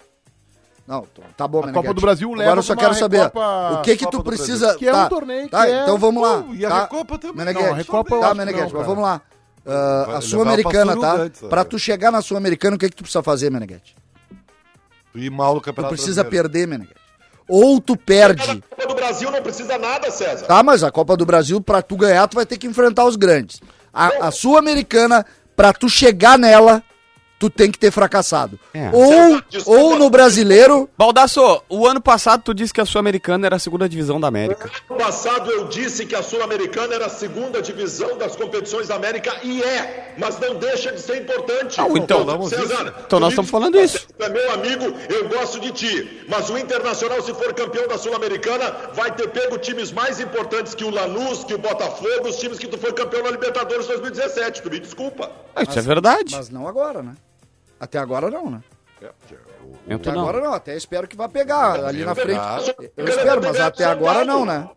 Não, 0.87 1.05
tá 1.35 1.45
bom, 1.45 1.57
A 1.57 1.61
Meneghete. 1.65 1.83
Copa 1.85 1.93
do 1.93 2.01
Brasil 2.01 2.29
leva 2.31 2.43
Agora 2.43 2.59
eu 2.59 2.63
só 2.63 2.73
quero 2.75 2.93
saber, 2.93 3.17
Recopa- 3.23 3.71
o 3.73 3.81
que 3.81 3.97
que 3.97 4.09
tu 4.09 4.23
precisa... 4.23 4.73
Que 4.77 4.87
é 4.87 4.91
um 4.91 4.95
tá, 4.95 5.09
torneio 5.09 5.49
tá, 5.49 5.65
que 5.65 5.71
é- 5.73 5.81
então 5.83 5.97
vamos 5.97 6.23
lá. 6.23 6.45
E 6.53 6.65
a 6.65 6.69
tá? 6.69 6.81
Recopa 6.83 7.17
também. 7.17 7.35
Meneghete, 7.37 7.65
Não, 7.65 7.73
a 7.73 7.75
Recopa 7.75 8.19
tá, 8.21 8.33
Meneghete, 8.33 8.73
mas 8.73 8.85
vamos 8.87 9.03
lá. 9.03 9.21
Vai 9.67 10.15
a 10.15 10.21
Sul-Americana, 10.21 10.97
tá? 10.99 11.11
Sul-Antes, 11.15 11.41
Pra 11.41 11.63
tu 11.65 11.77
chegar 11.77 12.11
na 12.11 12.21
Sul-Americana, 12.21 12.75
o 12.75 12.79
que 12.79 12.89
que 12.89 12.95
tu 12.95 13.03
precisa 13.03 13.21
fazer, 13.21 13.49
Meneghete? 13.51 13.95
E 15.13 15.29
mal 15.29 15.55
no 15.55 15.59
Tu 15.61 15.65
Campeonato 15.65 15.93
precisa 15.93 16.23
Brasileiro. 16.23 16.49
perder, 16.49 16.67
Meneghete. 16.67 16.99
Ou 17.49 17.79
tu 17.79 17.93
A 17.93 17.97
perde. 17.97 18.61
Copa 18.69 18.87
do 18.87 18.95
Brasil 18.95 19.31
não 19.31 19.41
precisa 19.41 19.77
nada, 19.77 20.11
César. 20.11 20.45
Tá, 20.45 20.61
mas 20.63 20.83
a 20.83 20.91
Copa 20.91 21.15
do 21.17 21.25
Brasil, 21.25 21.59
pra 21.61 21.81
tu 21.81 21.95
ganhar, 21.95 22.27
tu 22.27 22.35
vai 22.35 22.45
ter 22.45 22.57
que 22.57 22.67
enfrentar 22.67 23.05
os 23.05 23.15
grandes. 23.15 23.61
A, 23.93 24.27
a 24.27 24.31
Sul-Americana, 24.31 25.25
pra 25.55 25.73
tu 25.73 25.89
chegar 25.89 26.37
nela, 26.37 26.83
tu 27.39 27.49
tem 27.49 27.71
que 27.71 27.77
ter 27.77 27.91
fracassado. 27.91 28.59
É. 28.73 28.89
Ou, 28.91 29.41
Desculpa. 29.49 29.79
ou 29.79 29.95
no 29.99 30.09
brasileiro, 30.09 30.89
Baldasso, 30.97 31.61
o 31.69 31.85
ano 31.85 32.01
passado 32.01 32.41
tu 32.43 32.53
disse 32.53 32.73
que 32.73 32.81
a 32.81 32.85
Sul-Americana 32.85 33.45
era 33.45 33.55
a 33.55 33.59
segunda 33.59 33.87
divisão 33.87 34.19
da 34.19 34.27
América. 34.27 34.69
No 34.89 34.95
passado 34.97 35.51
eu 35.51 35.67
disse 35.67 36.05
que 36.05 36.15
a 36.15 36.23
Sul-Americana 36.23 36.95
era 36.95 37.05
a 37.05 37.09
segunda 37.09 37.61
divisão 37.61 38.17
das 38.17 38.35
competições 38.35 38.87
da 38.87 38.95
América 38.95 39.35
e 39.43 39.61
é, 39.61 40.15
mas 40.17 40.39
não 40.39 40.55
deixa 40.55 40.91
de 40.91 40.99
ser 41.01 41.21
importante. 41.21 41.77
Não, 41.79 41.95
então- 41.95 42.47
César, 42.47 42.93
então 43.05 43.19
nós 43.19 43.29
estamos 43.29 43.49
falando 43.51 43.79
isso. 43.79 44.07
É 44.19 44.29
meu 44.29 44.51
amigo, 44.53 44.85
eu 45.09 45.29
gosto 45.29 45.59
de 45.59 45.71
ti, 45.71 46.25
mas 46.27 46.49
o 46.49 46.57
Internacional, 46.57 47.21
se 47.21 47.33
for 47.33 47.53
campeão 47.53 47.87
da 47.87 47.97
Sul-Americana, 47.97 48.73
vai 48.93 49.11
ter 49.13 49.27
pego 49.29 49.57
times 49.57 49.91
mais 49.91 50.19
importantes 50.19 50.73
que 50.73 50.83
o 50.83 50.89
Lanús, 50.89 51.43
que 51.43 51.53
o 51.53 51.57
Botafogo, 51.57 52.27
os 52.27 52.37
times 52.37 52.57
que 52.57 52.67
tu 52.67 52.77
foi 52.77 52.93
campeão 52.93 53.23
na 53.23 53.31
Libertadores 53.31 53.85
2017. 53.87 54.61
Tu 54.61 54.69
me 54.71 54.79
desculpa. 54.79 55.31
Ah, 55.55 55.63
Isso 55.63 55.77
é 55.77 55.81
verdade. 55.81 56.35
mas 56.35 56.49
não 56.49 56.67
agora, 56.67 57.01
né? 57.01 57.13
Até 57.79 57.97
agora 57.99 58.29
não, 58.29 58.49
né? 58.49 58.63
Tô 58.99 59.93
Até 59.95 60.11
não. 60.11 60.21
agora 60.21 60.41
não, 60.41 60.53
até 60.53 60.75
espero 60.75 61.07
que 61.07 61.15
vá 61.15 61.29
pegar 61.29 61.85
ali 61.85 62.03
na 62.03 62.15
frente. 62.15 62.39
Eu 62.95 63.07
espero, 63.07 63.41
mas 63.41 63.59
até 63.59 63.85
agora 63.85 64.25
não, 64.25 64.45
né? 64.45 64.67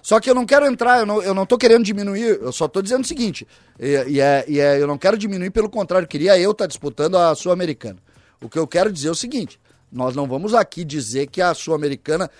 Só 0.00 0.18
que 0.20 0.30
eu 0.30 0.34
não 0.34 0.46
quero 0.46 0.64
entrar, 0.64 1.00
eu 1.00 1.06
não, 1.06 1.22
eu 1.22 1.34
não 1.34 1.44
tô 1.44 1.58
querendo 1.58 1.84
diminuir, 1.84 2.38
eu 2.40 2.50
só 2.50 2.66
tô 2.66 2.80
dizendo 2.80 3.04
o 3.04 3.06
seguinte, 3.06 3.46
e, 3.78 4.04
e 4.08 4.20
é, 4.20 4.44
e 4.48 4.58
é- 4.58 4.80
eu 4.80 4.86
não 4.86 4.96
quero 4.96 5.18
diminuir, 5.18 5.50
pelo 5.50 5.68
contrário, 5.68 6.08
queria 6.08 6.38
eu 6.38 6.52
estar 6.52 6.66
disputando 6.66 7.16
a 7.16 7.34
Sul-Americana. 7.34 7.98
O 8.40 8.48
que 8.48 8.58
eu 8.58 8.66
quero 8.66 8.90
dizer 8.90 9.08
é 9.08 9.10
o 9.10 9.14
seguinte, 9.14 9.60
nós 9.92 10.16
não 10.16 10.26
vamos 10.26 10.54
aqui 10.54 10.82
dizer 10.82 11.26
que 11.26 11.42
a 11.42 11.52
Sul-Americana, 11.52 12.30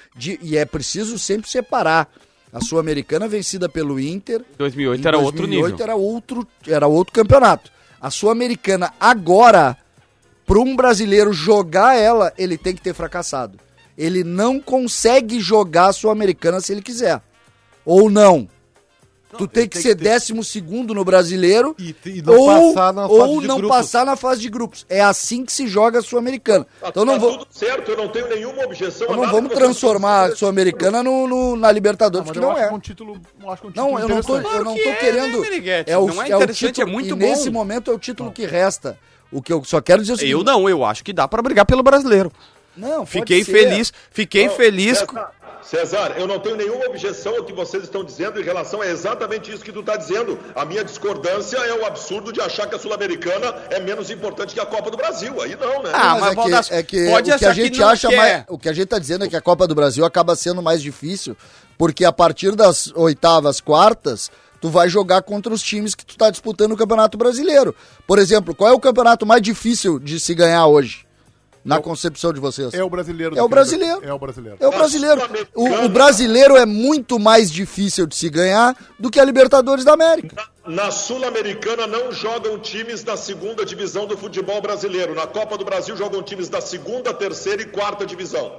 e 0.41 0.57
é 0.57 0.65
preciso 0.65 1.19
sempre 1.19 1.51
separar, 1.51 2.11
a 2.51 2.61
Sul-Americana 2.61 3.29
vencida 3.29 3.69
pelo 3.69 4.01
Inter... 4.01 4.43
2008 4.57 5.05
em 5.05 5.07
era 5.07 5.19
outro 5.19 5.47
nível. 5.47 5.77
Era 5.79 5.95
outro, 5.95 6.49
era 6.67 6.87
outro 6.87 7.13
campeonato. 7.13 7.71
A 8.01 8.11
Sul-Americana 8.11 8.93
agora, 8.99 9.77
para 10.47 10.59
um 10.59 10.77
brasileiro 10.77 11.33
jogar 11.33 11.97
ela, 11.97 12.33
ele 12.39 12.57
tem 12.57 12.75
que 12.75 12.81
ter 12.81 12.95
fracassado. 12.95 13.59
Ele 13.97 14.23
não 14.23 14.61
consegue 14.61 15.41
jogar 15.41 15.89
a 15.89 15.93
Sul-Americana 15.93 16.61
se 16.61 16.73
ele 16.73 16.83
quiser. 16.83 17.21
Ou 17.85 18.09
não. 18.09 18.49
Tu 19.37 19.47
tem 19.47 19.69
que 19.69 19.77
ser 19.79 19.97
que 19.97 20.03
ter- 20.03 20.11
décimo 20.11 20.43
segundo 20.43 20.95
no 20.95 21.05
brasileiro 21.05 21.75
E 21.79 21.95
e 22.07 22.23
não 22.23 22.35
ou, 22.39 22.75
passar 22.75 22.93
na 22.93 23.07
ou 23.07 23.21
fase 23.21 23.41
de 23.41 23.47
não 23.49 23.57
grupos. 23.59 23.77
passar 23.77 24.07
na 24.07 24.17
fase 24.17 24.41
de 24.41 24.49
grupos. 24.49 24.87
É 24.89 25.01
assim 25.03 25.45
que 25.45 25.53
se 25.53 25.67
joga 25.67 25.99
a 25.99 26.03
Sul-Americana. 26.03 26.67
Então 26.87 27.05
não 27.05 27.15
tá 27.15 27.19
vou, 27.19 27.39
tudo 27.39 27.47
certo, 27.51 27.91
eu 27.91 27.97
não 27.97 28.09
tenho 28.09 28.29
nenhuma 28.29 28.65
objeção. 28.65 29.03
então 29.05 29.17
não 29.17 29.23
nada 29.25 29.35
vamos 29.35 29.51
que 29.51 29.57
transformar 29.57 30.25
a 30.31 30.37
Sul-Americana 30.37 31.03
no, 31.03 31.27
no- 31.27 31.57
na 31.57 31.71
Libertadores, 31.71 32.31
que 32.31 32.39
eu 32.39 32.43
não 32.43 32.53
acho 32.53 32.61
é. 32.61 32.67
que 32.69 32.73
é 32.73 32.77
um 32.77 32.81
título, 32.81 33.13
que 33.15 33.45
é 33.45 33.51
um 33.51 33.55
título 33.55 33.73
Não, 33.75 33.99
eu 33.99 34.09
não 34.09 34.23
tô, 34.23 34.37
eu 34.39 34.65
não 34.65 34.75
que 34.75 34.83
tô 34.83 34.89
é, 34.89 34.93
né, 34.93 34.99
querendo. 34.99 35.41
Meneghetti? 35.41 35.91
o, 35.93 36.07
Não 36.07 36.23
é 36.23 36.25
o 36.35 36.37
interessante, 36.37 36.81
é 36.81 36.85
muito 36.87 37.09
e 37.09 37.11
bom. 37.11 37.17
nesse 37.17 37.51
momento 37.51 37.91
é 37.91 37.95
o 37.95 37.99
título 37.99 38.31
que 38.33 38.47
resta. 38.47 38.99
O 39.31 39.43
que 39.43 39.53
eu 39.53 39.63
só 39.63 39.81
quero 39.83 40.01
dizer 40.01 40.13
é 40.13 40.15
o 40.15 40.19
seguinte. 40.19 40.33
Eu 40.33 40.43
não, 40.43 40.69
eu 40.71 40.83
acho 40.85 41.05
que 41.05 41.13
dá 41.13 41.29
pra 41.29 41.43
brigar 41.43 41.67
pelo 41.67 41.83
brasileiro. 41.83 42.33
Não, 42.75 42.99
pode 42.99 43.11
Fiquei 43.11 43.45
ser. 43.45 43.51
feliz, 43.53 43.93
fiquei 44.11 44.49
feliz. 44.49 45.03
com- 45.03 45.17
César, 45.63 46.15
eu 46.17 46.27
não 46.27 46.39
tenho 46.39 46.57
nenhuma 46.57 46.87
objeção 46.87 47.37
ao 47.37 47.45
que 47.45 47.53
vocês 47.53 47.83
estão 47.85 48.03
dizendo 48.03 48.41
em 48.41 48.45
relação 48.45 48.81
a 48.81 48.87
exatamente 48.87 49.53
isso 49.53 49.65
que 49.65 49.73
tu 49.73 49.81
está 49.81 49.97
dizendo. 49.97 50.39
A 50.55 50.65
minha 50.65 50.85
discordância 50.85 51.59
é 51.59 51.75
o 51.75 51.85
absurdo 51.85 52.33
de 52.33 52.41
achar 52.41 52.67
que 52.67 52.75
a 52.75 52.79
Sul-Americana 52.79 53.55
é 53.71 53.81
menos 53.81 54.11
importante 54.11 54.55
que 54.55 54.61
a 54.61 54.67
Copa 54.67 54.91
do 54.91 54.97
Brasil. 54.97 55.41
Aí 55.43 55.57
não, 55.57 55.83
né? 55.83 55.91
Ah, 55.93 56.17
Mas, 56.19 56.35
mas 56.35 56.71
é, 56.71 56.83
que, 56.83 56.97
é 56.99 57.05
que 57.05 57.11
pode 57.11 57.33
o 57.33 57.39
que 57.39 57.45
a 57.45 57.53
gente 57.53 57.83
acha 57.83 58.09
quer. 58.09 58.17
mais. 58.17 58.45
O 58.49 58.59
que 58.59 58.69
a 58.69 58.73
gente 58.73 58.87
tá 58.87 58.99
dizendo 58.99 59.25
é 59.25 59.29
que 59.29 59.37
a 59.37 59.41
Copa 59.41 59.67
do 59.67 59.75
Brasil 59.75 60.05
acaba 60.05 60.35
sendo 60.37 60.63
mais 60.63 60.81
difícil, 60.81 61.37
porque 61.77 62.05
a 62.05 62.13
partir 62.13 62.55
das 62.55 62.93
oitavas, 62.95 63.61
quartas, 63.61 64.31
tu 64.61 64.69
vai 64.69 64.89
jogar 64.89 65.23
contra 65.23 65.53
os 65.53 65.63
times 65.63 65.95
que 65.95 66.05
tu 66.05 66.17
tá 66.17 66.31
disputando 66.31 66.73
o 66.73 66.77
Campeonato 66.77 67.19
Brasileiro. 67.19 67.75
Por 68.07 68.19
exemplo, 68.19 68.55
qual 68.55 68.71
é 68.71 68.75
o 68.75 68.81
campeonato 68.81 69.27
mais 69.27 69.43
difícil 69.43 69.99
de 69.99 70.19
se 70.19 70.35
ganhar 70.35 70.67
hoje? 70.67 71.08
Na 71.69 71.83
concepção 71.83 72.33
de 72.33 72.41
vocês? 72.41 72.73
É 72.73 72.83
o 72.83 72.89
brasileiro. 72.89 73.39
É 73.39 73.43
o 73.43 73.49
brasileiro. 73.49 74.01
É 74.03 74.13
o 74.13 74.19
brasileiro. 74.19 74.57
É 74.59 74.67
o 74.67 74.71
brasileiro. 74.71 75.21
O, 75.55 75.69
o 75.85 75.89
brasileiro 75.91 76.57
é 76.57 76.65
muito 76.65 77.19
mais 77.19 77.51
difícil 77.51 78.07
de 78.07 78.17
se 78.17 78.31
ganhar 78.31 78.75
do 78.99 79.11
que 79.11 79.21
a 79.21 79.25
Libertadores 79.25 79.85
da 79.85 79.93
América. 79.93 80.35
Na 80.67 80.91
Sul-Americana 80.91 81.87
não 81.87 82.11
jogam 82.11 82.59
times 82.59 83.03
da 83.03 83.17
segunda 83.19 83.67
divisão 83.67 84.07
do 84.07 84.17
futebol 84.17 84.63
brasileiro. 84.63 85.15
Na 85.15 85.27
Copa 85.27 85.59
do 85.59 85.65
Brasil 85.65 85.95
jogam 85.95 86.23
times 86.23 86.49
da 86.49 86.61
segunda, 86.63 87.13
terceira 87.13 87.61
e 87.61 87.67
quarta 87.67 88.07
divisão. 88.07 88.51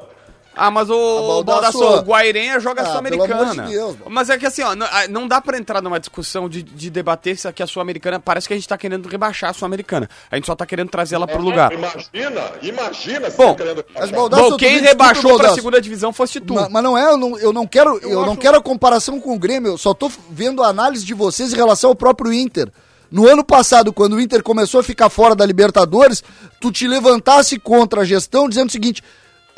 Ah, 0.59 0.69
mas 0.69 0.89
o, 0.89 0.93
o 0.95 1.43
Baldasso- 1.43 1.79
Baldasso, 1.79 1.99
o 2.01 2.05
Guairenha 2.05 2.59
joga 2.59 2.81
Ah, 2.81 2.85
Sul-Americana. 2.85 3.63
de 3.65 3.71
Deus, 3.71 3.95
mas 4.09 4.29
é 4.29 4.37
que 4.37 4.45
assim, 4.45 4.61
ó, 4.61 4.75
não, 4.75 4.85
ah, 4.85 5.07
não 5.07 5.27
dá 5.27 5.39
pra 5.39 5.57
entrar 5.57 5.81
numa 5.81 5.99
discussão 5.99 6.49
de, 6.49 6.61
de 6.61 6.89
debater 6.89 7.37
se 7.37 7.47
aqui 7.47 7.63
a 7.63 7.67
Sul-Americana. 7.67 8.19
Parece 8.19 8.47
que 8.47 8.53
a 8.53 8.57
gente 8.57 8.67
tá 8.67 8.77
querendo 8.77 9.07
rebaixar 9.07 9.51
a 9.51 9.53
Sul-Americana. 9.53 10.09
A 10.29 10.35
gente 10.35 10.45
só 10.45 10.55
tá 10.55 10.65
querendo 10.65 10.89
trazer 10.89 11.15
ela 11.15 11.25
pro 11.27 11.41
lugar. 11.41 11.71
Imagina, 11.71 12.41
imagina 12.61 13.29
se 13.31 13.37
Bom, 13.37 13.53
tá 13.55 13.63
querendo. 13.63 13.85
Mas 13.95 14.11
Bom, 14.11 14.57
quem 14.57 14.79
rebaixou 14.79 15.37
pra 15.37 15.53
segunda 15.53 15.79
divisão 15.81 16.11
fosse 16.11 16.39
tu. 16.39 16.53
Ma- 16.55 16.67
Mas, 16.69 16.83
não 16.83 16.97
é, 16.97 17.05
eu 17.11 17.17
não, 17.17 17.37
eu 17.39 17.53
não 17.53 17.65
quero, 17.65 17.97
eu, 17.99 18.21
não 18.21 18.31
acho- 18.33 18.37
quero 18.41 18.57
a 18.57 18.61
comparação 18.61 19.19
com 19.19 19.33
o 19.33 19.39
Grêmio, 19.39 19.71
eu 19.71 19.77
só 19.77 19.93
tô 19.93 20.11
vendo 20.29 20.61
a 20.63 20.67
análise 20.67 21.05
de 21.05 21.13
vocês 21.13 21.53
em 21.53 21.55
relação 21.55 21.89
ao 21.91 21.95
próprio 21.95 22.33
Inter. 22.33 22.69
No 23.11 23.27
ano 23.27 23.43
passado, 23.43 23.91
quando 23.91 24.13
o 24.13 24.21
Inter 24.21 24.43
começou 24.43 24.79
a 24.81 24.83
ficar 24.83 25.09
fora 25.09 25.33
da 25.35 25.43
Libertadores, 25.45 26.23
tu 26.61 26.71
te 26.71 26.87
levantasse 26.87 27.57
contra 27.57 28.01
a 28.01 28.05
gestão 28.05 28.47
dizendo 28.47 28.69
o 28.69 28.71
seguinte: 28.71 29.01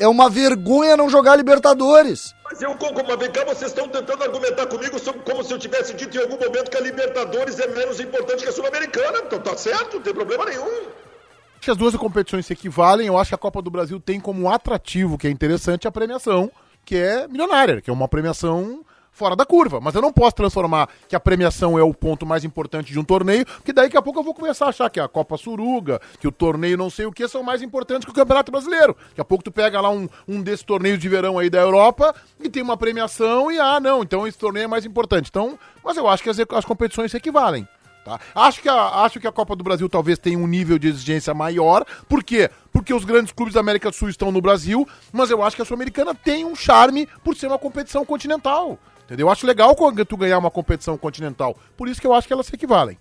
é 0.02 0.08
uma 0.08 0.28
vergonha 0.28 0.96
não 0.96 1.08
jogar 1.08 1.36
Libertadores. 1.36 2.34
Mas 2.44 2.60
eu, 2.60 2.74
como 2.74 3.04
mas 3.06 3.18
vem 3.18 3.30
cá, 3.30 3.44
vocês 3.44 3.70
estão 3.70 3.88
tentando 3.88 4.24
argumentar 4.24 4.66
comigo 4.66 4.98
sobre, 4.98 5.20
como 5.22 5.44
se 5.44 5.54
eu 5.54 5.58
tivesse 5.58 5.94
dito 5.94 6.16
em 6.16 6.20
algum 6.20 6.36
momento 6.36 6.70
que 6.70 6.76
a 6.76 6.80
Libertadores 6.80 7.60
é 7.60 7.68
menos 7.68 8.00
importante 8.00 8.42
que 8.42 8.48
a 8.48 8.52
Sul-Americana. 8.52 9.20
Então 9.24 9.38
tá 9.38 9.56
certo, 9.56 9.94
não 9.94 10.02
tem 10.02 10.12
problema 10.12 10.44
nenhum. 10.44 10.66
Acho 10.66 11.60
que 11.60 11.70
as 11.70 11.76
duas 11.76 11.94
competições 11.94 12.44
se 12.44 12.52
equivalem. 12.52 13.06
Eu 13.06 13.16
acho 13.16 13.30
que 13.30 13.34
a 13.36 13.38
Copa 13.38 13.62
do 13.62 13.70
Brasil 13.70 14.00
tem 14.00 14.18
como 14.18 14.50
atrativo, 14.50 15.16
que 15.16 15.28
é 15.28 15.30
interessante, 15.30 15.86
a 15.86 15.92
premiação, 15.92 16.50
que 16.84 16.96
é 16.96 17.28
milionária, 17.28 17.80
que 17.80 17.88
é 17.88 17.92
uma 17.92 18.08
premiação 18.08 18.84
fora 19.22 19.36
da 19.36 19.46
curva. 19.46 19.80
Mas 19.80 19.94
eu 19.94 20.02
não 20.02 20.12
posso 20.12 20.34
transformar 20.34 20.88
que 21.08 21.14
a 21.14 21.20
premiação 21.20 21.78
é 21.78 21.82
o 21.82 21.94
ponto 21.94 22.26
mais 22.26 22.44
importante 22.44 22.92
de 22.92 22.98
um 22.98 23.04
torneio, 23.04 23.46
porque 23.46 23.72
daí 23.72 23.86
daqui 23.86 23.96
a 23.96 24.02
pouco 24.02 24.18
eu 24.18 24.24
vou 24.24 24.34
começar 24.34 24.66
a 24.66 24.68
achar 24.70 24.90
que 24.90 24.98
a 24.98 25.06
Copa 25.06 25.36
Suruga, 25.36 26.00
que 26.18 26.26
o 26.26 26.32
torneio 26.32 26.76
não 26.76 26.90
sei 26.90 27.06
o 27.06 27.12
que, 27.12 27.28
são 27.28 27.40
mais 27.40 27.62
importantes 27.62 28.04
que 28.04 28.10
o 28.10 28.14
Campeonato 28.14 28.50
Brasileiro. 28.50 28.96
Daqui 29.10 29.20
a 29.20 29.24
pouco 29.24 29.44
tu 29.44 29.52
pega 29.52 29.80
lá 29.80 29.90
um, 29.90 30.08
um 30.26 30.42
desses 30.42 30.64
torneios 30.64 30.98
de 30.98 31.08
verão 31.08 31.38
aí 31.38 31.48
da 31.48 31.60
Europa 31.60 32.12
e 32.40 32.48
tem 32.48 32.62
uma 32.62 32.76
premiação 32.76 33.50
e, 33.52 33.60
ah, 33.60 33.78
não, 33.78 34.02
então 34.02 34.26
esse 34.26 34.36
torneio 34.36 34.64
é 34.64 34.68
mais 34.68 34.84
importante. 34.84 35.28
Então, 35.30 35.56
mas 35.84 35.96
eu 35.96 36.08
acho 36.08 36.20
que 36.20 36.30
as, 36.30 36.38
as 36.40 36.64
competições 36.64 37.12
se 37.12 37.16
equivalem. 37.16 37.68
Tá? 38.04 38.18
Acho, 38.34 38.60
que 38.60 38.68
a, 38.68 39.04
acho 39.04 39.20
que 39.20 39.28
a 39.28 39.32
Copa 39.32 39.54
do 39.54 39.62
Brasil 39.62 39.88
talvez 39.88 40.18
tenha 40.18 40.36
um 40.36 40.46
nível 40.46 40.78
de 40.78 40.88
exigência 40.88 41.32
maior. 41.32 41.84
Por 42.08 42.24
quê? 42.24 42.50
Porque 42.72 42.92
os 42.92 43.04
grandes 43.04 43.32
clubes 43.32 43.54
da 43.54 43.60
América 43.60 43.90
do 43.90 43.96
Sul 43.96 44.08
estão 44.08 44.32
no 44.32 44.40
Brasil, 44.40 44.88
mas 45.12 45.30
eu 45.30 45.42
acho 45.42 45.54
que 45.54 45.62
a 45.62 45.64
Sul-Americana 45.64 46.14
tem 46.14 46.44
um 46.44 46.56
charme 46.56 47.06
por 47.22 47.36
ser 47.36 47.46
uma 47.46 47.58
competição 47.58 48.04
continental. 48.04 48.78
Entendeu? 49.04 49.26
Eu 49.26 49.30
acho 49.30 49.46
legal 49.46 49.74
quando 49.74 50.04
tu 50.04 50.16
ganhar 50.16 50.38
uma 50.38 50.50
competição 50.50 50.96
continental. 50.96 51.56
Por 51.76 51.88
isso 51.88 52.00
que 52.00 52.06
eu 52.06 52.14
acho 52.14 52.26
que 52.26 52.32
elas 52.32 52.46
se 52.46 52.54
equivalem. 52.54 52.98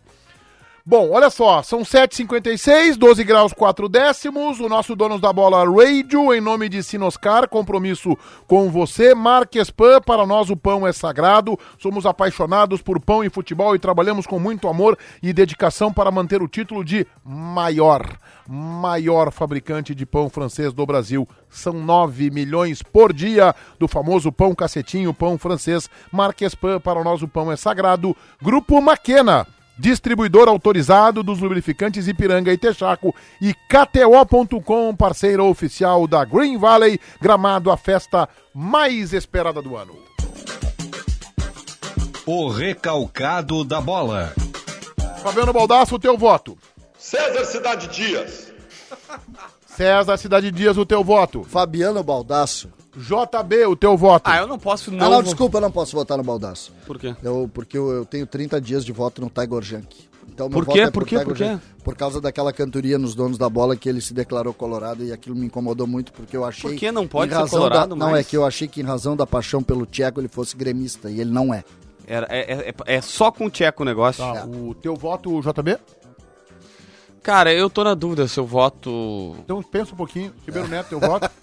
Bom, 0.84 1.12
olha 1.12 1.30
só, 1.30 1.62
são 1.62 1.82
7h56, 1.82 2.98
12 2.98 3.24
graus 3.24 3.54
4 3.54 3.88
décimos. 3.88 4.60
O 4.60 4.68
nosso 4.68 4.96
Donos 4.96 5.22
da 5.22 5.32
Bola 5.32 5.64
Radio, 5.64 6.34
em 6.34 6.42
nome 6.42 6.68
de 6.68 6.82
Sinoscar, 6.82 7.48
compromisso 7.48 8.18
com 8.48 8.68
você. 8.72 9.14
Marques 9.14 9.70
Pan, 9.70 10.02
para 10.02 10.26
nós 10.26 10.50
o 10.50 10.58
pão 10.58 10.88
é 10.88 10.92
sagrado. 10.92 11.58
Somos 11.78 12.08
apaixonados 12.08 12.82
por 12.82 13.00
pão 13.00 13.24
e 13.24 13.30
futebol 13.30 13.76
e 13.76 13.80
trabalhamos 13.80 14.26
com 14.26 14.40
muito 14.40 14.68
amor 14.68 14.98
e 15.22 15.32
dedicação 15.32 15.94
para 15.94 16.10
manter 16.10 16.42
o 16.42 16.48
título 16.48 16.84
de 16.84 17.06
maior, 17.24 18.04
maior 18.50 19.32
fabricante 19.32 19.94
de 19.94 20.04
pão 20.04 20.32
francês 20.32 20.74
do 20.74 20.84
Brasil. 20.84 21.30
São 21.48 21.74
9 21.74 22.32
milhões 22.32 22.82
por 22.82 23.14
dia 23.14 23.54
do 23.78 23.88
famoso 23.88 24.32
pão 24.32 24.56
cacetinho, 24.56 25.14
pão 25.14 25.38
francês. 25.38 25.88
Marques 26.12 26.56
Pan, 26.56 26.80
para 26.80 27.04
nós 27.04 27.22
o 27.22 27.28
pão 27.28 27.52
é 27.52 27.56
sagrado. 27.56 28.18
Grupo 28.42 28.82
Maquena. 28.82 29.46
Distribuidor 29.82 30.48
autorizado 30.48 31.24
dos 31.24 31.40
lubrificantes 31.40 32.08
Ipiranga 32.08 32.54
e 32.54 32.58
Texaco 32.58 33.16
e 33.42 33.52
KTO.com, 33.52 34.96
parceiro 34.96 35.46
oficial 35.48 36.06
da 36.06 36.24
Green 36.24 36.56
Valley, 36.56 37.00
gramado 37.20 37.72
a 37.72 37.76
festa 37.76 38.30
mais 38.54 39.12
esperada 39.12 39.60
do 39.60 39.76
ano. 39.76 39.98
O 42.28 42.50
recalcado 42.50 43.64
da 43.64 43.82
bola. 43.82 44.32
Fabiano 45.24 45.52
Baldasso, 45.52 45.96
o 45.96 46.00
teu 46.00 46.16
voto. 46.16 46.56
César 46.96 47.44
Cidade 47.46 47.88
Dias. 47.88 48.54
César 49.66 50.16
Cidade 50.18 50.52
Dias, 50.52 50.78
o 50.78 50.86
teu 50.86 51.04
voto. 51.04 51.44
Fabiano 51.44 52.04
Baldasso. 52.04 52.72
JB, 52.96 53.66
o 53.68 53.76
teu 53.76 53.96
voto. 53.98 54.24
Ah, 54.28 54.38
eu 54.38 54.48
não 54.48 54.60
posso 54.60 54.92
não. 54.92 55.06
Ah, 55.06 55.10
não, 55.10 55.24
desculpa, 55.24 55.58
eu 55.58 55.62
não 55.62 55.72
posso 55.72 55.96
votar 55.96 56.18
no 56.18 56.24
Baldasso. 56.24 56.74
Por 56.86 57.00
quê? 57.00 57.16
Eu, 57.24 57.50
porque 57.54 57.78
eu, 57.78 57.90
eu 57.92 58.06
tenho 58.06 58.26
30 58.28 58.60
dias 58.60 58.84
de 58.86 58.92
voto 58.92 59.22
no 59.22 59.30
Tiger 59.30 59.62
Junk. 59.62 60.10
Então, 60.28 60.48
meu 60.48 60.60
Por 60.60 60.66
voto 60.66 60.76
quê? 60.76 60.82
é 60.82 60.92
Por 60.92 61.06
quê? 61.06 61.18
Tiger 61.18 61.26
Por 61.28 61.36
quê? 61.38 61.60
Por 61.84 61.96
causa 61.96 62.22
daquela 62.22 62.54
cantoria 62.54 62.98
nos 62.98 63.16
donos 63.16 63.38
da 63.38 63.50
bola 63.50 63.76
que 63.76 63.90
ele 63.90 64.00
se 64.02 64.14
declarou 64.14 64.54
colorado 64.54 65.04
e 65.04 65.12
aquilo 65.12 65.36
me 65.36 65.46
incomodou 65.46 65.88
muito 65.88 66.12
porque 66.14 66.36
eu 66.38 66.46
achei. 66.46 66.70
Por 66.72 66.78
que 66.80 66.92
não 66.92 67.08
pode 67.08 67.32
em 67.32 67.36
ser 67.36 67.42
razão 67.42 67.60
colorado 67.60 67.90
da, 67.90 67.96
Não, 67.96 68.12
mais? 68.12 68.26
é 68.26 68.30
que 68.30 68.38
eu 68.38 68.46
achei 68.46 68.68
que 68.68 68.82
em 68.82 68.84
razão 68.84 69.16
da 69.16 69.26
paixão 69.26 69.64
pelo 69.64 69.86
Tcheco 69.86 70.20
ele 70.20 70.28
fosse 70.28 70.56
gremista 70.56 71.10
e 71.10 71.20
ele 71.20 71.32
não 71.32 71.54
é. 71.54 71.64
Era- 72.08 72.28
é, 72.30 72.70
é- 72.70 72.96
é 72.98 73.02
só 73.02 73.32
com 73.32 73.46
o 73.46 73.50
Tcheco 73.50 73.84
o 73.84 73.86
negócio. 73.86 74.24
Tá, 74.24 74.46
o 74.46 74.74
teu 74.76 74.96
voto, 74.96 75.40
JB? 75.42 75.78
Cara, 77.24 77.54
eu 77.54 77.70
tô 77.70 77.84
na 77.84 77.94
dúvida 77.94 78.28
se 78.28 78.40
eu 78.40 78.46
voto. 78.48 79.36
Então 79.40 79.62
pensa 79.62 79.94
um 79.94 79.96
pouquinho. 79.96 80.34
Ribeiro 80.46 80.68
Neto, 80.68 80.90
teu 80.90 81.00
voto. 81.00 81.30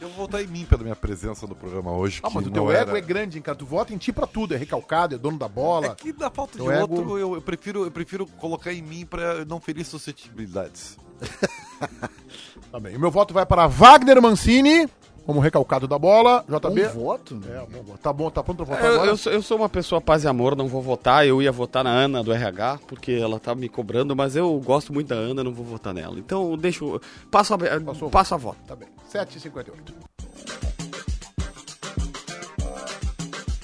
Eu 0.00 0.08
vou 0.08 0.24
votar 0.26 0.42
em 0.42 0.46
mim 0.46 0.64
pela 0.64 0.82
minha 0.82 0.96
presença 0.96 1.46
no 1.46 1.54
programa 1.54 1.92
hoje. 1.92 2.20
Ah, 2.22 2.30
mas 2.32 2.46
o 2.46 2.50
teu 2.50 2.70
era- 2.70 2.80
ego 2.88 2.96
é 2.96 3.00
grande, 3.02 3.36
hein, 3.36 3.42
cara. 3.42 3.54
Tu 3.58 3.66
vota 3.66 3.92
em 3.92 3.98
ti 3.98 4.10
pra 4.10 4.26
tudo. 4.26 4.54
É 4.54 4.56
recalcado, 4.56 5.14
é 5.14 5.18
dono 5.18 5.36
da 5.36 5.46
bola. 5.46 5.88
É 5.88 5.94
que 5.94 6.10
na 6.18 6.30
falta 6.30 6.52
de 6.52 6.64
Teu 6.64 6.72
ego- 6.72 6.94
outro, 6.94 7.18
eu, 7.18 7.34
eu 7.34 7.42
prefiro, 7.42 7.84
eu 7.84 7.90
prefiro 7.90 8.26
colocar 8.38 8.72
em 8.72 8.80
mim 8.80 9.04
pra 9.04 9.44
não 9.44 9.60
ferir 9.60 9.84
suscetibilidades. 9.84 10.96
Tá 12.70 12.78
bem. 12.78 12.96
O 12.96 13.00
meu 13.00 13.10
voto 13.10 13.34
vai 13.34 13.44
para 13.44 13.66
Wagner 13.66 14.22
Mancini, 14.22 14.88
como 15.30 15.38
recalcado 15.38 15.86
da 15.86 15.96
bola. 15.96 16.44
JB. 16.48 16.86
Um 16.88 16.88
voto? 16.88 17.40
É, 17.48 17.60
bom, 17.60 17.82
bom. 17.84 17.96
tá 17.96 18.12
bom, 18.12 18.28
tá 18.30 18.42
pronto 18.42 18.66
pra 18.66 18.74
votar 18.74 18.84
Eu, 18.84 18.94
agora? 18.94 19.10
eu 19.10 19.16
sou, 19.16 19.32
eu 19.32 19.40
sou 19.40 19.56
uma 19.58 19.68
pessoa 19.68 20.00
paz 20.00 20.24
e 20.24 20.26
amor, 20.26 20.56
não 20.56 20.66
vou 20.66 20.82
votar. 20.82 21.24
Eu 21.24 21.40
ia 21.40 21.52
votar 21.52 21.84
na 21.84 21.90
Ana 21.90 22.20
do 22.20 22.32
RH, 22.32 22.80
porque 22.88 23.12
ela 23.12 23.38
tá 23.38 23.54
me 23.54 23.68
cobrando, 23.68 24.16
mas 24.16 24.34
eu 24.34 24.58
gosto 24.58 24.92
muito 24.92 25.06
da 25.06 25.14
Ana, 25.14 25.44
não 25.44 25.52
vou 25.52 25.64
votar 25.64 25.94
nela. 25.94 26.18
Então, 26.18 26.58
deixo. 26.58 27.00
Passo 27.30 27.54
a, 27.54 27.58
Passou. 27.58 28.10
passo 28.10 28.34
a 28.34 28.36
voto. 28.38 28.58
Tá 28.66 28.74
bem. 28.74 28.88
7h58. 29.12 29.70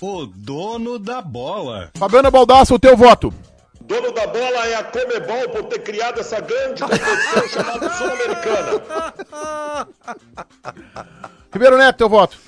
O 0.01 0.27
dono 0.27 1.01
da 1.01 1.21
bola. 1.21 1.91
Fabiano 1.99 2.31
Baldasso, 2.31 2.75
o 2.75 2.79
teu 2.79 2.97
voto. 2.97 3.35
Dono 3.81 4.13
da 4.13 4.29
bola 4.29 4.67
é 4.69 4.77
a 4.77 4.85
Comebol 4.85 5.49
por 5.51 5.65
ter 5.65 5.81
criado 5.81 6.21
essa 6.21 6.41
grande 6.41 6.81
competição 6.81 7.49
chamada 7.51 7.91
Sul-Americana. 7.91 8.83
Ribeiro 11.53 11.79
Neto, 11.79 11.97
teu 11.97 12.09
voto. 12.09 12.39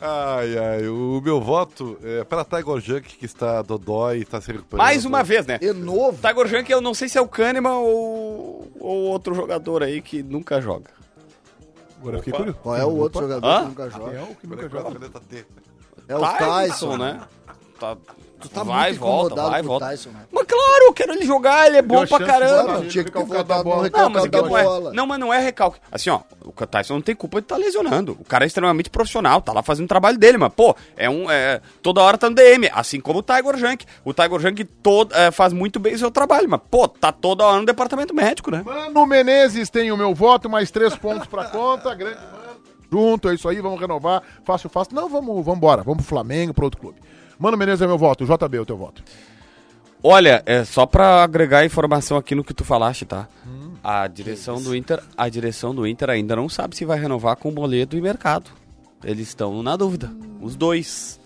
Ai, 0.00 0.58
ai, 0.58 0.88
o 0.88 1.20
meu 1.22 1.40
voto 1.40 1.96
é 2.02 2.24
para 2.24 2.44
Tiger 2.44 2.80
Junk, 2.80 3.16
que 3.16 3.24
está 3.24 3.62
dodói 3.62 4.18
e 4.18 4.22
está 4.22 4.40
se 4.40 4.50
recuperando. 4.50 4.84
Mais 4.84 5.04
uma 5.04 5.22
vez, 5.22 5.46
né? 5.46 5.58
De 5.58 5.72
novo? 5.72 6.18
Tiger 6.20 6.46
Junk, 6.48 6.72
eu 6.72 6.80
não 6.80 6.92
sei 6.92 7.08
se 7.08 7.16
é 7.16 7.20
o 7.20 7.28
Kahneman 7.28 7.76
ou, 7.76 8.68
ou 8.80 9.02
outro 9.04 9.32
jogador 9.32 9.84
aí 9.84 10.02
que 10.02 10.20
nunca 10.20 10.60
joga. 10.60 10.90
Agora 12.00 12.16
eu 12.16 12.22
fiquei 12.22 12.32
curioso. 12.36 12.58
Qual 12.60 12.76
é 12.76 12.84
o 12.84 12.96
outro 12.96 13.20
jogador 13.20 13.46
Hã? 13.46 13.60
que 13.60 13.68
nunca 13.68 13.90
joga? 13.90 14.12
É 14.12 14.22
o 14.22 14.34
que 14.34 14.46
nunca 14.48 14.68
joga. 14.68 15.10
É 16.08 16.16
o 16.16 16.36
Tyson, 16.36 16.96
né? 16.96 17.20
Tá, 17.78 17.96
Tu 18.42 18.48
tá 18.48 18.64
vai, 18.64 18.90
muito 18.90 19.00
volta, 19.00 19.48
vai, 19.48 19.62
volta. 19.62 19.86
Tyson, 19.86 20.10
né? 20.10 20.20
Mas 20.30 20.44
claro, 20.46 20.84
eu 20.84 20.92
quero 20.92 21.12
ele 21.12 21.24
jogar, 21.24 21.66
ele 21.66 21.76
é 21.76 21.82
bom 21.82 22.02
a 22.02 22.06
pra 22.06 22.26
caramba. 22.26 22.72
Não, 22.74 22.88
tinha 22.88 23.04
que 23.04 23.10
ter 23.10 23.18
Recalcado 23.18 23.48
da 23.48 23.56
votado 23.56 23.64
bola. 23.64 23.88
no 23.88 23.98
Não, 23.98 24.10
mas 24.10 24.30
não 24.30 24.58
é, 24.58 24.64
bola. 24.64 24.92
não, 24.92 25.06
mas 25.06 25.20
não 25.20 25.32
é 25.32 25.38
recalque. 25.38 25.78
Assim, 25.90 26.10
ó, 26.10 26.20
o 26.44 26.52
Tyson 26.66 26.94
não 26.94 27.00
tem 27.02 27.14
culpa 27.14 27.40
de 27.40 27.44
estar 27.44 27.56
lesionando. 27.56 28.16
O 28.20 28.24
cara 28.24 28.44
é 28.44 28.46
extremamente 28.46 28.90
profissional, 28.90 29.40
tá 29.40 29.52
lá 29.52 29.62
fazendo 29.62 29.84
o 29.84 29.88
trabalho 29.88 30.18
dele, 30.18 30.38
mas, 30.38 30.52
pô, 30.52 30.74
é 30.96 31.08
um. 31.08 31.30
É, 31.30 31.60
toda 31.82 32.02
hora 32.02 32.18
tá 32.18 32.28
no 32.28 32.34
DM, 32.34 32.68
assim 32.74 33.00
como 33.00 33.20
o 33.20 33.22
Tiger 33.22 33.56
Junk. 33.56 33.86
O 34.04 34.12
Tiger 34.12 34.40
Junk 34.40 34.64
todo, 34.64 35.14
é, 35.14 35.30
faz 35.30 35.52
muito 35.52 35.78
bem 35.78 35.94
o 35.94 35.98
seu 35.98 36.10
trabalho, 36.10 36.48
mas, 36.48 36.60
pô, 36.70 36.88
tá 36.88 37.12
toda 37.12 37.44
hora 37.44 37.60
no 37.60 37.66
departamento 37.66 38.14
médico, 38.14 38.50
né? 38.50 38.62
Mano 38.64 39.06
Menezes 39.06 39.70
tem 39.70 39.92
o 39.92 39.96
meu 39.96 40.14
voto, 40.14 40.48
mais 40.50 40.70
três 40.70 40.96
pontos 40.96 41.26
pra 41.26 41.44
conta. 41.44 41.94
Grande 41.94 42.16
mano. 42.16 42.42
Junto, 42.92 43.30
é 43.30 43.34
isso 43.34 43.48
aí, 43.48 43.58
vamos 43.58 43.80
renovar. 43.80 44.22
Fácil, 44.44 44.68
fácil. 44.68 44.94
Não, 44.94 45.08
vamos, 45.08 45.42
vamos 45.42 45.56
embora. 45.56 45.82
Vamos 45.82 46.02
pro 46.04 46.06
Flamengo, 46.06 46.52
pro 46.52 46.66
outro 46.66 46.78
clube. 46.78 46.98
Mano 47.42 47.56
Menezes 47.56 47.82
é 47.82 47.86
meu 47.88 47.98
voto. 47.98 48.24
JB, 48.24 48.60
o 48.60 48.64
teu 48.64 48.76
voto. 48.76 49.02
Olha, 50.00 50.44
é 50.46 50.64
só 50.64 50.86
pra 50.86 51.24
agregar 51.24 51.64
informação 51.64 52.16
aqui 52.16 52.36
no 52.36 52.44
que 52.44 52.54
tu 52.54 52.64
falaste, 52.64 53.04
tá? 53.04 53.26
A 53.82 54.06
direção 54.06 54.62
do 54.62 54.76
Inter, 54.76 55.02
a 55.16 55.28
direção 55.28 55.74
do 55.74 55.84
Inter 55.84 56.08
ainda 56.10 56.36
não 56.36 56.48
sabe 56.48 56.76
se 56.76 56.84
vai 56.84 57.00
renovar 57.00 57.34
com 57.34 57.50
Moledo 57.50 57.96
e 57.96 58.00
Mercado. 58.00 58.48
Eles 59.02 59.26
estão 59.26 59.60
na 59.60 59.76
dúvida, 59.76 60.08
os 60.40 60.54
dois. 60.54 61.18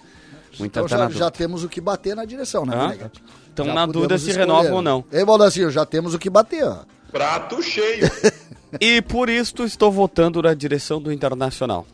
O 0.58 0.64
Inter 0.64 0.84
Então 0.84 0.88
tá 0.88 0.96
já, 0.96 1.10
já 1.10 1.30
temos 1.30 1.62
o 1.64 1.68
que 1.68 1.82
bater 1.82 2.16
na 2.16 2.24
direção, 2.24 2.64
né, 2.64 3.10
Já 3.54 3.64
na 3.74 3.84
dúvida 3.84 4.16
se 4.16 4.30
escolher. 4.30 4.46
renovam 4.46 4.72
ou 4.76 4.82
não. 4.82 5.04
Ei, 5.12 5.22
Baldacinho, 5.22 5.70
já 5.70 5.84
temos 5.84 6.14
o 6.14 6.18
que 6.18 6.30
bater, 6.30 6.64
ó. 6.64 6.78
Prato 7.12 7.62
cheio. 7.62 8.10
E 8.80 9.00
por 9.00 9.30
isso 9.30 9.62
estou 9.62 9.92
votando 9.92 10.42
na 10.42 10.52
direção 10.52 11.00
do 11.00 11.12
Internacional. 11.12 11.86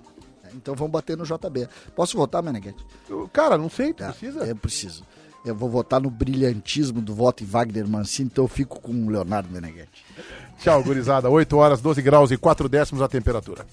Então 0.55 0.75
vamos 0.75 0.93
bater 0.93 1.17
no 1.17 1.25
JB. 1.25 1.69
Posso 1.95 2.17
votar, 2.17 2.43
Meneghete? 2.43 2.85
Cara, 3.33 3.57
não 3.59 3.69
sei, 3.71 3.93
tu 3.93 3.99
Tá, 3.99 4.11
precisa? 4.11 4.45
Eu 4.45 4.57
preciso. 4.57 5.05
Eu 5.45 5.55
vou 5.57 5.69
votar 5.69 6.01
no 6.01 6.09
brilhantismo 6.09 7.01
do 7.01 7.15
voto 7.15 7.43
em 7.43 7.47
Wagner 7.47 7.89
Mancini, 7.89 8.29
então 8.33 8.45
eu 8.45 8.49
fico 8.49 8.81
com 8.81 8.93
o 8.93 9.11
Leonardo 9.11 9.49
Meneghete. 9.51 10.05
Tchau, 10.61 10.83
gurizada. 10.85 11.29
8 11.29 11.57
horas, 11.57 11.81
12 11.81 12.01
graus 12.01 12.31
e 12.31 12.37
4 12.37 12.69
décimos 12.69 13.03
a 13.03 13.09
temperatura. 13.09 13.67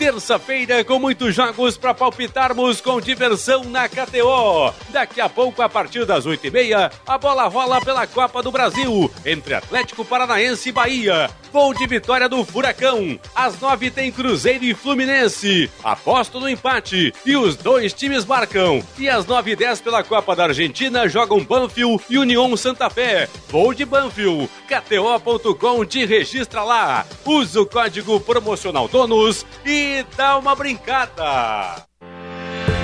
Terça-feira 0.00 0.82
com 0.82 0.98
muitos 0.98 1.34
jogos 1.34 1.76
para 1.76 1.92
palpitarmos 1.92 2.80
com 2.80 2.98
diversão 3.02 3.64
na 3.64 3.86
KTO. 3.86 4.72
Daqui 4.88 5.20
a 5.20 5.28
pouco, 5.28 5.60
a 5.60 5.68
partir 5.68 6.06
das 6.06 6.26
8h30, 6.26 6.90
a 7.06 7.18
bola 7.18 7.46
rola 7.48 7.82
pela 7.82 8.06
Copa 8.06 8.42
do 8.42 8.50
Brasil 8.50 9.12
entre 9.26 9.52
Atlético 9.52 10.02
Paranaense 10.02 10.70
e 10.70 10.72
Bahia. 10.72 11.28
Gol 11.52 11.74
de 11.74 11.86
vitória 11.86 12.28
do 12.28 12.42
Furacão. 12.44 13.18
Às 13.34 13.60
9 13.60 13.90
tem 13.90 14.10
Cruzeiro 14.10 14.64
e 14.64 14.72
Fluminense. 14.72 15.68
Aposto 15.82 16.40
no 16.40 16.48
empate 16.48 17.12
e 17.26 17.36
os 17.36 17.56
dois 17.56 17.92
times 17.92 18.24
marcam. 18.24 18.82
E 18.96 19.08
às 19.08 19.26
9 19.26 19.50
e 19.50 19.56
10 19.56 19.80
pela 19.80 20.02
Copa 20.02 20.34
da 20.34 20.44
Argentina 20.44 21.08
jogam 21.08 21.44
Banfield 21.44 22.02
e 22.08 22.16
União 22.16 22.56
Santa 22.56 22.88
Fé. 22.88 23.28
Gol 23.50 23.74
de 23.74 23.84
Banfield. 23.84 24.48
KTO.com 24.66 25.84
te 25.84 26.06
registra 26.06 26.62
lá. 26.62 27.04
Usa 27.26 27.60
o 27.60 27.66
código 27.66 28.20
promocional 28.20 28.86
DONOS 28.86 29.44
e 29.90 30.06
dá 30.16 30.38
uma 30.38 30.54
brincada. 30.54 31.84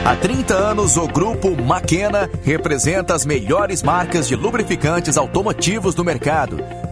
Há 0.04 0.14
30 0.14 0.54
anos, 0.54 0.96
o 0.96 1.08
grupo 1.08 1.60
Maquena 1.60 2.30
representa 2.44 3.12
as 3.12 3.26
melhores 3.26 3.82
marcas 3.82 4.28
de 4.28 4.36
lubrificantes 4.36 5.16
automotivos 5.16 5.96
do 5.96 6.04
mercado, 6.04 6.58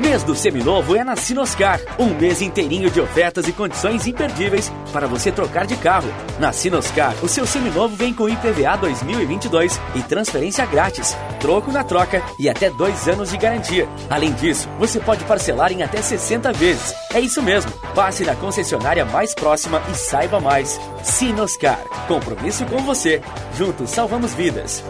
Mês 0.00 0.22
do 0.22 0.34
Seminovo 0.34 0.96
é 0.96 1.04
na 1.04 1.14
Sinoscar. 1.14 1.78
Um 1.98 2.14
mês 2.14 2.40
inteirinho 2.40 2.90
de 2.90 2.98
ofertas 2.98 3.46
e 3.46 3.52
condições 3.52 4.06
imperdíveis 4.06 4.72
para 4.94 5.06
você 5.06 5.30
trocar 5.30 5.66
de 5.66 5.76
carro. 5.76 6.08
Na 6.38 6.52
Sinoscar, 6.52 7.14
o 7.22 7.28
seu 7.28 7.46
seminovo 7.46 7.94
vem 7.94 8.14
com 8.14 8.26
IPVA 8.26 8.78
2022 8.78 9.78
e 9.94 10.02
transferência 10.02 10.64
grátis, 10.64 11.14
troco 11.38 11.70
na 11.70 11.84
troca 11.84 12.22
e 12.38 12.48
até 12.48 12.70
dois 12.70 13.08
anos 13.08 13.30
de 13.30 13.36
garantia. 13.36 13.86
Além 14.08 14.32
disso, 14.32 14.70
você 14.78 14.98
pode 14.98 15.22
parcelar 15.24 15.70
em 15.70 15.82
até 15.82 16.00
60 16.00 16.50
vezes. 16.54 16.94
É 17.12 17.20
isso 17.20 17.42
mesmo. 17.42 17.70
Passe 17.94 18.24
na 18.24 18.34
concessionária 18.34 19.04
mais 19.04 19.34
próxima 19.34 19.82
e 19.92 19.94
saiba 19.94 20.40
mais. 20.40 20.80
Sinoscar. 21.02 21.78
Compromisso 22.08 22.64
com 22.64 22.78
você. 22.78 23.20
Juntos 23.54 23.90
salvamos 23.90 24.32
vidas. 24.32 24.82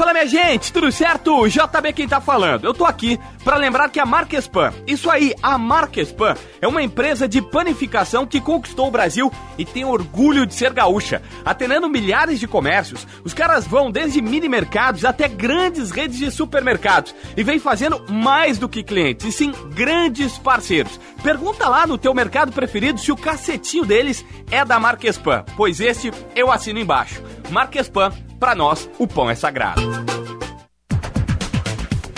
Fala 0.00 0.14
minha 0.14 0.26
gente, 0.26 0.72
tudo 0.72 0.90
certo? 0.90 1.46
JB 1.46 1.92
quem 1.92 2.08
tá 2.08 2.22
falando. 2.22 2.64
Eu 2.64 2.72
tô 2.72 2.86
aqui 2.86 3.20
para 3.44 3.58
lembrar 3.58 3.90
que 3.90 4.00
a 4.00 4.06
Marquespan, 4.06 4.72
isso 4.86 5.10
aí, 5.10 5.34
a 5.42 5.58
Marquespan 5.58 6.34
é 6.58 6.66
uma 6.66 6.82
empresa 6.82 7.28
de 7.28 7.42
panificação 7.42 8.26
que 8.26 8.40
conquistou 8.40 8.88
o 8.88 8.90
Brasil 8.90 9.30
e 9.58 9.64
tem 9.66 9.84
orgulho 9.84 10.46
de 10.46 10.54
ser 10.54 10.72
gaúcha. 10.72 11.20
Atendendo 11.44 11.86
milhares 11.86 12.40
de 12.40 12.48
comércios, 12.48 13.06
os 13.22 13.34
caras 13.34 13.66
vão 13.66 13.90
desde 13.90 14.22
mini 14.22 14.48
mercados 14.48 15.04
até 15.04 15.28
grandes 15.28 15.90
redes 15.90 16.16
de 16.16 16.30
supermercados 16.30 17.14
e 17.36 17.42
vem 17.42 17.58
fazendo 17.58 18.02
mais 18.10 18.56
do 18.56 18.70
que 18.70 18.82
clientes, 18.82 19.26
e 19.26 19.32
sim 19.32 19.52
grandes 19.74 20.38
parceiros. 20.38 20.98
Pergunta 21.22 21.68
lá 21.68 21.86
no 21.86 21.98
teu 21.98 22.14
mercado 22.14 22.50
preferido 22.50 22.98
se 22.98 23.12
o 23.12 23.16
cacetinho 23.16 23.84
deles 23.84 24.24
é 24.50 24.64
da 24.64 24.80
Marquespan, 24.80 25.44
pois 25.56 25.78
este 25.80 26.10
eu 26.34 26.50
assino 26.50 26.78
embaixo. 26.78 27.22
Marquespan 27.50 28.10
para 28.38 28.54
nós, 28.54 28.88
o 28.98 29.06
pão 29.06 29.28
é 29.28 29.34
sagrado. 29.34 29.82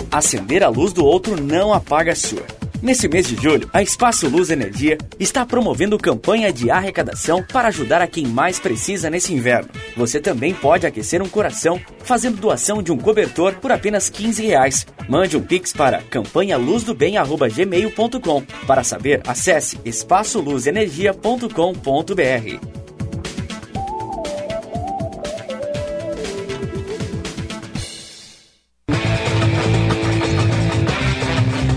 Acender 0.09 0.63
a 0.63 0.69
luz 0.69 0.93
do 0.93 1.05
outro 1.05 1.41
não 1.41 1.73
apaga 1.73 2.13
a 2.13 2.15
sua. 2.15 2.62
Nesse 2.83 3.07
mês 3.07 3.27
de 3.29 3.41
julho, 3.41 3.69
a 3.71 3.81
Espaço 3.81 4.27
Luz 4.27 4.49
Energia 4.49 4.97
está 5.17 5.45
promovendo 5.45 5.97
campanha 5.97 6.51
de 6.51 6.69
arrecadação 6.69 7.41
para 7.41 7.69
ajudar 7.69 8.01
a 8.01 8.07
quem 8.07 8.27
mais 8.27 8.59
precisa 8.59 9.09
nesse 9.09 9.33
inverno. 9.33 9.69
Você 9.95 10.19
também 10.19 10.53
pode 10.53 10.85
aquecer 10.85 11.21
um 11.21 11.29
coração 11.29 11.79
fazendo 12.03 12.41
doação 12.41 12.83
de 12.83 12.91
um 12.91 12.97
cobertor 12.97 13.53
por 13.53 13.71
apenas 13.71 14.09
15 14.09 14.45
reais. 14.45 14.85
Mande 15.07 15.37
um 15.37 15.41
pix 15.41 15.71
para 15.71 16.01
campanhaluzdobem.gmail.com. 16.01 18.43
Para 18.67 18.83
saber, 18.83 19.21
acesse 19.25 19.79
espaçoluzenergia.com.br. 19.85 22.82